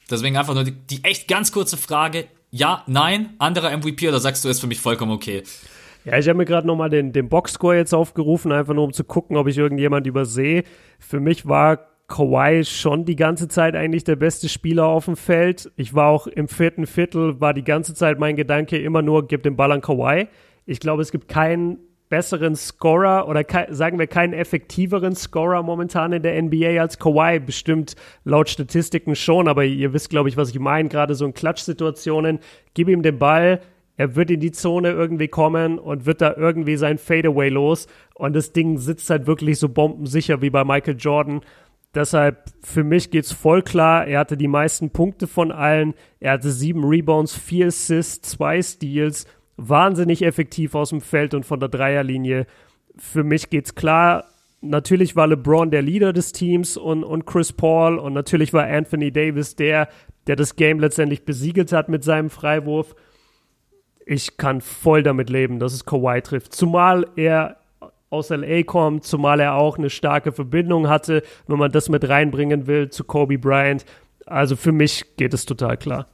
deswegen 0.09 0.37
einfach 0.37 0.53
nur 0.53 0.63
die, 0.63 0.71
die 0.71 1.03
echt 1.03 1.27
ganz 1.27 1.51
kurze 1.51 1.77
Frage 1.77 2.27
ja 2.51 2.83
nein 2.87 3.31
anderer 3.39 3.75
MVP 3.75 4.07
oder 4.07 4.19
sagst 4.19 4.43
du 4.43 4.49
ist 4.49 4.59
für 4.59 4.67
mich 4.67 4.79
vollkommen 4.79 5.11
okay 5.11 5.43
ja, 6.03 6.17
ich 6.17 6.27
habe 6.27 6.37
mir 6.37 6.45
gerade 6.45 6.65
nochmal 6.65 6.89
den, 6.89 7.13
den 7.13 7.29
Boxscore 7.29 7.75
jetzt 7.75 7.93
aufgerufen, 7.93 8.51
einfach 8.51 8.73
nur 8.73 8.85
um 8.85 8.91
zu 8.91 9.03
gucken, 9.03 9.37
ob 9.37 9.47
ich 9.47 9.57
irgendjemand 9.57 10.07
übersehe. 10.07 10.63
Für 10.97 11.19
mich 11.19 11.47
war 11.47 11.91
Kawhi 12.11 12.65
schon 12.65 13.05
die 13.05 13.15
ganze 13.15 13.47
Zeit 13.47 13.75
eigentlich 13.75 14.03
der 14.03 14.17
beste 14.17 14.49
Spieler 14.49 14.85
auf 14.85 15.05
dem 15.05 15.15
Feld. 15.15 15.71
Ich 15.77 15.93
war 15.93 16.07
auch 16.07 16.27
im 16.27 16.47
vierten 16.47 16.85
Viertel, 16.85 17.39
war 17.39 17.53
die 17.53 17.63
ganze 17.63 17.93
Zeit 17.93 18.19
mein 18.19 18.35
Gedanke 18.35 18.77
immer 18.77 19.01
nur, 19.01 19.27
gib 19.27 19.43
den 19.43 19.55
Ball 19.55 19.71
an 19.71 19.81
Kawhi. 19.81 20.27
Ich 20.65 20.79
glaube, 20.79 21.01
es 21.01 21.11
gibt 21.11 21.27
keinen 21.27 21.79
besseren 22.09 22.57
Scorer 22.57 23.27
oder 23.27 23.43
sagen 23.69 23.97
wir 23.97 24.05
keinen 24.05 24.33
effektiveren 24.33 25.15
Scorer 25.15 25.63
momentan 25.63 26.11
in 26.11 26.21
der 26.21 26.39
NBA 26.41 26.79
als 26.79 26.99
Kawhi. 26.99 27.39
Bestimmt 27.39 27.95
laut 28.25 28.49
Statistiken 28.49 29.15
schon, 29.15 29.47
aber 29.47 29.63
ihr 29.63 29.93
wisst, 29.93 30.09
glaube 30.09 30.27
ich, 30.27 30.35
was 30.35 30.49
ich 30.49 30.59
meine. 30.59 30.89
Gerade 30.89 31.15
so 31.15 31.25
in 31.25 31.33
Klatschsituationen, 31.33 32.39
gib 32.73 32.89
ihm 32.89 33.01
den 33.01 33.17
Ball, 33.17 33.61
er 34.01 34.15
wird 34.15 34.31
in 34.31 34.39
die 34.39 34.51
Zone 34.51 34.89
irgendwie 34.91 35.27
kommen 35.27 35.79
und 35.79 36.05
wird 36.05 36.21
da 36.21 36.33
irgendwie 36.35 36.75
sein 36.75 36.97
Fadeaway 36.97 37.49
los. 37.49 37.87
Und 38.15 38.35
das 38.35 38.51
Ding 38.51 38.77
sitzt 38.77 39.09
halt 39.09 39.27
wirklich 39.27 39.59
so 39.59 39.69
bombensicher 39.69 40.41
wie 40.41 40.49
bei 40.49 40.63
Michael 40.63 40.97
Jordan. 40.97 41.41
Deshalb 41.93 42.45
für 42.61 42.83
mich 42.83 43.11
geht's 43.11 43.31
voll 43.31 43.61
klar. 43.61 44.07
Er 44.07 44.19
hatte 44.19 44.37
die 44.37 44.47
meisten 44.47 44.89
Punkte 44.89 45.27
von 45.27 45.51
allen. 45.51 45.93
Er 46.19 46.33
hatte 46.33 46.51
sieben 46.51 46.83
Rebounds, 46.83 47.35
vier 47.35 47.67
Assists, 47.67 48.31
zwei 48.31 48.61
Steals. 48.61 49.27
Wahnsinnig 49.67 50.23
effektiv 50.23 50.75
aus 50.75 50.89
dem 50.89 51.01
Feld 51.01 51.33
und 51.33 51.45
von 51.45 51.59
der 51.59 51.69
Dreierlinie. 51.69 52.45
Für 52.97 53.23
mich 53.23 53.49
geht's 53.49 53.75
klar. 53.75 54.25
Natürlich 54.61 55.15
war 55.15 55.27
LeBron 55.27 55.71
der 55.71 55.81
Leader 55.81 56.13
des 56.13 56.31
Teams 56.31 56.77
und, 56.77 57.03
und 57.03 57.25
Chris 57.25 57.51
Paul 57.51 57.97
und 57.97 58.13
natürlich 58.13 58.53
war 58.53 58.67
Anthony 58.67 59.11
Davis 59.11 59.55
der, 59.55 59.87
der 60.27 60.35
das 60.35 60.55
Game 60.55 60.79
letztendlich 60.79 61.25
besiegelt 61.25 61.71
hat 61.71 61.89
mit 61.89 62.03
seinem 62.03 62.29
Freiwurf 62.29 62.95
ich 64.05 64.37
kann 64.37 64.61
voll 64.61 65.03
damit 65.03 65.29
leben, 65.29 65.59
dass 65.59 65.73
es 65.73 65.85
Kawhi 65.85 66.21
trifft. 66.21 66.53
Zumal 66.53 67.07
er 67.15 67.57
aus 68.09 68.29
LA 68.29 68.63
kommt, 68.63 69.05
zumal 69.05 69.39
er 69.39 69.55
auch 69.55 69.77
eine 69.77 69.89
starke 69.89 70.33
Verbindung 70.33 70.89
hatte, 70.89 71.23
wenn 71.47 71.57
man 71.57 71.71
das 71.71 71.87
mit 71.87 72.07
reinbringen 72.07 72.67
will 72.67 72.89
zu 72.89 73.05
Kobe 73.05 73.37
Bryant. 73.37 73.85
Also 74.25 74.55
für 74.55 74.71
mich 74.73 75.15
geht 75.15 75.33
es 75.33 75.45
total 75.45 75.77
klar. 75.77 76.07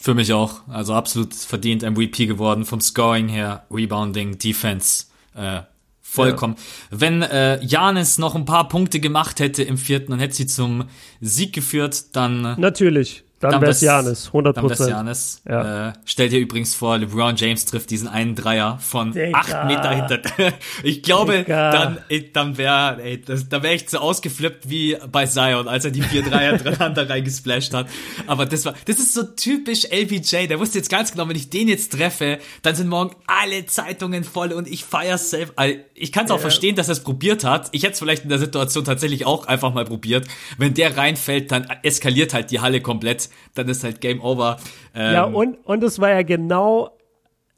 Für 0.00 0.14
mich 0.14 0.32
auch. 0.32 0.60
Also 0.68 0.94
absolut 0.94 1.34
verdient 1.34 1.82
MVP 1.82 2.26
geworden 2.26 2.64
vom 2.64 2.80
Scoring 2.80 3.28
her, 3.28 3.66
Rebounding, 3.70 4.38
Defense. 4.38 5.06
Äh, 5.34 5.62
vollkommen. 6.00 6.54
Ja. 6.90 7.00
Wenn 7.00 7.22
äh, 7.22 7.62
Janis 7.64 8.18
noch 8.18 8.34
ein 8.34 8.44
paar 8.44 8.68
Punkte 8.68 9.00
gemacht 9.00 9.40
hätte 9.40 9.62
im 9.62 9.76
vierten 9.76 10.12
und 10.12 10.20
hätte 10.20 10.34
sie 10.34 10.46
zum 10.46 10.84
Sieg 11.20 11.52
geführt, 11.52 12.16
dann 12.16 12.58
natürlich 12.58 13.24
dann, 13.40 13.62
es 13.62 13.80
Janis, 13.80 14.26
100 14.26 14.56
Prozent. 14.56 14.80
Dann 14.80 14.88
Janis. 14.88 15.42
Ja. 15.48 15.88
Äh, 15.88 15.92
stell 16.04 16.28
dir 16.28 16.40
übrigens 16.40 16.74
vor, 16.74 16.98
LeBron 16.98 17.36
James 17.36 17.66
trifft 17.66 17.90
diesen 17.90 18.08
einen 18.08 18.34
Dreier 18.34 18.78
von 18.80 19.12
Digga. 19.12 19.38
acht 19.38 19.66
Meter 19.66 19.90
hinter. 19.90 20.20
ich 20.82 21.02
glaube, 21.02 21.38
Digga. 21.38 21.70
dann, 21.70 21.98
dann 22.32 22.58
wäre, 22.58 23.18
da 23.48 23.62
wäre 23.62 23.74
ich 23.74 23.88
so 23.88 23.98
ausgeflippt 23.98 24.68
wie 24.68 24.96
bei 25.10 25.26
Zion, 25.26 25.68
als 25.68 25.84
er 25.84 25.92
die 25.92 26.02
vier 26.02 26.22
Dreier 26.22 26.52
hintereinander 26.56 27.08
reingesplasht 27.08 27.74
hat. 27.74 27.88
Aber 28.26 28.44
das 28.44 28.64
war, 28.64 28.74
das 28.86 28.98
ist 28.98 29.14
so 29.14 29.22
typisch 29.22 29.84
LBJ. 29.84 30.48
Der 30.48 30.58
wusste 30.58 30.78
jetzt 30.78 30.90
ganz 30.90 31.12
genau, 31.12 31.28
wenn 31.28 31.36
ich 31.36 31.48
den 31.48 31.68
jetzt 31.68 31.92
treffe, 31.92 32.38
dann 32.62 32.74
sind 32.74 32.88
morgen 32.88 33.14
alle 33.26 33.66
Zeitungen 33.66 34.24
voll 34.24 34.52
und 34.52 34.66
ich 34.66 34.84
feier 34.84 35.16
safe. 35.16 35.52
Ich 36.00 36.12
kann 36.12 36.26
es 36.26 36.30
auch 36.30 36.36
ja. 36.36 36.42
verstehen, 36.42 36.76
dass 36.76 36.88
er 36.88 36.92
es 36.92 37.00
probiert 37.00 37.44
hat. 37.44 37.68
Ich 37.72 37.82
hätte 37.82 37.92
es 37.92 37.98
vielleicht 37.98 38.24
in 38.24 38.28
der 38.28 38.38
Situation 38.38 38.84
tatsächlich 38.84 39.26
auch 39.26 39.46
einfach 39.46 39.72
mal 39.74 39.84
probiert. 39.84 40.26
Wenn 40.56 40.74
der 40.74 40.96
reinfällt, 40.96 41.50
dann 41.52 41.66
eskaliert 41.82 42.34
halt 42.34 42.50
die 42.50 42.60
Halle 42.60 42.80
komplett 42.80 43.28
dann 43.54 43.68
ist 43.68 43.84
halt 43.84 44.00
Game 44.00 44.20
Over. 44.20 44.58
Ähm, 44.94 45.12
ja, 45.12 45.24
und, 45.24 45.56
und 45.64 45.82
es 45.82 45.98
war 45.98 46.10
ja 46.10 46.22
genau 46.22 46.98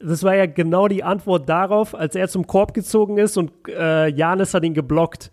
das 0.03 0.23
war 0.23 0.35
ja 0.35 0.45
genau 0.45 0.87
die 0.87 1.03
Antwort 1.03 1.47
darauf, 1.47 1.93
als 1.93 2.15
er 2.15 2.27
zum 2.27 2.47
Korb 2.47 2.73
gezogen 2.73 3.17
ist 3.17 3.37
und 3.37 3.51
äh, 3.67 4.07
Janis 4.07 4.53
hat 4.53 4.63
ihn 4.63 4.73
geblockt. 4.73 5.31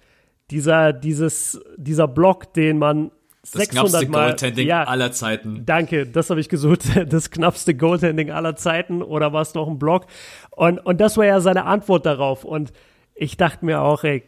Dieser, 0.50 0.92
dieses, 0.92 1.60
dieser 1.76 2.08
Block, 2.08 2.54
den 2.54 2.78
man 2.78 3.10
das 3.42 3.52
600 3.52 4.08
Mal. 4.08 4.26
Goaltending 4.26 4.66
ja, 4.66 4.84
aller 4.84 5.12
Zeiten. 5.12 5.62
Danke, 5.66 6.06
das 6.06 6.30
habe 6.30 6.40
ich 6.40 6.48
gesucht. 6.48 6.84
Das 7.08 7.30
knappste 7.30 7.74
Goaltending 7.74 8.30
aller 8.30 8.56
Zeiten 8.56 9.02
oder 9.02 9.32
war 9.32 9.42
es 9.42 9.54
noch 9.54 9.68
ein 9.68 9.78
Block? 9.78 10.06
Und, 10.50 10.78
und 10.78 11.00
das 11.00 11.16
war 11.16 11.24
ja 11.24 11.40
seine 11.40 11.64
Antwort 11.64 12.06
darauf. 12.06 12.44
Und 12.44 12.72
ich 13.18 13.36
dachte 13.36 13.64
mir 13.64 13.80
auch, 13.82 14.04
ey, 14.04 14.22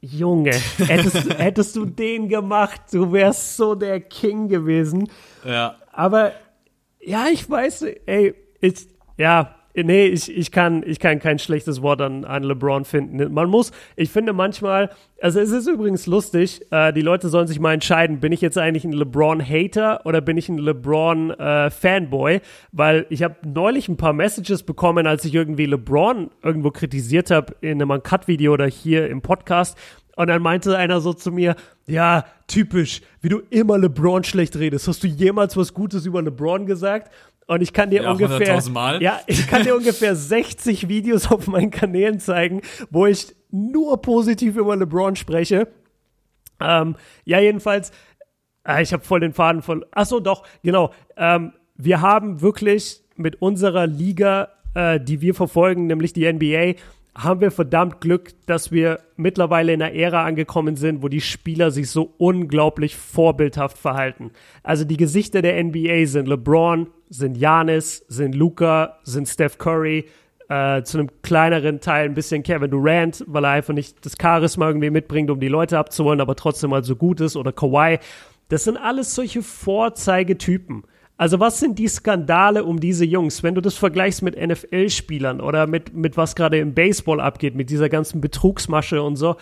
Junge, 0.00 0.52
hättest, 0.78 1.38
hättest 1.38 1.76
du 1.76 1.84
den 1.84 2.28
gemacht, 2.28 2.80
du 2.92 3.12
wärst 3.12 3.56
so 3.56 3.74
der 3.74 4.00
King 4.00 4.48
gewesen. 4.48 5.10
Ja. 5.44 5.76
Aber 5.92 6.32
ja, 7.00 7.26
ich 7.30 7.48
weiß, 7.48 7.82
ey, 8.06 8.34
ich, 8.60 8.88
ja, 9.18 9.54
nee, 9.74 10.06
ich, 10.06 10.34
ich, 10.36 10.50
kann, 10.50 10.82
ich 10.84 10.98
kann 10.98 11.18
kein 11.18 11.38
schlechtes 11.38 11.82
Wort 11.82 12.00
an, 12.00 12.24
an 12.24 12.42
LeBron 12.42 12.84
finden. 12.84 13.32
Man 13.32 13.48
muss, 13.48 13.72
ich 13.96 14.10
finde 14.10 14.32
manchmal, 14.32 14.90
also 15.20 15.40
es 15.40 15.50
ist 15.50 15.66
übrigens 15.66 16.06
lustig, 16.06 16.62
äh, 16.70 16.92
die 16.92 17.02
Leute 17.02 17.28
sollen 17.28 17.46
sich 17.46 17.60
mal 17.60 17.74
entscheiden, 17.74 18.20
bin 18.20 18.32
ich 18.32 18.40
jetzt 18.40 18.58
eigentlich 18.58 18.84
ein 18.84 18.92
LeBron-Hater 18.92 20.04
oder 20.04 20.20
bin 20.20 20.36
ich 20.36 20.48
ein 20.48 20.58
LeBron-Fanboy? 20.58 22.34
Äh, 22.34 22.40
Weil 22.72 23.06
ich 23.10 23.22
habe 23.22 23.36
neulich 23.46 23.88
ein 23.88 23.96
paar 23.96 24.12
Messages 24.12 24.62
bekommen, 24.62 25.06
als 25.06 25.24
ich 25.24 25.34
irgendwie 25.34 25.66
LeBron 25.66 26.30
irgendwo 26.42 26.70
kritisiert 26.70 27.30
habe 27.30 27.54
in 27.60 27.80
einem 27.80 28.02
Cut-Video 28.02 28.52
oder 28.52 28.66
hier 28.66 29.08
im 29.08 29.22
Podcast. 29.22 29.76
Und 30.16 30.26
dann 30.26 30.42
meinte 30.42 30.76
einer 30.76 31.00
so 31.00 31.14
zu 31.14 31.32
mir, 31.32 31.54
ja, 31.86 32.26
typisch, 32.46 33.00
wie 33.22 33.30
du 33.30 33.40
immer 33.48 33.78
LeBron 33.78 34.22
schlecht 34.24 34.56
redest. 34.56 34.86
Hast 34.86 35.02
du 35.02 35.06
jemals 35.06 35.56
was 35.56 35.72
Gutes 35.72 36.04
über 36.04 36.20
LeBron 36.20 36.66
gesagt? 36.66 37.10
Und 37.50 37.62
ich 37.62 37.72
kann 37.72 37.90
dir 37.90 38.04
ja, 38.04 38.12
ungefähr, 38.12 38.62
ja, 39.00 39.18
ich 39.26 39.48
kann 39.48 39.64
dir 39.64 39.74
ungefähr 39.74 40.14
60 40.16 40.86
Videos 40.86 41.32
auf 41.32 41.48
meinen 41.48 41.72
Kanälen 41.72 42.20
zeigen, 42.20 42.60
wo 42.90 43.06
ich 43.06 43.34
nur 43.50 44.00
positiv 44.00 44.54
über 44.54 44.76
LeBron 44.76 45.16
spreche. 45.16 45.66
Ähm, 46.60 46.94
ja, 47.24 47.40
jedenfalls, 47.40 47.90
äh, 48.64 48.84
ich 48.84 48.92
habe 48.92 49.02
voll 49.02 49.18
den 49.18 49.32
Faden 49.32 49.62
voll. 49.62 49.84
Ach 49.90 50.06
so, 50.06 50.20
doch, 50.20 50.46
genau. 50.62 50.92
Ähm, 51.16 51.52
wir 51.74 52.00
haben 52.00 52.40
wirklich 52.40 53.02
mit 53.16 53.42
unserer 53.42 53.88
Liga, 53.88 54.50
äh, 54.74 55.00
die 55.00 55.20
wir 55.20 55.34
verfolgen, 55.34 55.88
nämlich 55.88 56.12
die 56.12 56.32
NBA, 56.32 56.74
haben 57.16 57.40
wir 57.40 57.50
verdammt 57.50 58.00
Glück, 58.00 58.30
dass 58.46 58.70
wir 58.70 59.00
mittlerweile 59.16 59.72
in 59.72 59.82
einer 59.82 59.92
Ära 59.92 60.24
angekommen 60.24 60.76
sind, 60.76 61.02
wo 61.02 61.08
die 61.08 61.20
Spieler 61.20 61.72
sich 61.72 61.90
so 61.90 62.14
unglaublich 62.16 62.94
vorbildhaft 62.94 63.76
verhalten. 63.76 64.30
Also 64.62 64.84
die 64.84 64.96
Gesichter 64.96 65.42
der 65.42 65.60
NBA 65.64 66.06
sind 66.06 66.28
LeBron, 66.28 66.86
sind 67.10 67.36
Janis, 67.36 68.04
sind 68.08 68.34
Luca, 68.34 68.98
sind 69.02 69.28
Steph 69.28 69.58
Curry, 69.58 70.06
äh, 70.48 70.82
zu 70.82 70.98
einem 70.98 71.10
kleineren 71.22 71.80
Teil 71.80 72.06
ein 72.06 72.14
bisschen 72.14 72.42
Kevin 72.42 72.70
Durant, 72.70 73.24
weil 73.26 73.44
er 73.44 73.50
einfach 73.50 73.74
nicht 73.74 74.04
das 74.04 74.14
Charisma 74.20 74.68
irgendwie 74.68 74.90
mitbringt, 74.90 75.30
um 75.30 75.38
die 75.38 75.48
Leute 75.48 75.78
abzuholen, 75.78 76.20
aber 76.20 76.34
trotzdem 76.34 76.70
mal 76.70 76.82
so 76.82 76.96
gut 76.96 77.20
ist, 77.20 77.36
oder 77.36 77.52
Kawhi. 77.52 77.98
Das 78.48 78.64
sind 78.64 78.76
alles 78.76 79.14
solche 79.14 79.42
Vorzeigetypen. 79.42 80.84
Also 81.16 81.38
was 81.38 81.60
sind 81.60 81.78
die 81.78 81.86
Skandale 81.86 82.64
um 82.64 82.80
diese 82.80 83.04
Jungs, 83.04 83.42
wenn 83.42 83.54
du 83.54 83.60
das 83.60 83.74
vergleichst 83.74 84.22
mit 84.22 84.40
NFL-Spielern 84.40 85.40
oder 85.40 85.66
mit, 85.66 85.94
mit 85.94 86.16
was 86.16 86.34
gerade 86.34 86.58
im 86.58 86.72
Baseball 86.72 87.20
abgeht, 87.20 87.54
mit 87.54 87.68
dieser 87.68 87.88
ganzen 87.88 88.20
Betrugsmasche 88.20 89.02
und 89.02 89.16
so. 89.16 89.36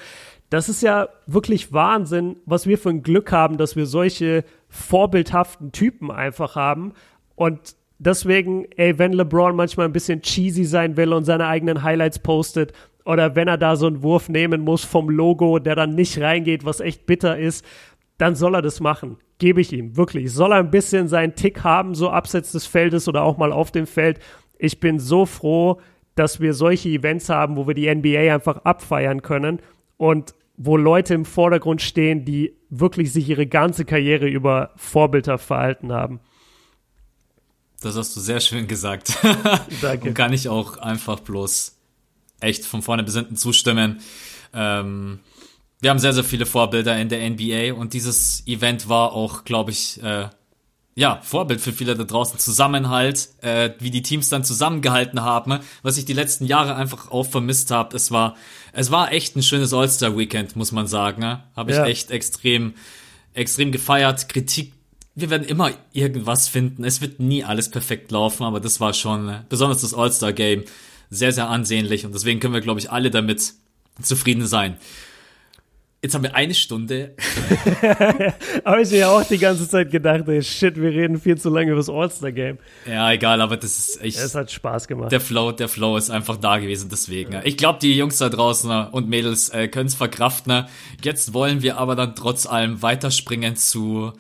Das 0.51 0.69
ist 0.69 0.83
ja 0.83 1.09
wirklich 1.27 1.73
Wahnsinn, 1.73 2.41
was 2.47 2.67
wir 2.67 2.79
für 2.79 2.89
ein 2.89 3.03
Glück 3.03 3.33
haben, 3.33 3.59
dass 3.59 3.77
wir 3.77 3.87
solche 3.87 4.45
vorbildhaften 4.69 5.73
Typen 5.73 6.11
einfach 6.11 6.57
haben. 6.57 6.95
Und 7.39 7.77
deswegen, 8.01 8.67
ey, 8.77 8.99
wenn 8.99 9.13
LeBron 9.13 9.55
manchmal 9.55 9.87
ein 9.87 9.93
bisschen 9.93 10.23
cheesy 10.23 10.65
sein 10.65 10.97
will 10.97 11.13
und 11.13 11.23
seine 11.23 11.47
eigenen 11.47 11.85
Highlights 11.85 12.19
postet, 12.19 12.73
oder 13.05 13.37
wenn 13.37 13.47
er 13.47 13.57
da 13.57 13.77
so 13.77 13.87
einen 13.87 14.03
Wurf 14.03 14.29
nehmen 14.29 14.61
muss 14.61 14.85
vom 14.85 15.09
Logo, 15.09 15.61
der 15.61 15.77
dann 15.77 15.95
nicht 15.95 16.21
reingeht, 16.21 16.65
was 16.65 16.81
echt 16.81 17.07
bitter 17.07 17.39
ist, 17.39 17.65
dann 18.19 18.35
soll 18.35 18.57
er 18.57 18.63
das 18.63 18.81
machen. 18.81 19.19
Gebe 19.39 19.61
ich 19.61 19.73
ihm, 19.73 19.97
wirklich. 19.97 20.33
Soll 20.33 20.51
er 20.51 20.59
ein 20.59 20.73
bisschen 20.73 21.07
seinen 21.07 21.37
Tick 21.37 21.63
haben, 21.63 21.95
so 21.95 22.11
abseits 22.11 22.51
des 22.51 22.67
Feldes 22.67 23.07
oder 23.07 23.23
auch 23.23 23.39
mal 23.39 23.53
auf 23.53 23.71
dem 23.71 23.87
Feld. 23.87 24.19
Ich 24.59 24.81
bin 24.81 24.99
so 24.99 25.25
froh, 25.25 25.81
dass 26.17 26.41
wir 26.41 26.55
solche 26.55 26.89
Events 26.89 27.29
haben, 27.29 27.57
wo 27.57 27.69
wir 27.69 27.75
die 27.75 27.89
NBA 27.95 28.35
einfach 28.35 28.65
abfeiern 28.65 29.23
können 29.23 29.61
und 29.97 30.35
wo 30.57 30.77
Leute 30.77 31.15
im 31.15 31.25
Vordergrund 31.25 31.83
stehen, 31.83 32.25
die 32.25 32.57
wirklich 32.69 33.13
sich 33.13 33.29
ihre 33.29 33.47
ganze 33.47 33.85
Karriere 33.85 34.29
über 34.29 34.73
Vorbilder 34.75 35.39
verhalten 35.39 35.93
haben. 35.93 36.19
Das 37.81 37.97
hast 37.97 38.17
du 38.17 38.21
sehr 38.21 38.41
schön 38.41 38.67
gesagt. 38.67 39.13
Danke. 39.83 40.09
Und 40.09 40.15
kann 40.15 40.33
ich 40.33 40.49
auch 40.49 40.79
einfach 40.79 41.21
bloß 41.21 41.77
echt 42.41 42.65
von 42.65 42.83
vorne 42.83 43.03
bis 43.03 43.15
hinten 43.15 43.37
zustimmen. 43.37 44.01
Ähm, 44.53 45.21
wir 45.81 45.91
haben 45.91 45.99
sehr, 45.99 46.13
sehr 46.13 46.25
viele 46.25 46.47
Vorbilder 46.47 46.99
in 46.99 47.09
der 47.09 47.29
NBA 47.29 47.75
und 47.75 47.93
dieses 47.93 48.45
Event 48.47 48.89
war 48.89 49.13
auch, 49.13 49.45
glaube 49.45 49.71
ich, 49.71 50.03
äh, 50.03 50.29
ja, 50.97 51.21
Vorbild 51.23 51.61
für 51.61 51.73
viele 51.73 51.95
da 51.95 52.03
draußen. 52.03 52.41
Zusammenhalt, 52.41 53.29
äh, 53.43 53.71
wie 53.79 53.93
die 53.93 54.03
Teams 54.03 54.31
dann 54.31 54.43
zusammengehalten 54.43 55.23
haben, 55.23 55.61
was 55.83 55.97
ich 55.97 56.05
die 56.05 56.13
letzten 56.13 56.45
Jahre 56.45 56.75
einfach 56.75 57.13
auch 57.13 57.23
vermisst 57.23 57.71
habe. 57.71 57.95
Es 57.95 58.11
war, 58.11 58.35
es 58.73 58.91
war 58.91 59.13
echt 59.13 59.37
ein 59.37 59.45
schönes 59.45 59.73
All-Star-Weekend, 59.73 60.57
muss 60.57 60.73
man 60.73 60.89
sagen. 60.89 61.23
Ne? 61.23 61.45
Habe 61.55 61.71
ich 61.71 61.77
ja. 61.77 61.87
echt 61.87 62.11
extrem, 62.11 62.75
extrem 63.33 63.71
gefeiert. 63.71 64.29
Kritik, 64.29 64.73
wir 65.21 65.31
werden 65.31 65.47
immer 65.47 65.71
irgendwas 65.93 66.49
finden. 66.49 66.85
Es 66.85 67.01
wird 67.01 67.21
nie 67.21 67.45
alles 67.45 67.71
perfekt 67.71 68.11
laufen, 68.11 68.45
aber 68.45 68.61
das 68.61 68.81
war 68.81 68.93
schon, 68.95 69.29
äh, 69.29 69.41
besonders 69.49 69.81
das 69.81 69.95
All-Star-Game, 69.95 70.65
sehr, 71.11 71.33
sehr 71.33 71.49
ansehnlich 71.49 72.05
und 72.05 72.15
deswegen 72.15 72.41
können 72.41 72.55
wir, 72.55 72.61
glaube 72.61 72.81
ich, 72.81 72.91
alle 72.91 73.11
damit 73.11 73.55
zufrieden 74.03 74.47
sein. 74.47 74.77
Jetzt 76.01 76.15
haben 76.15 76.23
wir 76.23 76.37
eine 76.37 76.55
Stunde. 76.55 77.17
Habe 78.65 78.83
ich 78.83 78.91
mir 78.93 79.11
auch 79.11 79.25
die 79.25 79.39
ganze 79.39 79.69
Zeit 79.69 79.91
gedacht, 79.91 80.29
ey, 80.29 80.41
shit, 80.45 80.77
wir 80.77 80.91
reden 80.91 81.19
viel 81.19 81.37
zu 81.37 81.51
lange 81.51 81.73
über 81.73 81.79
das 81.79 81.89
All-Star-Game. 81.91 82.59
Ja, 82.87 83.11
egal, 83.11 83.41
aber 83.41 83.57
das 83.57 83.77
ist 83.77 84.01
echt. 84.01 84.17
Es 84.17 84.37
hat 84.37 84.53
Spaß 84.53 84.87
gemacht. 84.87 85.11
Der 85.11 85.21
Flow, 85.21 85.51
der 85.51 85.69
Flow 85.69 85.97
ist 85.97 86.11
einfach 86.11 86.37
da 86.37 86.59
gewesen, 86.59 86.89
deswegen. 86.89 87.33
Ja. 87.33 87.41
Ich 87.43 87.57
glaube, 87.57 87.81
die 87.83 87.97
Jungs 87.97 88.19
da 88.19 88.29
draußen 88.29 88.71
und 88.93 89.09
Mädels 89.09 89.49
äh, 89.49 89.67
können 89.67 89.89
es 89.89 89.97
verkraften. 89.97 90.67
Jetzt 91.03 91.35
wollen 91.35 91.63
wir 91.63 91.79
aber 91.79 91.97
dann 91.97 92.15
trotz 92.15 92.47
allem 92.47 92.81
weiterspringen 92.81 93.57
zu 93.57 94.13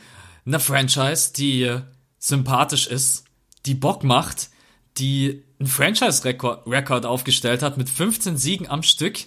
einer 0.48 0.60
Franchise, 0.60 1.32
die 1.32 1.78
sympathisch 2.18 2.86
ist, 2.86 3.24
die 3.66 3.74
Bock 3.74 4.02
macht, 4.02 4.50
die 4.96 5.44
einen 5.60 5.68
Franchise-Rekord 5.68 7.06
aufgestellt 7.06 7.62
hat 7.62 7.76
mit 7.76 7.88
15 7.88 8.36
Siegen 8.36 8.68
am 8.68 8.82
Stück 8.82 9.26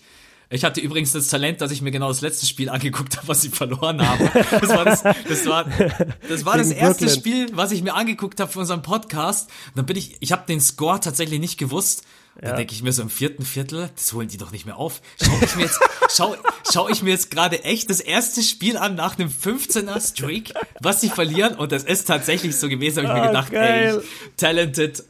ich 0.54 0.66
hatte 0.66 0.82
übrigens 0.82 1.14
das 1.14 1.30
Talent, 1.30 1.62
dass 1.62 1.72
ich 1.72 1.82
mir 1.82 1.92
genau 1.92 2.10
das 2.10 2.20
letzte 2.20 2.46
Spiel 2.46 2.70
angeguckt 2.70 3.18
habe, 3.18 3.28
was 3.30 3.42
sie 3.42 3.50
verloren 3.50 4.06
haben. 4.06 4.30
Das 4.34 4.70
war 4.70 4.84
das, 4.84 5.02
das, 5.02 5.46
war, 5.48 5.66
das, 6.28 6.46
war 6.46 6.58
das 6.58 6.72
erste. 6.72 7.10
Spiel, 7.10 7.48
was 7.54 7.72
ich 7.72 7.82
mir 7.82 7.96
angeguckt 7.96 8.40
habe 8.42 8.52
für 8.52 8.60
unseren 8.60 8.82
Podcast. 8.82 9.50
Und 9.70 9.78
dann 9.78 9.86
bin 9.86 9.96
ich, 9.96 10.18
ich 10.20 10.34
habe 10.34 10.46
den 10.46 10.60
Score 10.60 11.00
tatsächlich 11.00 11.40
nicht 11.40 11.58
gewusst. 11.58 12.04
Ja. 12.36 12.50
Dann 12.50 12.58
denke 12.58 12.74
ich 12.74 12.82
mir 12.82 12.94
so 12.94 13.02
im 13.02 13.10
vierten 13.10 13.44
Viertel, 13.44 13.90
das 13.96 14.14
holen 14.14 14.28
die 14.28 14.38
doch 14.38 14.52
nicht 14.52 14.66
mehr 14.66 14.78
auf. 14.78 15.02
Schau 15.22 15.32
ich 15.42 15.56
mir 15.56 15.64
jetzt, 15.64 15.80
schau, 16.16 16.36
schau 16.72 16.88
ich 16.88 17.04
mir 17.04 17.10
jetzt 17.10 17.30
gerade 17.30 17.64
echt 17.64 17.90
das 17.90 18.00
erste 18.00 18.42
Spiel 18.42 18.78
an 18.78 18.96
nach 18.96 19.20
einem 19.20 19.30
15er 19.30 20.00
Streak, 20.00 20.54
was 20.80 21.02
sie 21.02 21.10
verlieren. 21.10 21.56
Und 21.56 21.72
das 21.72 21.84
ist 21.84 22.06
tatsächlich 22.06 22.56
so 22.56 22.70
gewesen, 22.70 23.08
habe 23.08 23.08
ich 23.08 23.14
mir 23.14 23.24
ah, 23.24 23.28
gedacht, 23.28 23.52
geil. 23.52 23.98
ey, 23.98 24.08
talented 24.38 25.04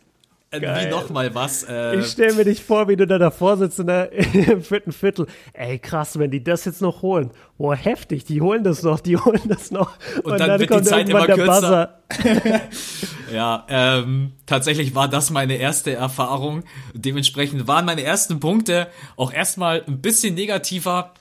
Geil. 0.51 0.87
Wie 0.87 0.91
nochmal 0.91 1.33
was. 1.33 1.63
Äh, 1.63 1.95
ich 1.95 2.07
stelle 2.07 2.33
mir 2.33 2.43
dich 2.43 2.61
vor, 2.61 2.89
wie 2.89 2.97
du 2.97 3.07
da 3.07 3.17
davor 3.17 3.55
sitzt 3.55 3.79
in 3.79 3.87
der, 3.87 4.11
im 4.33 4.61
vierten 4.61 4.91
Viertel. 4.91 5.27
Ey, 5.53 5.79
krass, 5.79 6.19
wenn 6.19 6.29
die 6.29 6.43
das 6.43 6.65
jetzt 6.65 6.81
noch 6.81 7.01
holen. 7.01 7.31
Boah, 7.57 7.73
heftig, 7.73 8.25
die 8.25 8.41
holen 8.41 8.65
das 8.65 8.83
noch, 8.83 8.99
die 8.99 9.15
holen 9.25 9.41
das 9.45 9.71
noch. 9.71 9.91
Und, 10.17 10.25
Und 10.25 10.39
dann, 10.39 10.49
dann, 10.49 10.59
wird 10.59 10.69
die 10.69 10.81
Zeit 10.81 11.09
immer 11.09 11.25
kürzer. 11.25 12.01
ja, 13.33 13.65
ähm, 13.69 14.33
tatsächlich 14.45 14.93
war 14.93 15.07
das 15.07 15.29
meine 15.29 15.55
erste 15.55 15.93
Erfahrung. 15.93 16.63
Dementsprechend 16.93 17.69
waren 17.69 17.85
meine 17.85 18.03
ersten 18.03 18.41
Punkte 18.41 18.87
auch 19.15 19.31
erstmal 19.31 19.83
ein 19.87 20.01
bisschen 20.01 20.35
negativer 20.35 21.13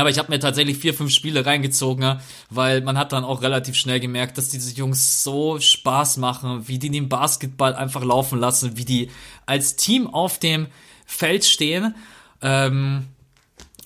aber 0.00 0.10
ich 0.10 0.18
habe 0.18 0.30
mir 0.32 0.40
tatsächlich 0.40 0.78
vier, 0.78 0.94
fünf 0.94 1.12
Spiele 1.12 1.46
reingezogen, 1.46 2.20
weil 2.50 2.80
man 2.80 2.98
hat 2.98 3.12
dann 3.12 3.24
auch 3.24 3.42
relativ 3.42 3.76
schnell 3.76 4.00
gemerkt, 4.00 4.38
dass 4.38 4.48
diese 4.48 4.74
Jungs 4.74 5.22
so 5.22 5.60
Spaß 5.60 6.16
machen, 6.16 6.66
wie 6.66 6.78
die 6.78 6.90
den 6.90 7.08
Basketball 7.08 7.74
einfach 7.74 8.02
laufen 8.02 8.38
lassen, 8.38 8.76
wie 8.76 8.84
die 8.84 9.10
als 9.46 9.76
Team 9.76 10.06
auf 10.06 10.38
dem 10.38 10.66
Feld 11.06 11.44
stehen. 11.44 11.94
Ähm, 12.42 13.06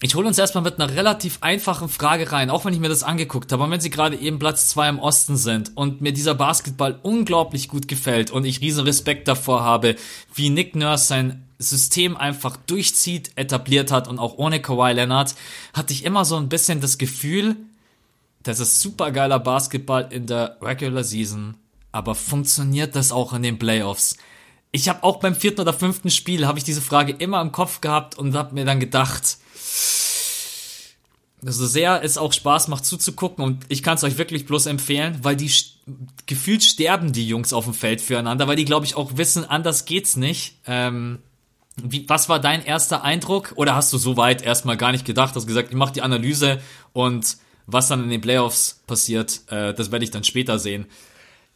ich 0.00 0.14
hole 0.14 0.28
uns 0.28 0.38
erstmal 0.38 0.62
mit 0.62 0.80
einer 0.80 0.94
relativ 0.94 1.38
einfachen 1.40 1.88
Frage 1.88 2.30
rein, 2.30 2.50
auch 2.50 2.64
wenn 2.64 2.72
ich 2.72 2.78
mir 2.78 2.88
das 2.88 3.02
angeguckt 3.02 3.50
habe. 3.50 3.64
Und 3.64 3.72
wenn 3.72 3.80
sie 3.80 3.90
gerade 3.90 4.16
eben 4.16 4.38
Platz 4.38 4.68
zwei 4.68 4.88
im 4.88 5.00
Osten 5.00 5.36
sind 5.36 5.76
und 5.76 6.00
mir 6.00 6.12
dieser 6.12 6.36
Basketball 6.36 7.00
unglaublich 7.02 7.68
gut 7.68 7.88
gefällt 7.88 8.30
und 8.30 8.44
ich 8.44 8.60
riesen 8.60 8.84
Respekt 8.84 9.26
davor 9.26 9.62
habe, 9.62 9.96
wie 10.34 10.50
Nick 10.50 10.76
Nurse 10.76 11.06
sein 11.06 11.47
System 11.58 12.16
einfach 12.16 12.56
durchzieht, 12.56 13.32
etabliert 13.36 13.90
hat 13.90 14.08
und 14.08 14.18
auch 14.18 14.38
ohne 14.38 14.62
Kawhi 14.62 14.92
Leonard, 14.92 15.34
hatte 15.72 15.92
ich 15.92 16.04
immer 16.04 16.24
so 16.24 16.36
ein 16.36 16.48
bisschen 16.48 16.80
das 16.80 16.98
Gefühl, 16.98 17.56
das 18.42 18.60
ist 18.60 18.80
super 18.80 19.10
geiler 19.10 19.40
Basketball 19.40 20.08
in 20.10 20.26
der 20.26 20.56
Regular 20.62 21.04
Season, 21.04 21.54
aber 21.90 22.14
funktioniert 22.14 22.94
das 22.94 23.10
auch 23.12 23.32
in 23.32 23.42
den 23.42 23.58
Playoffs? 23.58 24.16
Ich 24.70 24.88
habe 24.88 25.02
auch 25.02 25.18
beim 25.18 25.34
vierten 25.34 25.60
oder 25.60 25.72
fünften 25.72 26.10
Spiel 26.10 26.46
habe 26.46 26.58
ich 26.58 26.64
diese 26.64 26.82
Frage 26.82 27.12
immer 27.12 27.40
im 27.40 27.52
Kopf 27.52 27.80
gehabt 27.80 28.16
und 28.16 28.36
habe 28.36 28.54
mir 28.54 28.64
dann 28.64 28.80
gedacht, 28.80 29.38
so 31.40 31.66
sehr 31.66 32.02
es 32.02 32.18
auch 32.18 32.32
Spaß 32.32 32.68
macht 32.68 32.84
zuzugucken 32.84 33.44
und 33.44 33.64
ich 33.68 33.82
kann 33.82 33.96
es 33.96 34.04
euch 34.04 34.18
wirklich 34.18 34.46
bloß 34.46 34.66
empfehlen, 34.66 35.18
weil 35.22 35.36
die 35.36 35.50
gefühlt 36.26 36.62
sterben 36.62 37.12
die 37.12 37.26
Jungs 37.26 37.52
auf 37.52 37.64
dem 37.64 37.74
Feld 37.74 38.00
füreinander, 38.00 38.46
weil 38.46 38.56
die 38.56 38.64
glaube 38.64 38.86
ich 38.86 38.96
auch 38.96 39.16
wissen, 39.16 39.44
anders 39.44 39.84
geht's 39.84 40.16
nicht. 40.16 40.56
Ähm, 40.66 41.20
wie, 41.82 42.08
was 42.08 42.28
war 42.28 42.40
dein 42.40 42.64
erster 42.64 43.04
Eindruck? 43.04 43.52
Oder 43.56 43.74
hast 43.74 43.92
du 43.92 43.98
so 43.98 44.16
weit 44.16 44.42
erstmal 44.42 44.76
gar 44.76 44.92
nicht 44.92 45.04
gedacht, 45.04 45.34
hast 45.34 45.46
gesagt, 45.46 45.70
ich 45.70 45.76
mache 45.76 45.92
die 45.92 46.02
Analyse 46.02 46.58
und 46.92 47.36
was 47.66 47.88
dann 47.88 48.02
in 48.02 48.10
den 48.10 48.20
Playoffs 48.20 48.82
passiert, 48.86 49.42
äh, 49.50 49.74
das 49.74 49.92
werde 49.92 50.04
ich 50.04 50.10
dann 50.10 50.24
später 50.24 50.58
sehen. 50.58 50.86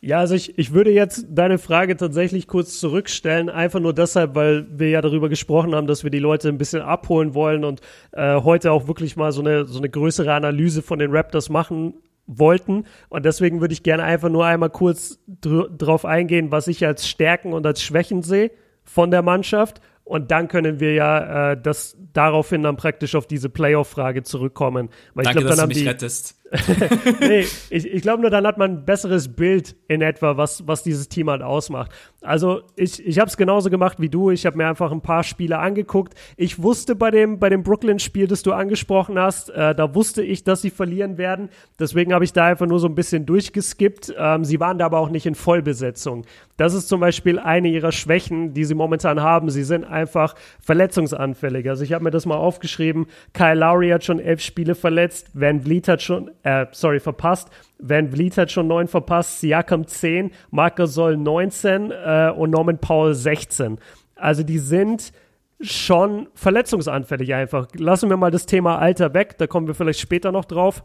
Ja, 0.05 0.19
also 0.19 0.35
ich, 0.35 0.59
ich 0.59 0.73
würde 0.73 0.91
jetzt 0.91 1.27
deine 1.31 1.59
Frage 1.59 1.97
tatsächlich 1.97 2.49
kurz 2.49 2.81
zurückstellen, 2.81 3.49
einfach 3.49 3.79
nur 3.79 3.95
deshalb, 3.95 4.35
weil 4.35 4.67
wir 4.69 4.91
ja 4.91 5.01
darüber 5.01 5.29
gesprochen 5.29 5.77
haben, 5.77 5.87
dass 5.87 6.03
wir 6.03 6.11
die 6.11 6.19
Leute 6.19 6.49
ein 6.49 6.59
bisschen 6.59 6.83
abholen 6.83 7.35
wollen 7.35 7.65
und 7.65 7.81
äh, 8.11 8.41
heute 8.41 8.73
auch 8.73 8.89
wirklich 8.89 9.15
mal 9.15 9.31
so 9.31 9.43
eine, 9.43 9.65
so 9.65 9.79
eine 9.79 9.89
größere 9.89 10.35
Analyse 10.35 10.83
von 10.83 10.99
den 10.99 11.13
Raptors 11.13 11.51
machen 11.51 11.95
wollten. 12.27 12.85
Und 13.11 13.25
deswegen 13.25 13.61
würde 13.61 13.75
ich 13.75 13.85
gerne 13.85 14.03
einfach 14.03 14.29
nur 14.29 14.45
einmal 14.45 14.71
kurz 14.71 15.21
dr 15.29 15.71
drauf 15.71 16.05
eingehen, 16.05 16.51
was 16.51 16.67
ich 16.67 16.85
als 16.85 17.09
Stärken 17.09 17.53
und 17.53 17.65
als 17.65 17.81
Schwächen 17.81 18.23
sehe 18.23 18.51
von 18.85 19.13
der 19.13 19.23
Mannschaft 19.23 19.81
und 20.05 20.31
dann 20.31 20.49
können 20.49 20.81
wir 20.81 20.95
ja 20.95 21.53
äh, 21.53 21.61
das 21.61 21.97
daraufhin 22.13 22.63
dann 22.63 22.77
praktisch 22.77 23.15
auf 23.15 23.27
diese 23.27 23.49
Playoff-Frage 23.49 24.23
zurückkommen. 24.23 24.91
Weil 25.15 25.25
Danke, 25.25 25.41
ich 25.41 25.47
glaub, 25.47 25.57
dann 25.57 25.59
dass 25.59 25.61
du 25.61 25.69
mich 25.69 25.79
die, 25.79 25.89
rettest. 25.89 26.42
nee, 27.21 27.47
ich, 27.71 27.87
ich 27.87 28.03
glaube 28.03 28.21
nur, 28.21 28.31
dann 28.31 28.47
hat 28.47 28.59
man 28.59 28.73
ein 28.73 28.85
besseres 28.85 29.35
Bild 29.35 29.75
in 29.89 30.03
etwa, 30.03 30.37
was, 30.37 30.67
was 30.67 30.83
dieses 30.83 31.09
Team 31.09 31.31
halt 31.31 31.43
ausmacht. 31.43 31.91
Also 32.21 32.63
ich, 32.77 33.05
ich 33.05 33.19
habe 33.19 33.29
es 33.29 33.37
genauso 33.37 33.71
gemacht 33.71 34.01
wie 34.01 34.09
du. 34.09 34.31
Ich 34.31 34.45
habe 34.47 34.57
mir 34.57 34.69
einfach 34.69 34.93
ein 34.93 35.01
paar 35.01 35.25
Spiele 35.25 35.59
angeguckt. 35.59 36.15
Ich 36.37 36.63
wusste 36.63 36.95
bei 36.95 37.11
dem, 37.11 37.39
bei 37.39 37.49
dem 37.49 37.63
Brooklyn-Spiel, 37.63 38.27
das 38.27 38.43
du 38.43 38.53
angesprochen 38.53 39.19
hast, 39.19 39.51
äh, 39.51 39.75
da 39.75 39.95
wusste 39.95 40.23
ich, 40.23 40.45
dass 40.45 40.63
sie 40.63 40.71
verlieren 40.71 41.19
werden. 41.19 41.49
Deswegen 41.79 42.13
habe 42.13 42.25
ich 42.25 42.33
da 42.33 42.47
einfach 42.47 42.67
nur 42.67 42.79
so 42.79 42.87
ein 42.87 42.95
bisschen 42.95 43.27
durchgeskippt. 43.27 44.15
Ähm, 44.17 44.45
sie 44.45 44.61
waren 44.61 44.79
da 44.79 44.87
aber 44.87 44.99
auch 44.99 45.11
nicht 45.11 45.27
in 45.27 45.35
Vollbesetzung. 45.35 46.25
Das 46.57 46.75
ist 46.75 46.89
zum 46.89 47.01
Beispiel 47.01 47.39
eine 47.39 47.69
ihrer 47.69 47.93
Schwächen, 47.93 48.55
die 48.55 48.65
sie 48.65 48.75
momentan 48.75 49.21
haben. 49.21 49.51
Sie 49.51 49.65
sind 49.65 49.85
einfach 49.85 50.35
verletzungsanfällig. 50.61 51.69
Also 51.69 51.83
ich 51.83 51.93
habe 51.93 52.05
mir 52.05 52.11
das 52.11 52.27
mal 52.27 52.37
aufgeschrieben. 52.37 53.07
Kyle 53.33 53.55
Lowry 53.55 53.89
hat 53.89 54.05
schon 54.05 54.21
elf 54.21 54.41
Spiele 54.41 54.75
verletzt. 54.75 55.31
Van 55.35 55.63
Vliet 55.63 55.89
hat 55.89 56.03
schon 56.03 56.31
äh, 56.43 56.67
sorry, 56.73 57.01
verpasst. 57.01 57.49
Van 57.79 58.11
Vliet 58.11 58.37
hat 58.37 58.51
schon 58.51 58.67
neun 58.67 58.89
verpasst, 58.89 59.41
Siakam 59.41 59.87
10, 59.87 60.31
Marc 60.51 60.77
Gasol 60.77 61.17
19 61.17 61.91
äh, 61.91 62.33
und 62.37 62.51
Norman 62.51 62.79
Powell 62.79 63.15
16. 63.15 63.79
Also 64.17 64.43
die 64.43 64.59
sind 64.59 65.13
schon 65.61 66.29
verletzungsanfällig 66.35 67.35
einfach. 67.35 67.69
Lassen 67.77 68.11
wir 68.11 68.17
mal 68.17 68.31
das 68.31 68.47
Thema 68.47 68.79
Alter 68.79 69.15
weg, 69.15 69.39
da 69.39 69.47
kommen 69.47 69.67
wir 69.67 69.75
vielleicht 69.75 70.01
später 70.01 70.33
noch 70.33 70.45
drauf. 70.45 70.85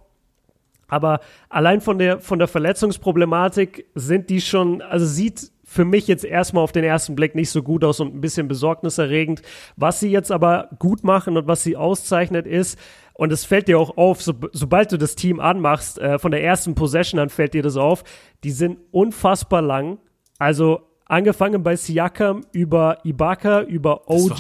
Aber 0.88 1.20
allein 1.50 1.82
von 1.82 2.00
der, 2.00 2.20
von 2.20 2.40
der 2.40 2.48
Verletzungsproblematik 2.48 3.88
sind 3.96 4.30
die 4.30 4.40
schon, 4.40 4.82
also 4.82 5.06
sieht 5.06 5.52
für 5.78 5.86
mich 5.86 6.08
jetzt 6.08 6.26
erstmal 6.26 6.64
auf 6.64 6.72
den 6.72 6.84
ersten 6.84 7.16
Blick 7.16 7.36
nicht 7.36 7.52
so 7.52 7.62
gut 7.62 7.84
aus 7.84 7.99
und 7.99 8.16
ein 8.16 8.20
bisschen 8.20 8.48
besorgniserregend. 8.48 9.44
Was 9.76 9.99
sie 9.99 10.10
jetzt 10.10 10.32
aber 10.32 10.70
gut 10.80 11.04
machen 11.04 11.38
und 11.38 11.45
was 11.45 11.62
sie 11.62 11.78
auszeichnet 11.78 12.48
ist, 12.48 12.80
und 13.14 13.32
es 13.32 13.45
fällt 13.45 13.68
dir 13.68 13.80
auch 13.80 13.95
auf, 13.95 14.22
so, 14.24 14.34
sobald 14.54 14.91
du 14.91 14.98
das 14.98 15.16
Team 15.16 15.40
anmachst, 15.40 15.99
äh, 15.99 16.18
von 16.18 16.32
der 16.32 16.44
ersten 16.44 16.74
Possession 16.74 17.20
an 17.20 17.30
fällt 17.30 17.54
dir 17.54 17.62
das 17.62 17.78
auf, 17.78 18.04
die 18.44 18.49
sind 18.49 18.80
unfassbar 18.90 19.62
lang. 19.62 19.99
Also 20.40 20.82
angefangen 21.06 21.62
bei 21.62 21.76
Siakam 21.76 22.44
über 22.52 22.98
Ibaka, 23.04 23.62
über 23.62 24.10
OG. 24.10 24.36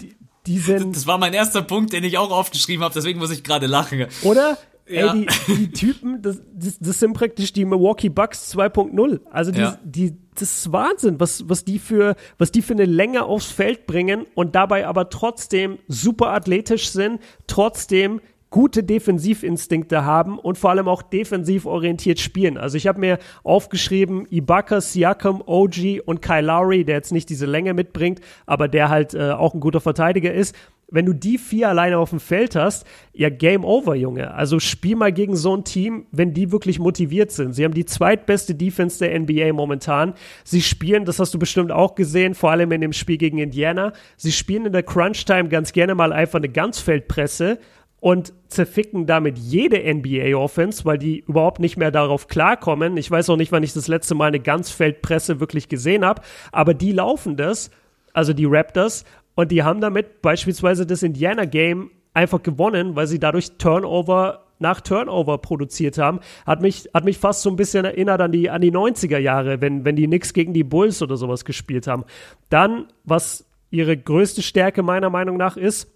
die, 0.00 0.16
die 0.46 0.58
sind. 0.60 0.94
Das 0.94 1.08
war 1.08 1.18
mein 1.18 1.34
erster 1.34 1.62
Punkt, 1.62 1.92
den 1.92 2.04
ich 2.04 2.18
auch 2.18 2.30
aufgeschrieben 2.30 2.84
habe, 2.84 2.94
deswegen 2.94 3.18
muss 3.18 3.32
ich 3.32 3.42
gerade 3.42 3.66
lachen. 3.66 4.06
Oder? 4.22 4.58
Ja. 4.88 5.14
Ey, 5.14 5.26
die, 5.46 5.54
die 5.56 5.70
Typen, 5.72 6.22
das, 6.22 6.40
das, 6.54 6.78
das, 6.78 7.00
sind 7.00 7.12
praktisch 7.12 7.52
die 7.52 7.64
Milwaukee 7.64 8.08
Bucks 8.08 8.54
2.0. 8.54 9.20
Also 9.30 9.50
die, 9.50 9.60
ja. 9.60 9.78
die, 9.82 10.14
das 10.34 10.58
ist 10.58 10.72
Wahnsinn, 10.72 11.18
was, 11.18 11.48
was 11.48 11.64
die 11.64 11.78
für, 11.78 12.14
was 12.38 12.52
die 12.52 12.62
für 12.62 12.74
eine 12.74 12.84
Länge 12.84 13.24
aufs 13.24 13.50
Feld 13.50 13.86
bringen 13.86 14.26
und 14.34 14.54
dabei 14.54 14.86
aber 14.86 15.10
trotzdem 15.10 15.78
super 15.88 16.28
athletisch 16.28 16.90
sind, 16.90 17.20
trotzdem 17.46 18.20
gute 18.50 18.84
Defensivinstinkte 18.84 20.04
haben 20.04 20.38
und 20.38 20.56
vor 20.56 20.70
allem 20.70 20.88
auch 20.88 21.02
defensiv 21.02 21.66
orientiert 21.66 22.20
spielen. 22.20 22.56
Also 22.56 22.76
ich 22.76 22.86
habe 22.86 23.00
mir 23.00 23.18
aufgeschrieben, 23.42 24.26
Ibaka, 24.30 24.80
Siakam, 24.80 25.42
OG 25.44 26.00
und 26.04 26.22
Kyle 26.22 26.42
Lowry, 26.42 26.84
der 26.84 26.96
jetzt 26.96 27.12
nicht 27.12 27.28
diese 27.28 27.46
Länge 27.46 27.74
mitbringt, 27.74 28.20
aber 28.46 28.68
der 28.68 28.88
halt 28.88 29.14
äh, 29.14 29.32
auch 29.32 29.52
ein 29.52 29.60
guter 29.60 29.80
Verteidiger 29.80 30.32
ist 30.32 30.54
wenn 30.88 31.04
du 31.04 31.12
die 31.12 31.38
vier 31.38 31.68
alleine 31.68 31.98
auf 31.98 32.10
dem 32.10 32.20
Feld 32.20 32.54
hast, 32.54 32.86
ja, 33.12 33.28
Game 33.28 33.64
Over, 33.64 33.96
Junge. 33.96 34.32
Also 34.34 34.60
spiel 34.60 34.94
mal 34.94 35.12
gegen 35.12 35.34
so 35.34 35.56
ein 35.56 35.64
Team, 35.64 36.06
wenn 36.12 36.32
die 36.32 36.52
wirklich 36.52 36.78
motiviert 36.78 37.32
sind. 37.32 37.54
Sie 37.54 37.64
haben 37.64 37.74
die 37.74 37.84
zweitbeste 37.84 38.54
Defense 38.54 38.98
der 38.98 39.18
NBA 39.18 39.52
momentan. 39.52 40.14
Sie 40.44 40.62
spielen, 40.62 41.04
das 41.04 41.18
hast 41.18 41.34
du 41.34 41.38
bestimmt 41.38 41.72
auch 41.72 41.96
gesehen, 41.96 42.34
vor 42.34 42.52
allem 42.52 42.70
in 42.70 42.80
dem 42.80 42.92
Spiel 42.92 43.18
gegen 43.18 43.38
Indiana. 43.38 43.92
Sie 44.16 44.32
spielen 44.32 44.66
in 44.66 44.72
der 44.72 44.84
Crunch-Time 44.84 45.48
ganz 45.48 45.72
gerne 45.72 45.94
mal 45.96 46.12
einfach 46.12 46.38
eine 46.38 46.48
Ganzfeldpresse 46.48 47.58
und 47.98 48.32
zerficken 48.46 49.06
damit 49.06 49.38
jede 49.38 49.92
NBA-Offense, 49.92 50.84
weil 50.84 50.98
die 50.98 51.24
überhaupt 51.26 51.58
nicht 51.58 51.76
mehr 51.76 51.90
darauf 51.90 52.28
klarkommen. 52.28 52.96
Ich 52.96 53.10
weiß 53.10 53.30
auch 53.30 53.36
nicht, 53.36 53.50
wann 53.50 53.64
ich 53.64 53.72
das 53.72 53.88
letzte 53.88 54.14
Mal 54.14 54.26
eine 54.26 54.38
Ganzfeldpresse 54.38 55.40
wirklich 55.40 55.68
gesehen 55.68 56.04
habe, 56.04 56.22
aber 56.52 56.74
die 56.74 56.92
laufen 56.92 57.36
das, 57.36 57.70
also 58.12 58.32
die 58.32 58.44
Raptors, 58.44 59.04
und 59.36 59.52
die 59.52 59.62
haben 59.62 59.80
damit 59.80 60.22
beispielsweise 60.22 60.86
das 60.86 61.04
Indiana-Game 61.04 61.90
einfach 62.12 62.42
gewonnen, 62.42 62.96
weil 62.96 63.06
sie 63.06 63.20
dadurch 63.20 63.52
Turnover 63.58 64.42
nach 64.58 64.80
Turnover 64.80 65.36
produziert 65.38 65.98
haben, 65.98 66.20
hat 66.46 66.62
mich, 66.62 66.88
hat 66.94 67.04
mich 67.04 67.18
fast 67.18 67.42
so 67.42 67.50
ein 67.50 67.56
bisschen 67.56 67.84
erinnert 67.84 68.22
an 68.22 68.32
die, 68.32 68.48
an 68.48 68.62
die 68.62 68.72
90er 68.72 69.18
Jahre, 69.18 69.60
wenn, 69.60 69.84
wenn 69.84 69.96
die 69.96 70.06
Knicks 70.06 70.32
gegen 70.32 70.54
die 70.54 70.64
Bulls 70.64 71.02
oder 71.02 71.18
sowas 71.18 71.44
gespielt 71.44 71.86
haben. 71.86 72.04
Dann, 72.48 72.86
was 73.04 73.44
ihre 73.70 73.96
größte 73.96 74.40
Stärke 74.40 74.82
meiner 74.82 75.10
Meinung 75.10 75.36
nach 75.36 75.58
ist, 75.58 75.92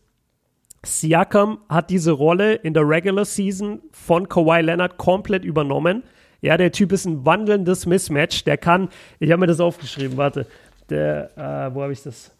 Siakam 0.82 1.58
hat 1.68 1.90
diese 1.90 2.12
Rolle 2.12 2.54
in 2.54 2.74
der 2.74 2.88
Regular 2.88 3.24
Season 3.24 3.80
von 3.92 4.28
Kawhi 4.28 4.60
Leonard 4.60 4.98
komplett 4.98 5.44
übernommen. 5.44 6.02
Ja, 6.42 6.56
der 6.56 6.72
Typ 6.72 6.92
ist 6.92 7.04
ein 7.04 7.24
wandelndes 7.26 7.86
Mismatch. 7.86 8.44
Der 8.44 8.56
kann, 8.56 8.88
ich 9.18 9.30
habe 9.30 9.40
mir 9.40 9.46
das 9.46 9.60
aufgeschrieben, 9.60 10.16
warte, 10.16 10.46
der, 10.88 11.30
äh, 11.36 11.74
wo 11.74 11.82
habe 11.82 11.92
ich 11.92 12.02
das? 12.02 12.32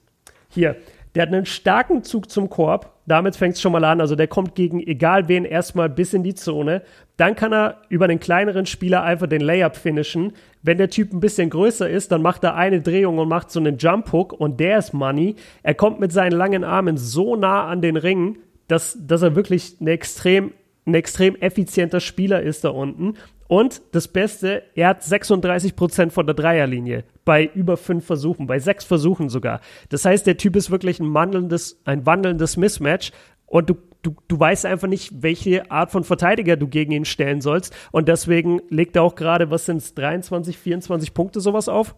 Hier, 0.51 0.77
der 1.15 1.23
hat 1.23 1.29
einen 1.31 1.47
starken 1.47 2.05
Zug 2.05 2.31
zum 2.31 2.51
Korb. 2.51 2.93
Damit 3.07 3.35
fängt 3.35 3.55
es 3.55 3.61
schon 3.61 3.73
mal 3.73 3.85
an. 3.85 4.01
Also 4.01 4.15
der 4.15 4.29
kommt 4.29 4.55
gegen 4.55 4.81
egal 4.81 5.29
wen 5.29 5.45
erstmal 5.45 5.89
bis 5.89 6.15
in 6.15 6.23
die 6.23 6.35
Zone. 6.35 6.83
Dann 7.17 7.35
kann 7.35 7.53
er 7.53 7.83
über 7.89 8.07
den 8.07 8.21
kleineren 8.21 8.67
Spieler 8.67 9.03
einfach 9.03 9.27
den 9.27 9.41
Layup 9.41 9.77
finishen. 9.77 10.33
Wenn 10.63 10.79
der 10.79 10.91
Typ 10.91 11.13
ein 11.13 11.21
bisschen 11.21 11.51
größer 11.51 11.89
ist, 11.89 12.13
dann 12.13 12.23
macht 12.23 12.45
er 12.45 12.55
eine 12.55 12.81
Drehung 12.81 13.19
und 13.19 13.29
macht 13.29 13.51
so 13.51 13.59
einen 13.59 13.79
Jump 13.79 14.13
Hook 14.13 14.33
und 14.33 14.61
der 14.61 14.79
ist 14.79 14.93
Money. 14.93 15.35
Er 15.63 15.75
kommt 15.75 15.99
mit 15.99 16.13
seinen 16.13 16.33
langen 16.33 16.63
Armen 16.63 16.97
so 16.97 17.35
nah 17.35 17.67
an 17.67 17.83
den 17.83 17.97
Ring, 17.97 18.39
dass, 18.69 18.97
dass 19.01 19.23
er 19.23 19.35
wirklich 19.35 19.77
eine 19.81 19.91
extrem 19.91 20.53
ein 20.87 20.95
extrem 20.95 21.37
effizienter 21.37 22.01
Spieler 22.01 22.43
ist 22.43 22.65
da 22.65 22.71
unten. 22.71 23.15
Und 23.51 23.83
das 23.91 24.07
Beste, 24.07 24.63
er 24.77 24.91
hat 24.91 25.03
36 25.03 25.75
Prozent 25.75 26.13
von 26.13 26.25
der 26.25 26.37
Dreierlinie 26.37 27.03
bei 27.25 27.45
über 27.53 27.77
fünf 27.77 28.07
Versuchen, 28.07 28.47
bei 28.47 28.61
sechs 28.61 28.85
Versuchen 28.85 29.29
sogar. 29.29 29.61
Das 29.89 30.05
heißt, 30.05 30.25
der 30.25 30.37
Typ 30.37 30.55
ist 30.55 30.71
wirklich 30.71 31.01
ein 31.01 31.13
wandelndes, 31.15 31.81
ein 31.85 32.07
wandelndes 32.07 32.57
Mismatch 32.57 33.11
und 33.47 33.69
du, 33.69 33.75
du, 34.03 34.15
du 34.29 34.39
weißt 34.39 34.67
einfach 34.67 34.87
nicht, 34.87 35.25
welche 35.25 35.69
Art 35.69 35.91
von 35.91 36.05
Verteidiger 36.05 36.57
du 36.57 36.69
gegen 36.69 36.93
ihn 36.93 37.05
stellen 37.05 37.41
sollst. 37.41 37.75
Und 37.91 38.07
deswegen 38.07 38.61
legt 38.69 38.95
er 38.95 39.03
auch 39.03 39.17
gerade, 39.17 39.51
was 39.51 39.67
sind 39.67 39.79
es, 39.79 39.95
23, 39.95 40.57
24 40.57 41.13
Punkte 41.13 41.41
sowas 41.41 41.69
auf? 41.69 41.97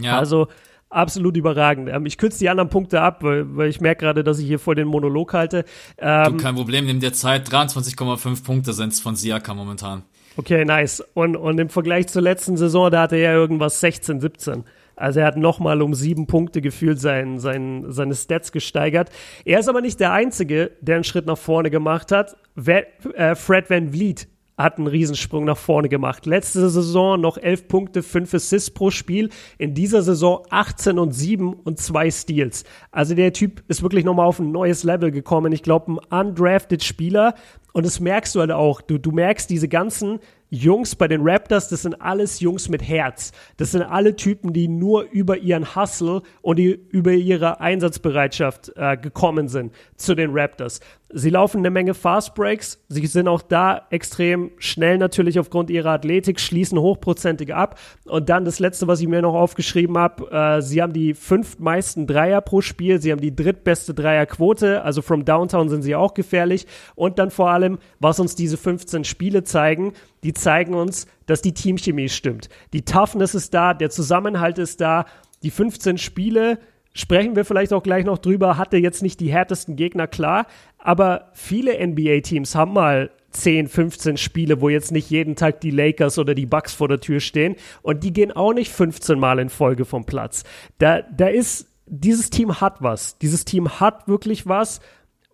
Ja. 0.00 0.16
Also 0.16 0.46
absolut 0.90 1.36
überragend. 1.36 1.88
Ähm, 1.88 2.06
ich 2.06 2.18
kürze 2.18 2.38
die 2.38 2.48
anderen 2.48 2.70
Punkte 2.70 3.00
ab, 3.00 3.24
weil, 3.24 3.56
weil 3.56 3.68
ich 3.68 3.80
merke 3.80 4.04
gerade, 4.04 4.22
dass 4.22 4.38
ich 4.38 4.46
hier 4.46 4.60
vor 4.60 4.76
den 4.76 4.86
Monolog 4.86 5.32
halte. 5.32 5.64
Ähm, 5.98 6.36
du, 6.36 6.42
kein 6.44 6.54
Problem, 6.54 6.86
nimm 6.86 7.00
dir 7.00 7.12
Zeit. 7.12 7.48
23,5 7.48 8.44
Punkte 8.44 8.72
sind 8.72 8.92
es 8.92 9.00
von 9.00 9.16
Siaka 9.16 9.54
momentan. 9.54 10.04
Okay, 10.36 10.64
nice. 10.64 11.02
Und, 11.14 11.36
und 11.36 11.58
im 11.58 11.68
Vergleich 11.68 12.08
zur 12.08 12.22
letzten 12.22 12.56
Saison, 12.56 12.90
da 12.90 13.02
hatte 13.02 13.16
er 13.16 13.34
irgendwas 13.34 13.80
16, 13.80 14.20
17. 14.20 14.64
Also 14.96 15.20
er 15.20 15.26
hat 15.26 15.36
nochmal 15.36 15.82
um 15.82 15.94
sieben 15.94 16.26
Punkte 16.26 16.60
gefühlt 16.60 17.00
sein, 17.00 17.38
sein, 17.38 17.86
seine 17.88 18.14
Stats 18.14 18.52
gesteigert. 18.52 19.10
Er 19.44 19.58
ist 19.58 19.68
aber 19.68 19.80
nicht 19.80 20.00
der 20.00 20.12
Einzige, 20.12 20.72
der 20.80 20.96
einen 20.96 21.04
Schritt 21.04 21.26
nach 21.26 21.38
vorne 21.38 21.70
gemacht 21.70 22.12
hat. 22.12 22.36
Äh, 22.64 23.34
Fred 23.34 23.68
Van 23.70 23.90
Vliet 23.92 24.28
hat 24.56 24.78
einen 24.78 24.86
Riesensprung 24.86 25.44
nach 25.44 25.56
vorne 25.56 25.88
gemacht. 25.88 26.26
Letzte 26.26 26.68
Saison 26.68 27.20
noch 27.20 27.38
11 27.38 27.68
Punkte, 27.68 28.02
5 28.02 28.34
Assists 28.34 28.70
pro 28.70 28.90
Spiel. 28.90 29.30
In 29.58 29.74
dieser 29.74 30.02
Saison 30.02 30.44
18 30.50 30.98
und 30.98 31.12
7 31.12 31.52
und 31.52 31.78
2 31.78 32.10
Steals. 32.10 32.64
Also 32.90 33.14
der 33.14 33.32
Typ 33.32 33.62
ist 33.68 33.82
wirklich 33.82 34.04
nochmal 34.04 34.26
auf 34.26 34.38
ein 34.38 34.52
neues 34.52 34.84
Level 34.84 35.10
gekommen. 35.10 35.52
Ich 35.52 35.62
glaube, 35.62 35.92
ein 35.92 36.26
undrafted 36.26 36.84
Spieler. 36.84 37.34
Und 37.72 37.86
das 37.86 38.00
merkst 38.00 38.34
du 38.34 38.40
halt 38.40 38.52
auch. 38.52 38.82
Du, 38.82 38.98
du 38.98 39.12
merkst 39.12 39.48
diese 39.48 39.68
ganzen 39.68 40.20
Jungs 40.54 40.94
bei 40.96 41.08
den 41.08 41.22
Raptors, 41.22 41.70
das 41.70 41.80
sind 41.80 42.02
alles 42.02 42.40
Jungs 42.40 42.68
mit 42.68 42.86
Herz. 42.86 43.32
Das 43.56 43.70
sind 43.70 43.80
alle 43.80 44.16
Typen, 44.16 44.52
die 44.52 44.68
nur 44.68 45.04
über 45.10 45.38
ihren 45.38 45.74
Hustle 45.74 46.20
und 46.42 46.58
die, 46.58 46.78
über 46.90 47.12
ihre 47.12 47.60
Einsatzbereitschaft 47.60 48.70
äh, 48.76 48.98
gekommen 48.98 49.48
sind 49.48 49.72
zu 49.96 50.14
den 50.14 50.30
Raptors. 50.34 50.80
Sie 51.14 51.28
laufen 51.28 51.58
eine 51.58 51.70
Menge 51.70 51.92
Fast 51.92 52.34
Breaks. 52.34 52.82
Sie 52.88 53.06
sind 53.06 53.28
auch 53.28 53.42
da 53.42 53.86
extrem 53.90 54.50
schnell 54.56 54.96
natürlich 54.96 55.38
aufgrund 55.38 55.68
ihrer 55.68 55.90
Athletik, 55.90 56.40
schließen 56.40 56.78
hochprozentig 56.78 57.54
ab. 57.54 57.78
Und 58.06 58.30
dann 58.30 58.46
das 58.46 58.58
letzte, 58.58 58.86
was 58.86 59.00
ich 59.00 59.08
mir 59.08 59.20
noch 59.20 59.34
aufgeschrieben 59.34 59.98
habe, 59.98 60.30
äh, 60.30 60.62
sie 60.62 60.80
haben 60.80 60.94
die 60.94 61.12
fünf 61.12 61.58
meisten 61.58 62.06
Dreier 62.06 62.40
pro 62.40 62.62
Spiel. 62.62 63.00
Sie 63.00 63.12
haben 63.12 63.20
die 63.20 63.36
drittbeste 63.36 63.92
Dreierquote. 63.92 64.82
Also 64.82 65.02
from 65.02 65.26
Downtown 65.26 65.68
sind 65.68 65.82
sie 65.82 65.94
auch 65.94 66.14
gefährlich. 66.14 66.66
Und 66.94 67.18
dann 67.18 67.30
vor 67.30 67.50
allem, 67.50 67.78
was 68.00 68.18
uns 68.18 68.34
diese 68.34 68.56
15 68.56 69.04
Spiele 69.04 69.44
zeigen, 69.44 69.92
die 70.24 70.32
zeigen 70.32 70.72
uns, 70.72 71.06
dass 71.26 71.42
die 71.42 71.52
Teamchemie 71.52 72.08
stimmt. 72.08 72.48
Die 72.72 72.86
Toughness 72.86 73.34
ist 73.34 73.52
da, 73.52 73.74
der 73.74 73.90
Zusammenhalt 73.90 74.58
ist 74.58 74.80
da. 74.80 75.04
Die 75.42 75.50
15 75.50 75.98
Spiele 75.98 76.58
sprechen 76.92 77.36
wir 77.36 77.44
vielleicht 77.44 77.72
auch 77.72 77.82
gleich 77.82 78.04
noch 78.04 78.18
drüber, 78.18 78.58
hatte 78.58 78.76
jetzt 78.76 79.02
nicht 79.02 79.20
die 79.20 79.32
härtesten 79.32 79.76
Gegner, 79.76 80.06
klar, 80.06 80.46
aber 80.78 81.30
viele 81.32 81.86
NBA-Teams 81.86 82.54
haben 82.54 82.72
mal 82.72 83.10
10, 83.30 83.68
15 83.68 84.16
Spiele, 84.16 84.60
wo 84.60 84.68
jetzt 84.68 84.92
nicht 84.92 85.10
jeden 85.10 85.36
Tag 85.36 85.60
die 85.60 85.70
Lakers 85.70 86.18
oder 86.18 86.34
die 86.34 86.46
Bucks 86.46 86.74
vor 86.74 86.88
der 86.88 87.00
Tür 87.00 87.20
stehen 87.20 87.56
und 87.82 88.04
die 88.04 88.12
gehen 88.12 88.32
auch 88.32 88.52
nicht 88.52 88.70
15 88.70 89.18
Mal 89.18 89.38
in 89.38 89.48
Folge 89.48 89.84
vom 89.84 90.04
Platz. 90.04 90.44
Da, 90.78 91.02
da 91.02 91.28
ist, 91.28 91.66
dieses 91.86 92.30
Team 92.30 92.60
hat 92.60 92.82
was. 92.82 93.18
Dieses 93.18 93.44
Team 93.44 93.80
hat 93.80 94.06
wirklich 94.08 94.46
was. 94.46 94.80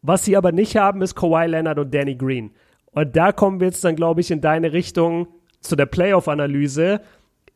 Was 0.00 0.24
sie 0.24 0.36
aber 0.36 0.52
nicht 0.52 0.76
haben, 0.76 1.02
ist 1.02 1.16
Kawhi 1.16 1.46
Leonard 1.46 1.78
und 1.78 1.92
Danny 1.92 2.14
Green. 2.14 2.52
Und 2.92 3.16
da 3.16 3.32
kommen 3.32 3.60
wir 3.60 3.66
jetzt 3.66 3.84
dann, 3.84 3.96
glaube 3.96 4.20
ich, 4.20 4.30
in 4.30 4.40
deine 4.40 4.72
Richtung 4.72 5.28
zu 5.60 5.76
der 5.76 5.86
Playoff-Analyse. 5.86 7.00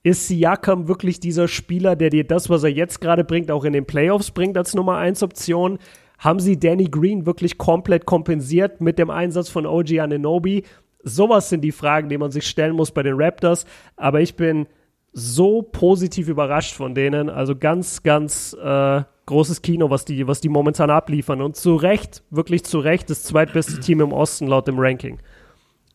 Ist 0.05 0.27
Siakam 0.27 0.89
wirklich 0.89 1.20
dieser 1.20 1.47
Spieler, 1.47 1.95
der 1.95 2.11
dir 2.11 2.24
das, 2.24 2.51
was 2.51 2.65
er 2.65 2.70
jetzt 2.70 3.01
gerade 3.01 3.23
bringt, 3.23 3.51
auch 3.51 3.65
in 3.65 3.73
den 3.73 3.87
Playoffs 3.87 4.33
bringt 4.33 4.57
als 4.59 4.74
Nummer 4.74 4.97
1 4.97 5.23
Option? 5.23 5.79
Haben 6.19 6.41
sie 6.41 6.59
Danny 6.59 6.85
Green 6.85 7.24
wirklich 7.24 7.57
komplett 7.57 8.05
kompensiert 8.05 8.81
mit 8.81 8.99
dem 8.99 9.11
Einsatz 9.11 9.49
von 9.49 9.66
OG 9.66 10.01
Ananobi? 10.01 10.65
Sowas 11.05 11.49
sind 11.49 11.62
die 11.62 11.73
Fragen, 11.73 12.09
die 12.09 12.19
man 12.19 12.33
sich 12.33 12.47
stellen 12.47 12.74
muss 12.74 12.91
bei 12.91 13.03
den 13.03 13.15
Raptors. 13.16 13.65
Aber 13.97 14.20
ich 14.20 14.35
bin 14.35 14.66
so 15.12 15.62
positiv 15.62 16.29
überrascht 16.29 16.74
von 16.74 16.95
denen. 16.95 17.29
Also 17.29 17.55
ganz, 17.57 18.03
ganz 18.03 18.57
äh, 18.61 19.03
großes 19.27 19.62
Kino, 19.62 19.91
was 19.91 20.05
die, 20.05 20.27
was 20.27 20.41
die 20.41 20.49
momentan 20.49 20.91
abliefern. 20.91 21.43
Und 21.43 21.57
zu 21.57 21.77
Recht, 21.77 22.23
wirklich 22.31 22.65
zu 22.65 22.81
Recht, 22.81 23.11
das 23.11 23.23
zweitbeste 23.23 23.81
Team 23.81 24.01
im 24.01 24.12
Osten 24.12 24.47
laut 24.47 24.66
dem 24.66 24.79
Ranking. 24.79 25.19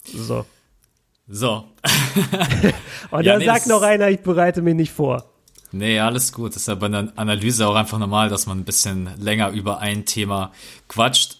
So. 0.03 0.45
So. 1.27 1.65
Und 3.11 3.23
ja, 3.23 3.33
dann 3.33 3.39
nee, 3.39 3.45
sagt 3.45 3.67
noch 3.67 3.81
einer, 3.81 4.09
ich 4.09 4.21
bereite 4.21 4.61
mich 4.61 4.75
nicht 4.75 4.91
vor. 4.91 5.25
Nee, 5.71 5.99
alles 5.99 6.31
gut. 6.31 6.51
Das 6.51 6.63
ist 6.63 6.67
ja 6.67 6.75
bei 6.75 6.85
einer 6.85 7.11
Analyse 7.15 7.67
auch 7.67 7.75
einfach 7.75 7.99
normal, 7.99 8.29
dass 8.29 8.45
man 8.45 8.59
ein 8.59 8.65
bisschen 8.65 9.09
länger 9.19 9.49
über 9.49 9.79
ein 9.79 10.05
Thema 10.05 10.51
quatscht. 10.87 11.39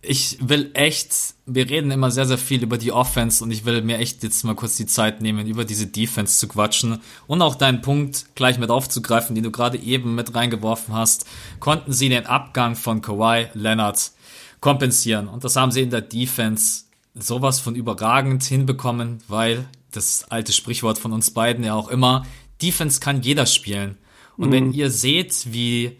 Ich 0.00 0.38
will 0.40 0.70
echt, 0.74 1.12
wir 1.44 1.68
reden 1.68 1.90
immer 1.90 2.10
sehr, 2.10 2.24
sehr 2.24 2.38
viel 2.38 2.62
über 2.62 2.78
die 2.78 2.92
Offense 2.92 3.42
und 3.42 3.50
ich 3.50 3.64
will 3.64 3.82
mir 3.82 3.98
echt 3.98 4.22
jetzt 4.22 4.44
mal 4.44 4.54
kurz 4.54 4.76
die 4.76 4.86
Zeit 4.86 5.20
nehmen, 5.20 5.46
über 5.46 5.64
diese 5.64 5.88
Defense 5.88 6.38
zu 6.38 6.46
quatschen 6.46 7.00
und 7.26 7.42
auch 7.42 7.56
deinen 7.56 7.82
Punkt 7.82 8.26
gleich 8.36 8.58
mit 8.58 8.70
aufzugreifen, 8.70 9.34
den 9.34 9.44
du 9.44 9.50
gerade 9.50 9.76
eben 9.76 10.14
mit 10.14 10.34
reingeworfen 10.34 10.94
hast. 10.94 11.26
Konnten 11.58 11.92
sie 11.92 12.08
den 12.08 12.26
Abgang 12.26 12.76
von 12.76 13.02
Kawhi 13.02 13.48
Leonard 13.54 14.12
kompensieren 14.60 15.28
und 15.28 15.42
das 15.42 15.56
haben 15.56 15.72
sie 15.72 15.82
in 15.82 15.90
der 15.90 16.00
Defense 16.00 16.84
sowas 17.20 17.60
von 17.60 17.74
überragend 17.74 18.44
hinbekommen, 18.44 19.22
weil 19.28 19.68
das 19.90 20.24
alte 20.30 20.52
Sprichwort 20.52 20.98
von 20.98 21.12
uns 21.12 21.30
beiden 21.30 21.64
ja 21.64 21.74
auch 21.74 21.88
immer, 21.88 22.26
Defense 22.62 23.00
kann 23.00 23.22
jeder 23.22 23.46
spielen. 23.46 23.96
Und 24.36 24.48
mhm. 24.48 24.52
wenn 24.52 24.72
ihr 24.72 24.90
seht, 24.90 25.52
wie 25.52 25.98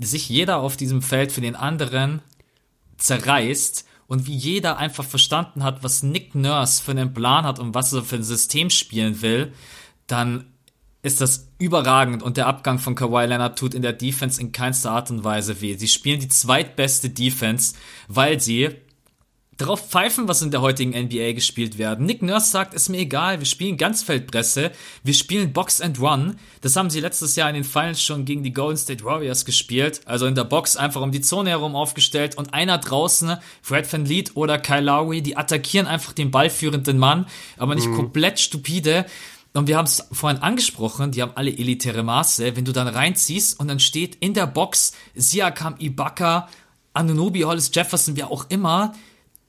sich 0.00 0.28
jeder 0.28 0.58
auf 0.58 0.76
diesem 0.76 1.02
Feld 1.02 1.32
für 1.32 1.40
den 1.40 1.56
anderen 1.56 2.20
zerreißt 2.98 3.86
und 4.08 4.26
wie 4.26 4.34
jeder 4.34 4.78
einfach 4.78 5.04
verstanden 5.04 5.62
hat, 5.62 5.82
was 5.82 6.02
Nick 6.02 6.34
Nurse 6.34 6.82
für 6.82 6.92
einen 6.92 7.14
Plan 7.14 7.44
hat 7.44 7.58
und 7.58 7.74
was 7.74 7.92
er 7.92 8.02
für 8.02 8.16
ein 8.16 8.22
System 8.22 8.70
spielen 8.70 9.22
will, 9.22 9.52
dann 10.06 10.46
ist 11.02 11.20
das 11.20 11.48
überragend 11.58 12.22
und 12.22 12.36
der 12.36 12.48
Abgang 12.48 12.80
von 12.80 12.96
Kawhi 12.96 13.26
Leonard 13.26 13.58
tut 13.58 13.74
in 13.74 13.82
der 13.82 13.92
Defense 13.92 14.40
in 14.40 14.50
keinster 14.50 14.90
Art 14.90 15.10
und 15.10 15.22
Weise 15.22 15.60
weh. 15.60 15.76
Sie 15.76 15.88
spielen 15.88 16.18
die 16.18 16.28
zweitbeste 16.28 17.10
Defense, 17.10 17.74
weil 18.08 18.40
sie 18.40 18.70
darauf 19.56 19.88
pfeifen, 19.88 20.28
was 20.28 20.42
in 20.42 20.50
der 20.50 20.60
heutigen 20.60 20.90
NBA 20.90 21.32
gespielt 21.32 21.78
werden. 21.78 22.04
Nick 22.04 22.22
Nurse 22.22 22.50
sagt, 22.50 22.74
ist 22.74 22.88
mir 22.88 22.98
egal, 22.98 23.38
wir 23.38 23.46
spielen 23.46 23.76
Ganzfeldpresse, 23.76 24.70
wir 25.02 25.14
spielen 25.14 25.52
Box 25.52 25.80
and 25.80 25.98
Run. 26.00 26.36
Das 26.60 26.76
haben 26.76 26.90
sie 26.90 27.00
letztes 27.00 27.36
Jahr 27.36 27.48
in 27.48 27.54
den 27.54 27.64
Finals 27.64 28.02
schon 28.02 28.24
gegen 28.24 28.42
die 28.42 28.52
Golden 28.52 28.76
State 28.76 29.04
Warriors 29.04 29.44
gespielt. 29.44 30.02
Also 30.04 30.26
in 30.26 30.34
der 30.34 30.44
Box 30.44 30.76
einfach 30.76 31.00
um 31.00 31.10
die 31.10 31.22
Zone 31.22 31.50
herum 31.50 31.74
aufgestellt 31.74 32.36
und 32.36 32.52
einer 32.52 32.78
draußen, 32.78 33.36
Fred 33.62 33.90
Van 33.90 34.04
Leet 34.04 34.36
oder 34.36 34.58
Kyle 34.58 34.82
Lowry, 34.82 35.22
die 35.22 35.36
attackieren 35.36 35.86
einfach 35.86 36.12
den 36.12 36.30
ballführenden 36.30 36.98
Mann, 36.98 37.26
aber 37.56 37.74
nicht 37.74 37.88
mhm. 37.88 37.96
komplett 37.96 38.40
stupide. 38.40 39.06
Und 39.54 39.68
wir 39.68 39.78
haben 39.78 39.86
es 39.86 40.06
vorhin 40.12 40.42
angesprochen, 40.42 41.12
die 41.12 41.22
haben 41.22 41.32
alle 41.34 41.50
elitäre 41.50 42.02
Maße. 42.02 42.56
Wenn 42.56 42.66
du 42.66 42.72
dann 42.72 42.88
reinziehst 42.88 43.58
und 43.58 43.68
dann 43.68 43.80
steht 43.80 44.16
in 44.16 44.34
der 44.34 44.46
Box 44.46 44.92
Siakam 45.14 45.76
Ibaka, 45.78 46.50
Anunobi, 46.92 47.40
Hollis 47.40 47.70
Jefferson, 47.72 48.16
wer 48.16 48.30
auch 48.30 48.50
immer, 48.50 48.92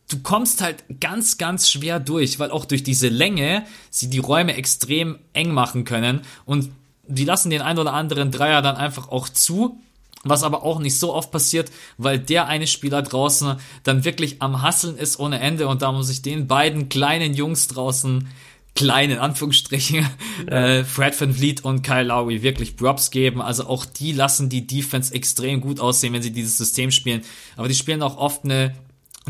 du 0.09 0.19
kommst 0.19 0.61
halt 0.61 0.83
ganz, 0.99 1.37
ganz 1.37 1.69
schwer 1.69 1.99
durch, 1.99 2.39
weil 2.39 2.51
auch 2.51 2.65
durch 2.65 2.83
diese 2.83 3.09
Länge 3.09 3.65
sie 3.89 4.09
die 4.09 4.19
Räume 4.19 4.55
extrem 4.55 5.19
eng 5.33 5.51
machen 5.51 5.83
können 5.83 6.21
und 6.45 6.71
die 7.07 7.25
lassen 7.25 7.49
den 7.49 7.61
ein 7.61 7.79
oder 7.79 7.93
anderen 7.93 8.31
Dreier 8.31 8.61
dann 8.61 8.75
einfach 8.75 9.09
auch 9.09 9.29
zu, 9.29 9.79
was 10.23 10.43
aber 10.43 10.63
auch 10.63 10.79
nicht 10.79 10.97
so 10.97 11.13
oft 11.13 11.31
passiert, 11.31 11.71
weil 11.97 12.19
der 12.19 12.47
eine 12.47 12.67
Spieler 12.67 13.01
draußen 13.01 13.55
dann 13.83 14.03
wirklich 14.03 14.41
am 14.41 14.61
Hasseln 14.61 14.97
ist 14.97 15.19
ohne 15.19 15.39
Ende 15.39 15.67
und 15.67 15.81
da 15.81 15.91
muss 15.91 16.09
ich 16.09 16.21
den 16.21 16.47
beiden 16.47 16.89
kleinen 16.89 17.33
Jungs 17.33 17.67
draußen 17.67 18.27
klein 18.75 19.09
in 19.09 19.17
Anführungsstrichen, 19.17 20.07
ja. 20.49 20.55
äh, 20.55 20.83
Fred 20.83 21.19
Van 21.19 21.33
Vliet 21.33 21.65
und 21.65 21.81
Kyle 21.81 22.03
Lowry 22.03 22.43
wirklich 22.43 22.77
Props 22.77 23.09
geben. 23.09 23.41
Also 23.41 23.65
auch 23.67 23.85
die 23.85 24.11
lassen 24.11 24.49
die 24.49 24.67
Defense 24.67 25.13
extrem 25.13 25.61
gut 25.61 25.79
aussehen, 25.79 26.13
wenn 26.13 26.21
sie 26.21 26.31
dieses 26.31 26.57
System 26.57 26.91
spielen. 26.91 27.23
Aber 27.55 27.67
die 27.67 27.73
spielen 27.73 28.03
auch 28.03 28.17
oft 28.17 28.45
eine 28.45 28.75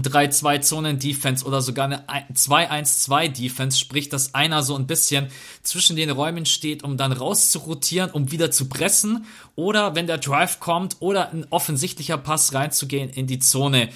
3-2-Zonen-Defense 0.04 1.46
oder 1.46 1.62
sogar 1.62 1.86
eine 1.86 2.06
2-1-2-Defense, 2.34 3.78
sprich, 3.78 4.10
dass 4.10 4.36
einer 4.36 4.64
so 4.64 4.76
ein 4.76 4.88
bisschen 4.88 5.28
zwischen 5.64 5.96
den 5.96 6.10
Räumen 6.10 6.46
steht, 6.46 6.84
um 6.84 6.98
dann 6.98 7.12
rauszurotieren, 7.12 8.12
um 8.12 8.32
wieder 8.32 8.52
zu 8.52 8.70
pressen 8.70 9.26
oder 9.56 9.96
wenn 9.96 10.08
der 10.08 10.18
Drive 10.18 10.60
kommt 10.60 10.98
oder 11.00 11.32
ein 11.32 11.46
offensichtlicher 11.50 12.18
Pass 12.18 12.54
reinzugehen 12.54 13.10
in 13.10 13.28
die 13.28 13.40
Zone. 13.40 13.90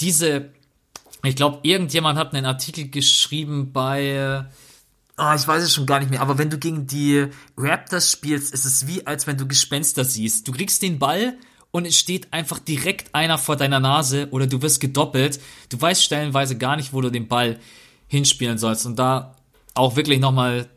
Diese, 0.00 0.50
ich 1.24 1.36
glaube, 1.36 1.60
irgendjemand 1.62 2.18
hat 2.18 2.34
einen 2.34 2.46
Artikel 2.46 2.88
geschrieben 2.88 3.72
bei, 3.72 4.44
oh, 5.18 5.32
ich 5.34 5.48
weiß 5.48 5.62
es 5.62 5.74
schon 5.74 5.86
gar 5.86 5.98
nicht 6.00 6.10
mehr, 6.10 6.20
aber 6.20 6.38
wenn 6.38 6.50
du 6.50 6.58
gegen 6.58 6.86
die 6.86 7.26
Raptors 7.56 8.10
spielst, 8.10 8.54
ist 8.54 8.64
es 8.64 8.86
wie, 8.86 9.06
als 9.06 9.26
wenn 9.26 9.36
du 9.36 9.46
Gespenster 9.46 10.04
siehst. 10.04 10.46
Du 10.46 10.52
kriegst 10.52 10.82
den 10.82 10.98
Ball 10.98 11.36
und 11.78 11.86
es 11.86 11.96
steht 11.96 12.32
einfach 12.32 12.58
direkt 12.58 13.14
einer 13.14 13.38
vor 13.38 13.56
deiner 13.56 13.80
Nase 13.80 14.28
oder 14.32 14.46
du 14.46 14.60
wirst 14.62 14.80
gedoppelt. 14.80 15.40
Du 15.68 15.80
weißt 15.80 16.02
stellenweise 16.02 16.58
gar 16.58 16.76
nicht, 16.76 16.92
wo 16.92 17.00
du 17.00 17.10
den 17.10 17.28
Ball 17.28 17.58
hinspielen 18.08 18.58
sollst. 18.58 18.84
Und 18.84 18.98
da 18.98 19.36
auch 19.74 19.96
wirklich 19.96 20.18
nochmal 20.18 20.68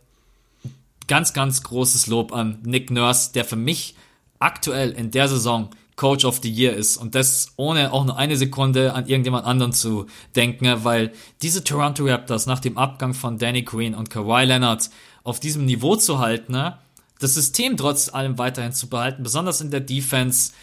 ganz, 1.07 1.33
ganz 1.33 1.63
großes 1.63 2.07
Lob 2.07 2.33
an 2.33 2.59
Nick 2.63 2.91
Nurse, 2.91 3.33
der 3.33 3.45
für 3.45 3.55
mich 3.55 3.95
aktuell 4.39 4.91
in 4.91 5.11
der 5.11 5.27
Saison 5.27 5.71
Coach 5.95 6.23
of 6.23 6.39
the 6.41 6.51
Year 6.51 6.73
ist. 6.73 6.97
Und 6.97 7.15
das 7.15 7.53
ohne 7.57 7.91
auch 7.91 8.05
nur 8.05 8.17
eine 8.17 8.37
Sekunde 8.37 8.93
an 8.93 9.07
irgendjemand 9.07 9.45
anderen 9.45 9.73
zu 9.73 10.05
denken, 10.35 10.83
weil 10.83 11.13
diese 11.41 11.63
Toronto 11.63 12.05
Raptors 12.05 12.45
nach 12.45 12.59
dem 12.59 12.77
Abgang 12.77 13.13
von 13.13 13.37
Danny 13.39 13.63
Green 13.63 13.95
und 13.95 14.09
Kawhi 14.09 14.45
Leonard 14.45 14.89
auf 15.23 15.39
diesem 15.39 15.65
Niveau 15.65 15.95
zu 15.95 16.19
halten, 16.19 16.53
ne, 16.53 16.77
das 17.19 17.33
System 17.33 17.77
trotz 17.77 18.09
allem 18.09 18.37
weiterhin 18.37 18.71
zu 18.71 18.87
behalten, 18.87 19.23
besonders 19.23 19.61
in 19.61 19.69
der 19.69 19.79
Defense, 19.79 20.53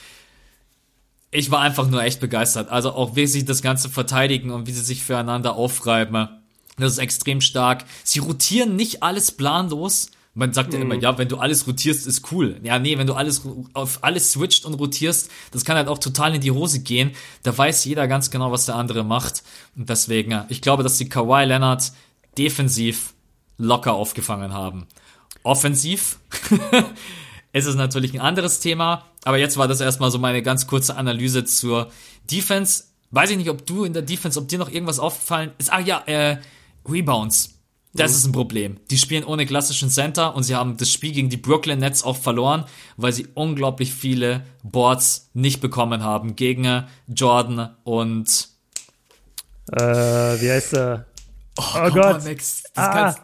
ich 1.31 1.51
war 1.51 1.61
einfach 1.61 1.89
nur 1.89 2.03
echt 2.03 2.21
begeistert. 2.21 2.71
Also 2.71 2.93
auch 2.93 3.17
wie 3.17 3.27
sie 3.27 3.45
das 3.45 3.63
Ganze 3.63 3.89
verteidigen 3.89 4.51
und 4.51 4.67
wie 4.67 4.73
sie 4.73 4.83
sich 4.83 5.03
füreinander 5.03 5.57
aufreiben. 5.57 6.29
Das 6.77 6.93
ist 6.93 6.99
extrem 6.99 7.41
stark. 7.41 7.85
Sie 8.05 8.21
rotieren 8.21 8.77
nicht 8.77 9.03
alles 9.03 9.33
planlos. 9.33 10.11
Man 10.35 10.53
sagt 10.53 10.73
ja 10.73 10.79
immer, 10.79 10.95
mhm. 10.95 11.01
ja, 11.01 11.19
wenn 11.19 11.29
du 11.29 11.39
alles 11.39 11.67
rotierst, 11.67 12.07
ist 12.07 12.31
cool. 12.31 12.61
Ja, 12.63 12.79
nee, 12.79 12.97
wenn 12.97 13.09
du 13.09 13.15
alles 13.15 13.43
auf 13.73 14.05
alles 14.05 14.31
switcht 14.31 14.65
und 14.65 14.75
rotierst, 14.75 15.31
das 15.51 15.65
kann 15.65 15.77
halt 15.77 15.89
auch 15.89 15.99
total 15.99 16.35
in 16.37 16.41
die 16.41 16.53
Hose 16.53 16.81
gehen. 16.81 17.11
Da 17.43 17.57
weiß 17.57 17.85
jeder 17.85 18.07
ganz 18.07 18.31
genau, 18.31 18.53
was 18.53 18.67
der 18.67 18.77
andere 18.77 19.03
macht. 19.03 19.43
Und 19.77 19.89
deswegen, 19.89 20.45
ich 20.49 20.63
glaube, 20.63 20.85
dass 20.85 20.97
die 20.97 21.09
Kawhi 21.09 21.45
Leonard 21.45 21.93
defensiv 22.39 23.15
locker 23.57 23.95
aufgefangen 23.95 24.53
haben. 24.53 24.87
Offensiv 25.43 26.19
ist 27.53 27.67
es 27.67 27.75
natürlich 27.75 28.15
ein 28.15 28.21
anderes 28.21 28.61
Thema. 28.61 29.05
Aber 29.25 29.39
jetzt 29.39 29.57
war 29.57 29.69
das 29.69 29.81
erstmal 29.81 30.11
so 30.11 30.19
meine 30.19 30.43
ganz 30.43 30.67
kurze 30.67 30.97
Analyse 30.97 31.45
zur 31.45 31.91
Defense. 32.31 32.85
Weiß 33.11 33.31
ich 33.31 33.37
nicht, 33.37 33.51
ob 33.51 33.67
du 33.67 33.85
in 33.85 33.93
der 33.93 34.03
Defense, 34.03 34.39
ob 34.39 34.49
dir 34.49 34.59
noch 34.59 34.71
irgendwas 34.71 34.99
aufgefallen 34.99 35.53
ist. 35.59 35.73
Ah 35.73 35.81
ja, 35.81 36.03
äh, 36.07 36.39
Rebounds. 36.89 37.55
Das 37.95 38.13
mhm. 38.13 38.17
ist 38.17 38.27
ein 38.27 38.33
Problem. 38.33 38.81
Die 38.91 38.99
spielen 38.99 39.25
ohne 39.25 39.47
klassischen 39.47 39.91
Center 39.91 40.35
und 40.35 40.43
sie 40.43 40.55
haben 40.55 40.77
das 40.77 40.91
Spiel 40.93 41.13
gegen 41.13 41.31
die 41.31 41.37
Brooklyn 41.37 41.79
Nets 41.79 42.03
auch 42.03 42.17
verloren, 42.17 42.65
weil 42.97 43.13
sie 43.13 43.29
unglaublich 43.35 43.95
viele 43.95 44.45
Boards 44.63 45.31
nicht 45.33 45.61
bekommen 45.61 46.03
haben 46.03 46.37
gegen 46.37 46.85
Jordan 47.09 47.75
und 47.85 48.49
äh, 49.73 50.41
wie 50.41 50.51
heißt 50.51 50.75
er? 50.75 51.07
Oh, 51.59 51.63
oh 51.75 51.91
Gott. 51.91 52.17
On, 52.17 52.25
Max. 52.25 52.63
Das 52.75 52.85
ah. 52.85 52.93
kannst, 52.93 53.23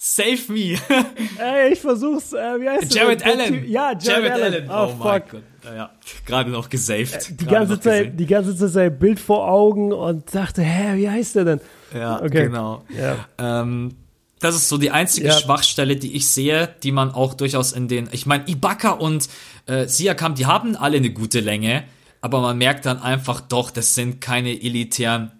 Save 0.00 0.52
me. 0.52 0.78
Ey, 1.40 1.72
ich 1.72 1.80
versuch's. 1.80 2.32
Äh, 2.32 2.60
wie 2.60 2.68
heißt 2.68 2.94
Jared 2.94 3.20
der? 3.20 3.32
Allen. 3.32 3.68
Ja, 3.68 3.90
Jared, 3.90 4.04
Jared 4.04 4.30
Allen. 4.32 4.70
Allen. 4.70 4.70
Oh, 4.70 4.94
oh 4.94 5.04
mein 5.04 5.22
Gott. 5.28 5.42
Ja, 5.64 5.90
gerade 6.24 6.50
noch 6.50 6.68
gesaved. 6.68 7.30
Äh, 7.30 7.34
die 7.34 7.46
ganze 7.46 7.80
Zeit, 7.80 8.18
die 8.18 8.26
ganze 8.26 8.56
Zeit 8.56 8.70
sein 8.70 8.96
Bild 8.96 9.18
vor 9.18 9.50
Augen 9.50 9.92
und 9.92 10.32
dachte, 10.32 10.62
hä, 10.62 10.96
wie 10.96 11.10
heißt 11.10 11.34
der 11.34 11.44
denn? 11.44 11.60
Ja, 11.92 12.22
okay. 12.22 12.44
genau. 12.44 12.84
Ja. 12.96 13.26
Ähm, 13.38 13.96
das 14.38 14.54
ist 14.54 14.68
so 14.68 14.78
die 14.78 14.92
einzige 14.92 15.28
ja. 15.28 15.32
Schwachstelle, 15.32 15.96
die 15.96 16.14
ich 16.14 16.28
sehe, 16.28 16.68
die 16.84 16.92
man 16.92 17.10
auch 17.10 17.34
durchaus 17.34 17.72
in 17.72 17.88
den, 17.88 18.08
ich 18.12 18.24
meine, 18.24 18.46
Ibaka 18.46 18.90
und 18.92 19.28
äh, 19.66 19.86
Siakam, 19.86 20.36
die 20.36 20.46
haben 20.46 20.76
alle 20.76 20.98
eine 20.98 21.10
gute 21.10 21.40
Länge, 21.40 21.82
aber 22.20 22.40
man 22.40 22.56
merkt 22.56 22.86
dann 22.86 23.02
einfach 23.02 23.40
doch, 23.40 23.72
das 23.72 23.96
sind 23.96 24.20
keine 24.20 24.52
elitären 24.62 25.32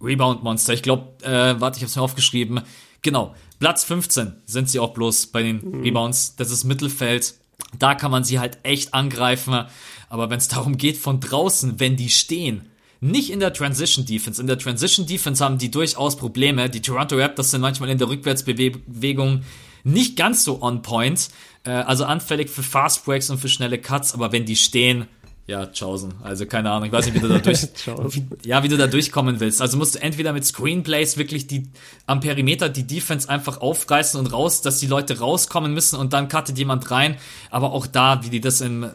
Rebound-Monster. 0.00 0.72
Ich 0.72 0.82
glaube, 0.82 1.12
äh, 1.22 1.60
warte, 1.60 1.76
ich 1.76 1.82
habe 1.82 1.90
es 1.90 1.96
mir 1.96 2.02
aufgeschrieben. 2.02 2.62
Genau, 3.02 3.34
Platz 3.60 3.84
15 3.84 4.32
sind 4.46 4.68
sie 4.68 4.80
auch 4.80 4.94
bloß 4.94 5.28
bei 5.28 5.42
den 5.42 5.60
mhm. 5.62 5.82
Rebounds. 5.82 6.34
Das 6.36 6.50
ist 6.50 6.64
Mittelfeld. 6.64 7.34
Da 7.78 7.94
kann 7.94 8.10
man 8.10 8.24
sie 8.24 8.40
halt 8.40 8.58
echt 8.62 8.94
angreifen. 8.94 9.66
Aber 10.08 10.30
wenn 10.30 10.38
es 10.38 10.48
darum 10.48 10.76
geht, 10.76 10.96
von 10.96 11.20
draußen, 11.20 11.78
wenn 11.78 11.96
die 11.96 12.08
stehen, 12.08 12.62
nicht 13.00 13.30
in 13.30 13.38
der 13.38 13.52
Transition 13.52 14.06
Defense. 14.06 14.40
In 14.40 14.46
der 14.46 14.58
Transition 14.58 15.06
Defense 15.06 15.44
haben 15.44 15.58
die 15.58 15.70
durchaus 15.70 16.16
Probleme. 16.16 16.68
Die 16.68 16.82
Toronto 16.82 17.16
Raptors 17.16 17.50
sind 17.50 17.60
manchmal 17.60 17.90
in 17.90 17.98
der 17.98 18.08
Rückwärtsbewegung 18.08 19.42
nicht 19.84 20.16
ganz 20.16 20.42
so 20.44 20.62
on 20.62 20.82
point. 20.82 21.28
Äh, 21.64 21.70
also 21.70 22.04
anfällig 22.04 22.48
für 22.48 22.62
Fast 22.62 23.04
Breaks 23.04 23.28
und 23.28 23.38
für 23.38 23.48
schnelle 23.48 23.78
Cuts. 23.78 24.14
Aber 24.14 24.32
wenn 24.32 24.46
die 24.46 24.56
stehen, 24.56 25.06
ja, 25.50 25.66
Chausen. 25.72 26.14
Also 26.22 26.46
keine 26.46 26.70
Ahnung, 26.70 26.86
ich 26.86 26.92
weiß 26.92 27.06
nicht, 27.06 27.16
wie 27.16 27.20
du 27.20 27.28
da 27.28 27.38
durch, 27.38 27.66
ja, 28.44 28.62
wie 28.62 28.68
du 28.68 28.76
da 28.76 28.86
durchkommen 28.86 29.40
willst. 29.40 29.60
Also 29.60 29.76
musst 29.76 29.96
du 29.96 30.00
entweder 30.00 30.32
mit 30.32 30.46
Screenplays 30.46 31.16
wirklich 31.16 31.48
die 31.48 31.68
am 32.06 32.20
Perimeter 32.20 32.68
die 32.68 32.86
Defense 32.86 33.28
einfach 33.28 33.60
aufreißen 33.60 34.18
und 34.18 34.32
raus, 34.32 34.62
dass 34.62 34.78
die 34.78 34.86
Leute 34.86 35.18
rauskommen 35.18 35.74
müssen 35.74 35.98
und 35.98 36.12
dann 36.12 36.28
cuttet 36.28 36.56
jemand 36.56 36.92
rein. 36.92 37.16
Aber 37.50 37.72
auch 37.72 37.88
da, 37.88 38.22
wie 38.22 38.30
die 38.30 38.40
das 38.40 38.60
im, 38.60 38.90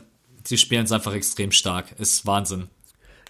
sie 0.45 0.57
spielen 0.57 0.85
es 0.85 0.93
einfach 0.93 1.13
extrem 1.13 1.51
stark. 1.51 1.91
Ist 1.99 2.25
Wahnsinn. 2.25 2.69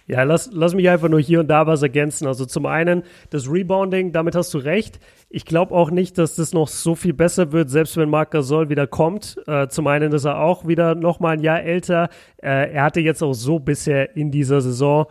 Ja, 0.08 0.22
lass, 0.22 0.50
lass 0.52 0.74
mich 0.74 0.88
einfach 0.88 1.08
nur 1.08 1.20
hier 1.20 1.40
und 1.40 1.48
da 1.48 1.66
was 1.66 1.82
ergänzen. 1.82 2.26
Also 2.28 2.46
zum 2.46 2.64
einen 2.66 3.02
das 3.30 3.50
Rebounding, 3.50 4.12
damit 4.12 4.36
hast 4.36 4.54
du 4.54 4.58
recht. 4.58 5.00
Ich 5.30 5.44
glaube 5.44 5.74
auch 5.74 5.90
nicht, 5.90 6.16
dass 6.16 6.36
das 6.36 6.52
noch 6.52 6.68
so 6.68 6.94
viel 6.94 7.12
besser 7.12 7.50
wird, 7.50 7.70
selbst 7.70 7.96
wenn 7.96 8.08
Marc 8.08 8.30
Gasol 8.30 8.68
wieder 8.68 8.86
kommt. 8.86 9.36
Äh, 9.48 9.66
zum 9.66 9.88
einen 9.88 10.12
ist 10.12 10.24
er 10.24 10.40
auch 10.40 10.66
wieder 10.66 10.94
noch 10.94 11.18
mal 11.18 11.30
ein 11.30 11.40
Jahr 11.40 11.62
älter. 11.62 12.08
Äh, 12.40 12.72
er 12.72 12.84
hatte 12.84 13.00
jetzt 13.00 13.22
auch 13.22 13.32
so 13.32 13.58
bisher 13.58 14.14
in 14.16 14.30
dieser 14.30 14.60
Saison 14.60 15.06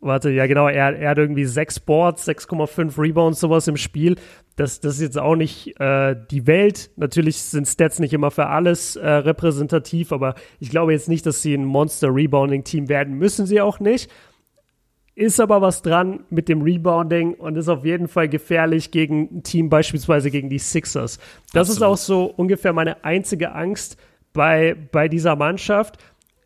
Warte, 0.00 0.30
ja 0.30 0.46
genau, 0.46 0.68
er, 0.68 0.96
er 0.96 1.10
hat 1.10 1.18
irgendwie 1.18 1.44
sechs 1.44 1.80
Boards, 1.80 2.28
6,5 2.28 3.00
Rebounds, 3.00 3.40
sowas 3.40 3.66
im 3.66 3.76
Spiel. 3.76 4.14
Das, 4.54 4.80
das 4.80 4.94
ist 4.94 5.00
jetzt 5.00 5.18
auch 5.18 5.34
nicht 5.34 5.78
äh, 5.80 6.14
die 6.30 6.46
Welt. 6.46 6.90
Natürlich 6.96 7.42
sind 7.42 7.66
Stats 7.66 7.98
nicht 7.98 8.12
immer 8.12 8.30
für 8.30 8.46
alles 8.46 8.94
äh, 8.94 9.08
repräsentativ, 9.08 10.12
aber 10.12 10.36
ich 10.60 10.70
glaube 10.70 10.92
jetzt 10.92 11.08
nicht, 11.08 11.26
dass 11.26 11.42
sie 11.42 11.52
ein 11.52 11.64
Monster-Rebounding-Team 11.64 12.88
werden. 12.88 13.14
Müssen 13.14 13.46
sie 13.46 13.60
auch 13.60 13.80
nicht. 13.80 14.08
ist 15.16 15.40
aber 15.40 15.62
was 15.62 15.82
dran 15.82 16.20
mit 16.30 16.48
dem 16.48 16.62
Rebounding 16.62 17.34
und 17.34 17.56
ist 17.56 17.68
auf 17.68 17.84
jeden 17.84 18.06
Fall 18.06 18.28
gefährlich 18.28 18.92
gegen 18.92 19.38
ein 19.38 19.42
Team, 19.42 19.68
beispielsweise 19.68 20.30
gegen 20.30 20.48
die 20.48 20.60
Sixers. 20.60 21.18
Das 21.52 21.70
Absolut. 21.70 21.76
ist 21.76 21.82
auch 21.82 21.96
so 21.96 22.24
ungefähr 22.24 22.72
meine 22.72 23.04
einzige 23.04 23.52
Angst 23.52 23.96
bei, 24.32 24.76
bei 24.92 25.08
dieser 25.08 25.34
Mannschaft. 25.34 25.98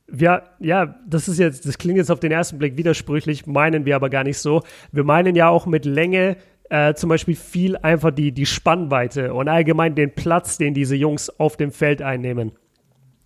Wir, 0.07 0.43
ja, 0.59 0.97
das 1.07 1.29
ist 1.29 1.39
jetzt, 1.39 1.67
das 1.67 1.79
klingt 1.79 1.97
jetzt 1.97 2.11
auf 2.11 2.21
den 2.21 2.33
ersten 2.33 2.59
Blick 2.59 2.77
widersprüchlich, 2.77 3.47
meinen 3.47 3.87
wir 3.87 3.97
aber 3.97 4.11
gar 4.11 4.25
nicht 4.25 4.39
so. 4.39 4.63
Wir 4.91 5.05
meinen 5.05 5.37
ja 5.37 5.49
auch 5.49 5.67
mit 5.67 5.85
Länge 5.85 6.37
äh, 6.71 6.95
zum 6.95 7.09
Beispiel 7.09 7.37
viel 7.37 7.77
einfach 7.77 8.11
die, 8.11 8.33
die 8.33 8.47
Spannweite 8.47 9.35
und 9.35 9.49
allgemein 9.49 9.95
den 9.95 10.15
Platz, 10.15 10.59
den 10.59 10.75
diese 10.75 10.97
Jungs 10.97 11.29
auf 11.29 11.57
dem 11.57 11.71
Feld 11.71 12.03
einnehmen. 12.03 12.53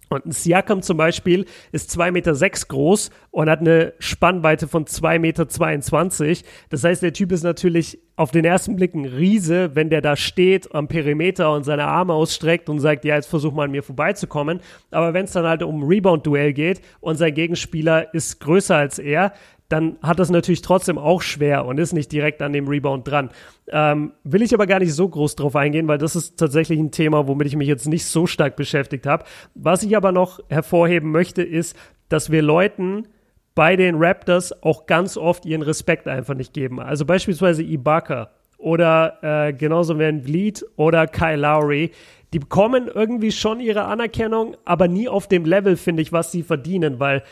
Und 0.08 0.26
ein 0.26 0.32
Siakam 0.32 0.82
zum 0.82 0.96
Beispiel 0.96 1.46
ist 1.72 1.90
2,6 1.90 2.10
Meter 2.12 2.34
sechs 2.34 2.68
groß 2.68 3.10
und 3.30 3.50
hat 3.50 3.60
eine 3.60 3.94
Spannweite 3.98 4.68
von 4.68 4.84
2,22 4.84 5.18
Meter. 5.18 6.48
Das 6.70 6.84
heißt, 6.84 7.02
der 7.02 7.12
Typ 7.12 7.32
ist 7.32 7.42
natürlich 7.42 8.00
auf 8.16 8.30
den 8.30 8.46
ersten 8.46 8.76
Blick 8.76 8.94
ein 8.94 9.04
Riese, 9.04 9.76
wenn 9.76 9.90
der 9.90 10.00
da 10.00 10.16
steht 10.16 10.74
am 10.74 10.88
Perimeter 10.88 11.52
und 11.52 11.64
seine 11.64 11.84
Arme 11.84 12.14
ausstreckt 12.14 12.68
und 12.70 12.80
sagt, 12.80 13.04
ja, 13.04 13.14
jetzt 13.14 13.28
versuch 13.28 13.52
mal 13.52 13.64
an 13.64 13.70
mir 13.70 13.82
vorbeizukommen. 13.82 14.60
Aber 14.90 15.12
wenn 15.12 15.26
es 15.26 15.32
dann 15.32 15.46
halt 15.46 15.62
um 15.62 15.84
Rebound-Duell 15.84 16.54
geht 16.54 16.80
und 17.00 17.16
sein 17.16 17.34
Gegenspieler 17.34 18.14
ist 18.14 18.40
größer 18.40 18.76
als 18.76 18.98
er, 18.98 19.32
dann 19.68 19.98
hat 20.00 20.18
das 20.18 20.30
natürlich 20.30 20.62
trotzdem 20.62 20.96
auch 20.96 21.22
schwer 21.22 21.66
und 21.66 21.78
ist 21.78 21.92
nicht 21.92 22.12
direkt 22.12 22.40
an 22.40 22.52
dem 22.52 22.68
Rebound 22.68 23.06
dran. 23.06 23.30
Ähm, 23.68 24.12
will 24.22 24.42
ich 24.42 24.54
aber 24.54 24.66
gar 24.66 24.78
nicht 24.78 24.94
so 24.94 25.08
groß 25.08 25.34
drauf 25.34 25.56
eingehen, 25.56 25.88
weil 25.88 25.98
das 25.98 26.14
ist 26.14 26.38
tatsächlich 26.38 26.78
ein 26.78 26.92
Thema, 26.92 27.26
womit 27.26 27.48
ich 27.48 27.56
mich 27.56 27.68
jetzt 27.68 27.88
nicht 27.88 28.06
so 28.06 28.26
stark 28.26 28.56
beschäftigt 28.56 29.06
habe. 29.06 29.24
Was 29.54 29.82
ich 29.82 29.96
aber 29.96 30.12
noch 30.12 30.38
hervorheben 30.48 31.10
möchte, 31.10 31.42
ist, 31.42 31.76
dass 32.08 32.30
wir 32.30 32.42
Leuten 32.42 33.08
bei 33.56 33.74
den 33.74 33.96
Raptors 33.96 34.62
auch 34.62 34.86
ganz 34.86 35.16
oft 35.16 35.46
ihren 35.46 35.62
Respekt 35.62 36.06
einfach 36.06 36.34
nicht 36.34 36.52
geben. 36.52 36.78
Also 36.78 37.04
beispielsweise 37.04 37.64
Ibaka 37.64 38.30
oder 38.58 39.18
äh, 39.22 39.52
genauso 39.54 39.98
Van 39.98 40.22
Vliet 40.22 40.64
oder 40.76 41.08
Kyle 41.08 41.36
Lowry. 41.36 41.90
Die 42.32 42.38
bekommen 42.38 42.88
irgendwie 42.92 43.32
schon 43.32 43.58
ihre 43.58 43.84
Anerkennung, 43.84 44.56
aber 44.64 44.88
nie 44.88 45.08
auf 45.08 45.26
dem 45.26 45.46
Level, 45.46 45.76
finde 45.76 46.02
ich, 46.02 46.12
was 46.12 46.32
sie 46.32 46.42
verdienen, 46.42 47.00
weil 47.00 47.22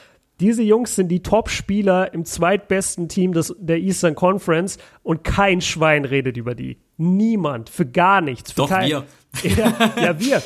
diese 0.40 0.62
Jungs 0.62 0.96
sind 0.96 1.08
die 1.08 1.22
Top-Spieler 1.22 2.12
im 2.14 2.24
zweitbesten 2.24 3.08
Team 3.08 3.32
des, 3.32 3.54
der 3.58 3.78
Eastern 3.78 4.14
Conference 4.14 4.78
und 5.02 5.24
kein 5.24 5.60
Schwein 5.60 6.06
redet 6.06 6.38
über 6.38 6.54
die. 6.54 6.78
Niemand, 6.96 7.68
für 7.68 7.86
gar 7.86 8.20
nichts. 8.22 8.52
Für 8.52 8.62
Doch, 8.62 8.68
kein, 8.70 8.88
wir. 8.88 9.04
Ja, 9.42 9.92
ja, 10.00 10.20
wir. 10.20 10.42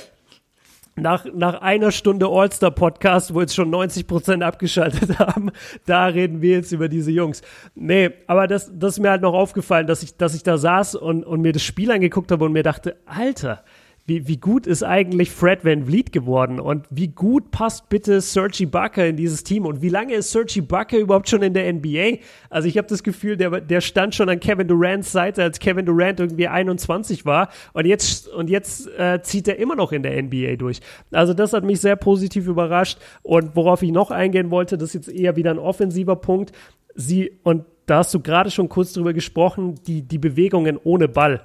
Nach, 1.01 1.25
nach 1.33 1.61
einer 1.61 1.93
Stunde 1.93 2.27
All-Star-Podcast, 2.27 3.35
wo 3.35 3.41
jetzt 3.41 3.55
schon 3.55 3.73
90% 3.73 4.43
abgeschaltet 4.43 5.19
haben, 5.19 5.51
da 5.87 6.07
reden 6.07 6.43
wir 6.43 6.57
jetzt 6.57 6.73
über 6.73 6.89
diese 6.89 7.11
Jungs. 7.11 7.43
Nee, 7.75 8.11
aber 8.27 8.47
das, 8.47 8.71
das 8.73 8.95
ist 8.95 9.01
mir 9.01 9.11
halt 9.11 9.23
noch 9.23 9.35
aufgefallen, 9.35 9.87
dass 9.87 10.03
ich, 10.03 10.17
dass 10.17 10.35
ich 10.35 10.43
da 10.43 10.59
saß 10.59 10.95
und, 10.97 11.25
und 11.25 11.41
mir 11.41 11.53
das 11.53 11.63
Spiel 11.63 11.91
angeguckt 11.91 12.33
habe 12.33 12.45
und 12.45 12.53
mir 12.53 12.63
dachte, 12.63 12.97
Alter, 13.07 13.63
wie, 14.09 14.27
wie 14.27 14.39
gut 14.39 14.67
ist 14.67 14.83
eigentlich 14.83 15.31
Fred 15.31 15.67
Van 15.67 15.85
Vliet 15.85 16.13
geworden 16.13 16.61
und 16.61 16.87
wie 16.89 17.09
gut 17.09 17.51
passt 17.51 17.91
bitte 17.91 18.23
Sergi 18.23 18.65
Bucker 18.65 19.07
in 19.07 19.17
dieses 19.17 19.45
Team 19.45 19.67
und 19.67 19.83
wie 19.83 19.91
lange 19.91 20.15
ist 20.15 20.33
Sergi 20.33 20.63
Bucker 20.63 20.97
überhaupt 20.97 21.29
schon 21.29 21.43
in 21.43 21.53
der 21.53 21.71
NBA? 21.71 22.19
Also 22.49 22.69
ich 22.69 22.79
habe 22.79 22.89
das 22.89 23.03
Gefühl, 23.03 23.37
der, 23.37 23.61
der 23.61 23.83
stand 23.83 24.15
schon 24.15 24.31
an 24.31 24.41
Kevin 24.41 24.67
Durants 24.67 25.13
Seite, 25.13 25.43
als 25.43 25.59
Kevin 25.59 25.85
Durant 25.85 26.21
irgendwie 26.21 26.49
21 26.49 27.27
war 27.27 27.51
und 27.75 27.85
jetzt, 27.85 28.29
und 28.29 28.49
jetzt 28.49 28.89
äh, 28.99 29.21
zieht 29.23 29.47
er 29.47 29.59
immer 29.59 29.77
noch 29.77 29.93
in 29.93 30.03
der 30.03 30.21
NBA 30.23 30.57
durch. 30.57 30.81
Also 31.11 31.35
das 31.35 31.53
hat 31.53 31.65
mich 31.65 31.81
sehr 31.81 31.97
positiv 31.97 32.47
überrascht 32.47 32.99
und 33.23 33.55
worauf 33.57 33.83
ich 33.83 33.93
noch 33.93 34.11
eingehen 34.11 34.51
wollte, 34.51 34.79
das 34.79 34.95
ist 34.95 35.07
jetzt 35.07 35.15
eher 35.15 35.37
wieder 35.37 35.51
ein 35.51 35.59
offensiver 35.59 36.17
Punkt. 36.17 36.53
Sie, 36.95 37.31
und 37.43 37.67
da 37.85 37.99
hast 37.99 38.15
du 38.15 38.21
gerade 38.21 38.51
schon 38.51 38.71
kurz 38.71 38.95
drüber 38.95 39.13
gesprochen, 39.13 39.75
die, 39.87 40.01
die 40.01 40.19
Bewegungen 40.19 40.79
ohne 40.83 41.09
Ball 41.09 41.43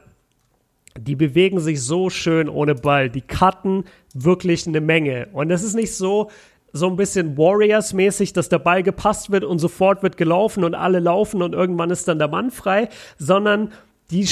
die 1.00 1.16
bewegen 1.16 1.60
sich 1.60 1.82
so 1.82 2.10
schön 2.10 2.50
ohne 2.50 2.76
Ball. 2.76 3.10
Die 3.10 3.22
cutten 3.22 3.86
wirklich 4.14 4.68
eine 4.68 4.82
Menge. 4.82 5.28
Und 5.34 5.52
es 5.52 5.64
ist 5.64 5.76
nicht 5.76 5.94
so, 5.94 6.30
so 6.72 6.88
ein 6.88 6.96
bisschen 6.96 7.38
Warriors-mäßig, 7.38 8.34
dass 8.34 8.50
der 8.50 8.60
Ball 8.60 8.84
gepasst 8.84 9.32
wird 9.32 9.44
und 9.44 9.60
sofort 9.60 10.04
wird 10.04 10.18
gelaufen 10.18 10.64
und 10.64 10.76
alle 10.76 11.00
laufen 11.00 11.42
und 11.42 11.54
irgendwann 11.54 11.92
ist 11.92 12.08
dann 12.08 12.20
der 12.20 12.28
Mann 12.28 12.52
frei, 12.52 12.90
sondern 13.18 13.72
die, 14.12 14.28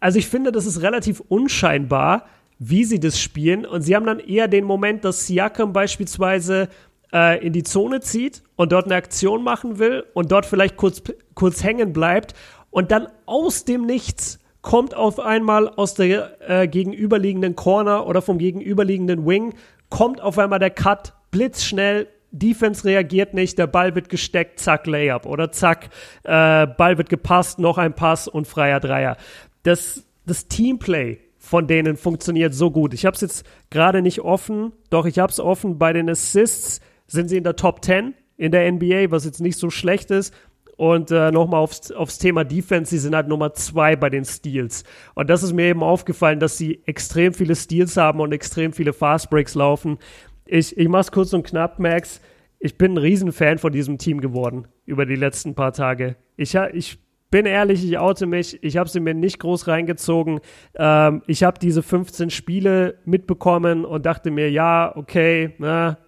also 0.00 0.18
ich 0.18 0.26
finde, 0.26 0.52
das 0.52 0.66
ist 0.66 0.82
relativ 0.82 1.20
unscheinbar, 1.28 2.26
wie 2.58 2.84
sie 2.84 3.00
das 3.00 3.20
spielen. 3.20 3.66
Und 3.66 3.82
sie 3.82 3.94
haben 3.94 4.06
dann 4.06 4.18
eher 4.18 4.48
den 4.48 4.64
Moment, 4.64 5.04
dass 5.04 5.26
Siakam 5.26 5.72
beispielsweise 5.72 6.68
äh, 7.12 7.44
in 7.44 7.52
die 7.52 7.62
Zone 7.62 8.00
zieht 8.00 8.42
und 8.56 8.72
dort 8.72 8.86
eine 8.86 8.96
Aktion 8.96 9.42
machen 9.42 9.78
will 9.78 10.04
und 10.14 10.32
dort 10.32 10.46
vielleicht 10.46 10.76
kurz, 10.76 11.02
kurz 11.34 11.62
hängen 11.62 11.92
bleibt 11.92 12.34
und 12.70 12.90
dann 12.90 13.08
aus 13.26 13.64
dem 13.64 13.86
Nichts 13.86 14.38
kommt 14.64 14.96
auf 14.96 15.20
einmal 15.20 15.68
aus 15.68 15.92
der 15.92 16.40
äh, 16.48 16.66
gegenüberliegenden 16.66 17.54
Corner 17.54 18.06
oder 18.06 18.22
vom 18.22 18.38
gegenüberliegenden 18.38 19.26
Wing, 19.26 19.52
kommt 19.90 20.22
auf 20.22 20.38
einmal 20.38 20.58
der 20.58 20.70
Cut 20.70 21.12
blitzschnell. 21.30 22.08
Defense 22.30 22.84
reagiert 22.84 23.34
nicht, 23.34 23.58
der 23.58 23.66
Ball 23.68 23.94
wird 23.94 24.08
gesteckt, 24.08 24.58
zack, 24.58 24.86
Layup 24.86 25.26
oder 25.26 25.52
zack, 25.52 25.90
äh, 26.24 26.66
Ball 26.66 26.96
wird 26.96 27.10
gepasst, 27.10 27.58
noch 27.58 27.76
ein 27.76 27.94
Pass 27.94 28.26
und 28.26 28.48
freier 28.48 28.80
Dreier. 28.80 29.18
Das, 29.64 30.02
das 30.24 30.48
Teamplay 30.48 31.20
von 31.38 31.66
denen 31.66 31.98
funktioniert 31.98 32.54
so 32.54 32.70
gut. 32.70 32.94
Ich 32.94 33.04
habe 33.04 33.14
es 33.14 33.20
jetzt 33.20 33.46
gerade 33.68 34.00
nicht 34.00 34.22
offen, 34.22 34.72
doch 34.88 35.04
ich 35.04 35.18
habe 35.18 35.30
es 35.30 35.40
offen. 35.40 35.78
Bei 35.78 35.92
den 35.92 36.08
Assists 36.08 36.80
sind 37.06 37.28
sie 37.28 37.36
in 37.36 37.44
der 37.44 37.56
Top 37.56 37.84
10 37.84 38.14
in 38.38 38.50
der 38.50 38.72
NBA, 38.72 39.10
was 39.10 39.26
jetzt 39.26 39.42
nicht 39.42 39.58
so 39.58 39.68
schlecht 39.68 40.10
ist. 40.10 40.34
Und 40.76 41.10
äh, 41.10 41.30
nochmal 41.30 41.60
aufs, 41.60 41.92
aufs 41.92 42.18
Thema 42.18 42.44
Defense, 42.44 42.90
sie 42.90 42.98
sind 42.98 43.14
halt 43.14 43.28
Nummer 43.28 43.54
zwei 43.54 43.94
bei 43.94 44.10
den 44.10 44.24
Steals. 44.24 44.84
Und 45.14 45.30
das 45.30 45.42
ist 45.42 45.52
mir 45.52 45.66
eben 45.66 45.82
aufgefallen, 45.82 46.40
dass 46.40 46.58
sie 46.58 46.82
extrem 46.86 47.32
viele 47.32 47.54
Steals 47.54 47.96
haben 47.96 48.20
und 48.20 48.32
extrem 48.32 48.72
viele 48.72 48.92
Fast 48.92 49.30
Breaks 49.30 49.54
laufen. 49.54 49.98
Ich, 50.46 50.76
ich 50.76 50.88
mach's 50.88 51.12
kurz 51.12 51.32
und 51.32 51.44
knapp, 51.44 51.78
Max. 51.78 52.20
Ich 52.58 52.76
bin 52.76 52.94
ein 52.94 52.98
Riesenfan 52.98 53.58
von 53.58 53.72
diesem 53.72 53.98
Team 53.98 54.20
geworden 54.20 54.66
über 54.84 55.06
die 55.06 55.16
letzten 55.16 55.54
paar 55.54 55.72
Tage. 55.72 56.16
Ich, 56.36 56.54
ich 56.54 56.98
bin 57.30 57.46
ehrlich, 57.46 57.84
ich 57.84 57.98
oute 57.98 58.26
mich. 58.26 58.62
Ich 58.62 58.76
habe 58.76 58.88
sie 58.88 59.00
mir 59.00 59.14
nicht 59.14 59.38
groß 59.40 59.66
reingezogen. 59.66 60.40
Ähm, 60.76 61.22
ich 61.26 61.42
habe 61.42 61.58
diese 61.58 61.82
15 61.82 62.30
Spiele 62.30 62.98
mitbekommen 63.04 63.84
und 63.84 64.06
dachte 64.06 64.30
mir, 64.30 64.50
ja, 64.50 64.92
okay, 64.96 65.54
na, 65.58 65.98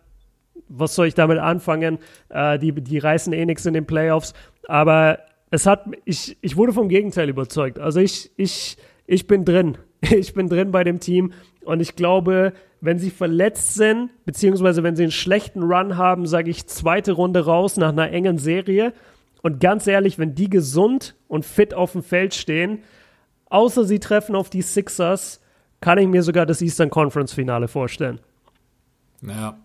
was 0.68 0.94
soll 0.94 1.06
ich 1.06 1.14
damit 1.14 1.38
anfangen? 1.38 1.98
Äh, 2.28 2.58
die, 2.58 2.72
die 2.72 2.98
reißen 2.98 3.32
eh 3.32 3.44
nichts 3.46 3.66
in 3.66 3.74
den 3.74 3.86
Playoffs. 3.86 4.34
Aber 4.68 5.20
es 5.50 5.66
hat, 5.66 5.84
ich, 6.04 6.36
ich 6.40 6.56
wurde 6.56 6.72
vom 6.72 6.88
Gegenteil 6.88 7.28
überzeugt. 7.28 7.78
Also 7.78 8.00
ich, 8.00 8.30
ich, 8.36 8.76
ich 9.06 9.26
bin 9.26 9.44
drin. 9.44 9.78
Ich 10.08 10.34
bin 10.34 10.48
drin 10.48 10.70
bei 10.70 10.84
dem 10.84 11.00
Team 11.00 11.32
und 11.64 11.80
ich 11.80 11.96
glaube, 11.96 12.52
wenn 12.80 12.98
sie 12.98 13.10
verletzt 13.10 13.74
sind, 13.74 14.10
beziehungsweise 14.24 14.82
wenn 14.82 14.94
sie 14.94 15.04
einen 15.04 15.10
schlechten 15.10 15.62
Run 15.62 15.96
haben, 15.96 16.26
sage 16.26 16.50
ich 16.50 16.66
zweite 16.66 17.12
Runde 17.12 17.44
raus 17.44 17.76
nach 17.76 17.88
einer 17.88 18.12
engen 18.12 18.38
Serie. 18.38 18.92
Und 19.42 19.58
ganz 19.58 19.86
ehrlich, 19.86 20.18
wenn 20.18 20.34
die 20.34 20.50
gesund 20.50 21.16
und 21.28 21.44
fit 21.44 21.74
auf 21.74 21.92
dem 21.92 22.02
Feld 22.02 22.34
stehen, 22.34 22.80
außer 23.46 23.84
sie 23.84 23.98
treffen 23.98 24.36
auf 24.36 24.50
die 24.50 24.62
Sixers, 24.62 25.40
kann 25.80 25.98
ich 25.98 26.06
mir 26.06 26.22
sogar 26.22 26.46
das 26.46 26.62
Eastern 26.62 26.90
Conference 26.90 27.32
Finale 27.32 27.66
vorstellen. 27.66 28.20
Ja, 29.22 29.58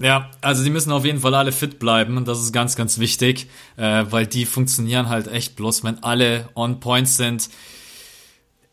ja, 0.00 0.30
also 0.40 0.64
die 0.64 0.70
müssen 0.70 0.92
auf 0.92 1.04
jeden 1.04 1.20
Fall 1.20 1.34
alle 1.34 1.52
fit 1.52 1.78
bleiben 1.78 2.16
und 2.16 2.26
das 2.26 2.40
ist 2.40 2.52
ganz, 2.52 2.76
ganz 2.76 2.98
wichtig, 2.98 3.48
äh, 3.76 4.04
weil 4.10 4.26
die 4.26 4.46
funktionieren 4.46 5.08
halt 5.08 5.28
echt 5.28 5.56
bloß, 5.56 5.84
wenn 5.84 6.02
alle 6.02 6.48
on 6.54 6.80
point 6.80 7.08
sind. 7.08 7.48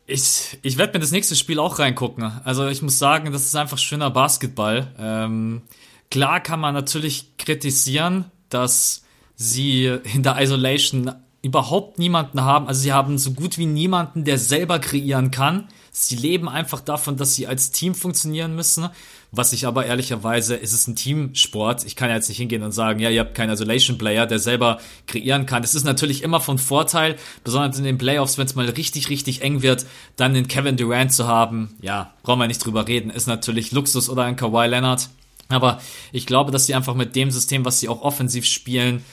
Ich, 0.07 0.57
ich 0.63 0.77
werde 0.77 0.93
mir 0.93 0.99
das 0.99 1.11
nächste 1.11 1.35
Spiel 1.35 1.59
auch 1.59 1.77
reingucken. 1.77 2.23
Also 2.43 2.67
ich 2.67 2.81
muss 2.81 2.97
sagen, 2.97 3.31
das 3.31 3.45
ist 3.45 3.55
einfach 3.55 3.77
schöner 3.77 4.09
Basketball. 4.09 4.93
Ähm, 4.97 5.61
klar 6.09 6.39
kann 6.41 6.59
man 6.59 6.73
natürlich 6.73 7.37
kritisieren, 7.37 8.25
dass 8.49 9.03
sie 9.35 9.85
in 9.85 10.23
der 10.23 10.41
Isolation 10.41 11.11
überhaupt 11.41 11.99
niemanden 11.99 12.41
haben. 12.41 12.67
Also 12.67 12.81
sie 12.81 12.91
haben 12.91 13.17
so 13.17 13.31
gut 13.31 13.57
wie 13.57 13.65
niemanden, 13.65 14.25
der 14.25 14.37
selber 14.37 14.79
kreieren 14.79 15.31
kann. 15.31 15.67
Sie 15.91 16.15
leben 16.15 16.47
einfach 16.47 16.81
davon, 16.81 17.17
dass 17.17 17.35
sie 17.35 17.47
als 17.47 17.71
Team 17.71 17.95
funktionieren 17.95 18.55
müssen. 18.55 18.89
Was 19.31 19.53
ich 19.53 19.67
aber 19.67 19.85
ehrlicherweise, 19.85 20.55
ist 20.55 20.73
es 20.73 20.87
ein 20.87 20.95
Teamsport. 20.95 21.85
Ich 21.85 21.95
kann 21.95 22.09
ja 22.09 22.15
jetzt 22.15 22.29
nicht 22.29 22.37
hingehen 22.37 22.63
und 22.63 22.71
sagen, 22.71 22.99
ja, 22.99 23.09
ihr 23.09 23.19
habt 23.19 23.35
keinen 23.35 23.51
Isolation 23.51 23.97
Player, 23.97 24.25
der 24.25 24.39
selber 24.39 24.79
kreieren 25.05 25.45
kann. 25.45 25.63
Es 25.63 25.75
ist 25.75 25.83
natürlich 25.83 26.23
immer 26.23 26.41
von 26.41 26.57
Vorteil, 26.57 27.15
besonders 27.43 27.77
in 27.77 27.83
den 27.83 27.99
Playoffs, 27.99 28.37
wenn 28.37 28.47
es 28.47 28.55
mal 28.55 28.67
richtig, 28.67 29.09
richtig 29.09 29.43
eng 29.43 29.61
wird, 29.61 29.85
dann 30.15 30.33
den 30.33 30.47
Kevin 30.47 30.77
Durant 30.77 31.13
zu 31.13 31.27
haben. 31.27 31.75
Ja, 31.81 32.13
brauchen 32.23 32.39
wir 32.39 32.47
nicht 32.47 32.65
drüber 32.65 32.87
reden. 32.87 33.11
Ist 33.11 33.27
natürlich 33.27 33.71
Luxus 33.71 34.09
oder 34.09 34.23
ein 34.23 34.35
Kawhi 34.35 34.67
Leonard. 34.67 35.09
Aber 35.47 35.81
ich 36.11 36.25
glaube, 36.25 36.51
dass 36.51 36.65
sie 36.65 36.75
einfach 36.75 36.95
mit 36.95 37.15
dem 37.15 37.31
System, 37.31 37.65
was 37.65 37.79
sie 37.79 37.89
auch 37.89 38.01
offensiv 38.01 38.45
spielen, 38.45 39.03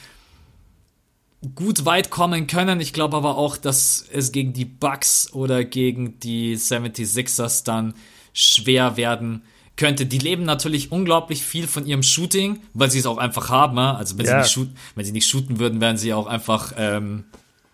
gut 1.55 1.85
weit 1.85 2.09
kommen 2.09 2.47
können. 2.47 2.81
Ich 2.81 2.93
glaube 2.93 3.17
aber 3.17 3.37
auch, 3.37 3.57
dass 3.57 4.05
es 4.11 4.31
gegen 4.31 4.53
die 4.53 4.65
Bucks 4.65 5.31
oder 5.33 5.63
gegen 5.63 6.19
die 6.19 6.57
76ers 6.57 7.63
dann 7.63 7.93
schwer 8.33 8.97
werden 8.97 9.43
könnte, 9.77 10.05
die 10.05 10.17
leben 10.17 10.43
natürlich 10.43 10.91
unglaublich 10.91 11.43
viel 11.43 11.67
von 11.67 11.85
ihrem 11.85 12.03
Shooting, 12.03 12.61
weil 12.73 12.91
sie 12.91 12.99
es 12.99 13.05
auch 13.05 13.17
einfach 13.17 13.49
haben. 13.49 13.75
Ne? 13.75 13.95
Also 13.95 14.17
wenn, 14.17 14.25
ja. 14.25 14.31
sie 14.31 14.37
nicht 14.37 14.51
shoot, 14.51 14.69
wenn 14.95 15.05
sie 15.05 15.11
nicht 15.11 15.27
shooten 15.27 15.59
würden, 15.59 15.79
wären 15.79 15.97
sie 15.97 16.13
auch 16.13 16.27
einfach, 16.27 16.73
ähm, 16.77 17.25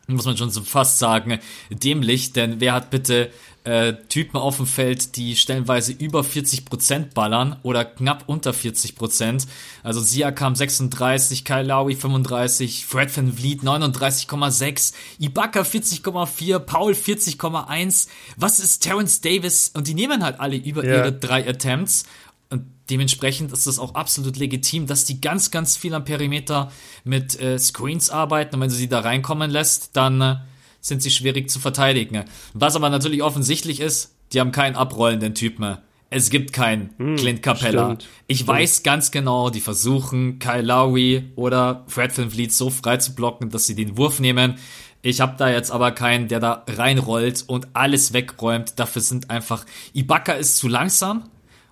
muss 0.07 0.25
man 0.25 0.37
schon 0.37 0.49
so 0.49 0.61
fast 0.61 0.99
sagen, 0.99 1.39
dämlich. 1.69 2.33
Denn 2.33 2.59
wer 2.59 2.73
hat 2.73 2.89
bitte 2.89 3.31
äh, 3.63 3.93
Typen 4.09 4.37
auf 4.37 4.57
dem 4.57 4.65
Feld, 4.65 5.15
die 5.15 5.35
stellenweise 5.35 5.93
über 5.93 6.21
40% 6.21 7.13
ballern 7.13 7.57
oder 7.63 7.85
knapp 7.85 8.23
unter 8.27 8.51
40%. 8.51 9.47
Also 9.83 10.01
Siakam 10.01 10.55
36, 10.55 11.45
Kyle 11.45 11.63
Lowry 11.63 11.95
35, 11.95 12.85
Fred 12.85 13.15
Van 13.15 13.31
Vliet 13.31 13.61
39,6, 13.61 14.93
Ibaka 15.19 15.61
40,4, 15.61 16.59
Paul 16.59 16.91
40,1. 16.91 18.07
Was 18.35 18.59
ist 18.59 18.83
Terence 18.83 19.21
Davis? 19.21 19.71
Und 19.73 19.87
die 19.87 19.93
nehmen 19.93 20.23
halt 20.23 20.39
alle 20.39 20.57
über 20.57 20.83
yeah. 20.83 20.97
ihre 20.97 21.13
drei 21.13 21.47
Attempts. 21.47 22.03
Und 22.49 22.65
dementsprechend 22.89 23.53
ist 23.53 23.65
es 23.65 23.79
auch 23.79 23.95
absolut 23.95 24.35
legitim, 24.35 24.87
dass 24.87 25.05
die 25.05 25.21
ganz, 25.21 25.51
ganz 25.51 25.77
viel 25.77 25.93
am 25.93 26.03
Perimeter 26.03 26.71
mit 27.05 27.39
äh, 27.39 27.57
Screens 27.57 28.09
arbeiten. 28.09 28.55
Und 28.55 28.61
wenn 28.61 28.69
du 28.69 28.75
sie 28.75 28.89
da 28.89 28.99
reinkommen 28.99 29.49
lässt, 29.49 29.95
dann 29.95 30.21
äh, 30.21 30.35
sind 30.83 31.01
sie 31.01 31.09
schwierig 31.09 31.49
zu 31.49 31.59
verteidigen. 31.59 32.25
Was 32.53 32.75
aber 32.75 32.89
natürlich 32.89 33.23
offensichtlich 33.23 33.79
ist, 33.79 34.15
die 34.33 34.39
haben 34.39 34.51
keinen 34.51 34.75
abrollenden 34.75 35.33
Typ 35.33 35.57
mehr. 35.57 35.81
Es 36.09 36.29
gibt 36.29 36.53
keinen 36.53 36.91
hm, 36.97 37.15
Clint 37.15 37.41
Capella. 37.41 37.85
Stimmt, 37.85 38.07
ich 38.27 38.37
stimmt. 38.37 38.49
weiß 38.49 38.83
ganz 38.83 39.09
genau, 39.09 39.49
die 39.49 39.61
versuchen, 39.61 40.37
Kyle 40.37 40.61
Lowry 40.61 41.31
oder 41.35 41.85
Fred 41.87 42.15
Van 42.15 42.29
Vliet 42.29 42.53
so 42.53 42.69
frei 42.69 42.97
zu 42.97 43.15
blocken, 43.15 43.49
dass 43.49 43.65
sie 43.65 43.73
den 43.73 43.97
Wurf 43.97 44.19
nehmen. 44.19 44.55
Ich 45.01 45.21
habe 45.21 45.35
da 45.37 45.49
jetzt 45.49 45.71
aber 45.71 45.91
keinen, 45.91 46.27
der 46.27 46.39
da 46.39 46.65
reinrollt 46.67 47.43
und 47.47 47.69
alles 47.73 48.13
wegräumt. 48.13 48.77
Dafür 48.77 49.01
sind 49.01 49.29
einfach 49.29 49.65
Ibaka 49.93 50.33
ist 50.33 50.57
zu 50.57 50.67
langsam 50.67 51.29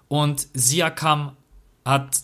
und 0.07 0.47
Siakam 0.53 1.33
hat 1.85 2.17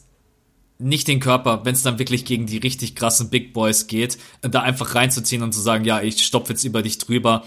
nicht 0.80 1.08
den 1.08 1.20
Körper, 1.20 1.66
wenn 1.66 1.74
es 1.74 1.84
dann 1.84 2.00
wirklich 2.00 2.26
gegen 2.26 2.46
die 2.46 2.58
richtig 2.58 2.96
krassen 2.96 3.30
Big 3.30 3.54
Boys 3.54 3.88
geht, 3.88 4.18
da 4.42 4.62
einfach 4.62 4.94
reinzuziehen 4.96 5.42
und 5.42 5.54
zu 5.54 5.60
sagen, 5.60 5.86
ja, 5.86 6.02
ich 6.02 6.24
stopfe 6.24 6.54
jetzt 6.54 6.64
über 6.64 6.82
dich 6.82 6.98
drüber, 7.00 7.44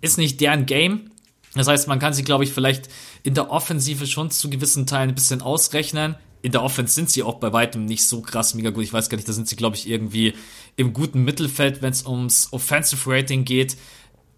ist 0.00 0.18
nicht 0.18 0.40
deren 0.40 0.66
Game. 0.66 1.10
Das 1.54 1.68
heißt, 1.68 1.86
man 1.86 1.98
kann 1.98 2.14
sie, 2.14 2.24
glaube 2.24 2.44
ich, 2.44 2.50
vielleicht 2.50 2.88
in 3.22 3.34
der 3.34 3.50
Offensive 3.50 4.06
schon 4.06 4.30
zu 4.30 4.50
gewissen 4.50 4.86
Teilen 4.86 5.10
ein 5.10 5.14
bisschen 5.14 5.42
ausrechnen. 5.42 6.16
In 6.40 6.50
der 6.50 6.64
Offense 6.64 6.94
sind 6.94 7.08
sie 7.08 7.22
auch 7.22 7.36
bei 7.36 7.52
weitem 7.52 7.84
nicht 7.84 8.04
so 8.04 8.20
krass 8.20 8.54
mega 8.54 8.70
gut. 8.70 8.84
Ich 8.84 8.92
weiß 8.92 9.08
gar 9.08 9.16
nicht, 9.16 9.28
da 9.28 9.32
sind 9.32 9.48
sie, 9.48 9.54
glaube 9.54 9.76
ich, 9.76 9.88
irgendwie 9.88 10.34
im 10.76 10.92
guten 10.92 11.22
Mittelfeld, 11.22 11.82
wenn 11.82 11.92
es 11.92 12.04
ums 12.04 12.52
Offensive 12.52 13.08
Rating 13.08 13.44
geht. 13.44 13.76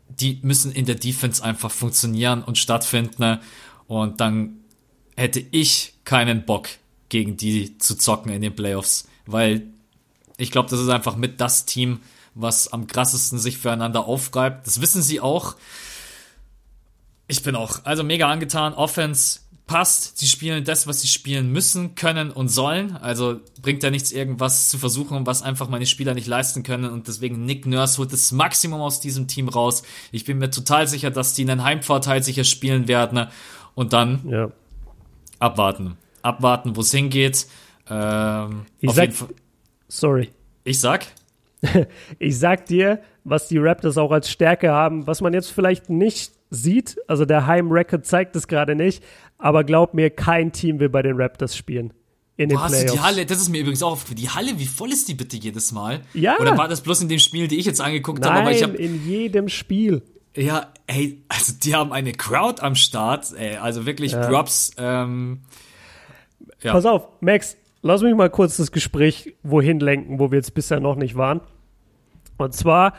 Die 0.09 0.39
müssen 0.43 0.71
in 0.71 0.85
der 0.85 0.97
Defense 0.97 1.43
einfach 1.43 1.71
funktionieren 1.71 2.43
und 2.43 2.59
stattfinden. 2.59 3.39
Und 3.87 4.21
dann 4.21 4.57
hätte 5.17 5.43
ich 5.51 5.95
keinen 6.05 6.45
Bock, 6.45 6.69
gegen 7.15 7.37
die 7.37 7.79
zu 7.79 7.97
zocken 7.97 8.33
in 8.33 8.43
den 8.43 8.57
Playoffs, 8.57 9.07
weil 9.25 9.69
ich 10.37 10.51
glaube, 10.51 10.69
das 10.69 10.81
ist 10.81 10.89
einfach 10.89 11.15
mit 11.15 11.41
das 11.41 11.65
Team, 11.65 12.01
was 12.35 12.73
am 12.73 12.89
krassesten 12.89 13.39
sich 13.39 13.57
füreinander 13.57 14.07
aufreibt. 14.09 14.67
Das 14.67 14.81
wissen 14.81 15.01
sie 15.01 15.21
auch. 15.21 15.55
Ich 17.29 17.45
bin 17.45 17.55
auch 17.55 17.85
also 17.85 18.03
mega 18.03 18.29
angetan. 18.29 18.75
Offense 18.75 19.39
passt. 19.69 20.19
Sie 20.19 20.27
spielen 20.27 20.65
das, 20.65 20.89
was 20.89 21.03
sie 21.03 21.07
spielen 21.07 21.53
müssen, 21.53 21.95
können 21.95 22.33
und 22.33 22.49
sollen. 22.49 22.97
Also 22.97 23.39
bringt 23.63 23.85
ja 23.85 23.91
nichts, 23.91 24.11
irgendwas 24.11 24.69
zu 24.69 24.77
versuchen, 24.77 25.25
was 25.25 25.43
einfach 25.43 25.69
meine 25.69 25.87
Spieler 25.87 26.15
nicht 26.15 26.27
leisten 26.27 26.65
können. 26.65 26.91
Und 26.91 27.07
deswegen 27.07 27.45
Nick 27.45 27.65
Nurse 27.65 27.99
holt 27.99 28.13
das 28.13 28.33
Maximum 28.33 28.81
aus 28.81 28.99
diesem 28.99 29.29
Team 29.29 29.49
raus. 29.49 29.85
Ich 30.11 30.25
bin 30.25 30.39
mir 30.39 30.51
total 30.51 30.89
sicher, 30.89 31.13
dass 31.13 31.35
die 31.35 31.43
einen 31.43 31.63
Heimvorteil 31.63 32.25
sicher 32.25 32.43
spielen 32.43 32.89
werden. 32.89 33.29
Und 33.77 33.93
dann 33.93 34.29
ja. 34.29 34.51
abwarten 35.39 35.97
abwarten, 36.25 36.77
wo 36.77 36.81
es 36.81 36.91
hingeht. 36.91 37.47
Ähm, 37.89 38.67
ich 38.81 38.91
sag, 38.93 39.11
sorry. 39.89 40.31
Ich 40.65 40.81
sag? 40.81 41.07
ich 42.19 42.39
sag 42.39 42.67
dir, 42.67 43.01
was 43.25 43.49
die 43.49 43.59
Raptors 43.59 43.99
auch 43.99 44.13
als 44.13 44.31
Stärke 44.31 44.71
haben, 44.71 45.07
was 45.07 45.21
man 45.21 45.33
jetzt 45.33 45.51
vielleicht 45.51 45.91
nicht 45.91 46.33
sieht. 46.51 46.97
Also 47.09 47.25
der 47.25 47.47
Heim-Record 47.47 48.07
zeigt 48.07 48.37
es 48.37 48.49
gerade 48.49 48.75
nicht. 48.75 49.03
Aber 49.39 49.65
glaub 49.65 49.95
mir, 49.95 50.11
kein 50.11 50.53
Team 50.53 50.79
will 50.79 50.89
bei 50.89 51.03
den 51.03 51.21
Raptors 51.21 51.57
spielen. 51.57 51.93
In 52.37 52.49
den 52.49 52.59
Boah, 52.59 52.67
Playoffs. 52.67 52.93
die 52.93 53.01
Halle, 53.01 53.27
das 53.27 53.39
ist 53.39 53.49
mir 53.49 53.61
übrigens 53.61 53.83
auch 53.83 53.97
für 53.97 54.17
die 54.17 54.29
Halle, 54.29 54.59
wie 54.59 54.67
voll 54.67 54.91
ist 54.91 55.09
die 55.09 55.15
bitte 55.15 55.37
jedes 55.37 55.71
Mal? 55.71 56.01
Ja. 56.15 56.37
Oder 56.41 56.59
war 56.59 56.67
das 56.67 56.81
bloß 56.81 57.03
in 57.03 57.09
dem 57.09 57.21
Spiel, 57.21 57.47
die 57.47 57.59
ich 57.59 57.67
jetzt 57.67 57.81
angeguckt 57.81 58.21
Nein, 58.21 58.31
habe? 58.31 58.41
Aber 58.41 58.51
ich 58.51 58.63
hab, 58.63 58.75
in 58.75 59.07
jedem 59.07 59.49
Spiel. 59.49 60.03
Ja, 60.37 60.73
ey, 60.89 61.23
also 61.29 61.53
die 61.63 61.77
haben 61.77 61.93
eine 61.93 62.13
Crowd 62.13 62.61
am 62.61 62.75
Start, 62.75 63.33
ey, 63.39 63.57
also 63.57 63.87
wirklich 63.87 64.13
ja. 64.13 64.27
Props. 64.27 64.73
Ähm, 64.79 65.43
ja. 66.65 66.73
Pass 66.73 66.87
auf, 66.87 67.09
Max, 67.21 67.57
lass 67.83 68.03
mich 68.03 68.15
mal 68.15 68.31
kurz 68.31 68.57
das 68.57 68.73
Gespräch 68.73 69.37
wohin 69.43 69.79
lenken, 69.79 70.19
wo 70.19 70.31
wir 70.31 70.39
jetzt 70.39 70.55
bisher 70.55 70.81
noch 70.81 70.97
nicht 70.97 71.17
waren. 71.17 71.41
Und 72.39 72.55
zwar, 72.55 72.95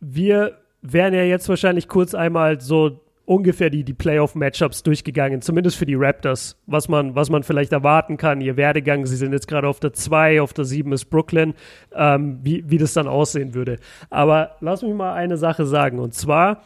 wir 0.00 0.58
wären 0.80 1.14
ja 1.14 1.22
jetzt 1.22 1.48
wahrscheinlich 1.48 1.86
kurz 1.86 2.14
einmal 2.14 2.60
so 2.60 3.00
ungefähr 3.24 3.70
die, 3.70 3.84
die 3.84 3.94
Playoff-Matchups 3.94 4.82
durchgegangen, 4.82 5.42
zumindest 5.42 5.76
für 5.76 5.86
die 5.86 5.94
Raptors, 5.94 6.60
was 6.66 6.88
man, 6.88 7.14
was 7.14 7.30
man 7.30 7.42
vielleicht 7.42 7.72
erwarten 7.72 8.16
kann, 8.16 8.40
ihr 8.40 8.56
Werdegang, 8.56 9.06
sie 9.06 9.16
sind 9.16 9.32
jetzt 9.32 9.46
gerade 9.46 9.68
auf 9.68 9.78
der 9.78 9.92
2, 9.92 10.40
auf 10.40 10.52
der 10.52 10.64
7 10.64 10.92
ist 10.92 11.04
Brooklyn, 11.06 11.54
ähm, 11.94 12.40
wie, 12.42 12.64
wie 12.68 12.78
das 12.78 12.94
dann 12.94 13.06
aussehen 13.06 13.54
würde. 13.54 13.78
Aber 14.10 14.56
lass 14.60 14.82
mich 14.82 14.94
mal 14.94 15.14
eine 15.14 15.36
Sache 15.36 15.66
sagen, 15.66 15.98
und 16.00 16.14
zwar, 16.14 16.62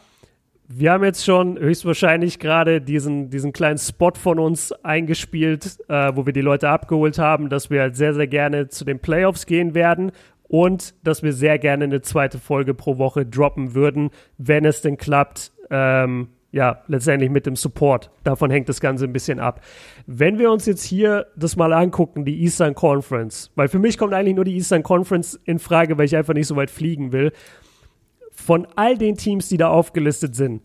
wir 0.69 0.91
haben 0.91 1.03
jetzt 1.03 1.23
schon 1.23 1.57
höchstwahrscheinlich 1.57 2.39
gerade 2.39 2.81
diesen, 2.81 3.29
diesen 3.29 3.53
kleinen 3.53 3.77
Spot 3.77 4.11
von 4.13 4.37
uns 4.37 4.73
eingespielt, 4.83 5.77
äh, 5.87 6.11
wo 6.13 6.25
wir 6.25 6.33
die 6.33 6.41
Leute 6.41 6.69
abgeholt 6.69 7.19
haben, 7.19 7.49
dass 7.49 7.69
wir 7.69 7.81
halt 7.81 7.95
sehr, 7.95 8.13
sehr 8.13 8.27
gerne 8.27 8.67
zu 8.67 8.83
den 8.83 8.99
Playoffs 8.99 9.45
gehen 9.45 9.73
werden 9.73 10.11
und 10.43 10.93
dass 11.03 11.23
wir 11.23 11.31
sehr 11.31 11.57
gerne 11.57 11.85
eine 11.85 12.01
zweite 12.01 12.37
Folge 12.37 12.73
pro 12.73 12.97
Woche 12.97 13.25
droppen 13.25 13.75
würden, 13.75 14.09
wenn 14.37 14.65
es 14.65 14.81
denn 14.81 14.97
klappt. 14.97 15.51
Ähm, 15.69 16.29
ja, 16.51 16.81
letztendlich 16.87 17.29
mit 17.29 17.45
dem 17.45 17.55
Support. 17.55 18.09
Davon 18.23 18.49
hängt 18.49 18.69
das 18.69 18.79
Ganze 18.79 19.03
ein 19.03 19.13
bisschen 19.13 19.39
ab. 19.39 19.61
Wenn 20.05 20.39
wir 20.39 20.49
uns 20.49 20.65
jetzt 20.65 20.83
hier 20.83 21.27
das 21.35 21.55
mal 21.57 21.73
angucken, 21.73 22.23
die 22.23 22.41
Eastern 22.41 22.73
Conference, 22.73 23.51
weil 23.55 23.67
für 23.67 23.79
mich 23.79 23.97
kommt 23.97 24.13
eigentlich 24.13 24.35
nur 24.35 24.45
die 24.45 24.55
Eastern 24.55 24.81
Conference 24.81 25.39
in 25.43 25.59
Frage, 25.59 25.97
weil 25.97 26.05
ich 26.05 26.15
einfach 26.15 26.33
nicht 26.33 26.47
so 26.47 26.55
weit 26.55 26.71
fliegen 26.71 27.11
will 27.11 27.31
von 28.37 28.67
all 28.75 28.97
den 28.97 29.17
Teams, 29.17 29.49
die 29.49 29.57
da 29.57 29.69
aufgelistet 29.69 30.35
sind, 30.35 30.61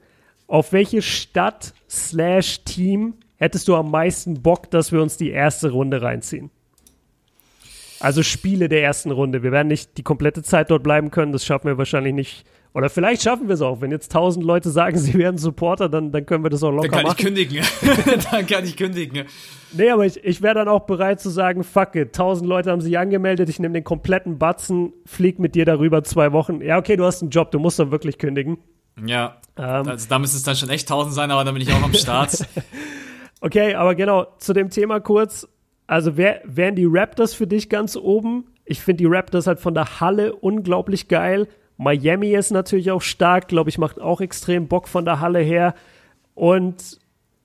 auf 0.47 0.73
welche 0.73 1.01
Stadt 1.01 1.73
slash 1.89 2.65
Team 2.65 3.15
hättest 3.37 3.67
du 3.67 3.75
am 3.75 3.91
meisten 3.91 4.43
Bock, 4.43 4.71
dass 4.71 4.93
wir 4.93 5.01
uns 5.01 5.17
die 5.17 5.31
erste 5.31 5.71
Runde 5.71 6.03
reinziehen? 6.03 6.51
Also 7.99 8.23
Spiele 8.23 8.69
der 8.69 8.83
ersten 8.83 9.11
Runde. 9.11 9.43
Wir 9.43 9.53
werden 9.53 9.69
nicht 9.69 9.97
die 9.97 10.03
komplette 10.03 10.43
Zeit 10.43 10.71
dort 10.71 10.83
bleiben 10.83 11.11
können. 11.11 11.33
Das 11.33 11.47
schaffen 11.47 11.69
wir 11.69 11.79
wahrscheinlich 11.79 12.13
nicht. 12.13 12.45
Oder 12.75 12.89
vielleicht 12.89 13.23
schaffen 13.23 13.49
wir 13.49 13.55
es 13.55 13.61
auch. 13.61 13.81
Wenn 13.81 13.91
jetzt 13.91 14.13
tausend 14.13 14.45
Leute 14.45 14.71
sagen, 14.71 14.99
sie 14.99 15.15
werden 15.15 15.39
Supporter, 15.39 15.89
dann, 15.89 16.13
dann 16.13 16.27
können 16.27 16.45
wir 16.45 16.51
das 16.51 16.63
auch 16.63 16.71
locker 16.71 16.89
machen. 16.89 16.93
Dann 16.93 17.17
kann 17.17 17.35
machen. 17.35 17.37
ich 17.37 17.69
kündigen. 17.79 18.25
dann 18.31 18.47
kann 18.47 18.65
ich 18.65 18.77
kündigen. 18.77 19.27
Nee, 19.73 19.91
aber 19.91 20.07
ich, 20.07 20.23
ich 20.25 20.43
wäre 20.43 20.55
dann 20.55 20.69
auch 20.69 20.81
bereit 20.81 21.21
zu 21.21 21.31
sagen, 21.31 21.65
fuck 21.65 21.95
it, 21.95 22.15
tausend 22.15 22.49
Leute 22.49 22.71
haben 22.71 22.83
sich 22.83 22.99
angemeldet, 22.99 23.49
ich 23.49 23.59
nehme 23.59 23.73
den 23.73 23.85
kompletten 23.85 24.39
Batzen, 24.39 24.93
flieg 25.07 25.39
mit 25.39 25.55
dir 25.55 25.65
darüber 25.65 26.05
zwei 26.05 26.33
Wochen. 26.33 26.61
Ja, 26.61 26.79
okay, 26.79 26.97
du 26.97 27.05
hast 27.05 27.23
einen 27.23 27.31
Job, 27.31 27.51
du 27.51 27.59
musst 27.59 27.79
dann 27.79 27.91
wirklich 27.91 28.19
kündigen. 28.19 28.59
Ja, 29.07 29.39
ähm, 29.57 29.89
also 29.89 30.09
da 30.09 30.19
müsste 30.19 30.37
es 30.37 30.43
dann 30.43 30.57
schon 30.57 30.69
echt 30.69 30.89
tausend 30.89 31.15
sein, 31.15 31.31
aber 31.31 31.45
dann 31.45 31.55
bin 31.55 31.63
ich 31.63 31.73
auch 31.73 31.83
am 31.83 31.95
Start. 31.95 32.47
okay, 33.41 33.75
aber 33.75 33.95
genau, 33.95 34.27
zu 34.39 34.53
dem 34.53 34.69
Thema 34.69 35.01
kurz. 35.01 35.49
Also 35.87 36.17
wär, 36.17 36.43
wären 36.45 36.75
die 36.75 36.87
Raptors 36.87 37.35
für 37.35 37.47
dich 37.47 37.69
ganz 37.69 37.97
oben? 37.97 38.45
Ich 38.65 38.81
finde 38.81 39.05
die 39.05 39.07
Raptors 39.07 39.47
halt 39.47 39.61
von 39.61 39.75
der 39.75 40.01
Halle 40.01 40.35
unglaublich 40.35 41.09
geil. 41.09 41.49
Miami 41.77 42.33
ist 42.35 42.51
natürlich 42.51 42.91
auch 42.91 43.03
stark, 43.03 43.49
glaube 43.49 43.71
ich, 43.71 43.79
macht 43.79 44.01
auch 44.01 44.21
extrem 44.21 44.69
Bock 44.69 44.89
von 44.89 45.05
der 45.05 45.21
Halle 45.21 45.41
her. 45.41 45.75
Und 46.35 46.99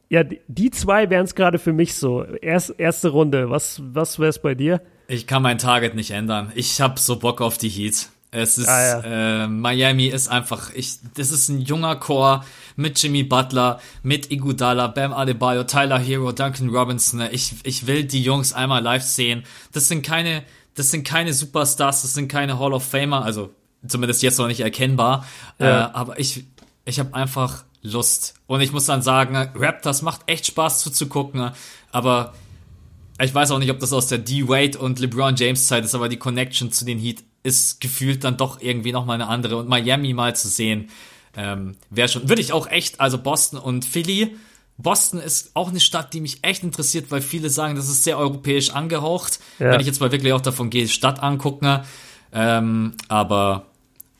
ja, 0.10 0.24
die 0.24 0.72
zwei 0.72 1.10
wären 1.10 1.26
es 1.26 1.36
gerade 1.36 1.60
für 1.60 1.74
mich 1.74 1.96
so. 1.96 2.24
Erst, 2.24 2.76
erste 2.78 3.10
Runde. 3.10 3.50
Was, 3.50 3.82
was 3.84 4.20
wäre 4.20 4.30
es 4.30 4.40
bei 4.40 4.56
dir? 4.56 4.82
Ich 5.08 5.28
kann 5.28 5.42
mein 5.42 5.58
Target 5.58 5.96
nicht 5.96 6.12
ändern. 6.12 6.52
Ich 6.56 6.80
habe 6.82 7.00
so 7.00 7.18
Bock 7.18 7.42
auf 7.42 7.58
die 7.58 7.70
Heat. 7.70 8.10
Es 8.30 8.58
ist 8.58 8.68
ah, 8.68 9.02
ja. 9.02 9.44
äh, 9.44 9.48
Miami 9.48 10.08
ist 10.08 10.28
einfach 10.28 10.74
ich 10.74 10.98
das 11.14 11.32
ist 11.32 11.48
ein 11.48 11.62
junger 11.62 11.96
Chor 11.96 12.44
mit 12.76 13.02
Jimmy 13.02 13.24
Butler, 13.24 13.80
mit 14.04 14.30
Iguodala, 14.32 14.88
Bam 14.88 15.14
Adebayo, 15.14 15.64
Tyler 15.64 15.98
Hero, 15.98 16.34
Duncan 16.34 16.70
Robinson. 16.70 17.22
Ich 17.32 17.56
ich 17.64 17.88
will 17.88 18.04
die 18.04 18.22
Jungs 18.22 18.52
einmal 18.52 18.84
live 18.84 19.04
sehen. 19.04 19.44
Das 19.72 19.88
sind 19.88 20.06
keine 20.06 20.44
das 20.76 20.92
sind 20.92 21.08
keine 21.08 21.34
Superstars, 21.34 22.02
das 22.02 22.14
sind 22.14 22.28
keine 22.28 22.60
Hall 22.60 22.74
of 22.74 22.84
Famer, 22.84 23.24
also 23.24 23.50
zumindest 23.88 24.24
jetzt 24.24 24.38
noch 24.38 24.48
nicht 24.48 24.62
erkennbar, 24.62 25.26
ja. 25.60 25.88
äh, 25.88 25.90
aber 25.94 26.20
ich 26.20 26.46
ich 26.86 27.00
habe 27.00 27.14
einfach 27.14 27.66
Lust. 27.82 28.36
Und 28.48 28.62
ich 28.62 28.72
muss 28.72 28.86
dann 28.86 29.02
sagen, 29.02 29.36
Raptors 29.56 30.02
macht 30.02 30.22
echt 30.28 30.46
Spaß 30.46 30.82
zuzugucken, 30.82 31.52
aber 31.92 32.34
ich 33.22 33.34
weiß 33.34 33.52
auch 33.52 33.60
nicht, 33.60 33.72
ob 33.72 33.80
das 33.80 33.94
aus 33.94 34.08
der 34.08 34.20
D-Wade 34.20 34.78
und 34.78 35.00
LeBron 35.00 35.36
James 35.36 35.68
Zeit 35.68 35.84
ist, 35.84 35.96
aber 35.96 36.08
die 36.08 36.18
Connection 36.18 36.72
zu 36.72 36.86
den 36.86 37.00
Heat 37.00 37.24
ist 37.44 37.82
gefühlt 37.82 38.24
dann 38.24 38.38
doch 38.38 38.62
irgendwie 38.62 38.92
nochmal 38.92 39.16
eine 39.16 39.28
andere. 39.28 39.58
Und 39.58 39.68
Miami 39.68 40.14
mal 40.14 40.36
zu 40.36 40.48
sehen, 40.48 40.90
ähm, 41.36 41.76
wäre 41.90 42.08
schon, 42.08 42.30
würde 42.30 42.42
ich 42.42 42.54
auch 42.54 42.68
echt, 42.68 43.00
also 43.00 43.18
Boston 43.18 43.60
und 43.60 43.86
Philly 43.86 44.36
Boston 44.78 45.20
ist 45.20 45.52
auch 45.56 45.70
eine 45.70 45.80
Stadt, 45.80 46.14
die 46.14 46.22
mich 46.22 46.44
echt 46.44 46.64
interessiert, 46.64 47.10
weil 47.10 47.22
viele 47.22 47.50
sagen, 47.50 47.76
das 47.76 47.90
ist 47.90 48.04
sehr 48.04 48.18
europäisch 48.18 48.70
angehaucht. 48.70 49.40
Ja. 49.60 49.72
Wenn 49.72 49.80
ich 49.80 49.88
jetzt 49.88 50.00
mal 50.00 50.12
wirklich 50.12 50.34
auch 50.34 50.42
davon 50.42 50.70
gehe, 50.70 50.88
Stadt 50.88 51.22
angucken. 51.22 51.82
Ähm, 52.32 52.94
aber 53.08 53.66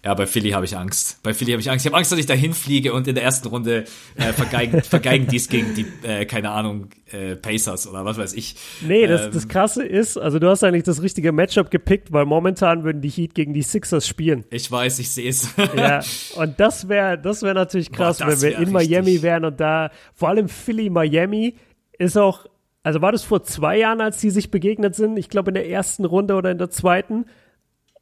ja, 0.08 0.14
bei 0.14 0.26
Philly 0.26 0.52
habe 0.52 0.64
ich 0.64 0.78
Angst. 0.78 1.22
Bei 1.22 1.34
Philly 1.34 1.52
habe 1.52 1.60
ich 1.60 1.70
Angst. 1.70 1.86
Ich 1.86 1.92
habe 1.92 1.98
Angst, 1.98 2.14
dass 2.14 2.18
ich 2.20 2.26
da 2.26 2.34
hinfliege 2.34 2.94
und 2.94 3.10
in 3.10 3.16
der 3.16 3.26
ersten 3.26 3.50
Runde 3.50 3.84
äh, 4.16 4.32
vergeigen, 4.32 4.82
vergeigen 4.90 5.28
dies 5.28 5.50
gegen 5.50 5.76
die, 5.76 5.86
äh, 6.08 6.24
keine 6.24 6.52
Ahnung, 6.52 6.88
äh, 7.12 7.36
Pacers 7.36 7.88
oder 7.88 8.06
was 8.06 8.18
weiß 8.18 8.34
ich. 8.36 8.56
Nee, 8.80 9.06
das, 9.06 9.26
ähm, 9.26 9.32
das 9.34 9.50
Krasse 9.50 9.84
ist, 9.84 10.18
also 10.18 10.40
du 10.40 10.48
hast 10.48 10.64
eigentlich 10.64 10.84
das 10.84 11.02
richtige 11.02 11.34
Matchup 11.34 11.72
gepickt, 11.72 12.14
weil 12.14 12.24
momentan 12.24 12.86
würden 12.86 13.02
die 13.02 13.10
Heat 13.10 13.36
gegen 13.36 13.54
die 13.54 13.64
Sixers 13.64 14.08
spielen. 14.08 14.46
Ich 14.50 14.72
weiß, 14.72 14.98
ich 15.00 15.12
sehe 15.12 15.30
es. 15.30 15.50
ja, 15.76 16.00
und 16.38 16.58
das 16.58 16.88
wäre 16.88 17.20
das 17.20 17.42
wäre 17.42 17.56
natürlich 17.56 17.92
krass, 17.92 18.20
Boah, 18.20 18.28
wenn 18.28 18.42
wir 18.42 18.52
in 18.52 18.74
richtig. 18.74 18.74
Miami 18.74 19.22
wären 19.22 19.44
und 19.44 19.60
da, 19.60 19.92
vor 20.14 20.30
allem 20.30 20.48
Philly, 20.48 20.90
Miami 20.90 21.56
ist 22.00 22.18
auch, 22.18 22.46
also 22.82 23.02
war 23.02 23.12
das 23.12 23.24
vor 23.24 23.44
zwei 23.44 23.80
Jahren, 23.80 24.00
als 24.00 24.20
die 24.20 24.30
sich 24.30 24.52
begegnet 24.52 24.96
sind? 24.96 25.18
Ich 25.20 25.28
glaube 25.28 25.50
in 25.50 25.56
der 25.56 25.70
ersten 25.70 26.06
Runde 26.06 26.36
oder 26.36 26.50
in 26.50 26.60
der 26.60 26.70
zweiten 26.70 27.26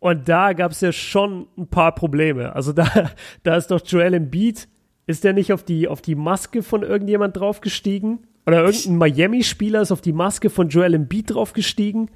und 0.06 0.30
da 0.30 0.53
gab 0.53 0.72
es 0.72 0.82
ja 0.82 0.91
schon 0.91 1.48
ein 1.57 1.65
paar 1.68 1.95
Probleme. 1.95 2.56
Also 2.56 2.73
da, 2.73 2.88
da 3.44 3.56
ist 3.56 3.72
doch 3.72 3.82
Joel 3.84 4.14
Embiid, 4.14 4.68
ist 5.07 5.23
der 5.23 5.34
nicht 5.34 5.52
auf 5.52 5.64
die, 5.64 5.88
auf 5.88 5.99
die 5.99 6.14
Maske 6.14 6.61
von 6.61 6.84
irgendjemand 6.84 7.38
draufgestiegen? 7.38 8.27
Oder 8.45 8.64
irgendein 8.64 8.98
Miami-Spieler 8.98 9.82
ist 9.82 9.91
auf 9.91 10.02
die 10.02 10.14
Maske 10.14 10.52
von 10.52 10.69
Joel 10.69 10.94
Embiid 10.94 11.34
draufgestiegen? 11.34 12.11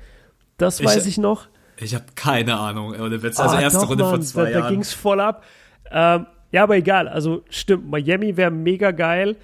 Das 0.57 0.83
weiß 0.83 1.07
ich, 1.07 1.13
ich 1.13 1.17
noch. 1.17 1.47
Ich 1.77 1.95
habe 1.95 2.05
keine 2.13 2.59
Ahnung. 2.59 2.93
Also 2.93 3.41
ah, 3.41 3.59
erste 3.59 3.79
doch, 3.79 3.89
Runde 3.89 4.03
Mann, 4.03 4.11
von 4.11 4.21
zwei 4.21 4.43
da, 4.43 4.49
Jahren. 4.51 4.63
Da 4.65 4.69
ging 4.69 4.81
es 4.81 4.93
voll 4.93 5.19
ab. 5.19 5.43
Ähm, 5.89 6.27
ja, 6.51 6.61
aber 6.61 6.75
egal. 6.75 7.07
Also 7.07 7.43
stimmt, 7.49 7.89
Miami 7.89 8.37
wäre 8.37 8.51
mega 8.51 8.91
geil. 8.91 9.35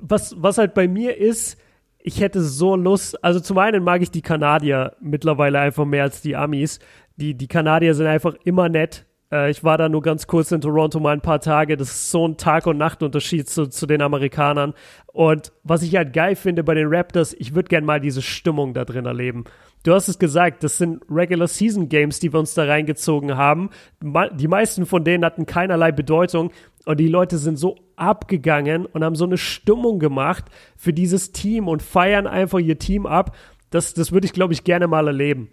Was, 0.00 0.36
was 0.38 0.58
halt 0.58 0.72
bei 0.72 0.86
mir 0.86 1.16
ist, 1.16 1.58
ich 1.98 2.20
hätte 2.20 2.42
so 2.42 2.76
Lust. 2.76 3.24
Also 3.24 3.40
zum 3.40 3.58
einen 3.58 3.82
mag 3.82 4.02
ich 4.02 4.12
die 4.12 4.22
Kanadier 4.22 4.92
mittlerweile 5.00 5.58
einfach 5.58 5.84
mehr 5.84 6.04
als 6.04 6.22
die 6.22 6.36
Amis 6.36 6.78
die, 7.16 7.34
die 7.34 7.48
Kanadier 7.48 7.94
sind 7.94 8.06
einfach 8.06 8.34
immer 8.44 8.68
nett. 8.68 9.06
Äh, 9.32 9.50
ich 9.50 9.64
war 9.64 9.78
da 9.78 9.88
nur 9.88 10.02
ganz 10.02 10.26
kurz 10.26 10.52
in 10.52 10.60
Toronto 10.60 11.00
mal 11.00 11.12
ein 11.12 11.20
paar 11.20 11.40
Tage. 11.40 11.76
Das 11.76 11.88
ist 11.88 12.10
so 12.10 12.26
ein 12.26 12.36
Tag- 12.36 12.66
und 12.66 12.78
Nachtunterschied 12.78 13.48
zu, 13.48 13.66
zu 13.68 13.86
den 13.86 14.02
Amerikanern. 14.02 14.74
Und 15.12 15.52
was 15.62 15.82
ich 15.82 15.96
halt 15.96 16.12
geil 16.12 16.36
finde 16.36 16.62
bei 16.62 16.74
den 16.74 16.88
Raptors, 16.88 17.34
ich 17.38 17.54
würde 17.54 17.68
gern 17.68 17.84
mal 17.84 18.00
diese 18.00 18.22
Stimmung 18.22 18.74
da 18.74 18.84
drin 18.84 19.06
erleben. 19.06 19.44
Du 19.82 19.94
hast 19.94 20.08
es 20.08 20.18
gesagt, 20.18 20.64
das 20.64 20.78
sind 20.78 21.02
Regular 21.08 21.48
Season 21.48 21.88
Games, 21.88 22.18
die 22.18 22.32
wir 22.32 22.40
uns 22.40 22.54
da 22.54 22.64
reingezogen 22.64 23.36
haben. 23.36 23.70
Die 24.02 24.48
meisten 24.48 24.84
von 24.84 25.04
denen 25.04 25.24
hatten 25.24 25.46
keinerlei 25.46 25.92
Bedeutung 25.92 26.50
und 26.86 26.98
die 26.98 27.08
Leute 27.08 27.38
sind 27.38 27.56
so 27.56 27.76
abgegangen 27.94 28.86
und 28.86 29.04
haben 29.04 29.14
so 29.14 29.24
eine 29.24 29.38
Stimmung 29.38 29.98
gemacht 29.98 30.46
für 30.76 30.92
dieses 30.92 31.32
Team 31.32 31.68
und 31.68 31.82
feiern 31.82 32.26
einfach 32.26 32.58
ihr 32.58 32.78
Team 32.78 33.06
ab. 33.06 33.36
Das, 33.70 33.94
das 33.94 34.12
würde 34.12 34.26
ich, 34.26 34.32
glaube 34.32 34.54
ich, 34.54 34.64
gerne 34.64 34.86
mal 34.86 35.06
erleben. 35.06 35.50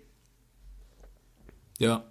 Ja. 1.80 2.04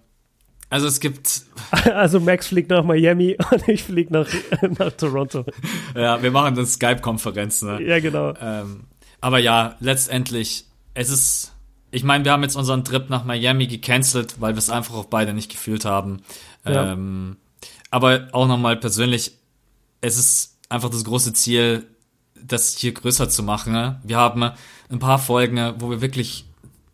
Also 0.69 0.87
es 0.87 0.99
gibt. 0.99 1.43
Also 1.85 2.19
Max 2.19 2.47
fliegt 2.47 2.69
nach 2.69 2.83
Miami 2.83 3.37
und 3.51 3.67
ich 3.67 3.83
fliege 3.83 4.13
nach, 4.13 4.27
nach 4.79 4.91
Toronto. 4.91 5.45
Ja, 5.95 6.21
wir 6.21 6.31
machen 6.31 6.55
dann 6.55 6.65
Skype-Konferenzen. 6.65 7.77
Ne? 7.77 7.83
Ja, 7.83 7.99
genau. 7.99 8.33
Ähm, 8.39 8.85
aber 9.21 9.39
ja, 9.39 9.75
letztendlich, 9.79 10.65
es 10.93 11.09
ist. 11.09 11.53
Ich 11.91 12.03
meine, 12.03 12.25
wir 12.25 12.31
haben 12.31 12.41
jetzt 12.41 12.55
unseren 12.55 12.83
Trip 12.83 13.09
nach 13.09 13.23
Miami 13.23 13.67
gecancelt, 13.67 14.41
weil 14.41 14.55
wir 14.55 14.59
es 14.59 14.71
einfach 14.71 14.95
auch 14.95 15.05
beide 15.05 15.33
nicht 15.33 15.51
gefühlt 15.51 15.85
haben. 15.85 16.23
Ja. 16.65 16.93
Ähm, 16.93 17.37
aber 17.91 18.29
auch 18.31 18.47
nochmal 18.47 18.77
persönlich, 18.77 19.37
es 20.01 20.17
ist 20.17 20.57
einfach 20.69 20.89
das 20.89 21.03
große 21.03 21.33
Ziel, 21.33 21.85
das 22.41 22.75
hier 22.75 22.93
größer 22.93 23.29
zu 23.29 23.43
machen. 23.43 23.73
Ne? 23.73 24.01
Wir 24.03 24.17
haben 24.17 24.51
ein 24.89 24.99
paar 24.99 25.19
Folgen, 25.19 25.75
wo 25.77 25.91
wir 25.91 26.01
wirklich 26.01 26.45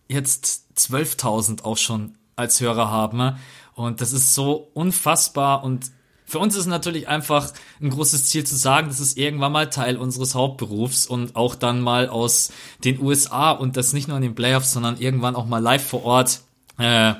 jetzt 0.09 0.65
12.000 0.75 1.63
auch 1.63 1.77
schon 1.77 2.15
als 2.39 2.59
Hörer 2.59 2.89
haben. 2.89 3.37
Und 3.75 4.01
das 4.01 4.13
ist 4.13 4.33
so 4.33 4.69
unfassbar 4.73 5.63
und 5.63 5.91
für 6.29 6.37
uns 6.37 6.55
ist 6.55 6.67
natürlich 6.67 7.07
einfach 7.07 7.51
ein 7.81 7.89
großes 7.89 8.25
Ziel 8.27 8.43
zu 8.43 8.55
sagen, 8.55 8.87
das 8.87 8.99
ist 8.99 9.17
irgendwann 9.17 9.51
mal 9.51 9.69
Teil 9.69 9.97
unseres 9.97 10.35
Hauptberufs 10.35 11.07
und 11.07 11.35
auch 11.35 11.55
dann 11.55 11.81
mal 11.81 12.07
aus 12.07 12.51
den 12.83 13.01
USA 13.01 13.49
und 13.49 13.77
das 13.77 13.93
nicht 13.93 14.07
nur 14.07 14.17
in 14.17 14.21
den 14.21 14.35
Playoffs, 14.35 14.71
sondern 14.71 14.97
irgendwann 14.99 15.35
auch 15.35 15.47
mal 15.47 15.57
live 15.57 15.83
vor 15.83 16.05
Ort 16.05 16.41
äh, 16.77 17.15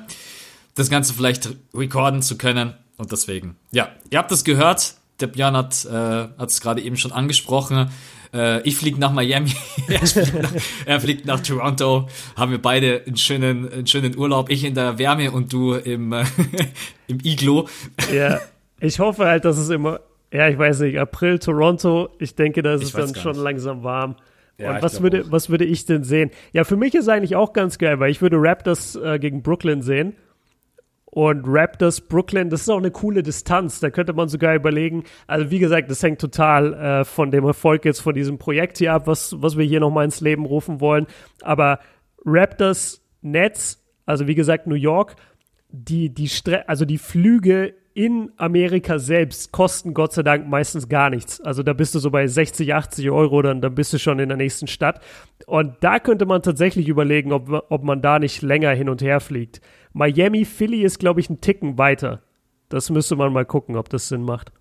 das 0.76 0.90
Ganze 0.90 1.12
vielleicht 1.12 1.50
recorden 1.74 2.22
zu 2.22 2.38
können. 2.38 2.74
Und 2.98 3.10
deswegen, 3.10 3.56
ja, 3.72 3.88
ihr 4.10 4.18
habt 4.18 4.30
es 4.30 4.44
gehört. 4.44 4.94
Der 5.18 5.26
Björn 5.26 5.56
hat 5.56 5.84
äh, 5.84 6.28
es 6.42 6.60
gerade 6.60 6.80
eben 6.80 6.96
schon 6.96 7.12
angesprochen. 7.12 7.90
Äh, 8.32 8.62
ich 8.62 8.76
fliege 8.76 9.00
nach 9.00 9.12
Miami, 9.12 9.52
er, 9.88 10.06
fliegt 10.06 10.42
nach, 10.42 10.52
er, 10.86 11.00
fliegt 11.00 11.26
nach, 11.26 11.40
Toronto. 11.40 12.08
Haben 12.36 12.52
wir 12.52 12.62
beide 12.62 13.02
einen 13.06 13.16
schönen, 13.16 13.72
einen 13.72 13.86
schönen 13.86 14.16
Urlaub. 14.16 14.50
Ich 14.50 14.64
in 14.64 14.74
der 14.74 14.98
Wärme 14.98 15.32
und 15.32 15.52
du 15.52 15.74
im, 15.74 16.12
äh, 16.12 16.24
im 17.08 17.18
Iglo. 17.24 17.68
Ja, 18.14 18.40
ich 18.78 19.00
hoffe 19.00 19.26
halt, 19.26 19.44
dass 19.44 19.58
es 19.58 19.70
immer, 19.70 20.00
ja, 20.32 20.48
ich 20.48 20.58
weiß 20.58 20.80
nicht, 20.80 20.98
April, 20.98 21.38
Toronto, 21.38 22.10
ich 22.18 22.34
denke, 22.34 22.62
da 22.62 22.74
ist 22.74 22.84
es 22.84 22.92
dann 22.92 23.14
schon 23.14 23.32
nicht. 23.32 23.42
langsam 23.42 23.82
warm. 23.82 24.16
Ja, 24.58 24.74
und 24.74 24.82
was 24.82 25.02
würde, 25.02 25.24
was 25.32 25.48
würde 25.48 25.64
ich 25.64 25.86
denn 25.86 26.04
sehen? 26.04 26.30
Ja, 26.52 26.64
für 26.64 26.76
mich 26.76 26.94
ist 26.94 27.08
eigentlich 27.08 27.34
auch 27.34 27.52
ganz 27.52 27.78
geil, 27.78 27.98
weil 27.98 28.10
ich 28.10 28.20
würde 28.20 28.36
Raptors 28.38 28.94
äh, 28.94 29.18
gegen 29.18 29.42
Brooklyn 29.42 29.82
sehen. 29.82 30.14
Und 31.10 31.42
Raptors 31.44 32.00
Brooklyn, 32.00 32.50
das 32.50 32.62
ist 32.62 32.68
auch 32.68 32.78
eine 32.78 32.92
coole 32.92 33.22
Distanz. 33.22 33.80
Da 33.80 33.90
könnte 33.90 34.12
man 34.12 34.28
sogar 34.28 34.54
überlegen. 34.54 35.04
Also 35.26 35.50
wie 35.50 35.58
gesagt, 35.58 35.90
das 35.90 36.02
hängt 36.02 36.20
total 36.20 36.74
äh, 36.74 37.04
von 37.04 37.30
dem 37.32 37.44
Erfolg 37.44 37.84
jetzt 37.84 38.00
von 38.00 38.14
diesem 38.14 38.38
Projekt 38.38 38.78
hier 38.78 38.92
ab, 38.92 39.06
was, 39.06 39.34
was 39.42 39.58
wir 39.58 39.64
hier 39.64 39.80
nochmal 39.80 40.04
ins 40.04 40.20
Leben 40.20 40.46
rufen 40.46 40.80
wollen. 40.80 41.06
Aber 41.42 41.80
Raptors 42.24 43.02
Nets, 43.22 43.84
also 44.06 44.28
wie 44.28 44.34
gesagt 44.34 44.66
New 44.66 44.76
York, 44.76 45.16
die, 45.68 46.14
die, 46.14 46.28
Stre 46.28 46.68
also 46.68 46.84
die 46.84 46.98
Flüge 46.98 47.74
in 47.94 48.30
Amerika 48.36 48.98
selbst 48.98 49.52
kosten 49.52 49.94
Gott 49.94 50.12
sei 50.12 50.22
Dank 50.22 50.46
meistens 50.48 50.88
gar 50.88 51.10
nichts. 51.10 51.40
Also 51.40 51.62
da 51.62 51.72
bist 51.72 51.94
du 51.94 51.98
so 51.98 52.10
bei 52.10 52.26
60, 52.26 52.72
80 52.74 53.10
Euro, 53.10 53.42
dann, 53.42 53.60
dann 53.60 53.74
bist 53.74 53.92
du 53.92 53.98
schon 53.98 54.18
in 54.18 54.28
der 54.28 54.38
nächsten 54.38 54.66
Stadt. 54.66 55.00
Und 55.46 55.74
da 55.80 55.98
könnte 55.98 56.26
man 56.26 56.42
tatsächlich 56.42 56.88
überlegen, 56.88 57.32
ob, 57.32 57.66
ob 57.68 57.82
man 57.82 58.00
da 58.00 58.18
nicht 58.18 58.42
länger 58.42 58.70
hin 58.70 58.88
und 58.88 59.02
her 59.02 59.20
fliegt. 59.20 59.60
Miami, 59.92 60.44
Philly 60.44 60.82
ist, 60.82 60.98
glaube 61.00 61.20
ich, 61.20 61.28
ein 61.30 61.40
Ticken 61.40 61.78
weiter. 61.78 62.22
Das 62.68 62.90
müsste 62.90 63.16
man 63.16 63.32
mal 63.32 63.44
gucken, 63.44 63.76
ob 63.76 63.88
das 63.88 64.08
Sinn 64.08 64.22
macht. 64.22 64.52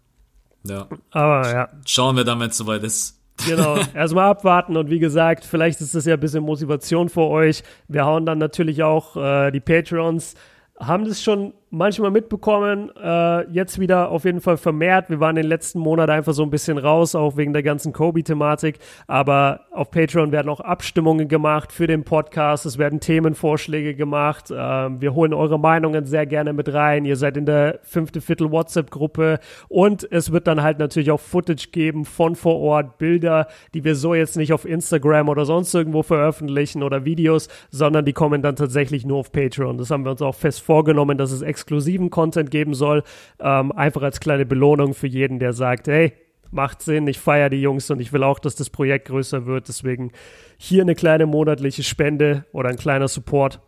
Ja. 0.68 0.88
Aber 1.12 1.52
ja. 1.52 1.70
Schauen 1.86 2.16
wir 2.16 2.24
dann, 2.24 2.40
wenn 2.40 2.50
es 2.50 2.58
soweit 2.58 2.84
ist. 2.84 3.18
Genau, 3.48 3.78
erstmal 3.94 4.26
abwarten 4.26 4.76
und 4.76 4.90
wie 4.90 5.00
gesagt, 5.00 5.46
vielleicht 5.46 5.80
ist 5.80 5.96
das 5.96 6.04
ja 6.04 6.16
ein 6.16 6.20
bisschen 6.20 6.44
Motivation 6.44 7.08
für 7.08 7.22
euch. 7.22 7.64
Wir 7.88 8.04
hauen 8.04 8.26
dann 8.26 8.38
natürlich 8.38 8.84
auch 8.84 9.16
äh, 9.16 9.52
die 9.52 9.62
Patreons, 9.62 10.36
haben 10.78 11.06
das 11.06 11.24
schon 11.24 11.54
manchmal 11.72 12.12
mitbekommen, 12.12 12.92
äh, 12.96 13.50
jetzt 13.52 13.80
wieder 13.80 14.10
auf 14.10 14.26
jeden 14.26 14.42
Fall 14.42 14.58
vermehrt. 14.58 15.10
Wir 15.10 15.20
waren 15.20 15.36
den 15.36 15.46
letzten 15.46 15.80
Monaten 15.80 16.12
einfach 16.12 16.34
so 16.34 16.44
ein 16.44 16.50
bisschen 16.50 16.78
raus, 16.78 17.16
auch 17.16 17.38
wegen 17.38 17.54
der 17.54 17.64
ganzen 17.64 17.94
Kobe-Thematik. 17.94 18.80
Aber 19.08 19.62
auf 19.72 19.92
Patreon 19.92 20.32
werden 20.32 20.50
auch 20.50 20.60
Abstimmungen 20.60 21.28
gemacht 21.28 21.72
für 21.72 21.88
den 21.88 22.04
Podcast. 22.04 22.66
Es 22.66 22.78
werden 22.78 23.00
Themenvorschläge 23.00 23.96
gemacht. 23.96 24.52
Ähm, 24.52 25.02
wir 25.02 25.14
holen 25.14 25.34
eure 25.34 25.60
Meinungen 25.60 26.06
sehr 26.06 26.26
gerne 26.26 26.54
mit 26.54 26.74
rein. 26.74 27.06
Ihr 27.06 27.16
seid 27.16 27.38
in 27.38 27.46
der 27.46 27.80
fünfte 27.84 28.22
Viertel 28.22 28.52
WhatsApp-Gruppe. 28.52 29.40
Und 29.68 30.12
es 30.12 30.32
wird 30.32 30.48
dann 30.48 30.64
halt 30.64 30.80
natürlich 30.80 31.12
auch 31.12 31.20
Footage 31.20 31.70
geben 31.72 32.06
von 32.06 32.36
vor 32.36 32.60
Ort, 32.60 32.98
Bilder, 32.98 33.48
die 33.74 33.84
wir 33.84 33.96
so 33.96 34.16
jetzt 34.16 34.38
nicht 34.38 34.54
auf 34.54 34.66
Instagram 34.66 35.30
oder 35.30 35.46
sonst 35.46 35.74
irgendwo 35.74 36.02
veröffentlichen 36.02 36.82
oder 36.82 37.06
Videos, 37.06 37.48
sondern 37.70 38.06
die 38.06 38.14
kommen 38.14 38.42
dann 38.42 38.56
tatsächlich 38.56 39.06
nur 39.06 39.20
auf 39.20 39.32
Patreon. 39.32 39.78
Das 39.78 39.92
haben 39.92 40.04
wir 40.04 40.12
uns 40.12 40.22
auch 40.22 40.36
fest 40.36 40.62
vorgenommen, 40.62 41.18
dass 41.18 41.32
es 41.32 41.42
extra 41.42 41.59
exklusiven 41.60 42.10
Content 42.10 42.52
geben 42.52 42.74
soll. 42.74 43.04
Ähm, 43.40 43.72
einfach 43.72 44.02
als 44.02 44.20
kleine 44.20 44.46
Belohnung 44.46 44.94
für 44.94 45.08
jeden, 45.08 45.40
der 45.40 45.54
sagt, 45.54 45.88
hey, 45.88 46.14
macht 46.52 46.82
Sinn, 46.82 47.08
ich 47.08 47.20
feiere 47.20 47.50
die 47.50 47.62
Jungs 47.62 47.90
und 47.92 48.00
ich 48.00 48.12
will 48.14 48.24
auch, 48.24 48.40
dass 48.40 48.56
das 48.56 48.70
Projekt 48.70 49.08
größer 49.08 49.46
wird. 49.46 49.68
Deswegen 49.68 50.12
hier 50.58 50.82
eine 50.82 50.96
kleine 50.96 51.26
monatliche 51.26 51.84
Spende 51.84 52.46
oder 52.52 52.70
ein 52.70 52.78
kleiner 52.78 53.08
Support. 53.08 53.60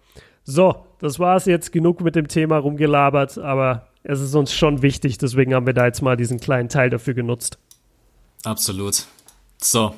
So, 0.43 0.85
das 0.99 1.19
war 1.19 1.35
es 1.35 1.45
jetzt. 1.45 1.71
Genug 1.71 2.01
mit 2.01 2.15
dem 2.15 2.27
Thema 2.27 2.57
rumgelabert, 2.57 3.37
aber 3.37 3.87
es 4.03 4.19
ist 4.19 4.33
uns 4.33 4.53
schon 4.53 4.81
wichtig, 4.81 5.19
deswegen 5.19 5.53
haben 5.53 5.67
wir 5.67 5.73
da 5.73 5.85
jetzt 5.85 6.01
mal 6.01 6.17
diesen 6.17 6.39
kleinen 6.39 6.69
Teil 6.69 6.89
dafür 6.89 7.13
genutzt. 7.13 7.59
Absolut. 8.43 9.05
So, 9.57 9.93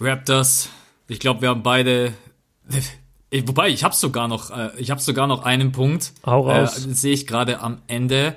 Raptors. 0.00 0.70
Ich 1.08 1.18
glaube, 1.18 1.42
wir 1.42 1.48
haben 1.48 1.64
beide 1.64 2.14
Wobei, 3.46 3.68
ich 3.68 3.84
habe 3.84 3.94
sogar 3.94 4.28
noch, 4.28 4.50
äh, 4.50 4.70
ich 4.78 4.90
habe 4.90 5.00
sogar 5.00 5.26
noch 5.26 5.44
einen 5.44 5.72
Punkt. 5.72 6.12
Hau 6.24 6.48
raus. 6.48 6.86
Äh, 6.86 6.94
Sehe 6.94 7.14
ich 7.14 7.26
gerade 7.26 7.60
am 7.60 7.82
Ende. 7.86 8.36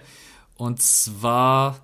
Und 0.56 0.82
zwar, 0.82 1.80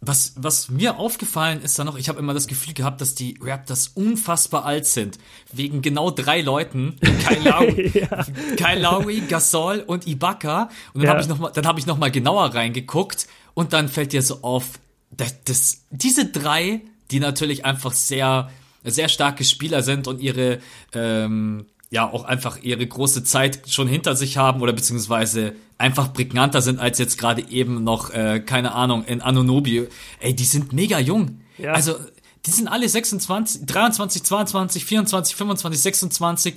was, 0.00 0.34
was 0.36 0.70
mir 0.70 0.98
aufgefallen 0.98 1.62
ist 1.62 1.78
da 1.78 1.84
noch, 1.84 1.96
ich 1.96 2.08
habe 2.08 2.18
immer 2.18 2.34
das 2.34 2.46
Gefühl 2.46 2.74
gehabt, 2.74 3.00
dass 3.00 3.14
die 3.14 3.38
Raptors 3.40 3.88
unfassbar 3.88 4.64
alt 4.64 4.86
sind. 4.86 5.18
Wegen 5.52 5.82
genau 5.82 6.10
drei 6.10 6.40
Leuten. 6.40 6.96
Kyle 7.00 7.44
Lowry, 7.50 7.92
ja. 7.94 8.26
Kyle 8.56 8.80
Lowry 8.80 9.20
Gasol 9.20 9.84
und 9.86 10.06
Ibaka. 10.06 10.70
Und 10.94 11.02
dann 11.02 11.04
ja. 11.04 11.10
habe 11.10 11.20
ich 11.20 11.28
noch 11.28 11.38
mal, 11.38 11.50
dann 11.50 11.66
habe 11.66 11.78
ich 11.78 11.86
noch 11.86 11.98
mal 11.98 12.10
genauer 12.10 12.54
reingeguckt. 12.54 13.28
Und 13.54 13.72
dann 13.72 13.88
fällt 13.88 14.12
dir 14.12 14.22
so 14.22 14.42
auf, 14.42 14.80
dass, 15.10 15.42
dass 15.44 15.84
diese 15.90 16.26
drei 16.26 16.82
die 17.10 17.20
natürlich 17.20 17.64
einfach 17.64 17.92
sehr, 17.92 18.50
sehr 18.84 19.08
starke 19.08 19.44
Spieler 19.44 19.82
sind 19.82 20.08
und 20.08 20.20
ihre, 20.20 20.60
ähm, 20.94 21.66
ja, 21.90 22.08
auch 22.08 22.24
einfach 22.24 22.62
ihre 22.62 22.86
große 22.86 23.24
Zeit 23.24 23.62
schon 23.68 23.88
hinter 23.88 24.14
sich 24.14 24.36
haben 24.36 24.62
oder 24.62 24.72
beziehungsweise 24.72 25.54
einfach 25.76 26.12
prägnanter 26.12 26.62
sind 26.62 26.78
als 26.78 26.98
jetzt 26.98 27.18
gerade 27.18 27.50
eben 27.50 27.82
noch, 27.82 28.10
äh, 28.10 28.40
keine 28.40 28.72
Ahnung, 28.72 29.04
in 29.04 29.20
Anunobi. 29.20 29.88
Ey, 30.20 30.34
die 30.34 30.44
sind 30.44 30.72
mega 30.72 31.00
jung. 31.00 31.40
Ja. 31.58 31.72
Also, 31.72 31.96
die 32.46 32.52
sind 32.52 32.68
alle 32.68 32.88
26, 32.88 33.66
23, 33.66 34.22
22, 34.22 34.84
24, 34.84 35.36
25, 35.36 35.82
26. 35.82 36.54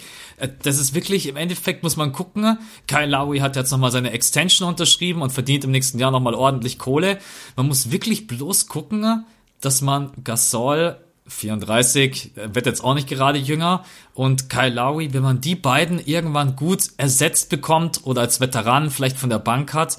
Das 0.61 0.77
ist 0.77 0.93
wirklich, 0.93 1.27
im 1.27 1.35
Endeffekt 1.35 1.83
muss 1.83 1.97
man 1.97 2.13
gucken. 2.13 2.57
Kyle 2.87 3.07
Lowry 3.07 3.39
hat 3.39 3.55
jetzt 3.55 3.71
nochmal 3.71 3.91
seine 3.91 4.11
Extension 4.11 4.69
unterschrieben 4.69 5.21
und 5.21 5.31
verdient 5.31 5.65
im 5.65 5.71
nächsten 5.71 5.99
Jahr 5.99 6.11
nochmal 6.11 6.35
ordentlich 6.35 6.79
Kohle. 6.79 7.17
Man 7.57 7.67
muss 7.67 7.91
wirklich 7.91 8.27
bloß 8.27 8.67
gucken, 8.67 9.25
dass 9.59 9.81
man 9.81 10.11
Gasol 10.23 10.97
34, 11.27 12.31
wird 12.35 12.65
jetzt 12.65 12.83
auch 12.83 12.93
nicht 12.93 13.07
gerade 13.07 13.39
jünger. 13.39 13.85
Und 14.13 14.49
Kyle 14.49 14.73
Lowry, 14.73 15.13
wenn 15.13 15.23
man 15.23 15.41
die 15.41 15.55
beiden 15.55 16.05
irgendwann 16.05 16.55
gut 16.55 16.89
ersetzt 16.97 17.49
bekommt 17.49 18.01
oder 18.03 18.21
als 18.21 18.39
Veteran 18.39 18.91
vielleicht 18.91 19.17
von 19.17 19.29
der 19.29 19.39
Bank 19.39 19.73
hat, 19.73 19.97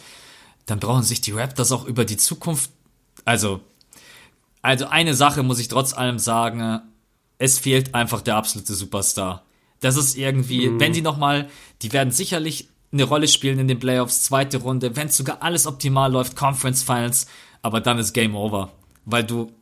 dann 0.67 0.81
brauchen 0.81 1.03
sich 1.03 1.21
die 1.21 1.33
Raptors 1.33 1.73
auch 1.73 1.85
über 1.85 2.05
die 2.05 2.17
Zukunft, 2.17 2.71
also 3.25 3.61
also 4.65 4.87
eine 4.87 5.13
Sache 5.13 5.43
muss 5.43 5.59
ich 5.59 5.69
trotz 5.69 5.93
allem 5.93 6.19
sagen, 6.19 6.81
es 7.37 7.59
fehlt 7.59 7.95
einfach 7.95 8.23
der 8.23 8.37
absolute 8.37 8.73
Superstar. 8.73 9.45
Das 9.81 9.99
ist 9.99 10.17
irgendwie, 10.17 10.71
mhm. 10.71 10.81
wenn 10.81 10.95
die 10.95 11.03
nochmal, 11.03 11.51
die 11.83 11.93
werden 11.93 12.11
sicherlich 12.11 12.69
eine 12.91 13.05
Rolle 13.05 13.29
spielen 13.29 13.59
in 13.59 13.69
den 13.69 13.79
Playoffs, 13.79 14.23
zweite 14.23 14.57
Runde, 14.57 14.97
wenn 14.97 15.11
sogar 15.11 15.43
alles 15.43 15.67
optimal 15.67 16.11
läuft, 16.11 16.35
Conference 16.35 16.83
Finals, 16.83 17.27
aber 17.61 17.83
dann 17.83 17.99
ist 17.99 18.15
Game 18.15 18.35
Over. 18.35 18.73
Weil 19.05 19.25
du, 19.25 19.53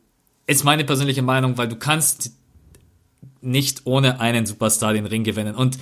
ist 0.47 0.63
meine 0.63 0.83
persönliche 0.83 1.21
Meinung, 1.21 1.57
weil 1.57 1.67
du 1.67 1.75
kannst 1.75 2.31
nicht 3.41 3.81
ohne 3.85 4.19
einen 4.19 4.45
Superstar 4.45 4.93
den 4.93 5.05
Ring 5.05 5.23
gewinnen. 5.23 5.55
Und 5.55 5.77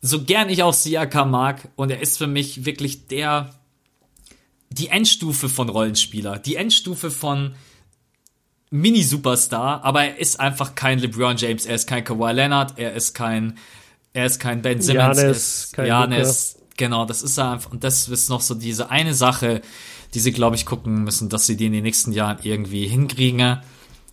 so 0.00 0.22
gern 0.22 0.48
ich 0.48 0.62
auch 0.62 0.74
Siaka 0.74 1.24
mag, 1.24 1.68
und 1.76 1.90
er 1.90 2.00
ist 2.00 2.18
für 2.18 2.26
mich 2.26 2.64
wirklich 2.64 3.06
der, 3.08 3.54
die 4.70 4.88
Endstufe 4.88 5.48
von 5.48 5.68
Rollenspieler, 5.68 6.38
die 6.38 6.56
Endstufe 6.56 7.10
von, 7.10 7.54
Mini-Superstar, 8.74 9.84
aber 9.84 10.02
er 10.02 10.18
ist 10.18 10.40
einfach 10.40 10.74
kein 10.74 10.98
LeBron 10.98 11.36
James, 11.36 11.64
er 11.64 11.76
ist 11.76 11.86
kein 11.86 12.02
Kawhi 12.02 12.32
Leonard, 12.32 12.76
er 12.76 12.92
ist 12.94 13.14
kein, 13.14 13.56
er 14.12 14.26
ist 14.26 14.40
kein 14.40 14.62
Ben 14.62 14.82
Simmons, 14.82 15.16
Janis, 15.16 15.36
ist 15.36 15.76
Janis, 15.76 16.56
genau, 16.76 17.04
das 17.04 17.22
ist 17.22 17.38
er 17.38 17.52
einfach, 17.52 17.70
und 17.70 17.84
das 17.84 18.08
ist 18.08 18.30
noch 18.30 18.40
so 18.40 18.56
diese 18.56 18.90
eine 18.90 19.14
Sache, 19.14 19.62
die 20.12 20.18
sie, 20.18 20.32
glaube 20.32 20.56
ich, 20.56 20.66
gucken 20.66 21.04
müssen, 21.04 21.28
dass 21.28 21.46
sie 21.46 21.56
die 21.56 21.66
in 21.66 21.72
den 21.72 21.84
nächsten 21.84 22.10
Jahren 22.10 22.38
irgendwie 22.42 22.88
hinkriegen. 22.88 23.60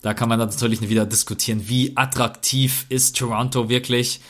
Da 0.02 0.14
kann 0.14 0.30
man 0.30 0.40
dann 0.40 0.50
natürlich 0.50 0.88
wieder 0.90 1.06
diskutieren, 1.06 1.64
wie 1.68 1.96
attraktiv 1.96 2.86
ist 2.90 3.18
Toronto 3.18 3.70
wirklich. 3.70 4.22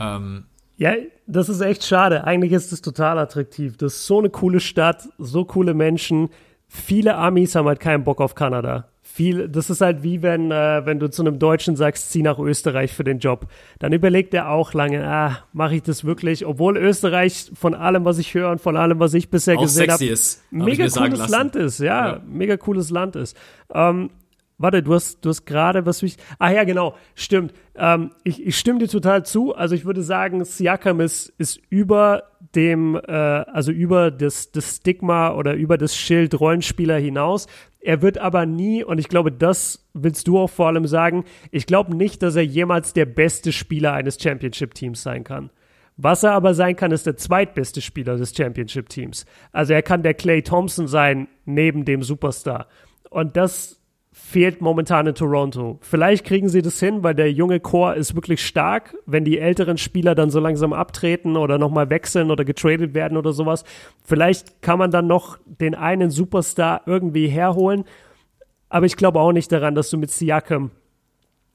Ähm, 0.00 0.44
ja, 0.76 0.94
das 1.26 1.48
ist 1.48 1.60
echt 1.60 1.84
schade. 1.84 2.24
Eigentlich 2.24 2.52
ist 2.52 2.72
es 2.72 2.80
total 2.80 3.18
attraktiv. 3.18 3.76
Das 3.76 3.94
ist 3.94 4.06
so 4.06 4.18
eine 4.18 4.30
coole 4.30 4.60
Stadt, 4.60 5.08
so 5.18 5.44
coole 5.44 5.74
Menschen. 5.74 6.30
Viele 6.68 7.16
Amis 7.16 7.54
haben 7.54 7.68
halt 7.68 7.80
keinen 7.80 8.04
Bock 8.04 8.20
auf 8.20 8.34
Kanada 8.34 8.88
viel, 9.14 9.48
das 9.48 9.70
ist 9.70 9.80
halt 9.80 10.02
wie 10.02 10.22
wenn, 10.22 10.50
äh, 10.50 10.82
wenn 10.86 10.98
du 10.98 11.08
zu 11.08 11.22
einem 11.22 11.38
Deutschen 11.38 11.76
sagst, 11.76 12.10
zieh 12.10 12.22
nach 12.22 12.40
Österreich 12.40 12.92
für 12.92 13.04
den 13.04 13.20
Job. 13.20 13.46
Dann 13.78 13.92
überlegt 13.92 14.34
er 14.34 14.50
auch 14.50 14.74
lange, 14.74 15.06
ah, 15.06 15.38
mache 15.52 15.76
ich 15.76 15.82
das 15.82 16.04
wirklich? 16.04 16.44
Obwohl 16.44 16.76
Österreich 16.76 17.52
von 17.54 17.74
allem, 17.74 18.04
was 18.04 18.18
ich 18.18 18.34
höre 18.34 18.50
und 18.50 18.60
von 18.60 18.76
allem, 18.76 18.98
was 18.98 19.14
ich 19.14 19.30
bisher 19.30 19.56
auch 19.56 19.62
gesehen 19.62 19.88
habe, 19.88 20.04
mega 20.50 20.88
cooles 20.88 21.28
Land 21.28 21.54
ist, 21.54 21.78
ja, 21.78 22.14
ja, 22.14 22.20
mega 22.26 22.56
cooles 22.56 22.90
Land 22.90 23.14
ist. 23.14 23.36
Ähm, 23.72 24.10
Warte, 24.56 24.82
du 24.82 24.94
hast, 24.94 25.24
du 25.24 25.30
hast 25.30 25.44
gerade 25.46 25.84
was 25.84 26.02
mich. 26.02 26.16
Ah 26.38 26.50
ja, 26.50 26.64
genau, 26.64 26.94
stimmt. 27.14 27.52
Ähm, 27.74 28.10
ich, 28.22 28.46
ich 28.46 28.56
stimme 28.56 28.78
dir 28.78 28.88
total 28.88 29.24
zu. 29.24 29.54
Also 29.54 29.74
ich 29.74 29.84
würde 29.84 30.02
sagen, 30.02 30.44
Siakam 30.44 31.00
ist, 31.00 31.32
ist 31.38 31.60
über 31.70 32.24
dem, 32.54 32.94
äh, 32.94 33.12
also 33.12 33.72
über 33.72 34.12
das, 34.12 34.52
das 34.52 34.76
Stigma 34.76 35.34
oder 35.34 35.54
über 35.54 35.76
das 35.76 35.96
Schild 35.96 36.38
Rollenspieler 36.38 36.98
hinaus. 36.98 37.48
Er 37.80 38.00
wird 38.00 38.16
aber 38.18 38.46
nie, 38.46 38.84
und 38.84 38.98
ich 38.98 39.08
glaube, 39.08 39.32
das 39.32 39.86
willst 39.92 40.28
du 40.28 40.38
auch 40.38 40.50
vor 40.50 40.68
allem 40.68 40.86
sagen, 40.86 41.24
ich 41.50 41.66
glaube 41.66 41.94
nicht, 41.96 42.22
dass 42.22 42.36
er 42.36 42.44
jemals 42.44 42.92
der 42.92 43.06
beste 43.06 43.52
Spieler 43.52 43.92
eines 43.92 44.22
Championship-Teams 44.22 45.02
sein 45.02 45.24
kann. 45.24 45.50
Was 45.96 46.22
er 46.22 46.32
aber 46.32 46.54
sein 46.54 46.76
kann, 46.76 46.92
ist 46.92 47.06
der 47.06 47.16
zweitbeste 47.16 47.80
Spieler 47.80 48.16
des 48.16 48.34
Championship-Teams. 48.34 49.26
Also 49.52 49.74
er 49.74 49.82
kann 49.82 50.02
der 50.02 50.14
Clay 50.14 50.42
Thompson 50.42 50.88
sein, 50.88 51.28
neben 51.44 51.84
dem 51.84 52.02
Superstar. 52.02 52.68
Und 53.10 53.36
das 53.36 53.80
fehlt 54.16 54.60
momentan 54.60 55.08
in 55.08 55.16
Toronto. 55.16 55.76
Vielleicht 55.80 56.24
kriegen 56.24 56.48
sie 56.48 56.62
das 56.62 56.78
hin, 56.78 57.02
weil 57.02 57.16
der 57.16 57.32
junge 57.32 57.58
Core 57.58 57.96
ist 57.96 58.14
wirklich 58.14 58.46
stark. 58.46 58.94
Wenn 59.06 59.24
die 59.24 59.40
älteren 59.40 59.76
Spieler 59.76 60.14
dann 60.14 60.30
so 60.30 60.38
langsam 60.38 60.72
abtreten 60.72 61.36
oder 61.36 61.58
nochmal 61.58 61.90
wechseln 61.90 62.30
oder 62.30 62.44
getradet 62.44 62.94
werden 62.94 63.18
oder 63.18 63.32
sowas, 63.32 63.64
vielleicht 64.04 64.62
kann 64.62 64.78
man 64.78 64.92
dann 64.92 65.08
noch 65.08 65.38
den 65.44 65.74
einen 65.74 66.10
Superstar 66.10 66.82
irgendwie 66.86 67.26
herholen. 67.26 67.82
Aber 68.68 68.86
ich 68.86 68.96
glaube 68.96 69.18
auch 69.18 69.32
nicht 69.32 69.50
daran, 69.50 69.74
dass 69.74 69.90
du 69.90 69.98
mit 69.98 70.12
Siakam 70.12 70.70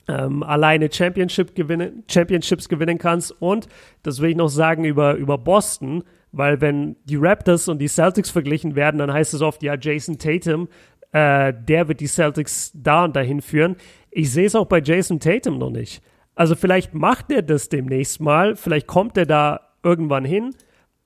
ähm, 0.09 0.43
alleine 0.43 0.91
Championship 0.91 1.55
gewinnen, 1.55 2.03
Championships 2.11 2.67
gewinnen 2.67 2.97
kannst. 2.97 3.41
Und 3.41 3.69
das 4.03 4.19
will 4.19 4.31
ich 4.31 4.35
noch 4.35 4.49
sagen 4.49 4.83
über, 4.83 5.13
über 5.13 5.37
Boston, 5.37 6.03
weil 6.33 6.59
wenn 6.59 6.97
die 7.05 7.15
Raptors 7.15 7.69
und 7.69 7.79
die 7.79 7.87
Celtics 7.87 8.29
verglichen 8.29 8.75
werden, 8.75 8.97
dann 8.97 9.13
heißt 9.13 9.33
es 9.33 9.41
oft, 9.41 9.63
ja, 9.63 9.77
Jason 9.79 10.17
Tatum 10.17 10.67
äh, 11.11 11.53
der 11.53 11.87
wird 11.87 11.99
die 11.99 12.07
Celtics 12.07 12.71
da 12.73 13.05
und 13.05 13.15
dahin 13.15 13.41
führen. 13.41 13.75
Ich 14.11 14.31
sehe 14.31 14.45
es 14.45 14.55
auch 14.55 14.65
bei 14.65 14.79
Jason 14.79 15.19
Tatum 15.19 15.57
noch 15.57 15.69
nicht. 15.69 16.01
Also 16.35 16.55
vielleicht 16.55 16.93
macht 16.93 17.31
er 17.31 17.41
das 17.41 17.69
demnächst 17.69 18.21
mal, 18.21 18.55
vielleicht 18.55 18.87
kommt 18.87 19.17
er 19.17 19.25
da 19.25 19.59
irgendwann 19.83 20.25
hin, 20.25 20.55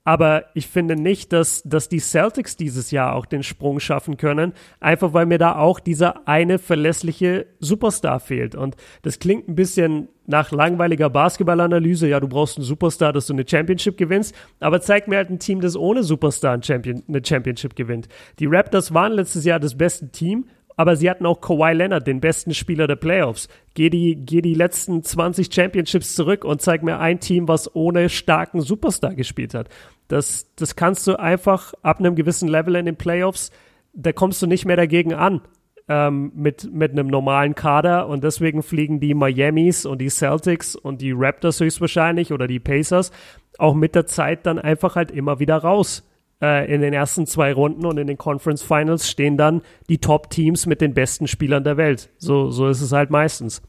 aber 0.03 0.45
ich 0.53 0.67
finde 0.67 0.95
nicht, 0.95 1.31
dass, 1.31 1.63
dass 1.63 1.87
die 1.87 1.99
Celtics 1.99 2.57
dieses 2.57 2.91
Jahr 2.91 3.15
auch 3.15 3.25
den 3.25 3.41
Sprung 3.41 3.79
schaffen 3.79 4.17
können, 4.17 4.53
einfach 4.81 5.13
weil 5.13 5.25
mir 5.25 5.37
da 5.37 5.55
auch 5.55 5.79
dieser 5.79 6.27
eine 6.27 6.59
verlässliche 6.59 7.47
Superstar 7.59 8.19
fehlt. 8.19 8.53
Und 8.53 8.75
das 9.03 9.19
klingt 9.19 9.47
ein 9.47 9.55
bisschen 9.55 10.09
nach 10.25 10.51
langweiliger 10.51 11.09
Basketballanalyse. 11.09 12.07
Ja, 12.07 12.19
du 12.19 12.27
brauchst 12.27 12.57
einen 12.57 12.65
Superstar, 12.65 13.13
dass 13.13 13.27
du 13.27 13.33
eine 13.33 13.47
Championship 13.47 13.97
gewinnst. 13.97 14.35
Aber 14.59 14.81
zeig 14.81 15.07
mir 15.07 15.17
halt 15.17 15.29
ein 15.29 15.39
Team, 15.39 15.61
das 15.61 15.77
ohne 15.77 16.03
Superstar 16.03 16.53
eine 16.53 17.21
Championship 17.25 17.75
gewinnt. 17.75 18.09
Die 18.39 18.45
Raptors 18.45 18.93
waren 18.93 19.13
letztes 19.13 19.45
Jahr 19.45 19.59
das 19.59 19.77
beste 19.77 20.09
Team, 20.09 20.45
aber 20.75 20.95
sie 20.95 21.09
hatten 21.09 21.25
auch 21.25 21.41
Kawhi 21.41 21.73
Leonard, 21.73 22.07
den 22.07 22.19
besten 22.19 22.53
Spieler 22.53 22.87
der 22.87 22.95
Playoffs. 22.95 23.47
Geh 23.73 23.89
die, 23.89 24.15
geh 24.15 24.41
die 24.41 24.53
letzten 24.53 25.03
20 25.03 25.53
Championships 25.53 26.15
zurück 26.15 26.45
und 26.45 26.61
zeig 26.61 26.83
mir 26.83 26.99
ein 26.99 27.19
Team, 27.19 27.47
was 27.47 27.75
ohne 27.75 28.09
starken 28.09 28.61
Superstar 28.61 29.15
gespielt 29.15 29.53
hat. 29.53 29.69
Das, 30.07 30.53
das 30.55 30.75
kannst 30.75 31.07
du 31.07 31.19
einfach 31.19 31.73
ab 31.81 31.99
einem 31.99 32.15
gewissen 32.15 32.47
Level 32.47 32.75
in 32.75 32.85
den 32.85 32.95
Playoffs, 32.95 33.51
da 33.93 34.11
kommst 34.11 34.41
du 34.41 34.47
nicht 34.47 34.65
mehr 34.65 34.77
dagegen 34.77 35.13
an 35.13 35.41
ähm, 35.87 36.31
mit, 36.35 36.71
mit 36.73 36.91
einem 36.91 37.07
normalen 37.07 37.55
Kader 37.55 38.07
und 38.07 38.23
deswegen 38.23 38.63
fliegen 38.63 38.99
die 38.99 39.13
Miamis 39.13 39.85
und 39.85 39.99
die 39.99 40.09
Celtics 40.09 40.75
und 40.75 41.01
die 41.01 41.13
Raptors 41.15 41.59
höchstwahrscheinlich 41.59 42.31
oder 42.31 42.47
die 42.47 42.59
Pacers 42.59 43.11
auch 43.59 43.75
mit 43.75 43.95
der 43.95 44.05
Zeit 44.05 44.45
dann 44.45 44.59
einfach 44.59 44.95
halt 44.95 45.11
immer 45.11 45.39
wieder 45.39 45.57
raus 45.57 46.03
in 46.41 46.81
den 46.81 46.93
ersten 46.93 47.25
zwei 47.25 47.53
Runden 47.53 47.85
und 47.85 47.97
in 47.97 48.07
den 48.07 48.17
Conference 48.17 48.61
Finals 48.61 49.09
stehen 49.09 49.37
dann 49.37 49.61
die 49.89 49.99
Top-Teams 49.99 50.65
mit 50.65 50.81
den 50.81 50.93
besten 50.93 51.27
Spielern 51.27 51.63
der 51.63 51.77
Welt. 51.77 52.09
So, 52.17 52.51
so 52.51 52.67
ist 52.67 52.81
es 52.81 52.91
halt 52.91 53.09
meistens. 53.09 53.61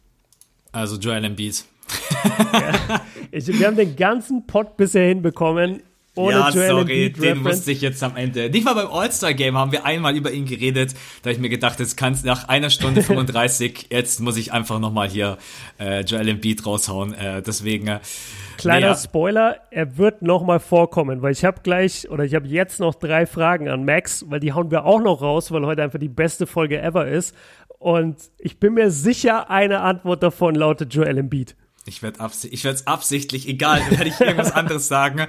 Also 0.73 0.97
Joel 0.97 1.25
Embiid. 1.25 1.65
ja, 2.53 3.01
ich, 3.31 3.47
wir 3.47 3.67
haben 3.67 3.77
den 3.77 3.95
ganzen 3.95 4.47
Pot 4.47 4.77
bisher 4.77 5.07
hinbekommen. 5.07 5.83
Ohne 6.17 6.37
ja, 6.37 6.53
sorry, 6.53 7.11
den 7.11 7.23
Reference. 7.23 7.43
musste 7.43 7.73
ich 7.73 7.81
jetzt 7.81 8.03
am 8.03 8.17
Ende. 8.17 8.49
Nicht 8.49 8.65
mal 8.65 8.75
beim 8.75 8.87
All-Star-Game 8.87 9.59
haben 9.59 9.73
wir 9.73 9.85
einmal 9.85 10.17
über 10.17 10.31
ihn 10.31 10.47
geredet. 10.47 10.93
Da 11.23 11.29
habe 11.29 11.33
ich 11.33 11.41
mir 11.41 11.49
gedacht, 11.49 11.81
jetzt 11.81 11.97
kannst 11.97 12.25
nach 12.25 12.49
einer 12.49 12.71
Stunde 12.71 13.03
35, 13.05 13.89
jetzt 13.91 14.21
muss 14.21 14.37
ich 14.37 14.53
einfach 14.53 14.79
nochmal 14.79 15.09
hier 15.09 15.39
äh, 15.81 16.03
Joel 16.03 16.29
Embiid 16.29 16.65
raushauen. 16.65 17.15
Äh, 17.15 17.43
deswegen. 17.43 17.89
Äh, 17.89 17.99
Kleiner 18.59 18.89
naja. 18.89 18.97
Spoiler, 18.97 19.57
er 19.73 19.99
wird 19.99 20.23
nochmal 20.23 20.61
vorkommen, 20.61 21.21
weil 21.23 21.33
ich 21.33 21.45
habe 21.45 21.61
gleich 21.65 22.09
oder 22.09 22.25
ich 22.25 22.37
habe 22.37 22.47
jetzt 22.47 22.79
noch 22.79 22.95
drei 22.95 23.27
Fragen 23.27 23.69
an 23.69 23.85
Max, 23.85 24.25
weil 24.29 24.39
die 24.39 24.53
hauen 24.53 24.71
wir 24.71 24.85
auch 24.85 25.01
noch 25.01 25.21
raus, 25.21 25.51
weil 25.51 25.67
heute 25.67 25.83
einfach 25.83 25.99
die 25.99 26.09
beste 26.09 26.47
Folge 26.47 26.81
ever 26.81 27.09
ist. 27.09 27.35
Und 27.81 28.17
ich 28.39 28.61
bin 28.61 28.75
mir 28.75 28.91
sicher, 28.91 29.51
eine 29.51 29.81
Antwort 29.81 30.23
davon 30.23 30.55
lautet 30.55 30.95
Joel 30.95 31.19
Embiid. 31.19 31.57
Ich 31.87 32.03
werde 32.03 32.21
abs 32.21 32.45
ich 32.45 32.65
werde 32.65 32.81
absichtlich, 32.87 33.47
egal, 33.47 33.83
werde 33.91 34.09
ich 34.09 34.19
irgendwas 34.19 34.53
anderes 34.55 34.89
sagen. 34.89 35.27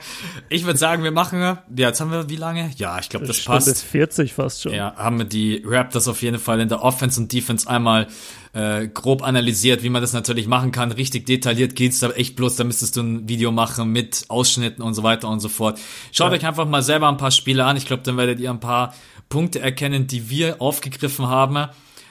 Ich 0.47 0.65
würde 0.65 0.79
sagen, 0.79 1.03
wir 1.03 1.11
machen, 1.11 1.41
ja, 1.41 1.63
jetzt 1.75 1.99
haben 1.99 2.11
wir 2.11 2.29
wie 2.29 2.37
lange? 2.37 2.71
Ja, 2.77 2.97
ich 2.97 3.09
glaube, 3.09 3.27
das 3.27 3.37
Stunde 3.37 3.57
passt. 3.57 3.67
Bis 3.67 3.81
40 3.83 4.33
fast 4.33 4.61
schon. 4.63 4.73
Ja, 4.73 4.95
haben 4.95 5.17
wir 5.17 5.25
die 5.25 5.61
Raptors 5.65 6.07
auf 6.07 6.21
jeden 6.21 6.39
Fall 6.39 6.61
in 6.61 6.69
der 6.69 6.81
Offense 6.81 7.19
und 7.19 7.33
Defense 7.33 7.69
einmal 7.69 8.07
äh, 8.53 8.87
grob 8.87 9.21
analysiert, 9.21 9.83
wie 9.83 9.89
man 9.89 10.01
das 10.01 10.13
natürlich 10.13 10.47
machen 10.47 10.71
kann. 10.71 10.93
Richtig 10.93 11.25
detailliert 11.25 11.75
geht's 11.75 11.99
da 11.99 12.11
echt 12.11 12.37
bloß, 12.37 12.55
da 12.55 12.63
müsstest 12.63 12.95
du 12.95 13.01
ein 13.01 13.27
Video 13.27 13.51
machen 13.51 13.91
mit 13.91 14.23
Ausschnitten 14.29 14.81
und 14.81 14.93
so 14.93 15.03
weiter 15.03 15.27
und 15.27 15.41
so 15.41 15.49
fort. 15.49 15.77
Schaut 16.13 16.31
ja. 16.31 16.37
euch 16.37 16.45
einfach 16.45 16.65
mal 16.65 16.81
selber 16.81 17.09
ein 17.09 17.17
paar 17.17 17.31
Spiele 17.31 17.65
an. 17.65 17.75
Ich 17.75 17.85
glaube, 17.85 18.03
dann 18.03 18.15
werdet 18.15 18.39
ihr 18.39 18.49
ein 18.49 18.61
paar 18.61 18.93
Punkte 19.27 19.59
erkennen, 19.59 20.07
die 20.07 20.29
wir 20.29 20.61
aufgegriffen 20.61 21.27
haben. 21.27 21.67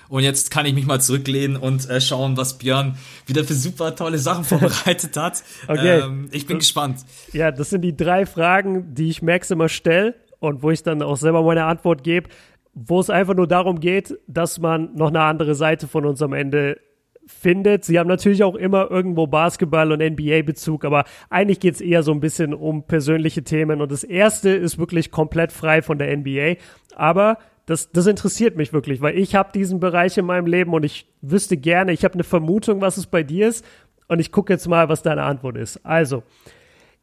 Und 0.09 0.23
jetzt 0.23 0.51
kann 0.51 0.67
ich 0.67 0.75
mich 0.75 0.87
mal 0.87 1.01
zurücklehnen 1.01 1.57
und 1.57 1.89
äh, 1.89 2.01
schauen, 2.01 2.37
was 2.37 2.59
Björn 2.59 2.97
wieder 3.27 3.45
für 3.45 3.55
super 3.55 3.95
tolle 3.97 4.19
Sachen 4.19 4.45
vorbereitet 4.45 5.17
hat. 5.17 5.43
Okay. 5.67 6.01
Ähm, 6.01 6.29
ich 6.31 6.47
bin 6.47 6.59
das, 6.59 6.67
gespannt. 6.67 6.99
Ja, 7.33 7.51
das 7.51 7.71
sind 7.71 7.83
die 7.83 7.97
drei 7.97 8.27
Fragen, 8.27 8.95
die 8.95 9.09
ich 9.09 9.23
Max 9.23 9.51
immer 9.51 9.69
stelle 9.69 10.15
und 10.41 10.63
wo 10.63 10.71
ich 10.71 10.83
dann 10.83 11.03
auch 11.03 11.17
selber 11.17 11.43
meine 11.43 11.65
Antwort 11.65 12.05
gebe, 12.05 12.29
wo 12.75 13.01
es 13.01 13.09
einfach 13.09 13.35
nur 13.35 13.47
darum 13.47 13.81
geht, 13.81 14.19
dass 14.27 14.59
man 14.59 14.95
noch 14.95 15.09
eine 15.09 15.23
andere 15.23 15.55
Seite 15.55 15.89
von 15.89 16.05
uns 16.05 16.21
am 16.23 16.33
Ende 16.33 16.79
findet. 17.27 17.85
Sie 17.85 17.99
haben 17.99 18.09
natürlich 18.09 18.45
auch 18.45 18.55
immer 18.55 18.91
irgendwo 18.91 19.27
Basketball 19.27 19.93
und 19.93 20.01
NBA-Bezug, 20.01 20.85
aber 20.85 21.05
eigentlich 21.31 21.61
geht 21.61 21.75
es 21.75 21.81
eher 21.81 22.03
so 22.03 22.13
ein 22.13 22.21
bisschen 22.21 22.53
um 22.53 22.87
persönliche 22.87 23.43
Themen. 23.43 23.81
Und 23.81 23.91
das 23.91 24.05
erste 24.05 24.51
ist 24.51 24.79
wirklich 24.79 25.11
komplett 25.11 25.53
frei 25.53 25.83
von 25.83 25.99
der 25.99 26.15
NBA. 26.17 26.57
Aber 26.95 27.39
das, 27.67 27.91
das 27.93 28.07
interessiert 28.07 28.57
mich 28.57 28.73
wirklich, 28.73 29.01
weil 29.01 29.17
ich 29.19 29.35
habe 29.35 29.53
diesen 29.53 29.81
Bereich 29.81 30.19
in 30.19 30.27
meinem 30.27 30.47
Leben 30.47 30.73
und 30.75 30.85
ich 30.85 31.07
wüsste 31.23 31.57
gerne, 31.57 31.93
ich 31.93 32.05
habe 32.05 32.15
eine 32.15 32.25
Vermutung, 32.25 32.81
was 32.81 32.97
es 32.97 33.07
bei 33.07 33.23
dir 33.23 33.49
ist. 33.49 33.65
Und 34.07 34.19
ich 34.19 34.33
gucke 34.33 34.53
jetzt 34.53 34.69
mal, 34.69 34.91
was 34.91 35.03
deine 35.03 35.23
Antwort 35.23 35.57
ist. 35.57 35.85
Also, 35.85 36.25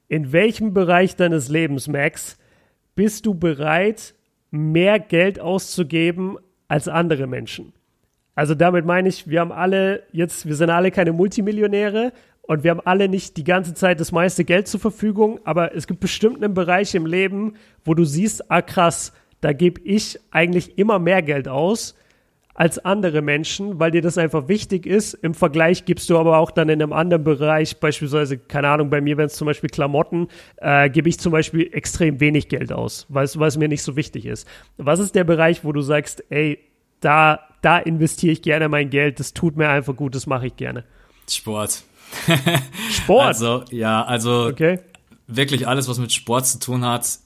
in 0.08 0.32
welchem 0.32 0.74
Bereich 0.74 1.16
deines 1.16 1.50
Lebens, 1.50 1.88
Max, 1.88 2.38
bist 2.96 3.26
du 3.26 3.34
bereit, 3.34 4.14
mehr 4.52 5.00
Geld 5.00 5.40
auszugeben 5.40 6.38
als 6.68 6.88
andere 6.88 7.26
Menschen? 7.26 7.74
Also 8.36 8.56
damit 8.56 8.86
meine 8.86 9.10
ich, 9.10 9.30
wir 9.30 9.40
haben 9.40 9.52
alle 9.52 10.04
jetzt, 10.12 10.46
wir 10.46 10.56
sind 10.56 10.70
alle 10.70 10.92
keine 10.92 11.12
Multimillionäre 11.12 12.14
und 12.42 12.64
wir 12.64 12.72
haben 12.72 12.82
alle 12.84 13.08
nicht 13.08 13.38
die 13.38 13.44
ganze 13.44 13.74
Zeit 13.74 14.00
das 14.00 14.12
meiste 14.12 14.46
Geld 14.46 14.68
zur 14.68 14.80
Verfügung, 14.80 15.40
aber 15.44 15.76
es 15.76 15.88
gibt 15.88 16.00
bestimmt 16.00 16.44
einen 16.44 16.54
Bereich 16.54 16.96
im 16.96 17.06
Leben, 17.06 17.56
wo 17.84 17.94
du 17.94 18.04
siehst, 18.04 18.50
ah 18.52 18.62
krass, 18.62 19.14
da 19.42 19.54
gebe 19.54 19.82
ich 19.82 20.20
eigentlich 20.32 20.78
immer 20.78 21.00
mehr 21.00 21.22
Geld 21.22 21.48
aus 21.48 21.96
als 22.54 22.78
andere 22.80 23.22
Menschen, 23.22 23.80
weil 23.80 23.92
dir 23.92 24.02
das 24.02 24.18
einfach 24.18 24.48
wichtig 24.48 24.86
ist. 24.86 25.14
Im 25.16 25.34
Vergleich 25.34 25.86
gibst 25.86 26.10
du 26.10 26.18
aber 26.18 26.38
auch 26.38 26.52
dann 26.52 26.70
in 26.70 26.82
einem 26.82 26.94
anderen 26.94 27.24
Bereich, 27.24 27.80
beispielsweise, 27.80 28.38
keine 28.38 28.70
Ahnung, 28.70 28.90
bei 28.90 29.02
mir, 29.02 29.18
wenn 29.18 29.26
es 29.26 29.34
zum 29.36 29.48
Beispiel 29.48 29.70
Klamotten, 29.70 30.28
äh, 30.58 30.90
gebe 30.90 31.10
ich 31.10 31.20
zum 31.20 31.32
Beispiel 31.32 31.70
extrem 31.74 32.20
wenig 32.20 32.50
Geld 32.50 32.72
aus, 32.72 33.06
weil 33.10 33.26
es 33.26 33.58
mir 33.58 33.68
nicht 33.68 33.84
so 33.84 33.96
wichtig 33.96 34.26
ist. 34.26 34.48
Was 34.78 35.00
ist 35.00 35.16
der 35.16 35.24
Bereich, 35.24 35.64
wo 35.64 35.72
du 35.72 35.82
sagst, 35.82 36.24
ey, 36.30 36.60
da, 37.00 37.40
da 37.62 37.80
investiere 37.80 38.34
ich 38.34 38.42
gerne 38.42 38.70
mein 38.70 38.90
Geld, 38.90 39.20
das 39.20 39.34
tut 39.34 39.56
mir 39.58 39.70
einfach 39.70 39.96
gut, 39.96 40.14
das 40.14 40.28
mache 40.28 40.48
ich 40.48 40.56
gerne? 40.56 40.84
Sport. 41.30 41.84
Sport? 42.92 43.26
Also, 43.28 43.64
ja, 43.72 44.04
also 44.04 44.48
okay. 44.48 44.80
wirklich 45.28 45.68
alles, 45.68 45.88
was 45.88 45.98
mit 45.98 46.12
Sport 46.12 46.46
zu 46.46 46.60
tun 46.60 46.86
hat, 46.86 47.20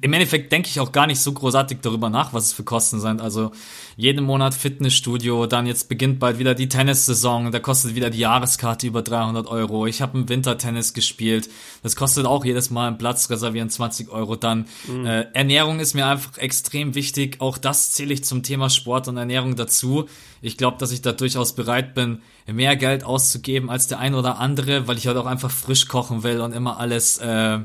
im 0.00 0.12
Endeffekt 0.12 0.52
denke 0.52 0.68
ich 0.68 0.80
auch 0.80 0.92
gar 0.92 1.06
nicht 1.06 1.20
so 1.20 1.32
großartig 1.32 1.78
darüber 1.82 2.10
nach, 2.10 2.32
was 2.32 2.46
es 2.46 2.52
für 2.52 2.64
Kosten 2.64 3.00
sind. 3.00 3.20
Also 3.20 3.52
jeden 3.96 4.24
Monat 4.24 4.54
Fitnessstudio, 4.54 5.46
dann 5.46 5.66
jetzt 5.66 5.88
beginnt 5.88 6.18
bald 6.18 6.38
wieder 6.38 6.54
die 6.54 6.68
Tennissaison, 6.68 7.52
da 7.52 7.58
kostet 7.58 7.94
wieder 7.94 8.10
die 8.10 8.18
Jahreskarte 8.18 8.86
über 8.86 9.02
300 9.02 9.46
Euro. 9.46 9.86
Ich 9.86 10.00
habe 10.02 10.18
ein 10.18 10.28
Wintertennis 10.28 10.94
gespielt, 10.94 11.48
das 11.82 11.96
kostet 11.96 12.26
auch 12.26 12.44
jedes 12.44 12.70
Mal 12.70 12.88
einen 12.88 12.98
Platz 12.98 13.28
reservieren 13.30 13.70
20 13.70 14.10
Euro. 14.10 14.36
Dann 14.36 14.66
mhm. 14.86 15.06
äh, 15.06 15.26
Ernährung 15.32 15.80
ist 15.80 15.94
mir 15.94 16.06
einfach 16.06 16.38
extrem 16.38 16.94
wichtig. 16.94 17.36
Auch 17.40 17.58
das 17.58 17.92
zähle 17.92 18.14
ich 18.14 18.24
zum 18.24 18.42
Thema 18.42 18.70
Sport 18.70 19.08
und 19.08 19.16
Ernährung 19.16 19.56
dazu. 19.56 20.06
Ich 20.42 20.56
glaube, 20.56 20.78
dass 20.78 20.92
ich 20.92 21.02
da 21.02 21.12
durchaus 21.12 21.54
bereit 21.54 21.94
bin, 21.94 22.22
mehr 22.46 22.76
Geld 22.76 23.04
auszugeben 23.04 23.70
als 23.70 23.88
der 23.88 23.98
ein 23.98 24.14
oder 24.14 24.38
andere, 24.38 24.88
weil 24.88 24.96
ich 24.96 25.06
halt 25.06 25.16
auch 25.16 25.26
einfach 25.26 25.50
frisch 25.50 25.86
kochen 25.88 26.22
will 26.22 26.40
und 26.40 26.52
immer 26.52 26.78
alles 26.78 27.18
äh, 27.18 27.58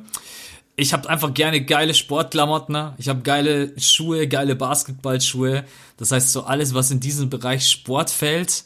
ich 0.76 0.94
habe 0.94 1.10
einfach 1.10 1.34
gerne 1.34 1.64
geile 1.64 1.94
Sportklamotten. 1.94 2.74
Ne? 2.74 2.94
Ich 2.98 3.08
habe 3.08 3.22
geile 3.22 3.80
Schuhe, 3.80 4.28
geile 4.28 4.56
Basketballschuhe. 4.56 5.64
Das 5.98 6.12
heißt, 6.12 6.32
so 6.32 6.44
alles, 6.44 6.74
was 6.74 6.92
in 6.92 7.00
diesem 7.00 7.30
Bereich 7.30 7.70
Sport 7.70 8.10
fällt. 8.10 8.66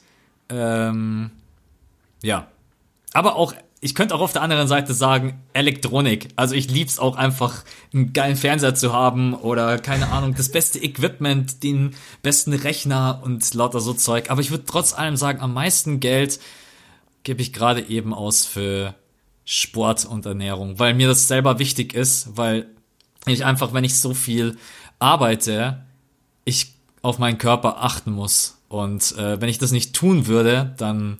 Ähm, 0.49 1.30
ja. 2.23 2.48
Aber 3.14 3.36
auch, 3.36 3.53
ich 3.80 3.94
könnte 3.94 4.15
auch 4.15 4.22
auf 4.22 4.34
der 4.34 4.41
anderen 4.41 4.68
Seite 4.68 4.94
sagen, 4.94 5.41
Elektronik. 5.53 6.30
Also 6.36 6.56
ich 6.56 6.69
lieb's 6.69 6.98
auch 6.98 7.15
einfach, 7.15 7.64
einen 7.94 8.11
geilen 8.11 8.36
Fernseher 8.36 8.76
zu 8.76 8.91
haben 8.91 9.36
oder 9.36 9.77
keine 9.77 10.10
Ahnung, 10.10 10.34
das 10.36 10.49
beste 10.49 10.80
Equipment, 10.80 11.64
den 11.64 11.95
besten 12.23 12.53
Rechner 12.53 13.22
und 13.23 13.53
lauter 13.53 13.80
so 13.80 13.94
Zeug. 13.94 14.31
Aber 14.31 14.41
ich 14.41 14.52
würde 14.52 14.65
trotz 14.65 14.94
allem 14.94 15.15
sagen, 15.15 15.41
am 15.41 15.53
meisten 15.53 15.99
Geld 15.99 16.40
gebe 17.23 17.41
ich 17.41 17.53
gerade 17.53 17.81
eben 17.81 18.14
aus 18.14 18.45
für 18.45 18.95
Sport 19.51 20.05
und 20.05 20.27
Ernährung, 20.27 20.77
weil 20.77 20.93
mir 20.93 21.07
das 21.07 21.27
selber 21.27 21.57
wichtig 21.57 21.95
ist, 21.95 22.38
weil 22.38 22.67
ich 23.26 23.45
einfach, 23.45 23.73
wenn 23.73 23.84
ich 23.84 23.99
so 23.99 24.13
viel 24.13 24.59
arbeite, 24.99 25.84
ich 26.45 26.76
auf 27.01 27.17
meinen 27.17 27.39
Körper 27.39 27.84
achten 27.84 28.11
muss. 28.11 28.59
Und 28.67 29.17
äh, 29.17 29.41
wenn 29.41 29.49
ich 29.49 29.57
das 29.57 29.71
nicht 29.71 29.95
tun 29.95 30.27
würde, 30.27 30.76
dann 30.77 31.17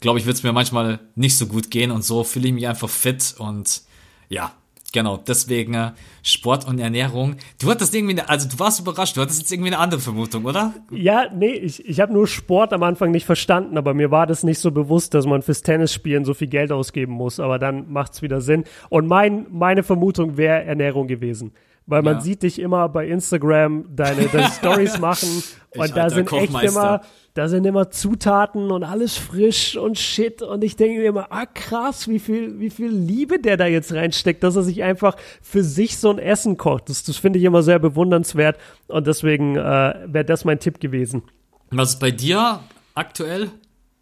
glaube 0.00 0.18
ich, 0.18 0.26
würde 0.26 0.36
es 0.36 0.42
mir 0.42 0.52
manchmal 0.52 1.00
nicht 1.14 1.38
so 1.38 1.46
gut 1.46 1.70
gehen 1.70 1.90
und 1.90 2.04
so 2.04 2.24
fühle 2.24 2.48
ich 2.48 2.52
mich 2.52 2.68
einfach 2.68 2.90
fit 2.90 3.36
und 3.38 3.80
ja, 4.28 4.52
Genau, 4.92 5.16
deswegen 5.16 5.74
äh, 5.74 5.92
Sport 6.22 6.66
und 6.68 6.78
Ernährung. 6.78 7.36
Du 7.60 7.70
hattest 7.70 7.94
irgendwie, 7.94 8.18
eine, 8.18 8.28
also 8.28 8.48
du 8.48 8.58
warst 8.58 8.78
überrascht, 8.78 9.16
du 9.16 9.22
hattest 9.22 9.40
jetzt 9.40 9.50
irgendwie 9.50 9.70
eine 9.70 9.78
andere 9.78 10.00
Vermutung, 10.00 10.44
oder? 10.44 10.74
Ja, 10.90 11.28
nee, 11.34 11.52
ich, 11.52 11.86
ich 11.88 12.00
habe 12.00 12.12
nur 12.12 12.26
Sport 12.26 12.74
am 12.74 12.82
Anfang 12.82 13.10
nicht 13.10 13.24
verstanden, 13.24 13.78
aber 13.78 13.94
mir 13.94 14.10
war 14.10 14.26
das 14.26 14.42
nicht 14.42 14.58
so 14.58 14.70
bewusst, 14.70 15.14
dass 15.14 15.24
man 15.24 15.40
fürs 15.40 15.62
Tennisspielen 15.62 16.26
so 16.26 16.34
viel 16.34 16.48
Geld 16.48 16.70
ausgeben 16.70 17.14
muss, 17.14 17.40
aber 17.40 17.58
dann 17.58 17.90
macht's 17.90 18.20
wieder 18.20 18.42
Sinn. 18.42 18.64
Und 18.90 19.06
mein, 19.06 19.46
meine 19.50 19.82
Vermutung 19.82 20.36
wäre 20.36 20.64
Ernährung 20.64 21.06
gewesen. 21.06 21.52
Weil 21.86 22.02
man 22.02 22.16
ja. 22.16 22.20
sieht 22.20 22.42
dich 22.42 22.60
immer 22.60 22.88
bei 22.88 23.08
Instagram 23.08 23.86
deine, 23.88 24.26
deine 24.26 24.48
Stories 24.52 24.98
machen 24.98 25.42
und 25.76 25.96
da 25.96 26.10
sind 26.10 26.32
echt 26.32 26.62
immer 26.62 27.02
da 27.34 27.48
sind 27.48 27.64
immer 27.64 27.90
Zutaten 27.90 28.70
und 28.70 28.84
alles 28.84 29.16
frisch 29.16 29.76
und 29.76 29.98
shit. 29.98 30.42
Und 30.42 30.62
ich 30.62 30.76
denke 30.76 31.00
mir 31.00 31.08
immer, 31.08 31.28
ah 31.30 31.46
krass, 31.46 32.06
wie 32.06 32.18
viel, 32.18 32.60
wie 32.60 32.68
viel 32.68 32.90
Liebe 32.90 33.38
der 33.38 33.56
da 33.56 33.66
jetzt 33.66 33.92
reinsteckt, 33.94 34.42
dass 34.42 34.56
er 34.56 34.62
sich 34.62 34.82
einfach 34.82 35.16
für 35.40 35.64
sich 35.64 35.96
so 35.96 36.10
ein 36.10 36.18
Essen 36.18 36.58
kocht. 36.58 36.90
Das, 36.90 37.04
das 37.04 37.16
finde 37.16 37.38
ich 37.38 37.46
immer 37.46 37.62
sehr 37.62 37.78
bewundernswert. 37.78 38.58
Und 38.88 39.06
deswegen 39.06 39.56
äh, 39.56 39.94
wäre 40.06 40.26
das 40.26 40.44
mein 40.44 40.60
Tipp 40.60 40.78
gewesen. 40.78 41.22
Was 41.70 41.94
ist 41.94 42.00
bei 42.00 42.10
dir 42.10 42.60
aktuell? 42.94 43.50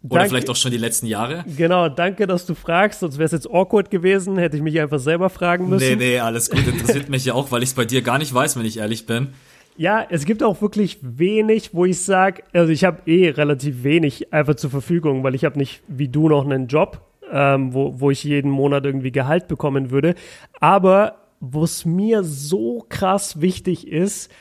Oder 0.03 0.15
danke, 0.15 0.29
vielleicht 0.29 0.49
auch 0.49 0.55
schon 0.55 0.71
die 0.71 0.77
letzten 0.77 1.05
Jahre? 1.05 1.45
Genau, 1.55 1.87
danke, 1.87 2.27
dass 2.27 2.45
du 2.45 2.55
fragst, 2.55 3.01
sonst 3.01 3.17
wäre 3.17 3.27
es 3.27 3.31
jetzt 3.31 3.47
awkward 3.49 3.91
gewesen, 3.91 4.37
hätte 4.37 4.57
ich 4.57 4.63
mich 4.63 4.81
einfach 4.81 4.99
selber 4.99 5.29
fragen 5.29 5.69
müssen. 5.69 5.87
Nee, 5.87 5.95
nee, 5.95 6.19
alles 6.19 6.49
gut, 6.49 6.67
interessiert 6.67 7.07
mich 7.07 7.23
ja 7.23 7.35
auch, 7.35 7.51
weil 7.51 7.61
ich 7.61 7.69
es 7.69 7.75
bei 7.75 7.85
dir 7.85 8.01
gar 8.01 8.17
nicht 8.17 8.33
weiß, 8.33 8.57
wenn 8.57 8.65
ich 8.65 8.79
ehrlich 8.79 9.05
bin. 9.05 9.29
Ja, 9.77 10.05
es 10.09 10.25
gibt 10.25 10.43
auch 10.43 10.61
wirklich 10.61 10.99
wenig, 11.01 11.73
wo 11.73 11.85
ich 11.85 12.01
sage, 12.01 12.43
also 12.53 12.71
ich 12.71 12.83
habe 12.83 13.09
eh 13.09 13.29
relativ 13.29 13.83
wenig 13.83 14.33
einfach 14.33 14.55
zur 14.55 14.69
Verfügung, 14.69 15.23
weil 15.23 15.35
ich 15.35 15.45
habe 15.45 15.57
nicht 15.57 15.81
wie 15.87 16.09
du 16.09 16.29
noch 16.29 16.45
einen 16.45 16.67
Job, 16.67 17.01
ähm, 17.31 17.73
wo, 17.73 17.99
wo 17.99 18.11
ich 18.11 18.23
jeden 18.23 18.51
Monat 18.51 18.85
irgendwie 18.85 19.11
Gehalt 19.11 19.47
bekommen 19.47 19.89
würde. 19.91 20.15
Aber 20.59 21.15
was 21.39 21.85
mir 21.85 22.23
so 22.23 22.85
krass 22.87 23.41
wichtig 23.41 23.87
ist, 23.87 24.31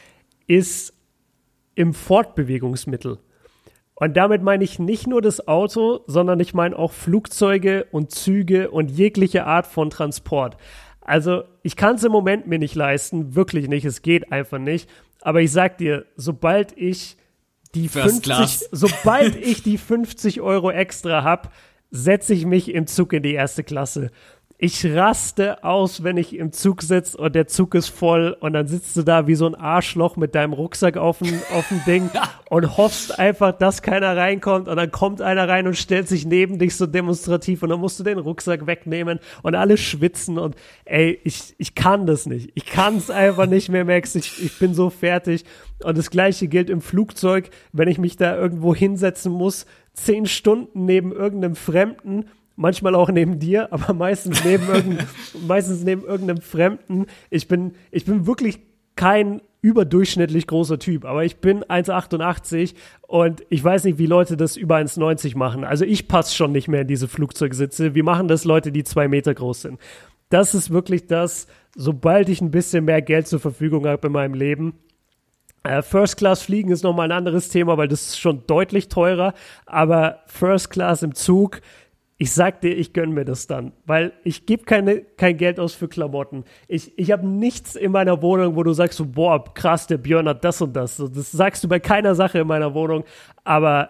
ist 0.46 0.92
im 1.74 1.94
Fortbewegungsmittel. 1.94 3.18
Und 3.94 4.16
damit 4.16 4.42
meine 4.42 4.64
ich 4.64 4.78
nicht 4.78 5.06
nur 5.06 5.22
das 5.22 5.46
Auto, 5.46 6.00
sondern 6.06 6.40
ich 6.40 6.54
meine 6.54 6.76
auch 6.78 6.92
Flugzeuge 6.92 7.86
und 7.92 8.10
Züge 8.10 8.70
und 8.70 8.90
jegliche 8.90 9.46
Art 9.46 9.66
von 9.66 9.90
Transport. 9.90 10.56
Also 11.00 11.44
ich 11.62 11.76
kann 11.76 11.96
es 11.96 12.04
im 12.04 12.12
Moment 12.12 12.46
mir 12.46 12.58
nicht 12.58 12.74
leisten, 12.74 13.34
wirklich 13.34 13.68
nicht, 13.68 13.84
es 13.84 14.02
geht 14.02 14.32
einfach 14.32 14.58
nicht. 14.58 14.88
Aber 15.20 15.40
ich 15.40 15.52
sag 15.52 15.78
dir, 15.78 16.06
sobald 16.16 16.76
ich 16.76 17.16
die 17.74 17.88
First 17.88 18.24
50, 18.24 18.24
Class. 18.24 18.68
sobald 18.72 19.36
ich 19.42 19.62
die 19.62 19.78
50 19.78 20.40
Euro 20.40 20.70
extra 20.70 21.22
hab, 21.22 21.52
setze 21.90 22.34
ich 22.34 22.46
mich 22.46 22.72
im 22.72 22.86
Zug 22.86 23.12
in 23.12 23.22
die 23.22 23.34
erste 23.34 23.64
Klasse 23.64 24.10
ich 24.62 24.84
raste 24.84 25.64
aus, 25.64 26.04
wenn 26.04 26.18
ich 26.18 26.36
im 26.36 26.52
Zug 26.52 26.82
sitze 26.82 27.16
und 27.16 27.34
der 27.34 27.46
Zug 27.46 27.74
ist 27.74 27.88
voll 27.88 28.36
und 28.40 28.52
dann 28.52 28.66
sitzt 28.66 28.94
du 28.94 29.02
da 29.02 29.26
wie 29.26 29.34
so 29.34 29.46
ein 29.46 29.54
Arschloch 29.54 30.18
mit 30.18 30.34
deinem 30.34 30.52
Rucksack 30.52 30.98
auf 30.98 31.20
dem, 31.20 31.40
auf 31.54 31.68
dem 31.68 31.82
Ding 31.86 32.10
und 32.50 32.76
hoffst 32.76 33.18
einfach, 33.18 33.52
dass 33.52 33.80
keiner 33.80 34.14
reinkommt 34.18 34.68
und 34.68 34.76
dann 34.76 34.90
kommt 34.90 35.22
einer 35.22 35.48
rein 35.48 35.66
und 35.66 35.78
stellt 35.78 36.08
sich 36.08 36.26
neben 36.26 36.58
dich 36.58 36.76
so 36.76 36.86
demonstrativ 36.86 37.62
und 37.62 37.70
dann 37.70 37.80
musst 37.80 37.98
du 38.00 38.04
den 38.04 38.18
Rucksack 38.18 38.66
wegnehmen 38.66 39.18
und 39.42 39.54
alle 39.54 39.78
schwitzen 39.78 40.36
und 40.36 40.56
ey, 40.84 41.18
ich, 41.24 41.54
ich 41.56 41.74
kann 41.74 42.04
das 42.04 42.26
nicht. 42.26 42.50
Ich 42.54 42.66
kann 42.66 42.98
es 42.98 43.08
einfach 43.08 43.46
nicht 43.46 43.70
mehr, 43.70 43.86
Max. 43.86 44.14
Ich, 44.14 44.44
ich 44.44 44.58
bin 44.58 44.74
so 44.74 44.90
fertig. 44.90 45.46
Und 45.82 45.96
das 45.96 46.10
gleiche 46.10 46.48
gilt 46.48 46.68
im 46.68 46.82
Flugzeug, 46.82 47.48
wenn 47.72 47.88
ich 47.88 47.96
mich 47.96 48.18
da 48.18 48.36
irgendwo 48.36 48.74
hinsetzen 48.74 49.32
muss, 49.32 49.64
zehn 49.94 50.26
Stunden 50.26 50.84
neben 50.84 51.12
irgendeinem 51.12 51.56
Fremden 51.56 52.26
manchmal 52.60 52.94
auch 52.94 53.10
neben 53.10 53.38
dir, 53.38 53.72
aber 53.72 53.92
meistens 53.94 54.44
neben, 54.44 54.68
irgendein, 54.68 55.06
meistens 55.46 55.82
neben 55.82 56.04
irgendeinem 56.04 56.42
Fremden. 56.42 57.06
Ich 57.30 57.48
bin, 57.48 57.72
ich 57.90 58.04
bin 58.04 58.26
wirklich 58.26 58.60
kein 58.96 59.40
überdurchschnittlich 59.62 60.46
großer 60.46 60.78
Typ, 60.78 61.04
aber 61.04 61.24
ich 61.24 61.36
bin 61.36 61.64
1,88 61.64 62.74
und 63.06 63.42
ich 63.50 63.62
weiß 63.62 63.84
nicht, 63.84 63.98
wie 63.98 64.06
Leute 64.06 64.36
das 64.36 64.56
über 64.56 64.76
1,90 64.76 65.36
machen. 65.36 65.64
Also 65.64 65.84
ich 65.84 66.08
passe 66.08 66.34
schon 66.34 66.52
nicht 66.52 66.68
mehr 66.68 66.82
in 66.82 66.88
diese 66.88 67.08
Flugzeugsitze. 67.08 67.94
Wie 67.94 68.02
machen 68.02 68.28
das 68.28 68.44
Leute, 68.44 68.72
die 68.72 68.84
zwei 68.84 69.06
Meter 69.08 69.34
groß 69.34 69.62
sind? 69.62 69.80
Das 70.30 70.54
ist 70.54 70.70
wirklich 70.70 71.06
das, 71.06 71.46
sobald 71.76 72.28
ich 72.28 72.40
ein 72.40 72.50
bisschen 72.50 72.84
mehr 72.84 73.02
Geld 73.02 73.26
zur 73.26 73.40
Verfügung 73.40 73.86
habe 73.86 74.06
in 74.06 74.12
meinem 74.12 74.34
Leben, 74.34 74.74
Äh, 75.62 75.82
First 75.82 76.16
Class 76.16 76.40
fliegen 76.40 76.70
ist 76.70 76.84
nochmal 76.84 77.08
ein 77.08 77.18
anderes 77.18 77.50
Thema, 77.50 77.76
weil 77.76 77.88
das 77.88 78.00
ist 78.08 78.18
schon 78.18 78.46
deutlich 78.46 78.88
teurer. 78.88 79.34
Aber 79.66 80.20
First 80.26 80.70
Class 80.70 81.02
im 81.02 81.14
Zug, 81.14 81.60
ich 82.20 82.32
sag 82.32 82.60
dir, 82.60 82.76
ich 82.76 82.92
gönn 82.92 83.12
mir 83.12 83.24
das 83.24 83.46
dann, 83.46 83.72
weil 83.86 84.12
ich 84.24 84.44
gebe 84.44 84.64
keine 84.64 85.00
kein 85.00 85.38
Geld 85.38 85.58
aus 85.58 85.72
für 85.72 85.88
Klamotten. 85.88 86.44
Ich, 86.68 86.92
ich 86.98 87.12
habe 87.12 87.26
nichts 87.26 87.76
in 87.76 87.92
meiner 87.92 88.20
Wohnung, 88.20 88.56
wo 88.56 88.62
du 88.62 88.74
sagst 88.74 88.98
so, 88.98 89.06
boah, 89.06 89.42
krass, 89.54 89.86
der 89.86 89.96
Björn 89.96 90.28
hat 90.28 90.44
das 90.44 90.60
und 90.60 90.74
das. 90.74 90.98
Das 90.98 91.32
sagst 91.32 91.64
du 91.64 91.68
bei 91.68 91.80
keiner 91.80 92.14
Sache 92.14 92.40
in 92.40 92.46
meiner 92.46 92.74
Wohnung. 92.74 93.04
Aber 93.42 93.88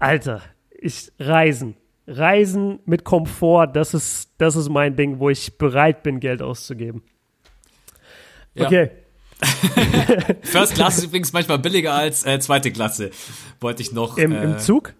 Alter, 0.00 0.42
ich 0.72 1.12
reisen. 1.20 1.76
Reisen 2.08 2.80
mit 2.84 3.04
Komfort, 3.04 3.68
das 3.74 3.94
ist, 3.94 4.32
das 4.38 4.56
ist 4.56 4.68
mein 4.68 4.96
Ding, 4.96 5.20
wo 5.20 5.30
ich 5.30 5.56
bereit 5.56 6.02
bin, 6.02 6.18
Geld 6.18 6.42
auszugeben. 6.42 7.04
Ja. 8.54 8.66
Okay. 8.66 8.90
First 10.42 10.74
Class 10.74 10.98
ist 10.98 11.04
übrigens 11.04 11.32
manchmal 11.32 11.60
billiger 11.60 11.94
als 11.94 12.26
äh, 12.26 12.40
zweite 12.40 12.72
Klasse. 12.72 13.10
Wollte 13.60 13.82
ich 13.82 13.92
noch. 13.92 14.18
Im, 14.18 14.32
äh, 14.32 14.42
Im 14.42 14.58
Zug? 14.58 14.94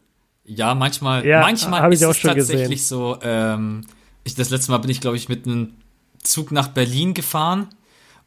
Ja, 0.45 0.75
manchmal, 0.75 1.25
Ja, 1.27 1.41
manchmal 1.41 1.93
ist 1.93 2.05
auch 2.05 2.11
es 2.11 2.19
schon 2.19 2.35
tatsächlich 2.35 2.81
gesehen. 2.81 2.87
so. 2.87 3.19
Ähm, 3.23 3.83
ich, 4.25 4.35
das 4.35 4.51
letzte 4.51 4.71
Mal 4.73 4.79
bin 4.79 4.91
ich, 4.91 5.01
glaube 5.01 5.17
ich, 5.17 5.29
mit 5.29 5.47
einem 5.47 5.75
Zug 6.23 6.53
nach 6.53 6.69
Berlin 6.69 7.15
gefahren 7.15 7.69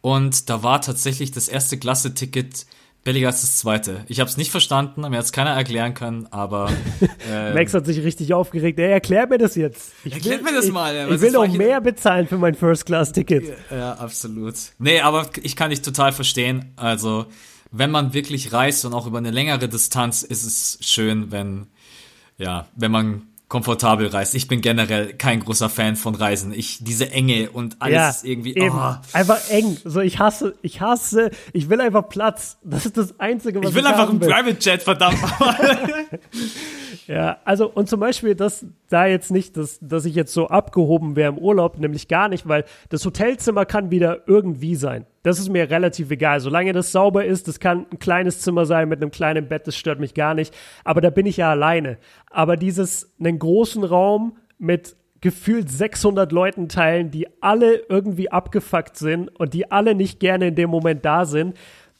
und 0.01 0.49
da 0.49 0.63
war 0.63 0.81
tatsächlich 0.81 1.31
das 1.31 1.47
erste 1.47 1.77
Klasse-Ticket 1.77 2.65
billiger 3.03 3.27
als 3.27 3.41
das 3.41 3.59
zweite. 3.59 4.03
Ich 4.07 4.19
habe 4.19 4.29
es 4.29 4.35
nicht 4.35 4.49
verstanden, 4.49 5.01
mir 5.01 5.17
hat 5.17 5.25
es 5.25 5.31
keiner 5.31 5.51
erklären 5.51 5.93
können, 5.93 6.27
aber 6.31 6.71
ähm, 7.31 7.53
Max 7.53 7.73
hat 7.73 7.85
sich 7.85 8.03
richtig 8.03 8.33
aufgeregt. 8.33 8.79
Ey, 8.79 8.91
erklär 8.91 9.27
mir 9.27 9.37
das 9.37 9.55
jetzt. 9.55 9.91
Ich 10.03 10.13
Erklärt 10.13 10.43
mir 10.43 10.53
das 10.53 10.69
mal, 10.69 10.93
ja, 10.95 11.07
Ich 11.07 11.21
will 11.21 11.31
doch 11.31 11.47
mehr 11.47 11.79
bezahlen 11.81 12.27
für 12.27 12.37
mein 12.37 12.55
First-Class-Ticket. 12.55 13.53
Ja, 13.69 13.93
absolut. 13.93 14.55
Nee, 14.79 15.01
aber 15.01 15.29
ich 15.43 15.55
kann 15.55 15.69
dich 15.69 15.83
total 15.83 16.13
verstehen. 16.13 16.73
Also, 16.77 17.27
wenn 17.71 17.91
man 17.91 18.13
wirklich 18.13 18.51
reist 18.51 18.85
und 18.85 18.93
auch 18.93 19.05
über 19.05 19.19
eine 19.19 19.31
längere 19.31 19.69
Distanz, 19.69 20.23
ist 20.23 20.43
es 20.43 20.79
schön, 20.81 21.31
wenn, 21.31 21.67
ja, 22.37 22.67
wenn 22.75 22.91
man 22.91 23.23
komfortabel 23.47 24.07
reist. 24.07 24.33
Ich 24.33 24.47
bin 24.47 24.61
generell 24.61 25.13
kein 25.13 25.39
großer 25.39 25.69
Fan 25.69 25.95
von 25.95 26.15
Reisen. 26.15 26.51
Ich, 26.51 26.83
diese 26.83 27.11
Enge 27.11 27.51
und 27.51 27.77
alles 27.79 27.95
Ja, 27.95 28.09
ist 28.09 28.25
irgendwie, 28.25 28.59
oh, 28.59 28.95
Einfach 29.13 29.49
eng. 29.49 29.77
So, 29.83 30.01
ich 30.01 30.17
hasse, 30.17 30.55
ich 30.63 30.81
hasse, 30.81 31.29
ich 31.53 31.69
will 31.69 31.79
einfach 31.79 32.09
Platz. 32.09 32.57
Das 32.63 32.85
ist 32.87 32.97
das 32.97 33.19
Einzige, 33.19 33.61
was 33.61 33.69
ich 33.69 33.75
will 33.75 33.85
einfach 33.85 34.07
haben 34.07 34.11
einen 34.11 34.21
will. 34.21 34.29
Private 34.29 34.57
Jet, 34.59 34.81
verdammt. 34.81 35.19
Ja, 37.07 37.38
also 37.45 37.69
und 37.69 37.88
zum 37.88 37.99
Beispiel, 37.99 38.34
das 38.34 38.65
da 38.90 39.06
jetzt 39.06 39.32
nicht, 39.32 39.57
dass, 39.57 39.80
dass 39.80 40.06
ich 40.06 40.15
jetzt 40.15 40.34
so 40.34 40.48
abgehoben 40.48 41.15
wäre 41.15 41.32
im 41.32 41.38
Urlaub, 41.38 41.77
nämlich 41.77 42.07
gar 42.07 42.30
nicht, 42.30 42.48
weil 42.48 42.65
das 42.90 43.06
Hotelzimmer 43.06 43.65
kann 43.65 43.91
wieder 43.91 44.22
irgendwie 44.27 44.76
sein. 44.76 45.06
Das 45.22 45.40
ist 45.40 45.49
mir 45.49 45.69
relativ 45.69 46.10
egal. 46.10 46.40
Solange 46.40 46.73
das 46.73 46.91
sauber 46.91 47.26
ist, 47.26 47.48
das 47.48 47.60
kann 47.60 47.86
ein 47.91 47.99
kleines 47.99 48.41
Zimmer 48.41 48.65
sein 48.65 48.90
mit 48.90 49.02
einem 49.02 49.11
kleinen 49.11 49.48
Bett, 49.48 49.68
das 49.68 49.76
stört 49.76 49.99
mich 49.99 50.14
gar 50.14 50.34
nicht. 50.34 50.53
Aber 50.84 51.02
da 51.02 51.10
bin 51.11 51.26
ich 51.26 51.38
ja 51.38 51.52
alleine. 51.52 51.98
Aber 52.32 52.57
dieses, 52.57 53.14
einen 53.19 53.40
großen 53.40 53.84
Raum 53.84 54.38
mit 54.57 54.95
gefühlt 55.22 55.69
600 55.69 56.32
Leuten 56.32 56.69
teilen, 56.69 57.11
die 57.11 57.27
alle 57.41 57.84
irgendwie 57.90 58.32
abgefuckt 58.32 58.98
sind 58.98 59.30
und 59.30 59.53
die 59.53 59.72
alle 59.72 59.95
nicht 59.95 60.19
gerne 60.19 60.48
in 60.48 60.56
dem 60.56 60.69
Moment 60.69 61.06
da 61.06 61.26
sind, 61.26 61.56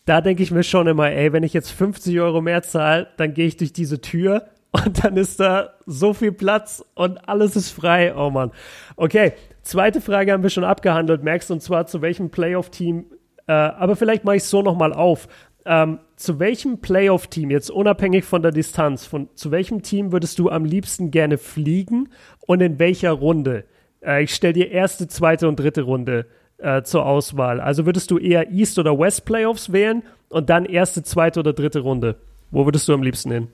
da 0.06 0.22
denke 0.22 0.44
ich 0.44 0.52
mir 0.52 0.64
schon 0.64 0.86
immer, 0.88 1.10
ey, 1.10 1.34
wenn 1.34 1.42
ich 1.42 1.54
jetzt 1.54 1.72
50 1.72 2.20
Euro 2.20 2.42
mehr 2.42 2.62
zahle, 2.62 3.08
dann 3.18 3.34
gehe 3.34 3.48
ich 3.48 3.58
durch 3.58 3.74
diese 3.74 4.02
Tür 4.02 4.46
und 4.86 5.04
dann 5.04 5.18
ist 5.18 5.40
da 5.40 5.72
so 5.86 6.14
viel 6.14 6.32
Platz 6.32 6.84
und 6.96 7.30
alles 7.30 7.56
ist 7.56 7.72
frei. 7.72 8.16
Oh 8.16 8.30
Mann. 8.30 8.52
Okay, 8.96 9.34
zweite 9.62 10.02
Frage 10.02 10.32
haben 10.32 10.44
wir 10.44 10.50
schon 10.50 10.64
abgehandelt, 10.64 11.24
Max, 11.24 11.50
und 11.52 11.62
zwar 11.62 11.88
zu 11.88 12.02
welchem 12.02 12.30
Playoff-Team, 12.30 13.06
äh, 13.48 13.52
aber 13.52 13.96
vielleicht 13.96 14.26
mache 14.26 14.38
ich 14.38 14.44
es 14.44 14.50
so 14.50 14.62
nochmal 14.62 14.94
auf. 14.94 15.28
Ähm, 15.68 16.00
zu 16.16 16.40
welchem 16.40 16.80
Playoff-Team, 16.80 17.50
jetzt 17.50 17.72
unabhängig 17.72 18.24
von 18.24 18.42
der 18.42 18.52
Distanz, 18.52 19.06
von, 19.06 19.30
zu 19.34 19.50
welchem 19.52 19.82
Team 19.82 20.12
würdest 20.12 20.38
du 20.38 20.50
am 20.50 20.64
liebsten 20.64 21.10
gerne 21.10 21.38
fliegen 21.38 22.10
und 22.46 22.62
in 22.62 22.78
welcher 22.78 23.12
Runde? 23.12 23.66
Äh, 24.02 24.24
ich 24.24 24.36
stelle 24.36 24.54
dir 24.54 24.72
erste, 24.72 25.08
zweite 25.08 25.48
und 25.48 25.60
dritte 25.60 25.82
Runde 25.82 26.28
äh, 26.58 26.84
zur 26.84 27.06
Auswahl. 27.06 27.60
Also 27.60 27.86
würdest 27.86 28.12
du 28.12 28.18
eher 28.20 28.52
East 28.52 28.78
oder 28.78 28.98
West 28.98 29.26
Playoffs 29.26 29.72
wählen 29.72 30.04
und 30.30 30.50
dann 30.50 30.66
erste, 30.66 31.02
zweite 31.04 31.40
oder 31.40 31.54
dritte 31.54 31.80
Runde? 31.80 32.16
Wo 32.52 32.66
würdest 32.66 32.88
du 32.88 32.94
am 32.94 33.04
liebsten 33.04 33.32
hin? 33.32 33.48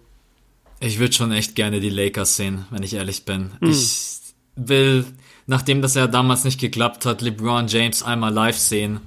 Ich 0.81 0.97
würde 0.99 1.13
schon 1.13 1.31
echt 1.31 1.55
gerne 1.55 1.79
die 1.79 1.89
Lakers 1.89 2.35
sehen, 2.35 2.65
wenn 2.71 2.81
ich 2.83 2.93
ehrlich 2.93 3.23
bin. 3.23 3.51
Ich 3.61 4.19
will, 4.55 5.05
nachdem 5.45 5.81
das 5.81 5.93
ja 5.93 6.07
damals 6.07 6.43
nicht 6.43 6.59
geklappt 6.59 7.05
hat, 7.05 7.21
LeBron 7.21 7.67
James 7.67 8.01
einmal 8.03 8.33
live 8.33 8.57
sehen 8.57 8.99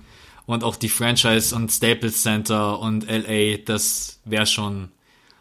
und 0.46 0.62
auch 0.62 0.76
die 0.76 0.88
Franchise 0.88 1.54
und 1.54 1.72
Staples 1.72 2.22
Center 2.22 2.78
und 2.78 3.06
LA, 3.10 3.58
das 3.64 4.20
wäre 4.24 4.46
schon, 4.46 4.88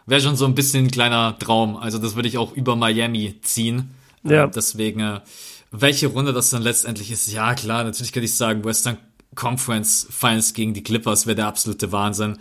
wäre 0.07 0.22
schon 0.22 0.35
so 0.35 0.45
ein 0.45 0.55
bisschen 0.55 0.85
ein 0.85 0.91
kleiner 0.91 1.38
Traum. 1.38 1.77
Also 1.77 1.99
das 1.99 2.15
würde 2.15 2.30
ich 2.30 2.39
auch 2.39 2.53
über 2.53 2.76
Miami 2.76 3.39
ziehen. 3.41 3.93
Ja. 4.23 4.45
Äh, 4.45 4.51
deswegen, 4.51 5.01
äh, 5.01 5.22
welche 5.72 6.07
Runde 6.07 6.34
das 6.34 6.49
dann 6.49 6.64
letztendlich 6.64 7.11
ist, 7.11 7.31
ja 7.31 7.53
klar, 7.53 7.84
natürlich 7.84 8.11
könnte 8.11 8.26
ich 8.26 8.35
sagen, 8.35 8.65
Western 8.65 8.97
Conference 9.35 10.07
Finals 10.10 10.53
gegen 10.53 10.73
die 10.73 10.84
Clippers 10.84 11.26
wäre 11.26 11.35
der 11.35 11.47
absolute 11.47 11.91
Wahnsinn. 11.91 12.38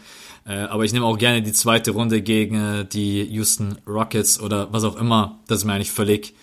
Äh, 0.46 0.62
aber 0.62 0.84
ich 0.84 0.92
nehme 0.92 1.06
auch 1.06 1.18
gerne 1.18 1.42
die 1.42 1.52
zweite 1.52 1.92
Runde 1.92 2.22
gegen 2.22 2.56
äh, 2.56 2.84
die 2.84 3.22
Houston 3.24 3.78
Rockets 3.86 4.40
oder 4.40 4.72
was 4.72 4.84
auch 4.84 4.96
immer. 4.96 5.38
Das 5.46 5.58
ist 5.58 5.64
mir 5.64 5.74
eigentlich 5.74 5.92
völlig, 5.92 6.34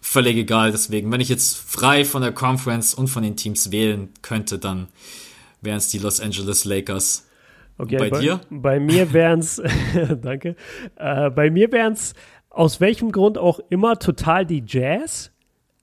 völlig 0.00 0.36
egal. 0.36 0.72
Deswegen, 0.72 1.10
wenn 1.10 1.20
ich 1.20 1.28
jetzt 1.28 1.56
frei 1.56 2.04
von 2.04 2.22
der 2.22 2.32
Conference 2.32 2.94
und 2.94 3.08
von 3.08 3.22
den 3.22 3.36
Teams 3.36 3.72
wählen 3.72 4.10
könnte, 4.22 4.58
dann 4.58 4.88
wären 5.62 5.78
es 5.78 5.88
die 5.88 5.98
Los 5.98 6.20
Angeles 6.20 6.64
Lakers. 6.64 7.26
Okay, 7.78 7.96
bei 7.96 8.10
dir? 8.10 8.40
Bei 8.48 8.80
mir 8.80 9.12
wären 9.12 9.40
es, 9.40 9.60
danke, 10.22 10.56
äh, 10.96 11.30
bei 11.30 11.50
mir 11.50 11.70
wären 11.72 11.92
es 11.92 12.14
aus 12.48 12.80
welchem 12.80 13.12
Grund 13.12 13.36
auch 13.36 13.60
immer 13.68 13.98
total 13.98 14.46
die 14.46 14.64
Jazz. 14.66 15.30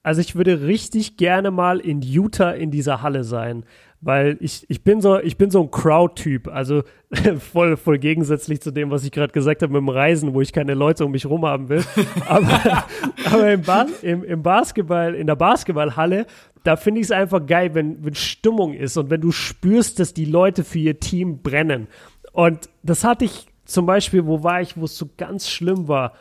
Also 0.02 0.20
ich 0.20 0.36
würde 0.36 0.64
richtig 0.64 1.18
gerne 1.18 1.52
mal 1.52 1.80
in 1.80 2.02
Utah 2.02 2.52
in 2.52 2.72
dieser 2.72 3.02
Halle 3.02 3.24
sein, 3.24 3.64
weil 4.04 4.38
ich, 4.42 4.66
ich 4.70 4.84
bin 4.84 5.02
so 5.02 5.20
ich 5.20 5.38
bin 5.38 5.50
so 5.50 5.62
ein 5.62 5.72
Crowd-Typ, 5.72 6.48
also 6.50 6.84
voll 7.40 7.78
voll 7.78 7.98
gegensätzlich 8.00 8.62
zu 8.62 8.72
dem, 8.72 8.92
was 8.92 9.06
ich 9.06 9.12
gerade 9.12 9.32
gesagt 9.32 9.62
habe 9.62 9.72
mit 9.72 9.80
dem 9.80 9.90
Reisen, 9.90 10.34
wo 10.34 10.42
ich 10.42 10.52
keine 10.52 10.74
Leute 10.74 11.06
um 11.06 11.12
mich 11.12 11.26
rum 11.26 11.46
haben 11.46 11.70
will. 11.70 11.84
Aber, 12.28 12.86
aber 13.26 13.52
im, 13.52 13.62
ba 13.62 13.86
im, 14.02 14.24
im 14.24 14.44
Basketball 14.44 15.16
in 15.16 15.28
der 15.28 15.36
Basketballhalle, 15.36 16.26
da 16.64 16.76
finde 16.76 17.02
ich 17.02 17.06
es 17.08 17.12
einfach 17.12 17.46
geil, 17.46 17.74
wenn 17.74 18.04
wenn 18.04 18.16
Stimmung 18.16 18.74
ist 18.74 18.98
und 18.98 19.10
wenn 19.10 19.22
du 19.22 19.32
spürst, 19.32 20.00
dass 20.00 20.14
die 20.14 20.26
Leute 20.26 20.64
für 20.64 20.80
ihr 20.80 21.00
Team 21.00 21.42
brennen. 21.42 21.88
Und 22.34 22.70
das 22.82 23.04
hatte 23.04 23.26
ich 23.26 23.48
zum 23.66 23.86
Beispiel, 23.86 24.26
wo 24.26 24.44
war 24.44 24.62
ich, 24.62 24.76
wo 24.78 24.86
es 24.86 24.98
so 24.98 25.10
ganz 25.18 25.50
schlimm 25.50 25.88
war. 25.88 26.14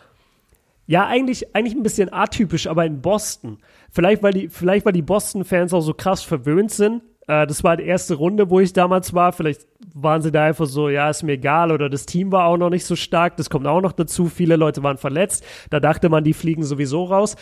Ja, 0.87 1.07
eigentlich, 1.07 1.55
eigentlich 1.55 1.75
ein 1.75 1.83
bisschen 1.83 2.13
atypisch, 2.13 2.67
aber 2.67 2.85
in 2.85 3.01
Boston. 3.01 3.59
Vielleicht, 3.91 4.23
weil 4.23 4.33
die, 4.33 4.49
vielleicht, 4.49 4.85
weil 4.85 4.93
die 4.93 5.03
Boston-Fans 5.03 5.73
auch 5.73 5.81
so 5.81 5.95
krass 5.95 6.23
verwöhnt 6.23 6.71
sind. 6.71 7.03
Äh, 7.27 7.47
das 7.47 7.65
war 7.65 7.77
die 7.77 7.85
erste 7.85 8.15
Runde, 8.15 8.51
wo 8.51 8.61
ich 8.61 8.73
damals 8.73 9.15
war. 9.15 9.33
Vielleicht 9.33 9.67
waren 9.95 10.23
sie 10.23 10.33
da 10.33 10.45
einfach 10.45 10.67
so, 10.67 10.89
ja, 10.89 11.09
ist 11.11 11.23
mir 11.23 11.33
egal. 11.33 11.73
Oder 11.73 11.89
das 11.89 12.07
Team 12.07 12.33
war 12.33 12.47
auch 12.47 12.57
noch 12.57 12.71
nicht 12.71 12.85
so 12.85 12.97
stark. 12.97 13.37
Das 13.37 13.51
kommt 13.51 13.67
auch 13.67 13.81
noch 13.81 13.93
dazu. 13.93 14.27
Viele 14.27 14.57
Leute 14.57 14.83
waren 14.83 14.99
verletzt. 14.99 15.45
Da 15.71 15.81
dachte 15.81 16.09
man, 16.09 16.25
die 16.25 16.35
fliegen 16.35 16.63
sowieso 16.63 17.05
raus. 17.05 17.37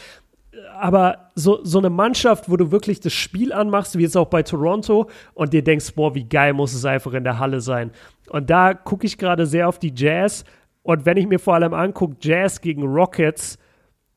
Aber 0.78 1.31
so, 1.35 1.65
so 1.65 1.78
eine 1.78 1.90
Mannschaft, 1.90 2.51
wo 2.51 2.57
du 2.57 2.70
wirklich 2.70 3.01
das 3.01 3.12
Spiel 3.12 3.52
anmachst, 3.52 3.97
wie 3.97 4.02
jetzt 4.02 4.16
auch 4.16 4.27
bei 4.27 4.43
Toronto, 4.43 5.09
und 5.35 5.52
dir 5.52 5.62
denkst, 5.62 5.94
boah, 5.94 6.15
wie 6.15 6.24
geil 6.24 6.52
muss 6.52 6.74
es 6.74 6.85
einfach 6.85 7.12
in 7.12 7.24
der 7.24 7.39
Halle 7.39 7.61
sein. 7.61 7.93
Und 8.28 8.51
da 8.51 8.74
gucke 8.74 9.07
ich 9.07 9.16
gerade 9.16 9.47
sehr 9.47 9.69
auf 9.69 9.78
die 9.78 9.93
Jazz. 9.94 10.44
Und 10.82 11.07
wenn 11.07 11.16
ich 11.16 11.27
mir 11.27 11.39
vor 11.39 11.55
allem 11.55 11.74
angucke, 11.74 12.16
Jazz 12.20 12.61
gegen 12.61 12.82
Rockets, 12.82 13.59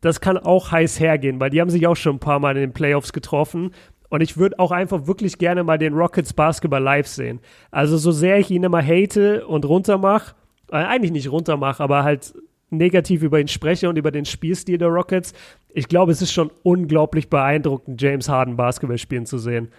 das 0.01 0.19
kann 0.19 0.37
auch 0.37 0.71
heiß 0.71 0.99
hergehen, 0.99 1.39
weil 1.39 1.49
die 1.49 1.61
haben 1.61 1.69
sich 1.69 1.87
auch 1.87 1.95
schon 1.95 2.17
ein 2.17 2.19
paar 2.19 2.39
Mal 2.39 2.57
in 2.57 2.61
den 2.61 2.73
Playoffs 2.73 3.13
getroffen. 3.13 3.71
Und 4.13 4.21
ich 4.21 4.37
würde 4.37 4.59
auch 4.59 4.69
einfach 4.69 5.07
wirklich 5.07 5.39
gerne 5.39 5.63
mal 5.63 5.79
den 5.79 5.95
Rockets 5.95 6.33
Basketball 6.33 6.83
live 6.83 7.07
sehen. 7.07 7.39
Also 7.71 7.97
so 7.97 8.11
sehr 8.11 8.37
ich 8.37 8.51
ihn 8.51 8.63
immer 8.63 8.85
hate 8.85 9.43
und 9.47 9.65
runtermache, 9.65 10.35
äh, 10.69 10.75
eigentlich 10.75 11.11
nicht 11.11 11.31
runtermache, 11.31 11.81
aber 11.81 12.03
halt 12.03 12.31
negativ 12.69 13.23
über 13.23 13.39
ihn 13.39 13.47
spreche 13.47 13.89
und 13.89 13.97
über 13.97 14.11
den 14.11 14.25
Spielstil 14.25 14.77
der 14.77 14.89
Rockets, 14.89 15.33
ich 15.69 15.87
glaube, 15.87 16.11
es 16.11 16.21
ist 16.21 16.31
schon 16.31 16.51
unglaublich 16.61 17.27
beeindruckend, 17.27 17.99
James 17.99 18.29
Harden 18.29 18.55
Basketball 18.55 18.99
spielen 18.99 19.25
zu 19.25 19.39
sehen. 19.39 19.69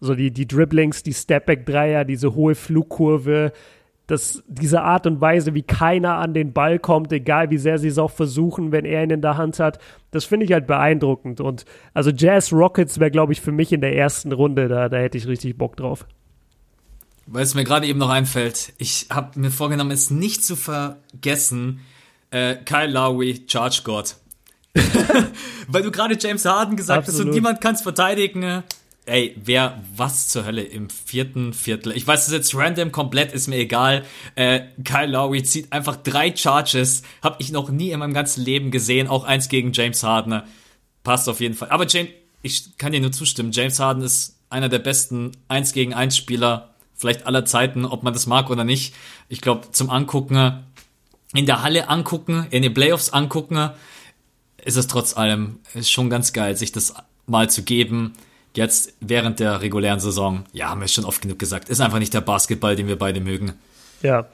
So 0.00 0.16
die, 0.16 0.32
die 0.32 0.48
Dribblings, 0.48 1.04
die 1.04 1.14
Stepback-Dreier, 1.14 2.04
diese 2.04 2.34
hohe 2.34 2.56
Flugkurve, 2.56 3.52
das, 4.06 4.42
diese 4.46 4.82
Art 4.82 5.06
und 5.06 5.20
Weise, 5.20 5.54
wie 5.54 5.62
keiner 5.62 6.16
an 6.16 6.34
den 6.34 6.52
Ball 6.52 6.78
kommt, 6.78 7.12
egal 7.12 7.50
wie 7.50 7.58
sehr 7.58 7.78
sie 7.78 7.88
es 7.88 7.98
auch 7.98 8.10
versuchen, 8.10 8.70
wenn 8.70 8.84
er 8.84 9.02
ihn 9.02 9.10
in 9.10 9.22
der 9.22 9.36
Hand 9.36 9.58
hat, 9.58 9.78
das 10.10 10.24
finde 10.24 10.44
ich 10.44 10.52
halt 10.52 10.66
beeindruckend. 10.66 11.40
Und 11.40 11.64
also 11.94 12.10
Jazz 12.10 12.52
Rockets 12.52 13.00
wäre, 13.00 13.10
glaube 13.10 13.32
ich, 13.32 13.40
für 13.40 13.52
mich 13.52 13.72
in 13.72 13.80
der 13.80 13.96
ersten 13.96 14.32
Runde, 14.32 14.68
da, 14.68 14.88
da 14.88 14.98
hätte 14.98 15.16
ich 15.16 15.26
richtig 15.26 15.56
Bock 15.56 15.76
drauf. 15.76 16.06
Weil 17.26 17.42
es 17.42 17.54
mir 17.54 17.64
gerade 17.64 17.86
eben 17.86 17.98
noch 17.98 18.10
einfällt, 18.10 18.74
ich 18.76 19.06
habe 19.10 19.38
mir 19.40 19.50
vorgenommen, 19.50 19.90
es 19.90 20.10
nicht 20.10 20.44
zu 20.44 20.56
vergessen, 20.56 21.80
äh, 22.30 22.56
Kyle 22.56 22.90
Lowry, 22.90 23.44
Charge 23.46 23.80
God. 23.84 24.16
Weil 25.68 25.82
du 25.82 25.90
gerade 25.90 26.18
James 26.20 26.44
Harden 26.44 26.76
gesagt 26.76 27.02
hast 27.02 27.08
Absolut. 27.08 27.28
und 27.28 27.34
niemand 27.34 27.60
kann 27.62 27.74
es 27.74 27.80
verteidigen. 27.80 28.64
Ey, 29.06 29.36
wer, 29.42 29.82
was 29.94 30.28
zur 30.28 30.44
Hölle 30.44 30.62
im 30.62 30.88
vierten 30.88 31.52
Viertel? 31.52 31.92
Ich 31.92 32.06
weiß, 32.06 32.22
es 32.22 32.28
ist 32.28 32.34
jetzt 32.34 32.54
random, 32.54 32.92
komplett, 32.92 33.32
ist 33.32 33.48
mir 33.48 33.56
egal. 33.56 34.04
Äh, 34.34 34.60
Kyle 34.84 35.06
Lowry 35.06 35.42
zieht 35.42 35.72
einfach 35.72 35.96
drei 35.96 36.34
Charges, 36.34 37.02
hab 37.22 37.40
ich 37.40 37.52
noch 37.52 37.70
nie 37.70 37.90
in 37.90 37.98
meinem 37.98 38.14
ganzen 38.14 38.44
Leben 38.44 38.70
gesehen, 38.70 39.08
auch 39.08 39.24
eins 39.24 39.48
gegen 39.48 39.72
James 39.72 40.02
Harden. 40.02 40.42
Passt 41.02 41.28
auf 41.28 41.40
jeden 41.40 41.54
Fall. 41.54 41.68
Aber 41.68 41.86
James, 41.86 42.10
ich 42.42 42.78
kann 42.78 42.92
dir 42.92 43.00
nur 43.00 43.12
zustimmen, 43.12 43.52
James 43.52 43.78
Harden 43.78 44.02
ist 44.02 44.38
einer 44.48 44.68
der 44.68 44.78
besten 44.78 45.32
1 45.48 45.72
gegen 45.72 45.94
1 45.94 46.16
Spieler 46.16 46.74
vielleicht 46.94 47.26
aller 47.26 47.44
Zeiten, 47.44 47.84
ob 47.84 48.02
man 48.02 48.12
das 48.12 48.26
mag 48.26 48.50
oder 48.50 48.64
nicht. 48.64 48.94
Ich 49.28 49.40
glaube, 49.40 49.70
zum 49.72 49.90
Angucken, 49.90 50.64
in 51.34 51.46
der 51.46 51.62
Halle 51.62 51.88
angucken, 51.88 52.46
in 52.50 52.62
den 52.62 52.72
Playoffs 52.72 53.10
angucken, 53.10 53.70
ist 54.64 54.76
es 54.76 54.86
trotz 54.86 55.16
allem 55.16 55.58
schon 55.82 56.08
ganz 56.08 56.32
geil, 56.32 56.56
sich 56.56 56.72
das 56.72 56.94
mal 57.26 57.50
zu 57.50 57.64
geben 57.64 58.14
jetzt 58.54 58.94
während 59.00 59.40
der 59.40 59.60
regulären 59.60 60.00
Saison, 60.00 60.44
ja, 60.52 60.70
haben 60.70 60.80
wir 60.80 60.88
schon 60.88 61.04
oft 61.04 61.22
genug 61.22 61.38
gesagt, 61.38 61.68
ist 61.68 61.80
einfach 61.80 61.98
nicht 61.98 62.14
der 62.14 62.20
Basketball, 62.20 62.76
den 62.76 62.86
wir 62.86 62.98
beide 62.98 63.20
mögen. 63.20 63.52
Ja. 64.02 64.26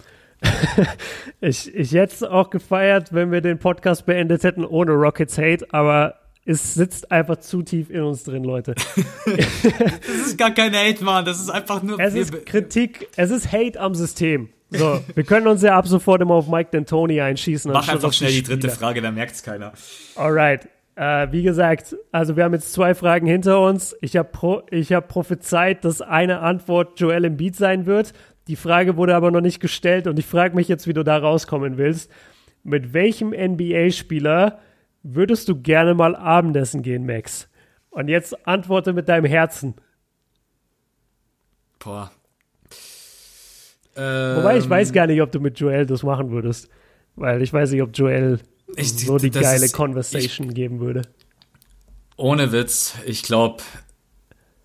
ich, 1.41 1.75
ich 1.75 1.93
hätte 1.93 2.15
es 2.15 2.23
auch 2.23 2.51
gefeiert, 2.51 3.13
wenn 3.13 3.31
wir 3.31 3.41
den 3.41 3.59
Podcast 3.59 4.07
beendet 4.07 4.43
hätten 4.43 4.65
ohne 4.65 4.93
Rockets 4.93 5.37
Hate, 5.37 5.67
aber 5.73 6.15
es 6.47 6.75
sitzt 6.75 7.13
einfach 7.13 7.37
zu 7.37 7.63
tief 7.63 7.91
in 7.91 8.03
uns 8.03 8.25
drin, 8.25 8.45
Leute. 8.45 8.75
das 9.27 10.27
ist 10.27 10.39
gar 10.39 10.51
kein 10.51 10.75
Hate, 10.75 11.05
Mann. 11.05 11.25
Das 11.25 11.41
ist 11.41 11.51
einfach 11.51 11.83
nur. 11.83 12.01
Es 12.01 12.15
ist 12.15 12.47
Kritik, 12.47 13.09
es 13.17 13.31
ist 13.31 13.53
Hate 13.53 13.79
am 13.79 13.95
System. 13.95 14.49
So, 14.71 15.01
wir 15.15 15.25
können 15.25 15.49
uns 15.49 15.63
ja 15.63 15.77
ab 15.77 15.89
sofort 15.89 16.23
immer 16.23 16.35
auf 16.35 16.49
Mike 16.49 16.77
D'Antoni 16.77 17.23
einschießen. 17.23 17.73
Mach 17.73 17.89
einfach 17.89 18.13
schnell 18.13 18.31
die, 18.31 18.43
die 18.43 18.49
dritte 18.49 18.71
Frage, 18.71 19.03
dann 19.03 19.15
merkt 19.15 19.35
es 19.35 19.43
keiner. 19.43 19.73
Alright. 20.15 20.69
Äh, 21.01 21.33
wie 21.33 21.43
gesagt, 21.43 21.97
also 22.13 22.37
wir 22.37 22.45
haben 22.45 22.53
jetzt 22.53 22.75
zwei 22.75 22.95
Fragen 22.95 23.27
hinter 23.27 23.63
uns. 23.63 23.97
Ich 24.03 24.19
habe 24.19 24.29
pro, 24.29 24.63
hab 24.71 25.09
prophezeit, 25.09 25.83
dass 25.87 26.03
eine 26.03 26.41
Antwort 26.41 27.01
Joel 27.01 27.25
Embiid 27.25 27.57
sein 27.57 27.87
wird. 27.87 28.13
Die 28.49 28.57
Frage 28.57 28.99
wurde 28.99 29.17
aber 29.17 29.31
noch 29.31 29.41
nicht 29.41 29.61
gestellt 29.61 30.07
und 30.07 30.19
ich 30.19 30.27
frage 30.27 30.55
mich 30.55 30.69
jetzt, 30.69 30.87
wie 30.87 30.93
du 30.93 31.03
da 31.03 31.17
rauskommen 31.17 31.79
willst. 31.79 32.13
Mit 32.65 32.93
welchem 32.93 33.31
NBA-Spieler 33.31 34.59
würdest 35.03 35.49
du 35.49 35.63
gerne 35.63 35.95
mal 35.95 36.15
Abendessen 36.15 36.83
gehen, 36.83 37.07
Max? 37.07 37.49
Und 37.89 38.09
jetzt 38.09 38.47
antworte 38.47 38.93
mit 38.93 39.09
deinem 39.09 39.25
Herzen. 39.25 39.77
Boah. 41.79 42.11
Wobei 43.95 44.59
ich 44.59 44.69
weiß 44.69 44.89
ähm. 44.89 44.95
gar 44.95 45.07
nicht, 45.07 45.23
ob 45.23 45.33
du 45.33 45.41
mit 45.41 45.59
Joel 45.59 45.87
das 45.87 46.03
machen 46.03 46.31
würdest. 46.31 46.69
Weil 47.17 47.41
ich 47.41 47.55
weiß 47.55 47.71
nicht, 47.71 47.81
ob 47.81 47.97
Joel 47.97 48.39
ich, 48.77 49.07
so 49.07 49.19
die 49.19 49.31
geile 49.31 49.65
ist, 49.65 49.75
Conversation 49.75 50.49
ich, 50.49 50.55
geben 50.55 50.81
würde. 50.81 51.03
Ohne 52.17 52.53
Witz, 52.53 52.95
ich 53.07 53.23
glaube, 53.23 53.63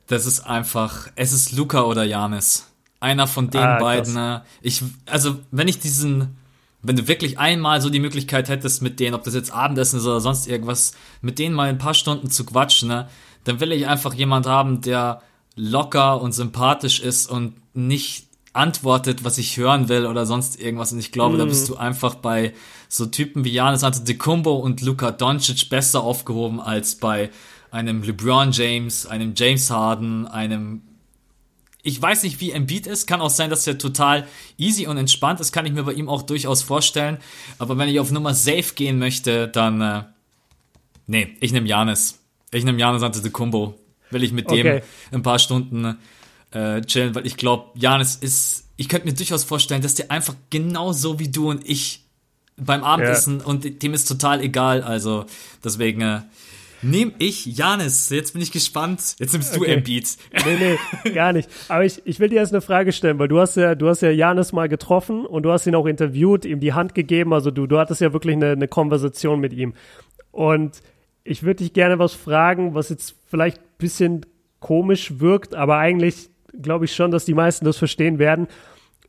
das 0.08 0.26
ist 0.26 0.42
einfach, 0.42 1.10
es 1.16 1.34
ist 1.34 1.52
Luca 1.52 1.84
oder 1.84 2.04
Janis. 2.04 2.72
Einer 3.00 3.28
von 3.28 3.50
den 3.50 3.62
ah, 3.62 3.80
beiden. 3.80 4.14
Krass. 4.14 4.42
Äh, 4.42 4.68
ich, 4.68 4.84
also, 5.06 5.40
wenn 5.52 5.68
ich 5.68 5.80
diesen, 5.80 6.38
wenn 6.82 6.96
du 6.96 7.08
wirklich 7.08 7.40
einmal 7.40 7.82
so 7.82 7.90
die 7.90 8.00
Möglichkeit 8.00 8.50
hättest, 8.50 8.82
mit 8.82 9.00
denen, 9.00 9.16
ob 9.16 9.24
das 9.24 9.34
jetzt 9.34 9.52
Abendessen 9.52 10.00
ist 10.00 10.06
oder 10.06 10.22
sonst 10.22 10.48
irgendwas, 10.48 10.94
mit 11.22 11.40
denen 11.40 11.56
mal 11.56 11.70
ein 11.70 11.78
paar 11.78 11.94
Stunden 11.94 12.30
zu 12.30 12.46
quatschen, 12.46 12.90
ne, 12.90 13.08
dann 13.44 13.60
will 13.60 13.72
ich 13.72 13.88
einfach 13.88 14.14
jemand 14.14 14.48
haben, 14.48 14.82
der 14.82 15.22
locker 15.56 16.22
und 16.22 16.34
sympathisch 16.34 17.00
ist 17.00 17.30
und 17.30 17.54
nicht 17.74 18.25
antwortet, 18.56 19.24
was 19.24 19.38
ich 19.38 19.58
hören 19.58 19.90
will 19.90 20.06
oder 20.06 20.26
sonst 20.26 20.60
irgendwas. 20.60 20.94
Und 20.94 21.00
ich 21.00 21.12
glaube, 21.12 21.36
mm. 21.36 21.40
da 21.40 21.46
bist 21.46 21.70
mhm. 21.70 21.74
du 21.74 21.80
einfach 21.80 22.16
bei 22.16 22.54
so 22.88 23.06
Typen 23.06 23.44
wie 23.44 23.52
Janis 23.52 23.84
Antetokounmpo 23.84 24.54
und 24.54 24.82
Luka 24.82 25.12
Doncic 25.12 25.70
besser 25.70 26.02
aufgehoben 26.02 26.60
als 26.60 26.96
bei 26.96 27.30
einem 27.72 28.04
LeBron 28.04 28.52
James, 28.52 29.06
einem 29.06 29.34
James 29.36 29.70
Harden, 29.70 30.28
einem 30.28 30.82
ich 31.88 32.02
weiß 32.02 32.24
nicht, 32.24 32.42
wie 32.42 32.50
Embiid 32.50 32.88
ist. 32.88 33.06
Kann 33.06 33.22
auch 33.22 33.30
sein, 33.30 33.52
dass 33.52 33.68
er 33.68 33.78
total 33.78 34.26
easy 34.58 34.88
und 34.88 34.98
entspannt 34.98 35.40
ist. 35.40 35.52
Kann 35.52 35.68
ich 35.68 35.72
mir 35.72 35.84
bei 35.84 35.94
ihm 35.94 36.10
auch 36.10 36.24
durchaus 36.24 36.64
vorstellen. 36.64 37.20
Aber 37.60 37.78
wenn 37.78 37.88
ich 37.88 38.00
auf 38.00 38.12
Nummer 38.12 38.34
safe 38.34 38.74
gehen 38.74 38.98
möchte, 38.98 39.48
dann 39.48 39.82
äh, 39.82 40.04
nee, 41.06 41.38
ich 41.42 41.54
nehme 41.54 41.68
Janis. 41.68 42.20
Ich 42.52 42.64
nehme 42.64 42.80
Janis 42.80 43.04
Antetokounmpo. 43.04 43.76
Will 44.10 44.24
ich 44.24 44.32
mit 44.32 44.48
okay. 44.48 44.64
dem 44.64 44.82
ein 45.12 45.22
paar 45.22 45.38
Stunden 45.38 46.00
äh, 46.56 46.82
chillen, 46.82 47.14
weil 47.16 47.26
ich 47.26 47.38
glaube, 47.38 47.66
Janis 47.76 48.16
ist, 48.16 48.70
ich 48.78 48.90
könnte 48.90 49.08
mir 49.08 49.14
durchaus 49.14 49.44
vorstellen, 49.44 49.82
dass 49.82 49.96
der 49.96 50.10
einfach 50.10 50.36
genauso 50.50 51.20
wie 51.20 51.30
du 51.30 51.50
und 51.50 51.68
ich 51.68 52.06
beim 52.58 52.84
Abendessen 52.84 53.40
ja. 53.40 53.46
und 53.46 53.84
dem 53.84 53.94
ist 53.94 54.06
total 54.06 54.42
egal. 54.42 54.82
Also 54.82 55.26
deswegen 55.64 56.02
äh, 56.02 56.22
nehme 56.82 57.12
ich 57.20 57.46
Janis. 57.46 58.10
Jetzt 58.10 58.32
bin 58.32 58.42
ich 58.42 58.52
gespannt. 58.52 59.16
Jetzt 59.20 59.34
nimmst 59.34 59.56
du 59.56 59.62
okay. 59.62 59.74
Embiid. 59.74 60.08
Nee, 60.46 60.78
nee, 61.04 61.12
gar 61.12 61.34
nicht. 61.34 61.50
Aber 61.68 61.84
ich, 61.84 62.02
ich 62.06 62.20
will 62.20 62.30
dir 62.30 62.38
erst 62.38 62.54
eine 62.54 62.62
Frage 62.62 62.94
stellen, 62.94 63.20
weil 63.20 63.28
du 63.28 63.40
hast 63.40 63.58
ja, 63.58 63.76
du 63.76 63.90
hast 63.90 64.02
ja 64.02 64.10
Janis 64.10 64.54
mal 64.54 64.70
getroffen 64.70 65.26
und 65.26 65.44
du 65.44 65.52
hast 65.52 65.68
ihn 65.68 65.76
auch 65.76 65.86
interviewt, 65.86 66.46
ihm 66.46 66.62
die 66.62 66.74
Hand 66.74 66.96
gegeben. 66.96 67.34
Also 67.34 67.52
du, 67.52 67.68
du 67.68 67.78
hattest 67.78 68.00
ja 68.00 68.14
wirklich 68.14 68.36
eine, 68.36 68.52
eine 68.52 68.70
Konversation 68.70 69.42
mit 69.42 69.52
ihm. 69.52 69.74
Und 70.32 70.82
ich 71.26 71.44
würde 71.44 71.64
dich 71.64 71.74
gerne 71.74 72.00
was 72.00 72.14
fragen, 72.14 72.74
was 72.74 72.90
jetzt 72.90 73.16
vielleicht 73.28 73.58
ein 73.58 73.78
bisschen 73.78 74.26
komisch 74.62 75.20
wirkt, 75.20 75.56
aber 75.56 75.78
eigentlich 75.78 76.30
glaube 76.62 76.86
ich 76.86 76.96
schon, 76.96 77.12
dass 77.12 77.26
die 77.26 77.34
meisten 77.34 77.66
das 77.66 77.78
verstehen 77.78 78.20
werden, 78.20 78.48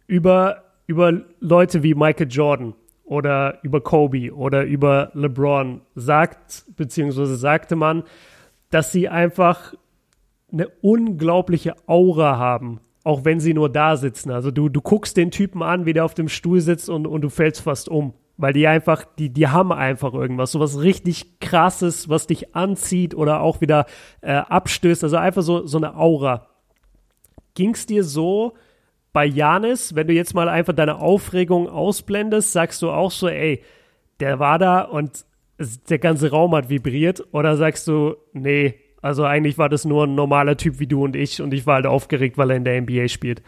über, 0.06 0.64
über 0.86 1.12
Leute 1.40 1.82
wie 1.82 1.94
Michael 1.94 2.28
Jordan 2.30 2.74
oder 3.04 3.58
über 3.62 3.80
Kobe 3.80 4.34
oder 4.34 4.64
über 4.64 5.10
LeBron 5.14 5.80
sagt, 5.94 6.64
beziehungsweise 6.76 7.36
sagte 7.36 7.76
man, 7.76 8.02
dass 8.70 8.92
sie 8.92 9.08
einfach 9.08 9.74
eine 10.52 10.68
unglaubliche 10.80 11.74
Aura 11.86 12.36
haben, 12.36 12.80
auch 13.04 13.24
wenn 13.24 13.40
sie 13.40 13.54
nur 13.54 13.70
da 13.70 13.96
sitzen. 13.96 14.30
Also 14.30 14.50
du, 14.50 14.68
du 14.68 14.80
guckst 14.80 15.16
den 15.16 15.30
Typen 15.30 15.62
an, 15.62 15.86
wie 15.86 15.92
der 15.92 16.04
auf 16.04 16.14
dem 16.14 16.28
Stuhl 16.28 16.60
sitzt 16.60 16.88
und, 16.88 17.06
und 17.06 17.20
du 17.20 17.28
fällst 17.28 17.62
fast 17.62 17.88
um. 17.88 18.14
Weil 18.38 18.52
die 18.52 18.66
einfach, 18.66 19.04
die, 19.18 19.30
die 19.30 19.48
haben 19.48 19.72
einfach 19.72 20.12
irgendwas, 20.12 20.52
so 20.52 20.60
was 20.60 20.82
richtig 20.82 21.40
krasses, 21.40 22.10
was 22.10 22.26
dich 22.26 22.54
anzieht 22.54 23.14
oder 23.14 23.40
auch 23.40 23.62
wieder 23.62 23.86
äh, 24.20 24.32
abstößt. 24.34 25.04
Also 25.04 25.16
einfach 25.16 25.42
so, 25.42 25.66
so 25.66 25.78
eine 25.78 25.96
Aura. 25.96 26.46
Ging 27.56 27.74
es 27.74 27.86
dir 27.86 28.04
so 28.04 28.52
bei 29.12 29.24
Janis, 29.24 29.96
wenn 29.96 30.06
du 30.06 30.12
jetzt 30.12 30.34
mal 30.34 30.48
einfach 30.48 30.74
deine 30.74 31.00
Aufregung 31.00 31.68
ausblendest, 31.68 32.52
sagst 32.52 32.82
du 32.82 32.90
auch 32.90 33.10
so, 33.10 33.28
ey, 33.28 33.62
der 34.20 34.38
war 34.38 34.58
da 34.58 34.82
und 34.82 35.24
der 35.88 35.98
ganze 35.98 36.30
Raum 36.30 36.54
hat 36.54 36.68
vibriert? 36.68 37.26
Oder 37.32 37.56
sagst 37.56 37.88
du, 37.88 38.14
nee, 38.32 38.74
also 39.02 39.24
eigentlich 39.24 39.58
war 39.58 39.68
das 39.68 39.84
nur 39.84 40.04
ein 40.04 40.14
normaler 40.14 40.56
Typ 40.56 40.78
wie 40.80 40.86
du 40.86 41.02
und 41.02 41.16
ich 41.16 41.40
und 41.40 41.54
ich 41.54 41.66
war 41.66 41.76
halt 41.76 41.86
aufgeregt, 41.86 42.38
weil 42.38 42.50
er 42.50 42.56
in 42.56 42.64
der 42.64 42.80
NBA 42.80 43.08
spielt? 43.08 43.42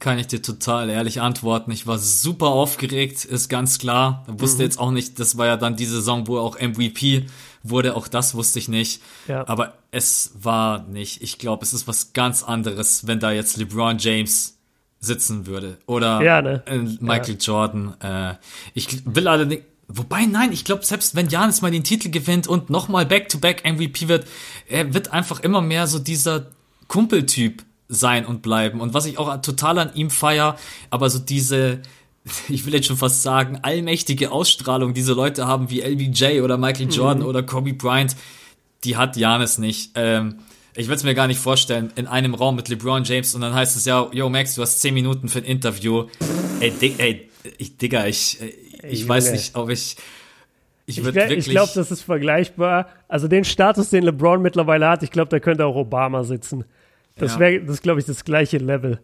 Kann 0.00 0.18
ich 0.18 0.28
dir 0.28 0.40
total 0.40 0.90
ehrlich 0.90 1.20
antworten. 1.20 1.72
Ich 1.72 1.86
war 1.86 1.98
super 1.98 2.46
aufgeregt, 2.48 3.24
ist 3.24 3.48
ganz 3.48 3.78
klar. 3.78 4.24
Wusste 4.28 4.58
mhm. 4.58 4.62
jetzt 4.62 4.78
auch 4.78 4.92
nicht, 4.92 5.18
das 5.18 5.36
war 5.38 5.46
ja 5.46 5.56
dann 5.56 5.74
die 5.74 5.86
Saison, 5.86 6.28
wo 6.28 6.36
er 6.36 6.42
auch 6.42 6.60
MVP 6.60 7.26
wurde. 7.64 7.96
Auch 7.96 8.06
das 8.06 8.34
wusste 8.34 8.60
ich 8.60 8.68
nicht. 8.68 9.02
Ja. 9.26 9.48
Aber 9.48 9.74
es 9.90 10.32
war 10.40 10.84
nicht. 10.84 11.22
Ich 11.22 11.38
glaube, 11.38 11.64
es 11.64 11.72
ist 11.72 11.88
was 11.88 12.12
ganz 12.12 12.44
anderes, 12.44 13.08
wenn 13.08 13.18
da 13.18 13.32
jetzt 13.32 13.56
LeBron 13.56 13.98
James 13.98 14.58
sitzen 15.00 15.46
würde. 15.46 15.78
Oder 15.86 16.22
ja, 16.22 16.42
ne? 16.42 16.62
Michael 17.00 17.34
ja. 17.34 17.40
Jordan. 17.40 17.94
Äh, 18.00 18.34
ich 18.74 19.04
will 19.04 19.26
allerdings. 19.26 19.64
Wobei, 19.90 20.26
nein, 20.26 20.52
ich 20.52 20.66
glaube, 20.66 20.84
selbst 20.84 21.16
wenn 21.16 21.28
Janis 21.28 21.62
mal 21.62 21.70
den 21.70 21.82
Titel 21.82 22.10
gewinnt 22.10 22.46
und 22.46 22.68
nochmal 22.68 23.06
Back-to-Back 23.06 23.64
MVP 23.64 24.06
wird, 24.08 24.26
er 24.68 24.92
wird 24.92 25.14
einfach 25.14 25.40
immer 25.40 25.62
mehr 25.62 25.86
so 25.86 25.98
dieser 25.98 26.48
Kumpeltyp 26.88 27.64
sein 27.88 28.26
und 28.26 28.42
bleiben. 28.42 28.80
Und 28.80 28.94
was 28.94 29.06
ich 29.06 29.18
auch 29.18 29.40
total 29.40 29.78
an 29.78 29.94
ihm 29.94 30.10
feier, 30.10 30.56
aber 30.90 31.10
so 31.10 31.18
diese, 31.18 31.80
ich 32.48 32.66
will 32.66 32.74
jetzt 32.74 32.86
schon 32.86 32.96
fast 32.96 33.22
sagen, 33.22 33.58
allmächtige 33.62 34.30
Ausstrahlung, 34.30 34.94
diese 34.94 35.14
Leute 35.14 35.46
haben 35.46 35.70
wie 35.70 35.80
LBJ 35.80 36.40
oder 36.40 36.58
Michael 36.58 36.90
Jordan 36.90 37.22
mhm. 37.22 37.28
oder 37.28 37.42
Kobe 37.42 37.74
Bryant, 37.74 38.14
die 38.84 38.96
hat 38.96 39.16
Janis 39.16 39.58
nicht. 39.58 39.92
Ähm, 39.94 40.38
ich 40.76 40.86
will 40.86 40.94
es 40.94 41.02
mir 41.02 41.14
gar 41.14 41.26
nicht 41.26 41.40
vorstellen, 41.40 41.92
in 41.96 42.06
einem 42.06 42.34
Raum 42.34 42.54
mit 42.54 42.68
LeBron 42.68 43.02
James 43.02 43.34
und 43.34 43.40
dann 43.40 43.52
heißt 43.52 43.76
es 43.76 43.84
ja, 43.84 44.08
yo 44.12 44.28
Max, 44.28 44.54
du 44.54 44.62
hast 44.62 44.80
zehn 44.80 44.94
Minuten 44.94 45.28
für 45.28 45.40
ein 45.40 45.44
Interview. 45.44 46.06
Ey, 46.60 46.70
Dig, 46.70 46.94
ey, 46.98 47.28
ich, 47.58 47.78
Digga, 47.78 48.06
ich, 48.06 48.38
ich 48.88 49.08
weiß 49.08 49.32
nicht, 49.32 49.56
ob 49.56 49.70
ich, 49.70 49.96
ich, 50.86 50.98
ich, 50.98 51.30
ich 51.30 51.46
glaube, 51.46 51.72
das 51.74 51.90
ist 51.90 52.02
vergleichbar. 52.02 52.88
Also 53.08 53.26
den 53.26 53.44
Status, 53.44 53.90
den 53.90 54.04
LeBron 54.04 54.40
mittlerweile 54.40 54.88
hat, 54.88 55.02
ich 55.02 55.10
glaube, 55.10 55.30
da 55.30 55.40
könnte 55.40 55.66
auch 55.66 55.74
Obama 55.74 56.22
sitzen. 56.22 56.64
Das 57.18 57.38
wäre, 57.38 57.60
das 57.64 57.82
glaube 57.82 58.00
ich, 58.00 58.06
das 58.06 58.24
gleiche 58.24 58.58
Level. 58.58 59.00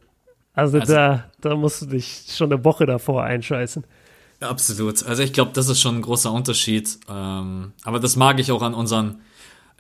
Also, 0.54 0.78
also, 0.78 0.92
da, 0.92 1.30
da 1.40 1.56
musst 1.56 1.82
du 1.82 1.86
dich 1.86 2.26
schon 2.28 2.52
eine 2.52 2.64
Woche 2.64 2.86
davor 2.86 3.24
einscheißen. 3.24 3.84
Absolut. 4.40 5.04
Also 5.04 5.22
ich 5.22 5.32
glaube, 5.32 5.52
das 5.54 5.68
ist 5.68 5.80
schon 5.80 5.96
ein 5.96 6.02
großer 6.02 6.30
Unterschied. 6.32 6.98
Ähm, 7.08 7.72
aber 7.82 8.00
das 8.00 8.16
mag 8.16 8.38
ich 8.40 8.52
auch 8.52 8.62
an 8.62 8.74
unseren, 8.74 9.20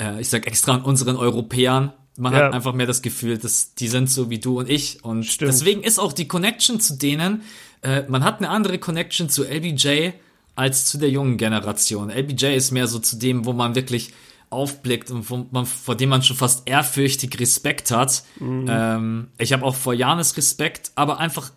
äh, 0.00 0.20
ich 0.20 0.28
sag 0.28 0.46
extra 0.46 0.74
an 0.74 0.82
unseren 0.82 1.16
Europäern. 1.16 1.92
Man 2.16 2.32
ja. 2.32 2.40
hat 2.40 2.54
einfach 2.54 2.72
mehr 2.72 2.86
das 2.86 3.02
Gefühl, 3.02 3.38
dass 3.38 3.74
die 3.74 3.88
sind 3.88 4.08
so 4.08 4.30
wie 4.30 4.38
du 4.38 4.58
und 4.58 4.70
ich. 4.70 5.04
Und 5.04 5.24
Stimmt. 5.24 5.52
deswegen 5.52 5.82
ist 5.82 5.98
auch 5.98 6.12
die 6.12 6.28
Connection 6.28 6.80
zu 6.80 6.96
denen, 6.96 7.42
äh, 7.82 8.02
man 8.08 8.24
hat 8.24 8.38
eine 8.38 8.50
andere 8.50 8.78
Connection 8.78 9.28
zu 9.28 9.44
LBJ 9.44 10.10
als 10.56 10.86
zu 10.86 10.98
der 10.98 11.10
jungen 11.10 11.36
Generation. 11.36 12.10
LBJ 12.10 12.54
ist 12.54 12.70
mehr 12.70 12.86
so 12.86 12.98
zu 12.98 13.16
dem, 13.16 13.44
wo 13.44 13.52
man 13.52 13.74
wirklich 13.74 14.12
aufblickt 14.54 15.10
und 15.10 15.24
vor, 15.24 15.46
man, 15.50 15.66
vor 15.66 15.96
dem 15.96 16.08
man 16.08 16.22
schon 16.22 16.36
fast 16.36 16.68
ehrfürchtig 16.68 17.38
Respekt 17.38 17.90
hat. 17.90 18.24
Mhm. 18.40 18.66
Ähm, 18.68 19.28
ich 19.38 19.52
habe 19.52 19.64
auch 19.64 19.74
vor 19.74 19.94
Janis 19.94 20.36
Respekt, 20.36 20.92
aber 20.94 21.18
einfach 21.18 21.50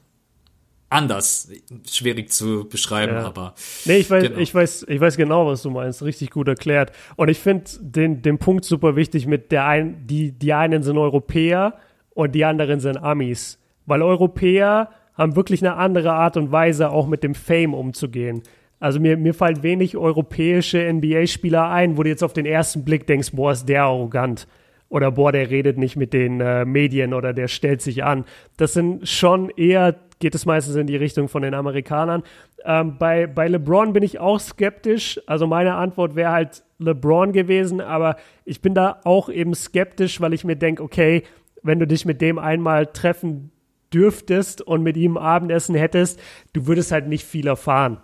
anders. 0.90 1.50
Schwierig 1.90 2.32
zu 2.32 2.68
beschreiben, 2.70 3.14
ja. 3.14 3.26
aber. 3.26 3.54
Nee, 3.86 3.98
ich 3.98 4.10
weiß, 4.10 4.24
genau. 4.24 4.40
ich 4.40 4.54
weiß, 4.54 4.86
ich 4.88 5.00
weiß 5.00 5.18
genau, 5.18 5.48
was 5.48 5.62
du 5.62 5.70
meinst. 5.70 6.04
Richtig 6.04 6.32
gut 6.32 6.48
erklärt. 6.48 6.92
Und 7.16 7.30
ich 7.30 7.40
finde 7.40 7.66
den, 7.80 8.22
den 8.22 8.38
Punkt 8.38 8.66
super 8.66 8.96
wichtig 8.96 9.28
mit 9.28 9.52
der 9.52 9.66
ein, 9.66 10.08
die, 10.08 10.32
die 10.32 10.54
einen 10.54 10.84
sind 10.84 10.98
Europäer 10.98 11.76
und 12.12 12.34
die 12.34 12.46
anderen 12.46 12.80
sind 12.80 12.98
Amis. 12.98 13.60
Weil 13.86 14.02
Europäer 14.02 14.90
haben 15.14 15.36
wirklich 15.36 15.62
eine 15.62 15.76
andere 15.76 16.14
Art 16.14 16.38
und 16.38 16.52
Weise, 16.52 16.90
auch 16.90 17.08
mit 17.08 17.24
dem 17.24 17.36
Fame 17.36 17.74
umzugehen. 17.74 18.44
Also 18.80 19.00
mir, 19.00 19.18
mir 19.18 19.34
fallen 19.34 19.64
wenig 19.64 19.98
europäische 19.98 20.92
NBA-Spieler 20.94 21.70
ein, 21.70 21.98
wo 21.98 22.04
du 22.04 22.10
jetzt 22.10 22.24
auf 22.24 22.34
den 22.34 22.46
ersten 22.46 22.86
Blick 22.86 23.08
denkst, 23.08 23.32
boah, 23.32 23.52
ist 23.52 23.68
der 23.68 23.84
arrogant. 23.84 24.48
Oder 24.90 25.12
boah, 25.12 25.32
der 25.32 25.50
redet 25.50 25.78
nicht 25.78 25.96
mit 25.96 26.14
den 26.14 26.40
äh, 26.40 26.64
Medien 26.64 27.14
oder 27.14 27.34
der 27.34 27.48
stellt 27.48 27.82
sich 27.82 28.04
an. 28.04 28.24
Das 28.56 28.74
sind 28.74 29.08
schon 29.08 29.50
eher, 29.50 29.96
geht 30.20 30.36
es 30.36 30.46
meistens 30.46 30.76
in 30.76 30.88
die 30.88 30.96
Richtung 30.96 31.28
von 31.28 31.42
den 31.42 31.54
Amerikanern. 31.54 32.24
Ähm, 32.64 32.98
bei, 32.98 33.28
bei 33.28 33.48
LeBron 33.48 33.94
bin 33.94 34.04
ich 34.04 34.20
auch 34.20 34.40
skeptisch. 34.40 35.20
Also 35.26 35.48
meine 35.48 35.74
Antwort 35.74 36.16
wäre 36.16 36.32
halt 36.32 36.64
LeBron 36.80 37.34
gewesen, 37.34 37.82
aber 37.82 38.16
ich 38.46 38.62
bin 38.62 38.76
da 38.76 39.02
auch 39.04 39.30
eben 39.30 39.56
skeptisch, 39.56 40.22
weil 40.22 40.34
ich 40.34 40.46
mir 40.46 40.56
denke, 40.56 40.84
okay, 40.84 41.24
wenn 41.64 41.80
du 41.80 41.88
dich 41.88 42.06
mit 42.06 42.22
dem 42.22 42.38
einmal 42.38 42.86
treffen 42.86 43.52
dürftest 43.92 44.62
und 44.62 44.84
mit 44.84 44.96
ihm 44.96 45.18
Abendessen 45.18 45.76
hättest, 45.76 46.20
du 46.54 46.68
würdest 46.68 46.92
halt 46.92 47.08
nicht 47.08 47.26
viel 47.26 47.48
erfahren 47.48 47.98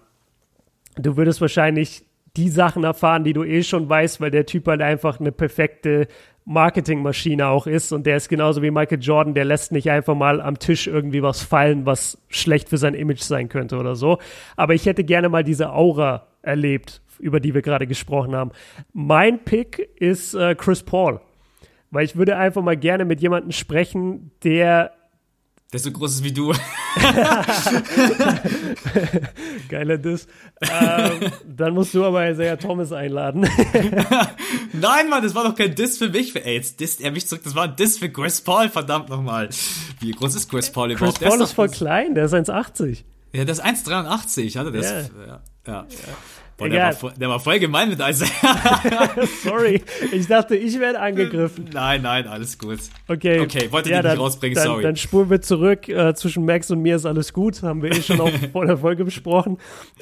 du 0.97 1.17
würdest 1.17 1.41
wahrscheinlich 1.41 2.05
die 2.35 2.49
Sachen 2.49 2.83
erfahren, 2.83 3.23
die 3.23 3.33
du 3.33 3.43
eh 3.43 3.63
schon 3.63 3.87
weißt, 3.87 4.19
weil 4.19 4.31
der 4.31 4.45
Typ 4.45 4.67
halt 4.67 4.81
einfach 4.81 5.19
eine 5.19 5.31
perfekte 5.31 6.07
Marketingmaschine 6.45 7.47
auch 7.47 7.67
ist 7.67 7.91
und 7.93 8.05
der 8.05 8.17
ist 8.17 8.27
genauso 8.27 8.61
wie 8.61 8.71
Michael 8.71 9.01
Jordan, 9.01 9.33
der 9.33 9.45
lässt 9.45 9.71
nicht 9.71 9.89
einfach 9.89 10.15
mal 10.15 10.41
am 10.41 10.59
Tisch 10.59 10.87
irgendwie 10.87 11.21
was 11.21 11.41
fallen, 11.41 11.85
was 11.85 12.17
schlecht 12.27 12.69
für 12.69 12.77
sein 12.77 12.95
Image 12.95 13.21
sein 13.21 13.49
könnte 13.49 13.77
oder 13.77 13.95
so. 13.95 14.17
Aber 14.55 14.73
ich 14.73 14.85
hätte 14.85 15.03
gerne 15.03 15.29
mal 15.29 15.43
diese 15.43 15.71
Aura 15.71 16.27
erlebt, 16.41 17.01
über 17.19 17.39
die 17.39 17.53
wir 17.53 17.61
gerade 17.61 17.87
gesprochen 17.87 18.35
haben. 18.35 18.51
Mein 18.91 19.43
Pick 19.45 19.79
ist 19.95 20.33
äh, 20.33 20.55
Chris 20.55 20.83
Paul, 20.83 21.21
weil 21.91 22.03
ich 22.03 22.15
würde 22.15 22.35
einfach 22.35 22.61
mal 22.61 22.77
gerne 22.77 23.05
mit 23.05 23.21
jemandem 23.21 23.51
sprechen, 23.51 24.31
der 24.43 24.91
der 25.71 25.79
so 25.79 25.91
groß 25.91 26.15
ist 26.15 26.23
wie 26.23 26.33
du. 26.33 26.53
Geiler 29.69 29.97
Diss. 29.97 30.27
Ähm, 30.61 31.31
dann 31.45 31.73
musst 31.73 31.93
du 31.93 32.05
aber 32.05 32.29
Isaiah 32.29 32.57
Thomas 32.57 32.91
einladen. 32.91 33.41
Nein, 34.73 35.09
Mann, 35.09 35.23
das 35.23 35.35
war 35.35 35.43
doch 35.43 35.55
kein 35.55 35.75
Diss 35.75 35.97
für 35.97 36.09
mich. 36.09 36.35
Ey, 36.35 36.55
jetzt 36.55 36.79
disst 36.79 37.01
er 37.01 37.11
mich 37.11 37.27
zurück. 37.27 37.43
Das 37.43 37.55
war 37.55 37.65
ein 37.65 37.75
Diss 37.75 37.97
für 37.97 38.09
Chris 38.09 38.41
Paul, 38.41 38.69
verdammt 38.69 39.09
nochmal. 39.09 39.49
Wie 39.99 40.11
groß 40.11 40.35
ist 40.35 40.49
Chris 40.49 40.71
Paul 40.71 40.91
überhaupt? 40.91 41.19
Chris 41.19 41.29
Paul 41.29 41.39
ist, 41.39 41.49
ist 41.49 41.53
voll 41.53 41.69
klein, 41.69 42.15
der 42.15 42.25
ist 42.25 42.33
1,80. 42.33 43.03
Ja, 43.33 43.45
der 43.45 43.53
ist 43.53 43.65
1,83, 43.65 44.57
hatte 44.57 44.71
das. 44.71 44.85
Yeah. 44.85 45.09
Ja. 45.27 45.41
ja. 45.67 45.87
Boah, 46.63 46.69
der, 46.69 46.83
war 46.83 46.93
voll, 46.93 47.13
der 47.19 47.29
war 47.29 47.39
voll 47.39 47.59
gemein 47.59 47.89
mit 47.89 47.99
Isaiah. 47.99 49.09
sorry, 49.43 49.81
ich 50.11 50.27
dachte, 50.27 50.55
ich 50.55 50.79
werde 50.79 50.99
angegriffen. 50.99 51.69
Nein, 51.73 52.01
nein, 52.01 52.27
alles 52.27 52.57
gut. 52.57 52.79
Okay, 53.07 53.39
okay 53.39 53.71
wollte 53.71 53.89
ja, 53.89 54.01
nicht 54.01 54.17
rausbringen, 54.17 54.55
dann, 54.55 54.65
sorry. 54.65 54.83
Dann 54.83 54.95
spuren 54.95 55.29
wir 55.29 55.41
zurück. 55.41 55.89
Äh, 55.89 56.13
zwischen 56.15 56.45
Max 56.45 56.71
und 56.71 56.81
mir 56.81 56.95
ist 56.95 57.05
alles 57.05 57.33
gut, 57.33 57.61
haben 57.63 57.81
wir 57.81 57.91
eh 57.91 58.01
schon 58.01 58.19
auf 58.21 58.31
vor 58.51 58.65
der 58.65 58.77
Folge 58.77 59.05
besprochen. 59.05 59.57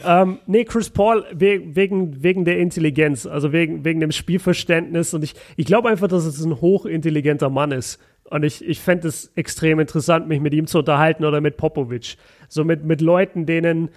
Ähm, 0.05 0.39
nee, 0.45 0.65
Chris 0.65 0.89
Paul 0.89 1.25
we 1.33 1.61
wegen, 1.75 2.23
wegen 2.23 2.45
der 2.45 2.59
Intelligenz, 2.59 3.25
also 3.25 3.51
wegen, 3.51 3.83
wegen 3.85 3.99
dem 3.99 4.11
Spielverständnis. 4.11 5.13
Und 5.13 5.23
ich, 5.23 5.33
ich 5.55 5.65
glaube 5.65 5.89
einfach, 5.89 6.07
dass 6.07 6.25
es 6.25 6.43
ein 6.43 6.61
hochintelligenter 6.61 7.49
Mann 7.49 7.71
ist. 7.71 7.99
Und 8.29 8.43
ich, 8.43 8.63
ich 8.65 8.79
fände 8.79 9.09
es 9.09 9.31
extrem 9.35 9.79
interessant, 9.79 10.27
mich 10.27 10.39
mit 10.39 10.53
ihm 10.53 10.65
zu 10.65 10.79
unterhalten 10.79 11.25
oder 11.25 11.41
mit 11.41 11.57
Popovic. 11.57 12.15
So 12.47 12.63
mit, 12.63 12.85
mit 12.85 13.01
Leuten, 13.01 13.45
denen 13.45 13.89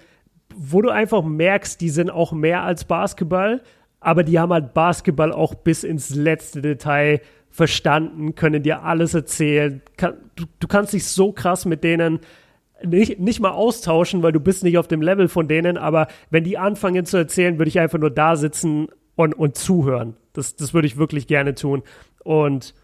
wo 0.55 0.81
du 0.81 0.89
einfach 0.89 1.23
merkst, 1.23 1.79
die 1.81 1.89
sind 1.89 2.09
auch 2.09 2.31
mehr 2.31 2.63
als 2.63 2.85
Basketball, 2.85 3.61
aber 3.99 4.23
die 4.23 4.39
haben 4.39 4.53
halt 4.53 4.73
Basketball 4.73 5.31
auch 5.31 5.55
bis 5.55 5.83
ins 5.83 6.13
letzte 6.13 6.61
Detail 6.61 7.21
verstanden, 7.49 8.35
können 8.35 8.63
dir 8.63 8.83
alles 8.83 9.13
erzählen. 9.13 9.81
Kann, 9.97 10.15
du, 10.35 10.45
du 10.59 10.67
kannst 10.67 10.93
dich 10.93 11.07
so 11.07 11.31
krass 11.31 11.65
mit 11.65 11.83
denen 11.83 12.19
nicht, 12.83 13.19
nicht 13.19 13.39
mal 13.39 13.51
austauschen, 13.51 14.23
weil 14.23 14.31
du 14.31 14.39
bist 14.39 14.63
nicht 14.63 14.77
auf 14.77 14.87
dem 14.87 15.01
Level 15.01 15.27
von 15.27 15.47
denen, 15.47 15.77
aber 15.77 16.07
wenn 16.29 16.43
die 16.43 16.57
anfangen 16.57 17.05
zu 17.05 17.17
erzählen, 17.17 17.57
würde 17.57 17.69
ich 17.69 17.79
einfach 17.79 17.99
nur 17.99 18.11
da 18.11 18.35
sitzen 18.35 18.87
und, 19.15 19.33
und 19.33 19.55
zuhören. 19.55 20.15
Das, 20.33 20.55
das 20.55 20.73
würde 20.73 20.87
ich 20.87 20.97
wirklich 20.97 21.27
gerne 21.27 21.55
tun. 21.55 21.83
Und 22.23 22.75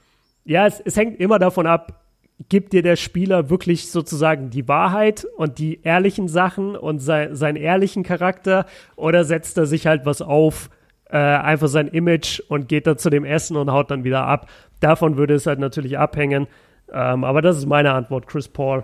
ja, 0.45 0.65
es, 0.65 0.79
es 0.79 0.95
hängt 0.95 1.19
immer 1.19 1.39
davon 1.39 1.67
ab, 1.67 2.00
gibt 2.49 2.73
dir 2.73 2.81
der 2.81 2.95
Spieler 2.95 3.49
wirklich 3.49 3.91
sozusagen 3.91 4.49
die 4.49 4.67
Wahrheit 4.67 5.25
und 5.37 5.57
die 5.57 5.81
ehrlichen 5.83 6.27
Sachen 6.27 6.75
und 6.75 6.99
sein, 6.99 7.35
seinen 7.35 7.57
ehrlichen 7.57 8.03
Charakter 8.03 8.65
oder 8.95 9.25
setzt 9.25 9.57
er 9.57 9.65
sich 9.65 9.87
halt 9.87 10.05
was 10.05 10.21
auf, 10.21 10.69
äh, 11.09 11.17
einfach 11.17 11.67
sein 11.67 11.87
Image 11.87 12.39
und 12.47 12.67
geht 12.67 12.87
dann 12.87 12.97
zu 12.97 13.09
dem 13.09 13.25
Essen 13.25 13.57
und 13.57 13.71
haut 13.71 13.91
dann 13.91 14.03
wieder 14.03 14.25
ab. 14.25 14.49
Davon 14.79 15.17
würde 15.17 15.35
es 15.35 15.45
halt 15.45 15.59
natürlich 15.59 15.97
abhängen. 15.97 16.47
Ähm, 16.91 17.23
aber 17.23 17.41
das 17.41 17.57
ist 17.57 17.67
meine 17.67 17.93
Antwort, 17.93 18.27
Chris 18.27 18.47
Paul. 18.47 18.83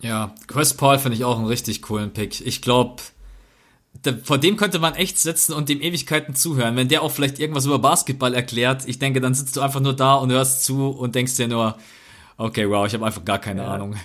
Ja, 0.00 0.34
Chris 0.46 0.74
Paul 0.74 0.98
finde 0.98 1.16
ich 1.16 1.24
auch 1.24 1.38
einen 1.38 1.46
richtig 1.46 1.82
coolen 1.82 2.12
Pick. 2.12 2.40
Ich 2.46 2.62
glaube, 2.62 3.02
vor 4.22 4.38
dem 4.38 4.56
könnte 4.56 4.78
man 4.78 4.94
echt 4.94 5.18
sitzen 5.18 5.52
und 5.52 5.68
dem 5.68 5.80
Ewigkeiten 5.80 6.34
zuhören. 6.34 6.76
Wenn 6.76 6.88
der 6.88 7.02
auch 7.02 7.10
vielleicht 7.10 7.38
irgendwas 7.40 7.66
über 7.66 7.78
Basketball 7.78 8.34
erklärt, 8.34 8.86
ich 8.86 8.98
denke, 8.98 9.20
dann 9.20 9.34
sitzt 9.34 9.56
du 9.56 9.60
einfach 9.60 9.80
nur 9.80 9.94
da 9.94 10.14
und 10.14 10.30
hörst 10.30 10.64
zu 10.64 10.90
und 10.90 11.14
denkst 11.14 11.36
dir 11.36 11.48
nur, 11.48 11.76
okay, 12.38 12.70
wow, 12.70 12.86
ich 12.86 12.94
habe 12.94 13.04
einfach 13.04 13.24
gar 13.24 13.38
keine 13.38 13.62
ja. 13.62 13.68
Ahnung. 13.68 13.96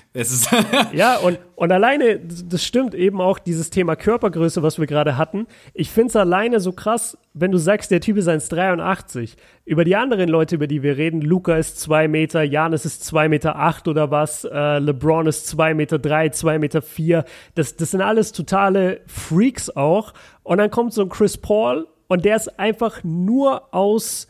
Ja, 0.91 1.17
und, 1.17 1.39
und 1.55 1.71
alleine, 1.71 2.19
das 2.19 2.63
stimmt 2.63 2.93
eben 2.93 3.21
auch, 3.21 3.39
dieses 3.39 3.69
Thema 3.69 3.95
Körpergröße, 3.95 4.63
was 4.63 4.79
wir 4.79 4.87
gerade 4.87 5.17
hatten. 5.17 5.47
Ich 5.73 5.89
finde 5.89 6.09
es 6.09 6.15
alleine 6.15 6.59
so 6.59 6.71
krass, 6.71 7.17
wenn 7.33 7.51
du 7.51 7.57
sagst, 7.57 7.91
der 7.91 8.01
Typ 8.01 8.17
ist 8.17 8.27
1,83. 8.27 9.35
Über 9.65 9.83
die 9.83 9.95
anderen 9.95 10.29
Leute, 10.29 10.55
über 10.55 10.67
die 10.67 10.83
wir 10.83 10.97
reden, 10.97 11.21
Luca 11.21 11.55
ist 11.55 11.79
2 11.79 12.07
Meter, 12.07 12.43
Janis 12.43 12.85
ist 12.85 13.05
2 13.05 13.29
Meter 13.29 13.57
8 13.57 13.87
oder 13.87 14.11
was, 14.11 14.43
äh, 14.43 14.79
LeBron 14.79 15.27
ist 15.27 15.47
2 15.47 15.73
Meter 15.73 15.99
3, 15.99 16.29
2 16.29 16.59
Meter 16.59 16.81
4. 16.81 17.25
Das, 17.55 17.75
das 17.75 17.91
sind 17.91 18.01
alles 18.01 18.31
totale 18.31 19.01
Freaks 19.07 19.69
auch. 19.69 20.13
Und 20.43 20.57
dann 20.57 20.71
kommt 20.71 20.93
so 20.93 21.01
ein 21.03 21.09
Chris 21.09 21.37
Paul 21.37 21.87
und 22.07 22.25
der 22.25 22.35
ist 22.35 22.59
einfach 22.59 23.03
nur 23.03 23.73
aus 23.73 24.27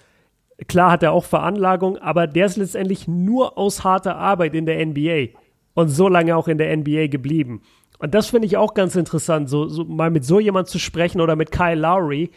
Klar 0.68 0.92
hat 0.92 1.04
er 1.04 1.12
auch 1.12 1.26
Veranlagung, 1.26 1.98
aber 1.98 2.28
der 2.28 2.46
ist 2.46 2.58
letztendlich 2.58 3.08
nur 3.08 3.58
aus 3.58 3.84
harter 3.84 4.16
Arbeit 4.16 4.54
in 4.54 4.66
der 4.66 4.86
NBA 4.86 5.38
und 5.74 5.90
so 5.90 6.08
lange 6.08 6.36
auch 6.36 6.48
in 6.48 6.58
der 6.58 6.76
NBA 6.76 7.08
geblieben. 7.08 7.62
Und 8.00 8.14
das 8.14 8.28
finde 8.28 8.48
ich 8.48 8.58
auch 8.58 8.74
ganz 8.74 8.96
interessant, 8.96 9.50
so, 9.50 9.68
so, 9.68 9.86
mal 9.86 10.12
mit 10.12 10.26
so 10.26 10.40
jemand 10.40 10.68
zu 10.68 10.80
sprechen 10.80 11.22
oder 11.22 11.36
mit 11.36 11.52
Kyle 11.52 11.76
Lowry, 11.76 12.32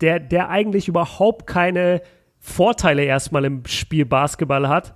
der, 0.00 0.20
der 0.20 0.48
eigentlich 0.48 0.88
überhaupt 0.88 1.46
keine 1.46 2.02
Vorteile 2.38 3.04
erstmal 3.04 3.44
im 3.44 3.66
Spiel 3.66 4.04
Basketball 4.04 4.68
hat, 4.68 4.94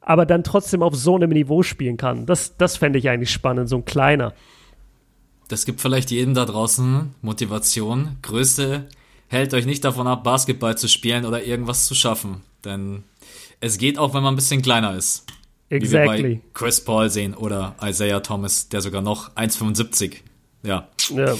aber 0.00 0.26
dann 0.26 0.44
trotzdem 0.44 0.82
auf 0.82 0.94
so 0.94 1.16
einem 1.16 1.30
Niveau 1.30 1.62
spielen 1.62 1.96
kann. 1.96 2.26
Das, 2.26 2.56
das 2.56 2.76
fände 2.76 2.98
ich 2.98 3.08
eigentlich 3.08 3.32
spannend, 3.32 3.68
so 3.68 3.76
ein 3.76 3.84
kleiner. 3.84 4.32
Das 5.48 5.66
gibt 5.66 5.80
vielleicht 5.80 6.10
jedem 6.10 6.34
da 6.34 6.44
draußen 6.44 7.14
Motivation, 7.20 8.16
Größe, 8.22 8.86
hält 9.34 9.52
euch 9.52 9.66
nicht 9.66 9.84
davon 9.84 10.06
ab, 10.06 10.24
Basketball 10.24 10.78
zu 10.78 10.88
spielen 10.88 11.26
oder 11.26 11.42
irgendwas 11.42 11.86
zu 11.86 11.94
schaffen. 11.94 12.42
Denn 12.64 13.04
es 13.60 13.76
geht 13.76 13.98
auch, 13.98 14.14
wenn 14.14 14.22
man 14.22 14.34
ein 14.34 14.36
bisschen 14.36 14.62
kleiner 14.62 14.96
ist. 14.96 15.26
Exactly. 15.68 16.18
Wie 16.18 16.22
wir 16.22 16.36
bei 16.36 16.40
Chris 16.54 16.82
Paul 16.82 17.10
sehen 17.10 17.34
oder 17.34 17.74
Isaiah 17.82 18.20
Thomas, 18.20 18.68
der 18.68 18.80
sogar 18.80 19.02
noch 19.02 19.34
1,75. 19.36 20.16
Ja. 20.62 20.88
ja. 21.10 21.34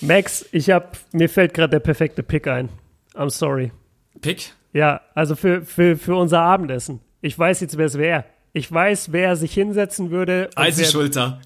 Max, 0.00 0.46
ich 0.52 0.70
hab, 0.70 0.98
mir 1.12 1.28
fällt 1.28 1.54
gerade 1.54 1.72
der 1.72 1.80
perfekte 1.80 2.22
Pick 2.22 2.46
ein. 2.46 2.68
I'm 3.14 3.30
sorry. 3.30 3.72
Pick? 4.20 4.52
Ja, 4.72 5.00
also 5.14 5.36
für, 5.36 5.62
für, 5.62 5.96
für 5.96 6.16
unser 6.16 6.40
Abendessen. 6.40 7.00
Ich 7.22 7.38
weiß 7.38 7.60
jetzt, 7.60 7.76
wer 7.76 7.86
es 7.86 7.98
wäre. 7.98 8.24
Ich 8.52 8.70
weiß, 8.70 9.12
wer 9.12 9.36
sich 9.36 9.52
hinsetzen 9.52 10.10
würde. 10.10 10.50
Eisi-Schulter. 10.54 11.40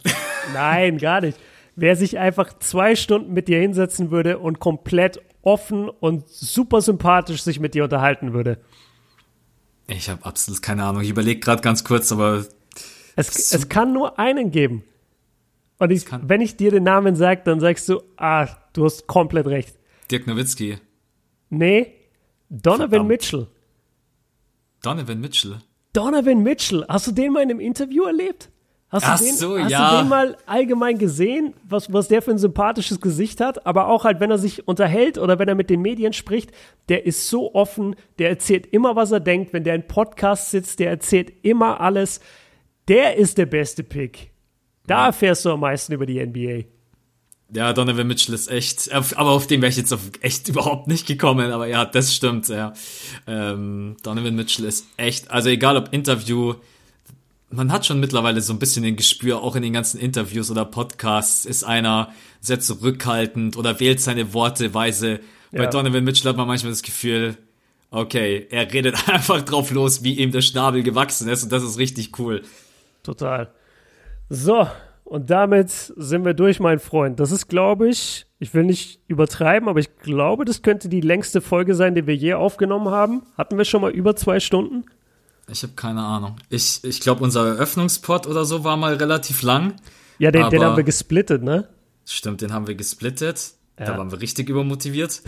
Nein, 0.52 0.98
gar 0.98 1.20
nicht. 1.20 1.38
Wer 1.76 1.96
sich 1.96 2.18
einfach 2.18 2.58
zwei 2.58 2.96
Stunden 2.96 3.32
mit 3.32 3.48
dir 3.48 3.60
hinsetzen 3.60 4.10
würde 4.10 4.38
und 4.38 4.58
komplett 4.58 5.20
offen 5.42 5.88
und 5.88 6.28
super 6.28 6.80
sympathisch 6.80 7.42
sich 7.42 7.60
mit 7.60 7.74
dir 7.74 7.84
unterhalten 7.84 8.32
würde? 8.32 8.58
Ich 9.86 10.08
habe 10.08 10.24
absolut 10.24 10.62
keine 10.62 10.84
Ahnung. 10.84 11.02
Ich 11.02 11.10
überlege 11.10 11.40
gerade 11.40 11.62
ganz 11.62 11.84
kurz, 11.84 12.12
aber. 12.12 12.44
Es, 13.16 13.52
es 13.52 13.68
kann 13.68 13.92
nur 13.92 14.18
einen 14.18 14.50
geben. 14.50 14.84
Und 15.78 15.90
ich, 15.90 16.04
wenn 16.10 16.40
ich 16.40 16.56
dir 16.56 16.70
den 16.70 16.84
Namen 16.84 17.16
sage, 17.16 17.40
dann 17.44 17.58
sagst 17.58 17.88
du, 17.88 18.02
ah, 18.16 18.46
du 18.74 18.84
hast 18.84 19.06
komplett 19.06 19.46
recht. 19.46 19.78
Dirk 20.10 20.26
Nowitzki. 20.26 20.78
Nee, 21.48 21.94
Donovan 22.50 22.90
Verdammt. 22.90 23.08
Mitchell. 23.08 23.46
Donovan 24.82 25.20
Mitchell? 25.20 25.58
Donovan 25.92 26.42
Mitchell. 26.42 26.84
Hast 26.88 27.06
du 27.06 27.12
den 27.12 27.32
mal 27.32 27.42
in 27.42 27.50
einem 27.50 27.60
Interview 27.60 28.04
erlebt? 28.04 28.50
Hast, 28.90 29.04
Ach 29.06 29.18
du, 29.18 29.24
den, 29.24 29.34
so, 29.36 29.56
hast 29.56 29.70
ja. 29.70 29.90
du 29.92 29.96
den 29.98 30.08
mal 30.08 30.36
allgemein 30.46 30.98
gesehen, 30.98 31.54
was, 31.62 31.92
was 31.92 32.08
der 32.08 32.22
für 32.22 32.32
ein 32.32 32.38
sympathisches 32.38 33.00
Gesicht 33.00 33.40
hat? 33.40 33.64
Aber 33.64 33.86
auch 33.86 34.02
halt, 34.04 34.18
wenn 34.18 34.32
er 34.32 34.38
sich 34.38 34.66
unterhält 34.66 35.16
oder 35.16 35.38
wenn 35.38 35.48
er 35.48 35.54
mit 35.54 35.70
den 35.70 35.80
Medien 35.80 36.12
spricht, 36.12 36.50
der 36.88 37.06
ist 37.06 37.28
so 37.28 37.54
offen, 37.54 37.94
der 38.18 38.30
erzählt 38.30 38.66
immer, 38.66 38.96
was 38.96 39.12
er 39.12 39.20
denkt. 39.20 39.52
Wenn 39.52 39.62
der 39.62 39.76
in 39.76 39.86
Podcast 39.86 40.50
sitzt, 40.50 40.80
der 40.80 40.90
erzählt 40.90 41.32
immer 41.42 41.80
alles. 41.80 42.20
Der 42.88 43.16
ist 43.16 43.38
der 43.38 43.46
beste 43.46 43.84
Pick. 43.84 44.32
Da 44.88 45.06
erfährst 45.06 45.44
du 45.44 45.52
am 45.52 45.60
meisten 45.60 45.92
über 45.92 46.04
die 46.04 46.24
NBA. 46.24 46.64
Ja, 47.52 47.72
Donovan 47.72 48.08
Mitchell 48.08 48.34
ist 48.34 48.50
echt, 48.50 48.92
aber 48.92 49.30
auf 49.30 49.46
den 49.46 49.60
wäre 49.60 49.70
ich 49.70 49.76
jetzt 49.76 49.92
auf 49.92 50.10
echt 50.20 50.48
überhaupt 50.48 50.88
nicht 50.88 51.06
gekommen, 51.06 51.52
aber 51.52 51.68
ja, 51.68 51.84
das 51.84 52.14
stimmt, 52.14 52.48
ja. 52.48 52.72
Ähm, 53.28 53.96
Donovan 54.02 54.34
Mitchell 54.34 54.64
ist 54.64 54.86
echt, 54.96 55.30
also 55.30 55.48
egal 55.48 55.76
ob 55.76 55.92
Interview, 55.92 56.54
man 57.50 57.72
hat 57.72 57.86
schon 57.86 58.00
mittlerweile 58.00 58.40
so 58.40 58.52
ein 58.52 58.58
bisschen 58.58 58.82
den 58.82 58.96
Gespür, 58.96 59.42
auch 59.42 59.56
in 59.56 59.62
den 59.62 59.72
ganzen 59.72 60.00
Interviews 60.00 60.50
oder 60.50 60.64
Podcasts, 60.64 61.44
ist 61.44 61.64
einer 61.64 62.12
sehr 62.40 62.60
zurückhaltend 62.60 63.56
oder 63.56 63.80
wählt 63.80 64.00
seine 64.00 64.32
Worte 64.32 64.72
weise. 64.72 65.20
Bei 65.52 65.64
Ja. 65.64 65.70
Donovan 65.70 66.04
Mitchell 66.04 66.28
hat 66.28 66.36
man 66.36 66.46
manchmal 66.46 66.72
das 66.72 66.82
Gefühl, 66.82 67.36
okay, 67.90 68.46
er 68.50 68.72
redet 68.72 69.08
einfach 69.08 69.42
drauf 69.42 69.70
los, 69.72 70.04
wie 70.04 70.14
ihm 70.14 70.30
der 70.30 70.42
Schnabel 70.42 70.82
gewachsen 70.82 71.28
ist 71.28 71.42
und 71.42 71.52
das 71.52 71.62
ist 71.62 71.78
richtig 71.78 72.18
cool. 72.18 72.42
Total. 73.02 73.50
So, 74.28 74.68
und 75.04 75.28
damit 75.28 75.70
sind 75.70 76.24
wir 76.24 76.34
durch, 76.34 76.60
mein 76.60 76.78
Freund. 76.78 77.18
Das 77.18 77.32
ist, 77.32 77.48
glaube 77.48 77.88
ich, 77.88 78.26
ich 78.38 78.54
will 78.54 78.62
nicht 78.62 79.00
übertreiben, 79.08 79.68
aber 79.68 79.80
ich 79.80 79.98
glaube, 79.98 80.44
das 80.44 80.62
könnte 80.62 80.88
die 80.88 81.00
längste 81.00 81.40
Folge 81.40 81.74
sein, 81.74 81.96
die 81.96 82.06
wir 82.06 82.14
je 82.14 82.34
aufgenommen 82.34 82.90
haben. 82.90 83.22
Hatten 83.36 83.58
wir 83.58 83.64
schon 83.64 83.80
mal 83.80 83.90
über 83.90 84.14
zwei 84.14 84.38
Stunden? 84.38 84.84
Ich 85.52 85.62
habe 85.62 85.72
keine 85.74 86.02
Ahnung. 86.02 86.36
Ich, 86.48 86.80
ich 86.84 87.00
glaube, 87.00 87.22
unser 87.24 87.46
Eröffnungspot 87.46 88.26
oder 88.26 88.44
so 88.44 88.64
war 88.64 88.76
mal 88.76 88.94
relativ 88.94 89.42
lang. 89.42 89.74
Ja, 90.18 90.30
den, 90.30 90.48
den 90.50 90.62
haben 90.62 90.76
wir 90.76 90.84
gesplittet, 90.84 91.42
ne? 91.42 91.68
Stimmt, 92.04 92.40
den 92.40 92.52
haben 92.52 92.66
wir 92.66 92.74
gesplittet. 92.74 93.52
Da 93.76 93.84
Ja. 93.92 93.98
waren 93.98 94.10
wir 94.10 94.20
richtig 94.20 94.48
übermotiviert. 94.48 95.22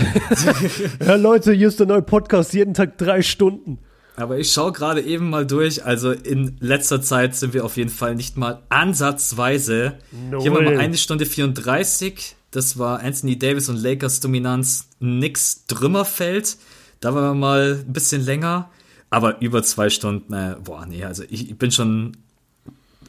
Ja, 1.07 1.15
Leute, 1.17 1.53
hier 1.53 1.69
ist 1.69 1.81
der 1.81 1.87
neue 1.87 2.03
Podcast, 2.03 2.53
jeden 2.53 2.75
Tag 2.75 2.99
drei 2.99 3.23
Stunden. 3.23 3.79
Aber 4.17 4.39
ich 4.39 4.53
schaue 4.53 4.73
gerade 4.73 5.01
eben 5.01 5.31
mal 5.31 5.47
durch. 5.47 5.85
Also 5.87 6.13
in 6.13 6.57
letzter 6.61 7.01
Zeit 7.01 7.35
sind 7.35 7.55
wir 7.55 7.65
auf 7.65 7.77
jeden 7.79 7.89
Fall 7.91 8.15
nicht 8.15 8.37
mal 8.37 8.63
ansatzweise. 8.69 9.95
Null. 10.31 10.43
Hier 10.43 10.51
haben 10.51 10.65
wir 10.65 10.71
mal 10.73 10.79
eine 10.79 10.97
Stunde 10.97 11.25
34. 11.27 12.37
Das 12.51 12.79
war 12.79 13.01
Anthony 13.01 13.39
Davis 13.39 13.69
und 13.71 13.77
Lakers 13.83 14.21
Dominanz 14.21 14.89
nix 15.01 15.65
Trümmerfeld. 15.67 16.57
Da 17.01 17.15
waren 17.15 17.25
wir 17.31 17.35
mal 17.35 17.83
ein 17.87 17.93
bisschen 17.93 18.23
länger. 18.23 18.71
Aber 19.13 19.41
über 19.43 19.63
zwei 19.63 19.91
Stunden, 19.91 20.33
äh, 20.33 20.57
boah, 20.63 20.87
nee, 20.87 21.05
also 21.05 21.23
ich, 21.29 21.51
ich 21.51 21.59
bin 21.59 21.71
schon 21.71 22.17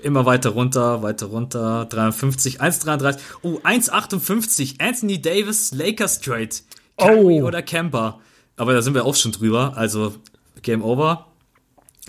immer 0.02 0.26
weiter 0.26 0.50
runter, 0.50 1.02
weiter 1.02 1.28
runter. 1.28 1.86
53, 1.86 2.62
1,33. 2.62 3.20
Oh, 3.42 3.60
1,58. 3.64 4.82
Anthony 4.82 5.22
Davis, 5.22 5.72
Lakers 5.72 6.20
Trade. 6.20 6.50
Kyrie 6.98 7.42
Oh. 7.42 7.48
oder 7.48 7.62
Kemper. 7.62 8.20
Aber 8.58 8.74
da 8.74 8.82
sind 8.82 8.94
wir 8.96 9.06
auch 9.06 9.16
schon 9.16 9.32
drüber. 9.32 9.74
Also 9.78 10.14
Game 10.62 10.84
Over. 10.84 11.28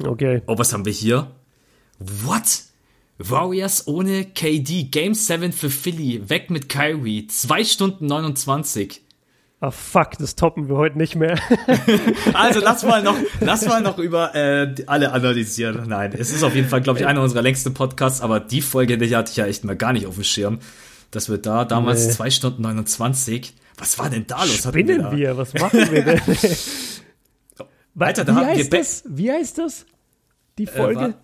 Okay. 0.03 0.43
Oh, 0.47 0.59
was 0.59 0.73
haben 0.73 0.85
wir 0.85 0.93
hier? 0.93 1.31
What? 2.01 2.63
Warriors 3.19 3.87
ohne 3.87 4.25
KD. 4.25 4.85
Game 4.91 5.15
7 5.15 5.53
für 5.53 5.71
Philly. 5.71 6.29
Weg 6.29 6.51
mit 6.51 6.69
Kyrie. 6.69 7.29
2 7.29 7.63
Stunden 7.65 8.07
29. 8.07 9.03
Ah, 9.67 9.71
fuck, 9.71 10.19
das 10.19 10.35
toppen 10.37 10.69
wir 10.69 10.77
heute 10.77 10.99
nicht 10.99 11.15
mehr. 11.17 11.39
Also 12.35 12.61
lass 12.61 12.83
mal 12.83 13.03
noch, 13.03 13.17
lass 13.41 13.65
mal 13.67 13.81
noch 13.81 13.99
über 13.99 14.35
äh, 14.35 14.75
alle 14.87 15.13
analysieren. 15.13 15.85
Nein, 15.89 16.13
es 16.19 16.31
ist 16.33 16.43
auf 16.43 16.55
jeden 16.55 16.69
Fall, 16.69 16.81
glaube 16.83 16.99
ich, 16.99 17.07
einer 17.07 17.23
unserer 17.23 17.43
längsten 17.43 17.73
Podcasts, 17.73 18.21
aber 18.21 18.41
die 18.41 18.61
Folge, 18.61 18.99
die 18.99 19.15
hatte 19.17 19.31
ich 19.31 19.37
ja 19.37 19.47
echt 19.47 19.65
mal 19.65 19.77
gar 19.77 19.93
nicht 19.93 20.07
auf 20.07 20.15
dem 20.17 20.25
Schirm. 20.25 20.59
Dass 21.11 21.31
wir 21.31 21.39
da 21.39 21.65
damals 21.65 22.07
Nee. 22.07 22.13
2 22.13 22.31
Stunden 22.31 22.63
29. 22.63 23.55
Was 23.79 23.99
war 23.99 24.11
denn 24.11 24.27
da 24.27 24.43
los? 24.45 24.59
Spinnen 24.65 25.03
da- 25.03 25.13
wir? 25.13 25.37
Was 25.37 25.55
machen 25.55 25.91
wir 25.91 26.03
denn? 26.05 26.21
Alter, 27.99 28.25
da 28.25 28.33
Wie 28.33 28.37
haben 28.37 28.57
wir 28.57 28.71
das? 28.71 29.05
Wie 29.07 29.31
heißt 29.33 29.59
das? 29.59 29.87
Die 30.59 30.65
Äh, 30.65 30.77
Folge? 30.77 31.01
wa- 31.01 31.15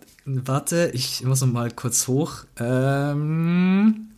warte, 0.47 0.91
ich 0.95 1.23
muss 1.25 1.41
noch 1.41 1.49
mal 1.49 1.71
kurz 1.71 2.07
hoch. 2.09 2.45
Ähm, 2.59 4.11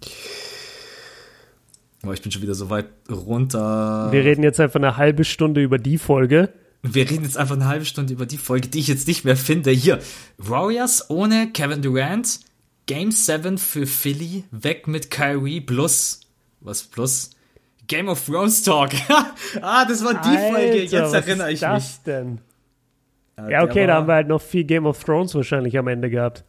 oh, 2.07 2.13
ich 2.13 2.23
bin 2.23 2.33
schon 2.33 2.43
wieder 2.43 2.55
so 2.55 2.71
weit 2.71 2.87
runter. 3.11 4.09
wir 4.13 4.25
reden 4.25 4.43
jetzt 4.43 4.61
einfach 4.61 4.81
eine 4.81 4.97
halbe 4.97 5.25
Stunde 5.25 5.63
über 5.63 5.79
die 5.79 5.99
Folge. 5.99 6.53
Wir 6.83 7.09
reden 7.09 7.23
jetzt 7.25 7.39
einfach 7.39 7.55
eine 7.55 7.67
halbe 7.67 7.85
Stunde 7.85 8.13
über 8.13 8.27
die 8.27 8.39
Folge, 8.39 8.69
die 8.69 8.81
ich 8.81 8.89
jetzt 8.89 9.07
nicht 9.07 9.25
mehr 9.25 9.37
finde. 9.37 9.71
Hier, 9.71 10.01
Warriors 10.37 11.11
ohne 11.11 11.51
Kevin 11.53 11.81
Durant, 11.81 12.41
Game 12.87 13.13
7 13.13 13.57
für 13.57 13.87
Philly, 13.87 14.45
weg 14.51 14.89
mit 14.89 15.11
Kyrie, 15.11 15.61
plus, 15.61 16.21
was 16.61 16.83
plus? 16.83 17.31
Game 17.87 18.09
of 18.09 18.25
Thrones 18.27 18.63
Talk. 18.63 18.91
ah, 19.61 19.85
das 19.85 20.05
war 20.05 20.15
die 20.15 20.29
Folge, 20.29 20.57
Alter, 20.57 20.77
jetzt 20.77 20.93
was 20.93 21.13
erinnere 21.13 21.49
ist 21.49 21.55
ich 21.55 21.61
das 21.61 21.85
mich. 21.85 22.03
denn? 22.05 22.41
Ja, 23.37 23.49
Ja, 23.51 23.63
okay, 23.65 23.87
da 23.87 23.95
haben 23.95 24.09
wir 24.09 24.15
halt 24.15 24.29
noch 24.29 24.41
viel 24.43 24.65
Game 24.65 24.87
of 24.87 25.03
Thrones 25.05 25.35
wahrscheinlich 25.35 25.79
am 25.79 25.87
Ende 25.89 26.11
gehabt. 26.11 26.45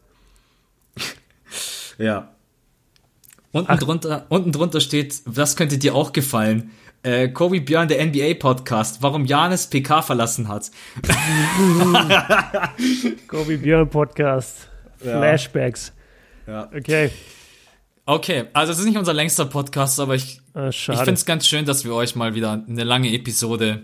Ja. 1.99 2.32
Unten 3.53 3.77
drunter, 3.77 4.25
unten 4.30 4.51
drunter 4.51 4.81
steht, 4.81 5.21
das 5.25 5.55
könnte 5.55 5.77
dir 5.77 5.93
auch 5.93 6.11
gefallen. 6.11 6.71
Äh, 7.03 7.30
Kobe 7.30 7.61
Björn, 7.61 7.88
der 7.88 8.03
NBA-Podcast, 8.03 9.01
warum 9.01 9.25
Janis 9.25 9.67
PK 9.67 10.01
verlassen 10.01 10.47
hat. 10.47 10.71
Kobe 13.27 13.59
Björn 13.59 13.88
Podcast. 13.88 14.69
Ja. 15.05 15.19
Flashbacks. 15.19 15.93
Ja. 16.47 16.67
Okay. 16.75 17.11
Okay, 18.05 18.45
also 18.53 18.73
es 18.73 18.80
ist 18.80 18.85
nicht 18.85 18.97
unser 18.97 19.13
längster 19.13 19.45
Podcast, 19.45 19.99
aber 19.99 20.15
ich, 20.15 20.41
Ah, 20.55 20.69
ich 20.69 20.85
finde 20.85 21.13
es 21.13 21.25
ganz 21.25 21.47
schön, 21.47 21.65
dass 21.65 21.85
wir 21.85 21.93
euch 21.93 22.15
mal 22.15 22.35
wieder 22.35 22.63
eine 22.67 22.84
lange 22.84 23.13
Episode 23.13 23.84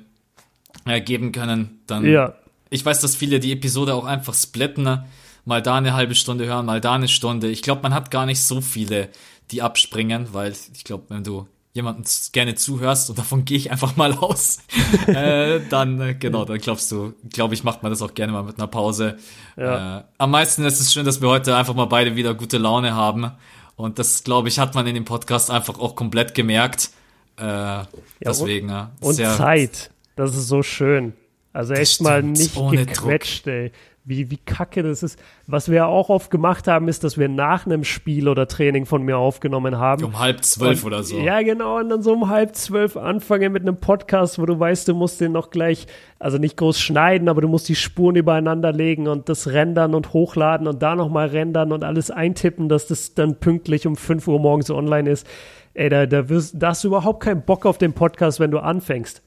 äh, 0.86 1.02
geben 1.02 1.32
können. 1.32 1.82
Dann, 1.88 2.06
ja. 2.06 2.34
Ich 2.70 2.86
weiß, 2.86 3.02
dass 3.02 3.16
viele 3.16 3.40
die 3.40 3.52
Episode 3.52 3.94
auch 3.94 4.06
einfach 4.06 4.34
splitten, 4.34 4.84
ne? 4.84 5.06
mal 5.46 5.62
da 5.62 5.76
eine 5.76 5.94
halbe 5.94 6.16
Stunde 6.16 6.46
hören, 6.46 6.66
mal 6.66 6.80
da 6.80 6.94
eine 6.94 7.08
Stunde. 7.08 7.50
Ich 7.50 7.64
glaube, 7.64 7.82
man 7.82 7.94
hat 7.94 8.12
gar 8.12 8.26
nicht 8.26 8.42
so 8.42 8.62
viele, 8.62 9.10
die 9.52 9.62
abspringen, 9.62 10.34
weil 10.34 10.54
ich 10.74 10.84
glaube, 10.84 11.06
wenn 11.10 11.24
du 11.24 11.48
jemanden 11.74 12.04
gerne 12.32 12.56
zuhörst 12.56 13.10
und 13.10 13.20
davon 13.20 13.46
gehe 13.46 13.58
ich 13.58 13.72
einfach 13.72 13.96
mal 13.96 14.14
aus, 14.14 14.60
äh, 15.08 15.60
dann 15.70 16.02
äh, 16.02 16.16
genau, 16.16 16.46
dann 16.46 16.58
glaubst 16.58 16.92
du, 16.92 17.14
glaube 17.32 17.54
ich, 17.54 17.64
macht 17.64 17.84
man 17.84 17.92
das 17.92 18.02
auch 18.02 18.14
gerne 18.14 18.34
mal 18.34 18.44
mit 18.44 18.58
einer 18.58 18.68
Pause. 18.68 19.18
Ja. 19.58 20.00
Äh, 20.00 20.04
am 20.18 20.32
meisten 20.32 20.64
ist 20.66 20.80
es 20.80 20.94
schön, 20.94 21.06
dass 21.06 21.22
wir 21.22 21.30
heute 21.30 21.56
einfach 21.56 21.76
mal 21.76 21.86
beide 21.86 22.16
wieder 22.16 22.34
gute 22.34 22.58
Laune 22.58 22.96
haben 22.96 23.32
und 23.76 24.00
das 24.00 24.24
glaube 24.24 24.48
ich 24.50 24.60
hat 24.60 24.76
man 24.76 24.88
in 24.88 24.96
dem 24.96 25.06
Podcast 25.06 25.52
einfach 25.52 25.80
auch 25.80 25.96
komplett 25.96 26.34
gemerkt. 26.36 26.90
Äh, 27.38 27.84
deswegen 28.20 28.70
ja, 28.70 28.92
Und 29.00 29.14
sehr- 29.14 29.38
Zeit. 29.38 29.92
Das 30.16 30.36
ist 30.36 30.50
so 30.50 30.62
schön. 30.64 31.14
Also 31.54 31.74
echt 31.74 31.94
stimmt, 31.94 32.10
mal 32.10 32.24
nicht 32.24 32.54
gequetscht, 32.56 33.48
ey. 33.48 33.72
Wie, 34.10 34.32
wie 34.32 34.38
kacke 34.38 34.82
das 34.82 35.04
ist. 35.04 35.20
Was 35.46 35.70
wir 35.70 35.76
ja 35.78 35.86
auch 35.86 36.10
oft 36.10 36.32
gemacht 36.32 36.68
haben, 36.68 36.88
ist, 36.88 37.04
dass 37.04 37.18
wir 37.20 37.30
nach 37.30 37.68
einem 37.68 37.84
Spiel 37.84 38.28
oder 38.28 38.48
Training 38.48 38.88
von 38.88 39.04
mir 39.04 39.18
aufgenommen 39.20 39.78
haben. 39.78 40.04
um 40.04 40.20
halb 40.20 40.44
zwölf 40.44 40.84
Und- 40.84 40.88
oder 40.88 41.04
so. 41.04 41.20
Ja, 41.20 41.42
genau. 41.44 41.78
Und 41.78 41.90
dann 41.90 42.02
so 42.02 42.14
um 42.14 42.28
halb 42.28 42.56
zwölf 42.56 42.98
anfangen 42.98 43.54
mit 43.54 43.62
einem 43.62 43.78
Podcast, 43.78 44.40
wo 44.40 44.48
du 44.48 44.60
weißt, 44.60 44.88
du 44.88 44.96
musst 44.96 45.22
den 45.22 45.32
noch 45.32 45.52
gleich, 45.52 45.86
also 46.18 46.40
nicht 46.40 46.58
groß 46.58 46.80
schneiden, 46.80 47.30
aber 47.30 47.42
du 47.42 47.48
musst 47.48 47.70
die 47.70 47.76
Spuren 47.76 48.16
übereinander 48.16 48.74
legen 48.74 49.08
und 49.08 49.30
das 49.30 49.48
rendern 49.48 49.94
und 49.94 50.12
hochladen 50.12 50.68
und 50.68 50.82
da 50.82 50.96
nochmal 50.96 51.28
rendern 51.28 51.72
und 51.72 51.84
alles 51.84 52.10
eintippen, 52.10 52.68
dass 52.68 52.88
das 52.88 53.14
dann 53.14 53.40
pünktlich 53.40 53.86
um 53.86 53.96
5 53.96 54.28
Uhr 54.28 54.40
morgens 54.40 54.72
online 54.72 55.10
ist. 55.10 55.28
Ey, 55.76 55.90
da, 55.90 56.08
da, 56.08 56.28
wirst, 56.30 56.56
da 56.58 56.70
hast 56.70 56.84
du 56.84 56.88
überhaupt 56.88 57.22
keinen 57.24 57.44
Bock 57.44 57.66
auf 57.68 57.78
den 57.78 57.94
Podcast, 57.94 58.40
wenn 58.40 58.50
du 58.52 58.58
anfängst. 58.58 59.22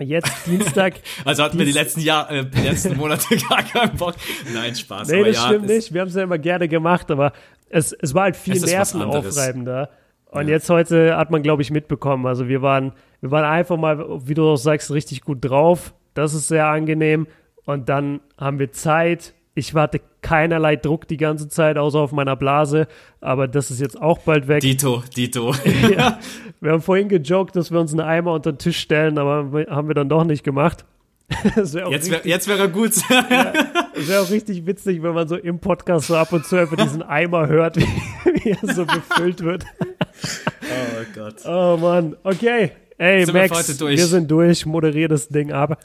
Jetzt 0.00 0.46
Dienstag. 0.46 0.94
Also 1.24 1.42
hatten 1.42 1.58
wir 1.58 1.66
die 1.66 1.72
letzten 1.72 2.00
Jahr, 2.00 2.30
äh, 2.30 2.44
die 2.44 2.62
letzten 2.62 2.96
Monate 2.96 3.36
gar 3.48 3.62
keinen 3.62 3.96
Bock. 3.96 4.14
Nein, 4.52 4.74
Spaß. 4.74 5.08
Nee, 5.08 5.24
das 5.24 5.36
ja, 5.36 5.46
stimmt 5.46 5.66
nicht. 5.66 5.92
Wir 5.92 6.00
haben 6.00 6.08
es 6.08 6.14
ja 6.14 6.22
immer 6.22 6.38
gerne 6.38 6.68
gemacht, 6.68 7.10
aber 7.10 7.32
es, 7.68 7.92
es 7.92 8.14
war 8.14 8.24
halt 8.24 8.36
viel 8.36 8.58
nervenaufreibender. 8.60 9.90
Und 10.26 10.46
Ja. 10.46 10.54
jetzt 10.54 10.70
heute 10.70 11.16
hat 11.16 11.30
man, 11.30 11.42
glaube 11.42 11.62
ich, 11.62 11.70
mitbekommen. 11.70 12.26
Also 12.26 12.48
wir 12.48 12.62
waren, 12.62 12.92
wir 13.20 13.30
waren 13.30 13.44
einfach 13.44 13.76
mal, 13.76 14.04
wie 14.26 14.34
du 14.34 14.48
auch 14.48 14.56
sagst, 14.56 14.90
richtig 14.90 15.22
gut 15.22 15.38
drauf. 15.44 15.92
Das 16.14 16.34
ist 16.34 16.48
sehr 16.48 16.66
angenehm. 16.66 17.26
Und 17.64 17.88
dann 17.88 18.20
haben 18.38 18.58
wir 18.58 18.72
Zeit. 18.72 19.34
Ich 19.54 19.74
hatte 19.74 20.00
keinerlei 20.22 20.76
Druck 20.76 21.08
die 21.08 21.16
ganze 21.16 21.48
Zeit, 21.48 21.78
außer 21.78 21.98
auf 21.98 22.12
meiner 22.12 22.36
Blase. 22.36 22.86
Aber 23.20 23.48
das 23.48 23.70
ist 23.70 23.80
jetzt 23.80 24.00
auch 24.00 24.18
bald 24.18 24.48
weg. 24.48 24.60
Dito, 24.60 25.02
Dito. 25.16 25.54
ja. 25.90 26.18
Wir 26.60 26.72
haben 26.72 26.82
vorhin 26.82 27.08
gejoked, 27.08 27.56
dass 27.56 27.70
wir 27.70 27.80
uns 27.80 27.92
einen 27.92 28.00
Eimer 28.00 28.32
unter 28.34 28.52
den 28.52 28.58
Tisch 28.58 28.78
stellen, 28.78 29.18
aber 29.18 29.66
haben 29.68 29.88
wir 29.88 29.94
dann 29.94 30.08
doch 30.08 30.24
nicht 30.24 30.44
gemacht. 30.44 30.84
Wäre 31.54 31.86
auch 31.86 31.92
Jetzt 31.92 32.10
wäre 32.10 32.26
jetzt 32.26 32.48
wär 32.48 32.58
er 32.58 32.66
gut. 32.68 32.90
es 32.90 34.08
wäre 34.08 34.20
auch 34.20 34.30
richtig 34.30 34.66
witzig, 34.66 35.00
wenn 35.02 35.14
man 35.14 35.28
so 35.28 35.36
im 35.36 35.60
Podcast 35.60 36.08
so 36.08 36.16
ab 36.16 36.32
und 36.32 36.44
zu 36.44 36.56
einfach 36.56 36.76
diesen 36.76 37.02
Eimer 37.04 37.46
hört, 37.46 37.76
wie, 37.76 37.82
wie 38.24 38.50
er 38.50 38.74
so 38.74 38.84
befüllt 38.84 39.40
wird. 39.42 39.64
oh 39.84 41.04
Gott. 41.14 41.36
Oh 41.46 41.76
Mann, 41.80 42.16
okay. 42.24 42.72
Ey, 42.98 43.24
Sind 43.24 43.34
wir 43.34 43.48
Max, 43.48 43.78
durch? 43.78 43.96
wir 43.96 44.06
sind 44.06 44.30
durch, 44.30 44.66
moderier 44.66 45.08
das 45.08 45.28
Ding 45.28 45.52
ab. 45.52 45.82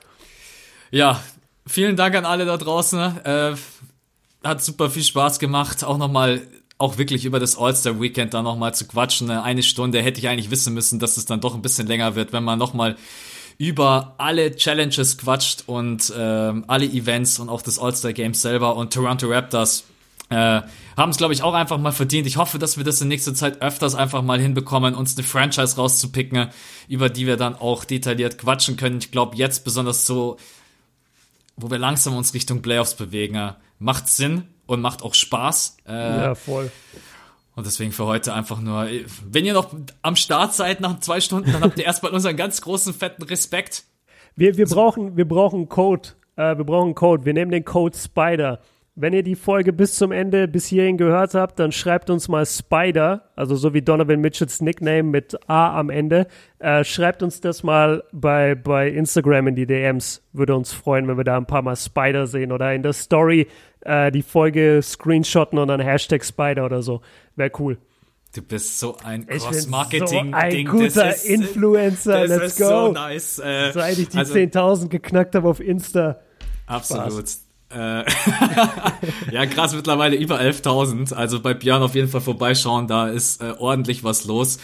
Ja, 0.91 1.22
vielen 1.68 1.95
Dank 1.95 2.16
an 2.16 2.26
alle 2.26 2.45
da 2.45 2.57
draußen. 2.57 2.99
Äh, 3.24 3.53
hat 4.45 4.63
super 4.63 4.89
viel 4.89 5.03
Spaß 5.03 5.39
gemacht. 5.39 5.84
Auch 5.84 5.97
nochmal 5.97 6.41
auch 6.77 6.97
wirklich 6.97 7.26
über 7.26 7.39
das 7.39 7.57
All-Star-Weekend 7.57 8.34
da 8.34 8.41
nochmal 8.41 8.73
zu 8.73 8.85
quatschen. 8.85 9.30
Eine 9.31 9.63
Stunde 9.63 10.01
hätte 10.01 10.19
ich 10.19 10.27
eigentlich 10.27 10.51
wissen 10.51 10.73
müssen, 10.73 10.99
dass 10.99 11.17
es 11.17 11.26
dann 11.26 11.41
doch 11.41 11.55
ein 11.55 11.61
bisschen 11.61 11.88
länger 11.88 12.15
wird, 12.15 12.34
wenn 12.34 12.43
man 12.43 12.59
nochmal 12.59 12.95
über 13.57 14.15
alle 14.17 14.55
Challenges 14.55 15.17
quatscht 15.17 15.63
und 15.67 16.11
ähm, 16.17 16.65
alle 16.67 16.85
Events 16.85 17.39
und 17.39 17.47
auch 17.49 17.61
das 17.61 17.80
All-Star-Game 17.80 18.34
selber 18.34 18.76
und 18.76 18.93
Toronto 18.93 19.27
Raptors 19.27 19.85
äh, 20.30 20.61
haben 20.97 21.11
es, 21.11 21.17
glaube 21.17 21.34
ich, 21.34 21.43
auch 21.43 21.53
einfach 21.53 21.77
mal 21.77 21.91
verdient. 21.91 22.27
Ich 22.27 22.38
hoffe, 22.38 22.57
dass 22.57 22.77
wir 22.77 22.84
das 22.84 22.99
in 22.99 23.07
nächster 23.07 23.34
Zeit 23.34 23.61
öfters 23.61 23.95
einfach 23.95 24.22
mal 24.23 24.39
hinbekommen, 24.39 24.95
uns 24.95 25.15
eine 25.15 25.26
Franchise 25.26 25.76
rauszupicken, 25.76 26.49
über 26.88 27.09
die 27.09 27.27
wir 27.27 27.38
dann 27.38 27.55
auch 27.55 27.85
detailliert 27.85 28.38
quatschen 28.38 28.76
können. 28.76 28.97
Ich 28.97 29.11
glaube, 29.11 29.38
jetzt 29.38 29.63
besonders 29.63 30.05
so, 30.05 30.38
wo 31.56 31.69
wir 31.69 31.77
langsam 31.77 32.15
uns 32.15 32.34
Richtung 32.34 32.61
Playoffs 32.61 32.95
bewegen, 32.95 33.53
macht 33.80 34.07
Sinn 34.07 34.44
und 34.65 34.82
macht 34.82 35.02
auch 35.03 35.14
Spaß. 35.14 35.77
Äh, 35.88 35.94
ja, 35.94 36.36
voll. 36.36 36.72
Und 37.56 37.65
deswegen 37.65 37.94
für 37.94 38.06
heute 38.06 38.34
einfach 38.34 38.60
nur, 38.60 38.88
wenn 39.30 39.45
ihr 39.45 39.53
noch 39.53 39.73
am 40.02 40.15
Start 40.15 40.53
seid 40.53 40.82
nach 40.82 40.99
zwei 40.99 41.22
Stunden, 41.22 41.52
dann 41.53 41.64
habt 41.64 41.77
ihr 41.77 41.86
erstmal 41.86 42.11
unseren 42.11 42.36
ganz 42.36 42.61
großen, 42.61 42.94
fetten 42.94 43.23
Respekt. 43.23 43.86
Wir, 44.36 44.57
wir 44.57 44.65
brauchen, 44.65 45.15
wir 45.15 45.27
brauchen 45.27 45.69
Code. 45.69 46.10
Äh, 46.36 46.57
wir 46.57 46.65
brauchen 46.65 46.88
einen 46.88 46.95
Code. 46.95 47.26
Wir 47.26 47.34
nehmen 47.34 47.52
den 47.52 47.64
Code 47.64 47.98
Spider. 47.98 48.60
Wenn 48.97 49.11
ihr 49.11 49.23
die 49.23 49.35
Folge 49.35 49.73
bis 49.73 49.95
zum 49.95 50.13
Ende, 50.13 50.47
bis 50.47 50.67
hierhin 50.67 50.97
gehört 50.97 51.34
habt, 51.34 51.59
dann 51.59 51.73
schreibt 51.73 52.09
uns 52.09 52.30
mal 52.30 52.45
Spider, 52.45 53.30
also 53.35 53.57
so 53.57 53.73
wie 53.73 53.81
Donovan 53.81 54.22
Mitchells 54.22 54.61
Nickname 54.61 55.03
mit 55.03 55.38
A 55.49 55.77
am 55.77 55.89
Ende. 55.89 56.27
Äh, 56.59 56.85
schreibt 56.85 57.22
uns 57.22 57.41
das 57.41 57.61
mal 57.61 58.05
bei, 58.13 58.55
bei 58.55 58.89
Instagram 58.89 59.47
in 59.47 59.55
die 59.55 59.65
DMs. 59.65 60.23
Würde 60.31 60.55
uns 60.55 60.72
freuen, 60.72 61.09
wenn 61.09 61.17
wir 61.17 61.26
da 61.26 61.35
ein 61.35 61.45
paar 61.45 61.61
Mal 61.61 61.76
Spider 61.76 62.26
sehen 62.26 62.53
oder 62.53 62.73
in 62.73 62.84
der 62.84 62.93
Story 62.93 63.47
äh, 63.81 64.13
die 64.13 64.22
Folge 64.22 64.80
screenshotten 64.81 65.59
und 65.59 65.67
dann 65.67 65.81
Hashtag 65.81 66.23
Spider 66.23 66.65
oder 66.65 66.81
so. 66.81 67.01
Wäre 67.35 67.51
cool. 67.59 67.77
Du 68.34 68.41
bist 68.41 68.80
so 68.80 68.95
ein 69.03 69.27
Cross-Marketing-Ding. 69.27 70.31
So 70.31 70.38
ein 70.38 70.65
guter 70.65 71.09
ist, 71.09 71.26
Influencer. 71.26 72.27
Das 72.27 72.41
Let's 72.41 72.57
go. 72.57 72.67
So 72.67 72.91
nice. 72.93 73.39
Äh, 73.39 73.72
Seit 73.73 73.97
ich 73.97 74.07
die 74.07 74.17
also, 74.19 74.34
10.000 74.34 74.88
geknackt 74.88 75.35
habe 75.35 75.49
auf 75.49 75.59
Insta. 75.59 76.22
Absolut. 76.65 77.11
Spaß. 77.11 77.44
Äh, 77.76 78.06
ja, 79.31 79.45
krass, 79.45 79.76
mittlerweile 79.76 80.15
über 80.15 80.39
11.000. 80.39 81.14
Also 81.14 81.41
bei 81.41 81.53
Björn 81.53 81.84
auf 81.84 81.95
jeden 81.95 82.07
Fall 82.07 82.22
vorbeischauen, 82.22 82.88
da 82.88 83.07
ist 83.07 83.41
äh, 83.41 83.53
ordentlich 83.57 84.03
was 84.03 84.26
los. 84.26 84.57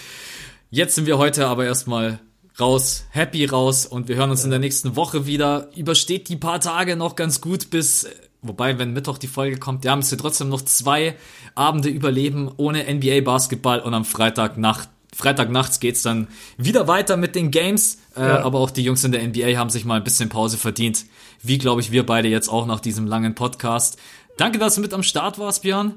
Jetzt 0.69 0.95
sind 0.95 1.05
wir 1.05 1.17
heute 1.17 1.47
aber 1.47 1.65
erstmal 1.65 2.19
raus, 2.59 3.05
happy 3.09 3.45
raus 3.45 3.85
und 3.85 4.07
wir 4.07 4.15
hören 4.15 4.31
uns 4.31 4.41
ja. 4.41 4.45
in 4.45 4.51
der 4.51 4.59
nächsten 4.59 4.95
Woche 4.95 5.25
wieder. 5.25 5.69
Übersteht 5.75 6.29
die 6.29 6.38
paar 6.38 6.61
Tage 6.61 6.95
noch 6.95 7.15
ganz 7.15 7.41
gut 7.41 7.69
bis, 7.69 8.07
wobei, 8.41 8.79
wenn 8.79 8.93
Mittwoch 8.93 9.17
die 9.17 9.27
Folge 9.27 9.57
kommt, 9.57 9.83
ja, 9.83 9.95
müsst 9.95 10.13
ihr 10.13 10.17
trotzdem 10.17 10.49
noch 10.49 10.61
zwei 10.61 11.15
Abende 11.55 11.89
überleben 11.89 12.49
ohne 12.55 12.85
NBA 12.93 13.21
Basketball 13.21 13.81
und 13.81 13.93
am 13.93 14.05
Freitag 14.05 14.57
Nacht 14.57 14.89
Freitagnachts 15.13 15.79
geht's 15.79 16.01
dann 16.03 16.27
wieder 16.57 16.88
weiter 16.88 17.17
mit 17.17 17.35
den 17.35 17.51
Games. 17.51 17.99
Äh, 18.15 18.21
ja. 18.21 18.43
Aber 18.43 18.59
auch 18.59 18.71
die 18.71 18.83
Jungs 18.83 19.03
in 19.03 19.11
der 19.11 19.27
NBA 19.27 19.57
haben 19.57 19.69
sich 19.69 19.85
mal 19.85 19.95
ein 19.95 20.03
bisschen 20.03 20.29
Pause 20.29 20.57
verdient 20.57 21.05
wie 21.43 21.57
glaube 21.57 21.81
ich 21.81 21.91
wir 21.91 22.05
beide 22.05 22.27
jetzt 22.27 22.49
auch 22.49 22.65
nach 22.65 22.79
diesem 22.79 23.07
langen 23.07 23.35
Podcast. 23.35 23.99
Danke, 24.38 24.59
dass 24.59 24.75
du 24.75 24.81
mit 24.81 24.93
am 24.93 25.03
Start 25.03 25.39
warst, 25.39 25.63
Björn. 25.63 25.95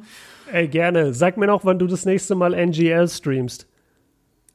Ey, 0.53 0.69
gerne. 0.69 1.15
Sag 1.15 1.37
mir 1.37 1.47
noch, 1.47 1.65
wann 1.65 1.79
du 1.79 1.87
das 1.87 2.05
nächste 2.05 2.35
Mal 2.35 2.55
NGL 2.55 3.09
streamst. 3.09 3.67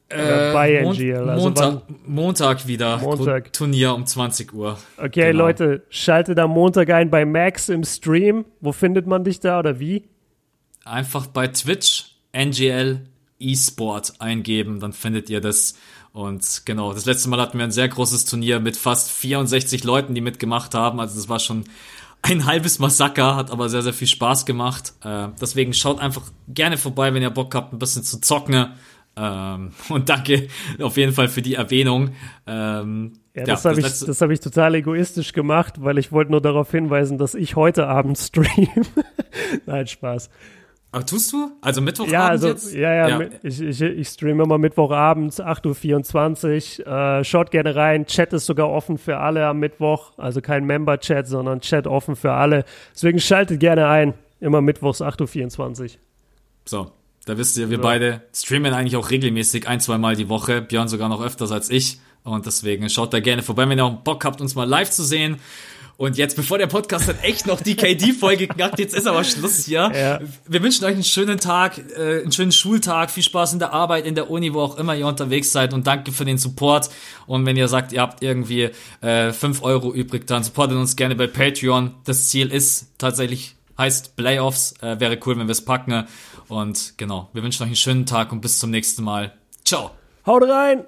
Äh, 0.08 0.52
bei 0.52 0.82
NGL. 0.82 1.28
Also 1.28 1.44
Montag, 1.44 1.82
Montag 2.04 2.66
wieder. 2.66 2.98
Montag. 2.98 3.52
Turnier 3.52 3.94
um 3.94 4.06
20 4.06 4.52
Uhr. 4.52 4.78
Okay, 4.96 5.30
genau. 5.30 5.44
Leute, 5.44 5.82
schaltet 5.88 6.38
am 6.38 6.50
Montag 6.50 6.90
ein 6.90 7.10
bei 7.10 7.24
Max 7.24 7.68
im 7.68 7.84
Stream. 7.84 8.44
Wo 8.60 8.72
findet 8.72 9.06
man 9.06 9.24
dich 9.24 9.40
da 9.40 9.58
oder 9.58 9.78
wie? 9.78 10.08
Einfach 10.84 11.26
bei 11.26 11.48
Twitch 11.48 12.16
NGL 12.32 13.02
eSport 13.40 14.20
eingeben, 14.20 14.80
dann 14.80 14.92
findet 14.92 15.30
ihr 15.30 15.40
das. 15.40 15.74
Und 16.12 16.62
genau, 16.64 16.92
das 16.92 17.06
letzte 17.06 17.28
Mal 17.28 17.40
hatten 17.40 17.58
wir 17.58 17.64
ein 17.64 17.70
sehr 17.70 17.88
großes 17.88 18.24
Turnier 18.24 18.60
mit 18.60 18.76
fast 18.76 19.10
64 19.10 19.84
Leuten, 19.84 20.14
die 20.14 20.20
mitgemacht 20.20 20.74
haben. 20.74 21.00
Also 21.00 21.16
das 21.16 21.28
war 21.28 21.38
schon 21.38 21.64
ein 22.22 22.46
halbes 22.46 22.78
Massaker, 22.78 23.36
hat 23.36 23.50
aber 23.50 23.68
sehr, 23.68 23.82
sehr 23.82 23.92
viel 23.92 24.08
Spaß 24.08 24.44
gemacht. 24.44 24.92
Äh, 25.04 25.28
deswegen 25.40 25.72
schaut 25.72 26.00
einfach 26.00 26.22
gerne 26.48 26.76
vorbei, 26.76 27.14
wenn 27.14 27.22
ihr 27.22 27.30
Bock 27.30 27.54
habt, 27.54 27.72
ein 27.72 27.78
bisschen 27.78 28.02
zu 28.02 28.20
zocken. 28.20 28.72
Ähm, 29.16 29.72
und 29.88 30.08
danke 30.08 30.48
auf 30.80 30.96
jeden 30.96 31.12
Fall 31.12 31.28
für 31.28 31.42
die 31.42 31.54
Erwähnung. 31.54 32.10
Ähm, 32.46 33.12
ja, 33.34 33.44
das 33.44 33.64
ja, 33.64 33.70
habe 33.70 33.80
ich, 33.80 33.86
das 33.86 34.20
hab 34.20 34.30
ich 34.30 34.40
total 34.40 34.74
egoistisch 34.74 35.32
gemacht, 35.32 35.74
weil 35.78 35.98
ich 35.98 36.10
wollte 36.10 36.32
nur 36.32 36.40
darauf 36.40 36.70
hinweisen, 36.70 37.16
dass 37.16 37.34
ich 37.34 37.56
heute 37.56 37.86
Abend 37.86 38.18
stream. 38.18 38.68
Nein, 39.66 39.86
Spaß. 39.86 40.30
Aber 40.92 41.06
tust 41.06 41.32
du? 41.32 41.52
Also 41.60 41.80
Mittwochabend 41.80 42.12
ja, 42.12 42.28
also, 42.28 42.48
jetzt? 42.48 42.74
Ja, 42.74 42.92
ja, 42.92 43.20
ja. 43.20 43.28
Ich, 43.44 43.60
ich, 43.60 43.80
ich 43.80 44.08
streame 44.08 44.42
immer 44.42 44.58
Mittwochabends, 44.58 45.40
8.24 45.40 46.80
Uhr. 46.80 46.86
Äh, 47.20 47.24
schaut 47.24 47.52
gerne 47.52 47.76
rein. 47.76 48.06
Chat 48.06 48.32
ist 48.32 48.46
sogar 48.46 48.68
offen 48.68 48.98
für 48.98 49.18
alle 49.18 49.46
am 49.46 49.58
Mittwoch. 49.60 50.12
Also 50.16 50.40
kein 50.40 50.64
Member-Chat, 50.64 51.28
sondern 51.28 51.60
Chat 51.60 51.86
offen 51.86 52.16
für 52.16 52.32
alle. 52.32 52.64
Deswegen 52.92 53.20
schaltet 53.20 53.60
gerne 53.60 53.86
ein. 53.86 54.14
Immer 54.40 54.62
Mittwochs, 54.62 55.00
8.24 55.00 55.82
Uhr. 55.82 55.88
So, 56.64 56.90
da 57.24 57.38
wisst 57.38 57.56
ihr, 57.56 57.70
wir 57.70 57.76
so. 57.76 57.82
beide 57.82 58.22
streamen 58.34 58.72
eigentlich 58.72 58.96
auch 58.96 59.10
regelmäßig 59.10 59.68
ein, 59.68 59.78
zwei 59.78 59.98
Mal 59.98 60.16
die 60.16 60.28
Woche. 60.28 60.60
Björn 60.60 60.88
sogar 60.88 61.08
noch 61.08 61.22
öfters 61.22 61.52
als 61.52 61.70
ich. 61.70 62.00
Und 62.24 62.46
deswegen 62.46 62.88
schaut 62.90 63.14
da 63.14 63.20
gerne 63.20 63.42
vorbei, 63.42 63.68
wenn 63.68 63.78
ihr 63.78 63.84
auch 63.84 63.94
Bock 63.94 64.24
habt, 64.24 64.40
uns 64.40 64.54
mal 64.54 64.68
live 64.68 64.90
zu 64.90 65.04
sehen. 65.04 65.36
Und 66.00 66.16
jetzt, 66.16 66.34
bevor 66.34 66.56
der 66.56 66.66
Podcast 66.66 67.08
hat 67.08 67.22
echt 67.22 67.46
noch 67.46 67.60
die 67.60 67.76
KD-Folge 67.76 68.48
knackt, 68.48 68.78
jetzt 68.78 68.94
ist 68.94 69.06
aber 69.06 69.22
Schluss 69.22 69.66
hier. 69.66 69.92
Ja. 69.94 70.18
Wir 70.48 70.62
wünschen 70.62 70.86
euch 70.86 70.94
einen 70.94 71.04
schönen 71.04 71.38
Tag, 71.38 71.76
äh, 71.76 72.22
einen 72.22 72.32
schönen 72.32 72.52
Schultag, 72.52 73.10
viel 73.10 73.22
Spaß 73.22 73.52
in 73.52 73.58
der 73.58 73.74
Arbeit, 73.74 74.06
in 74.06 74.14
der 74.14 74.30
Uni, 74.30 74.54
wo 74.54 74.62
auch 74.62 74.78
immer 74.78 74.96
ihr 74.96 75.06
unterwegs 75.06 75.52
seid 75.52 75.74
und 75.74 75.86
danke 75.86 76.10
für 76.12 76.24
den 76.24 76.38
Support. 76.38 76.88
Und 77.26 77.44
wenn 77.44 77.54
ihr 77.54 77.68
sagt, 77.68 77.92
ihr 77.92 78.00
habt 78.00 78.22
irgendwie 78.22 78.70
äh, 79.02 79.30
5 79.30 79.62
Euro 79.62 79.92
übrig, 79.92 80.26
dann 80.26 80.42
supportet 80.42 80.78
uns 80.78 80.96
gerne 80.96 81.16
bei 81.16 81.26
Patreon. 81.26 81.94
Das 82.04 82.30
Ziel 82.30 82.50
ist 82.50 82.92
tatsächlich, 82.96 83.56
heißt 83.76 84.16
Playoffs. 84.16 84.76
Äh, 84.80 85.00
wäre 85.00 85.18
cool, 85.26 85.38
wenn 85.38 85.48
wir 85.48 85.52
es 85.52 85.66
packen. 85.66 86.06
Und 86.48 86.94
genau, 86.96 87.28
wir 87.34 87.42
wünschen 87.42 87.62
euch 87.64 87.68
einen 87.68 87.76
schönen 87.76 88.06
Tag 88.06 88.32
und 88.32 88.40
bis 88.40 88.58
zum 88.58 88.70
nächsten 88.70 89.04
Mal. 89.04 89.34
Ciao. 89.66 89.90
Haut 90.24 90.44
rein! 90.44 90.86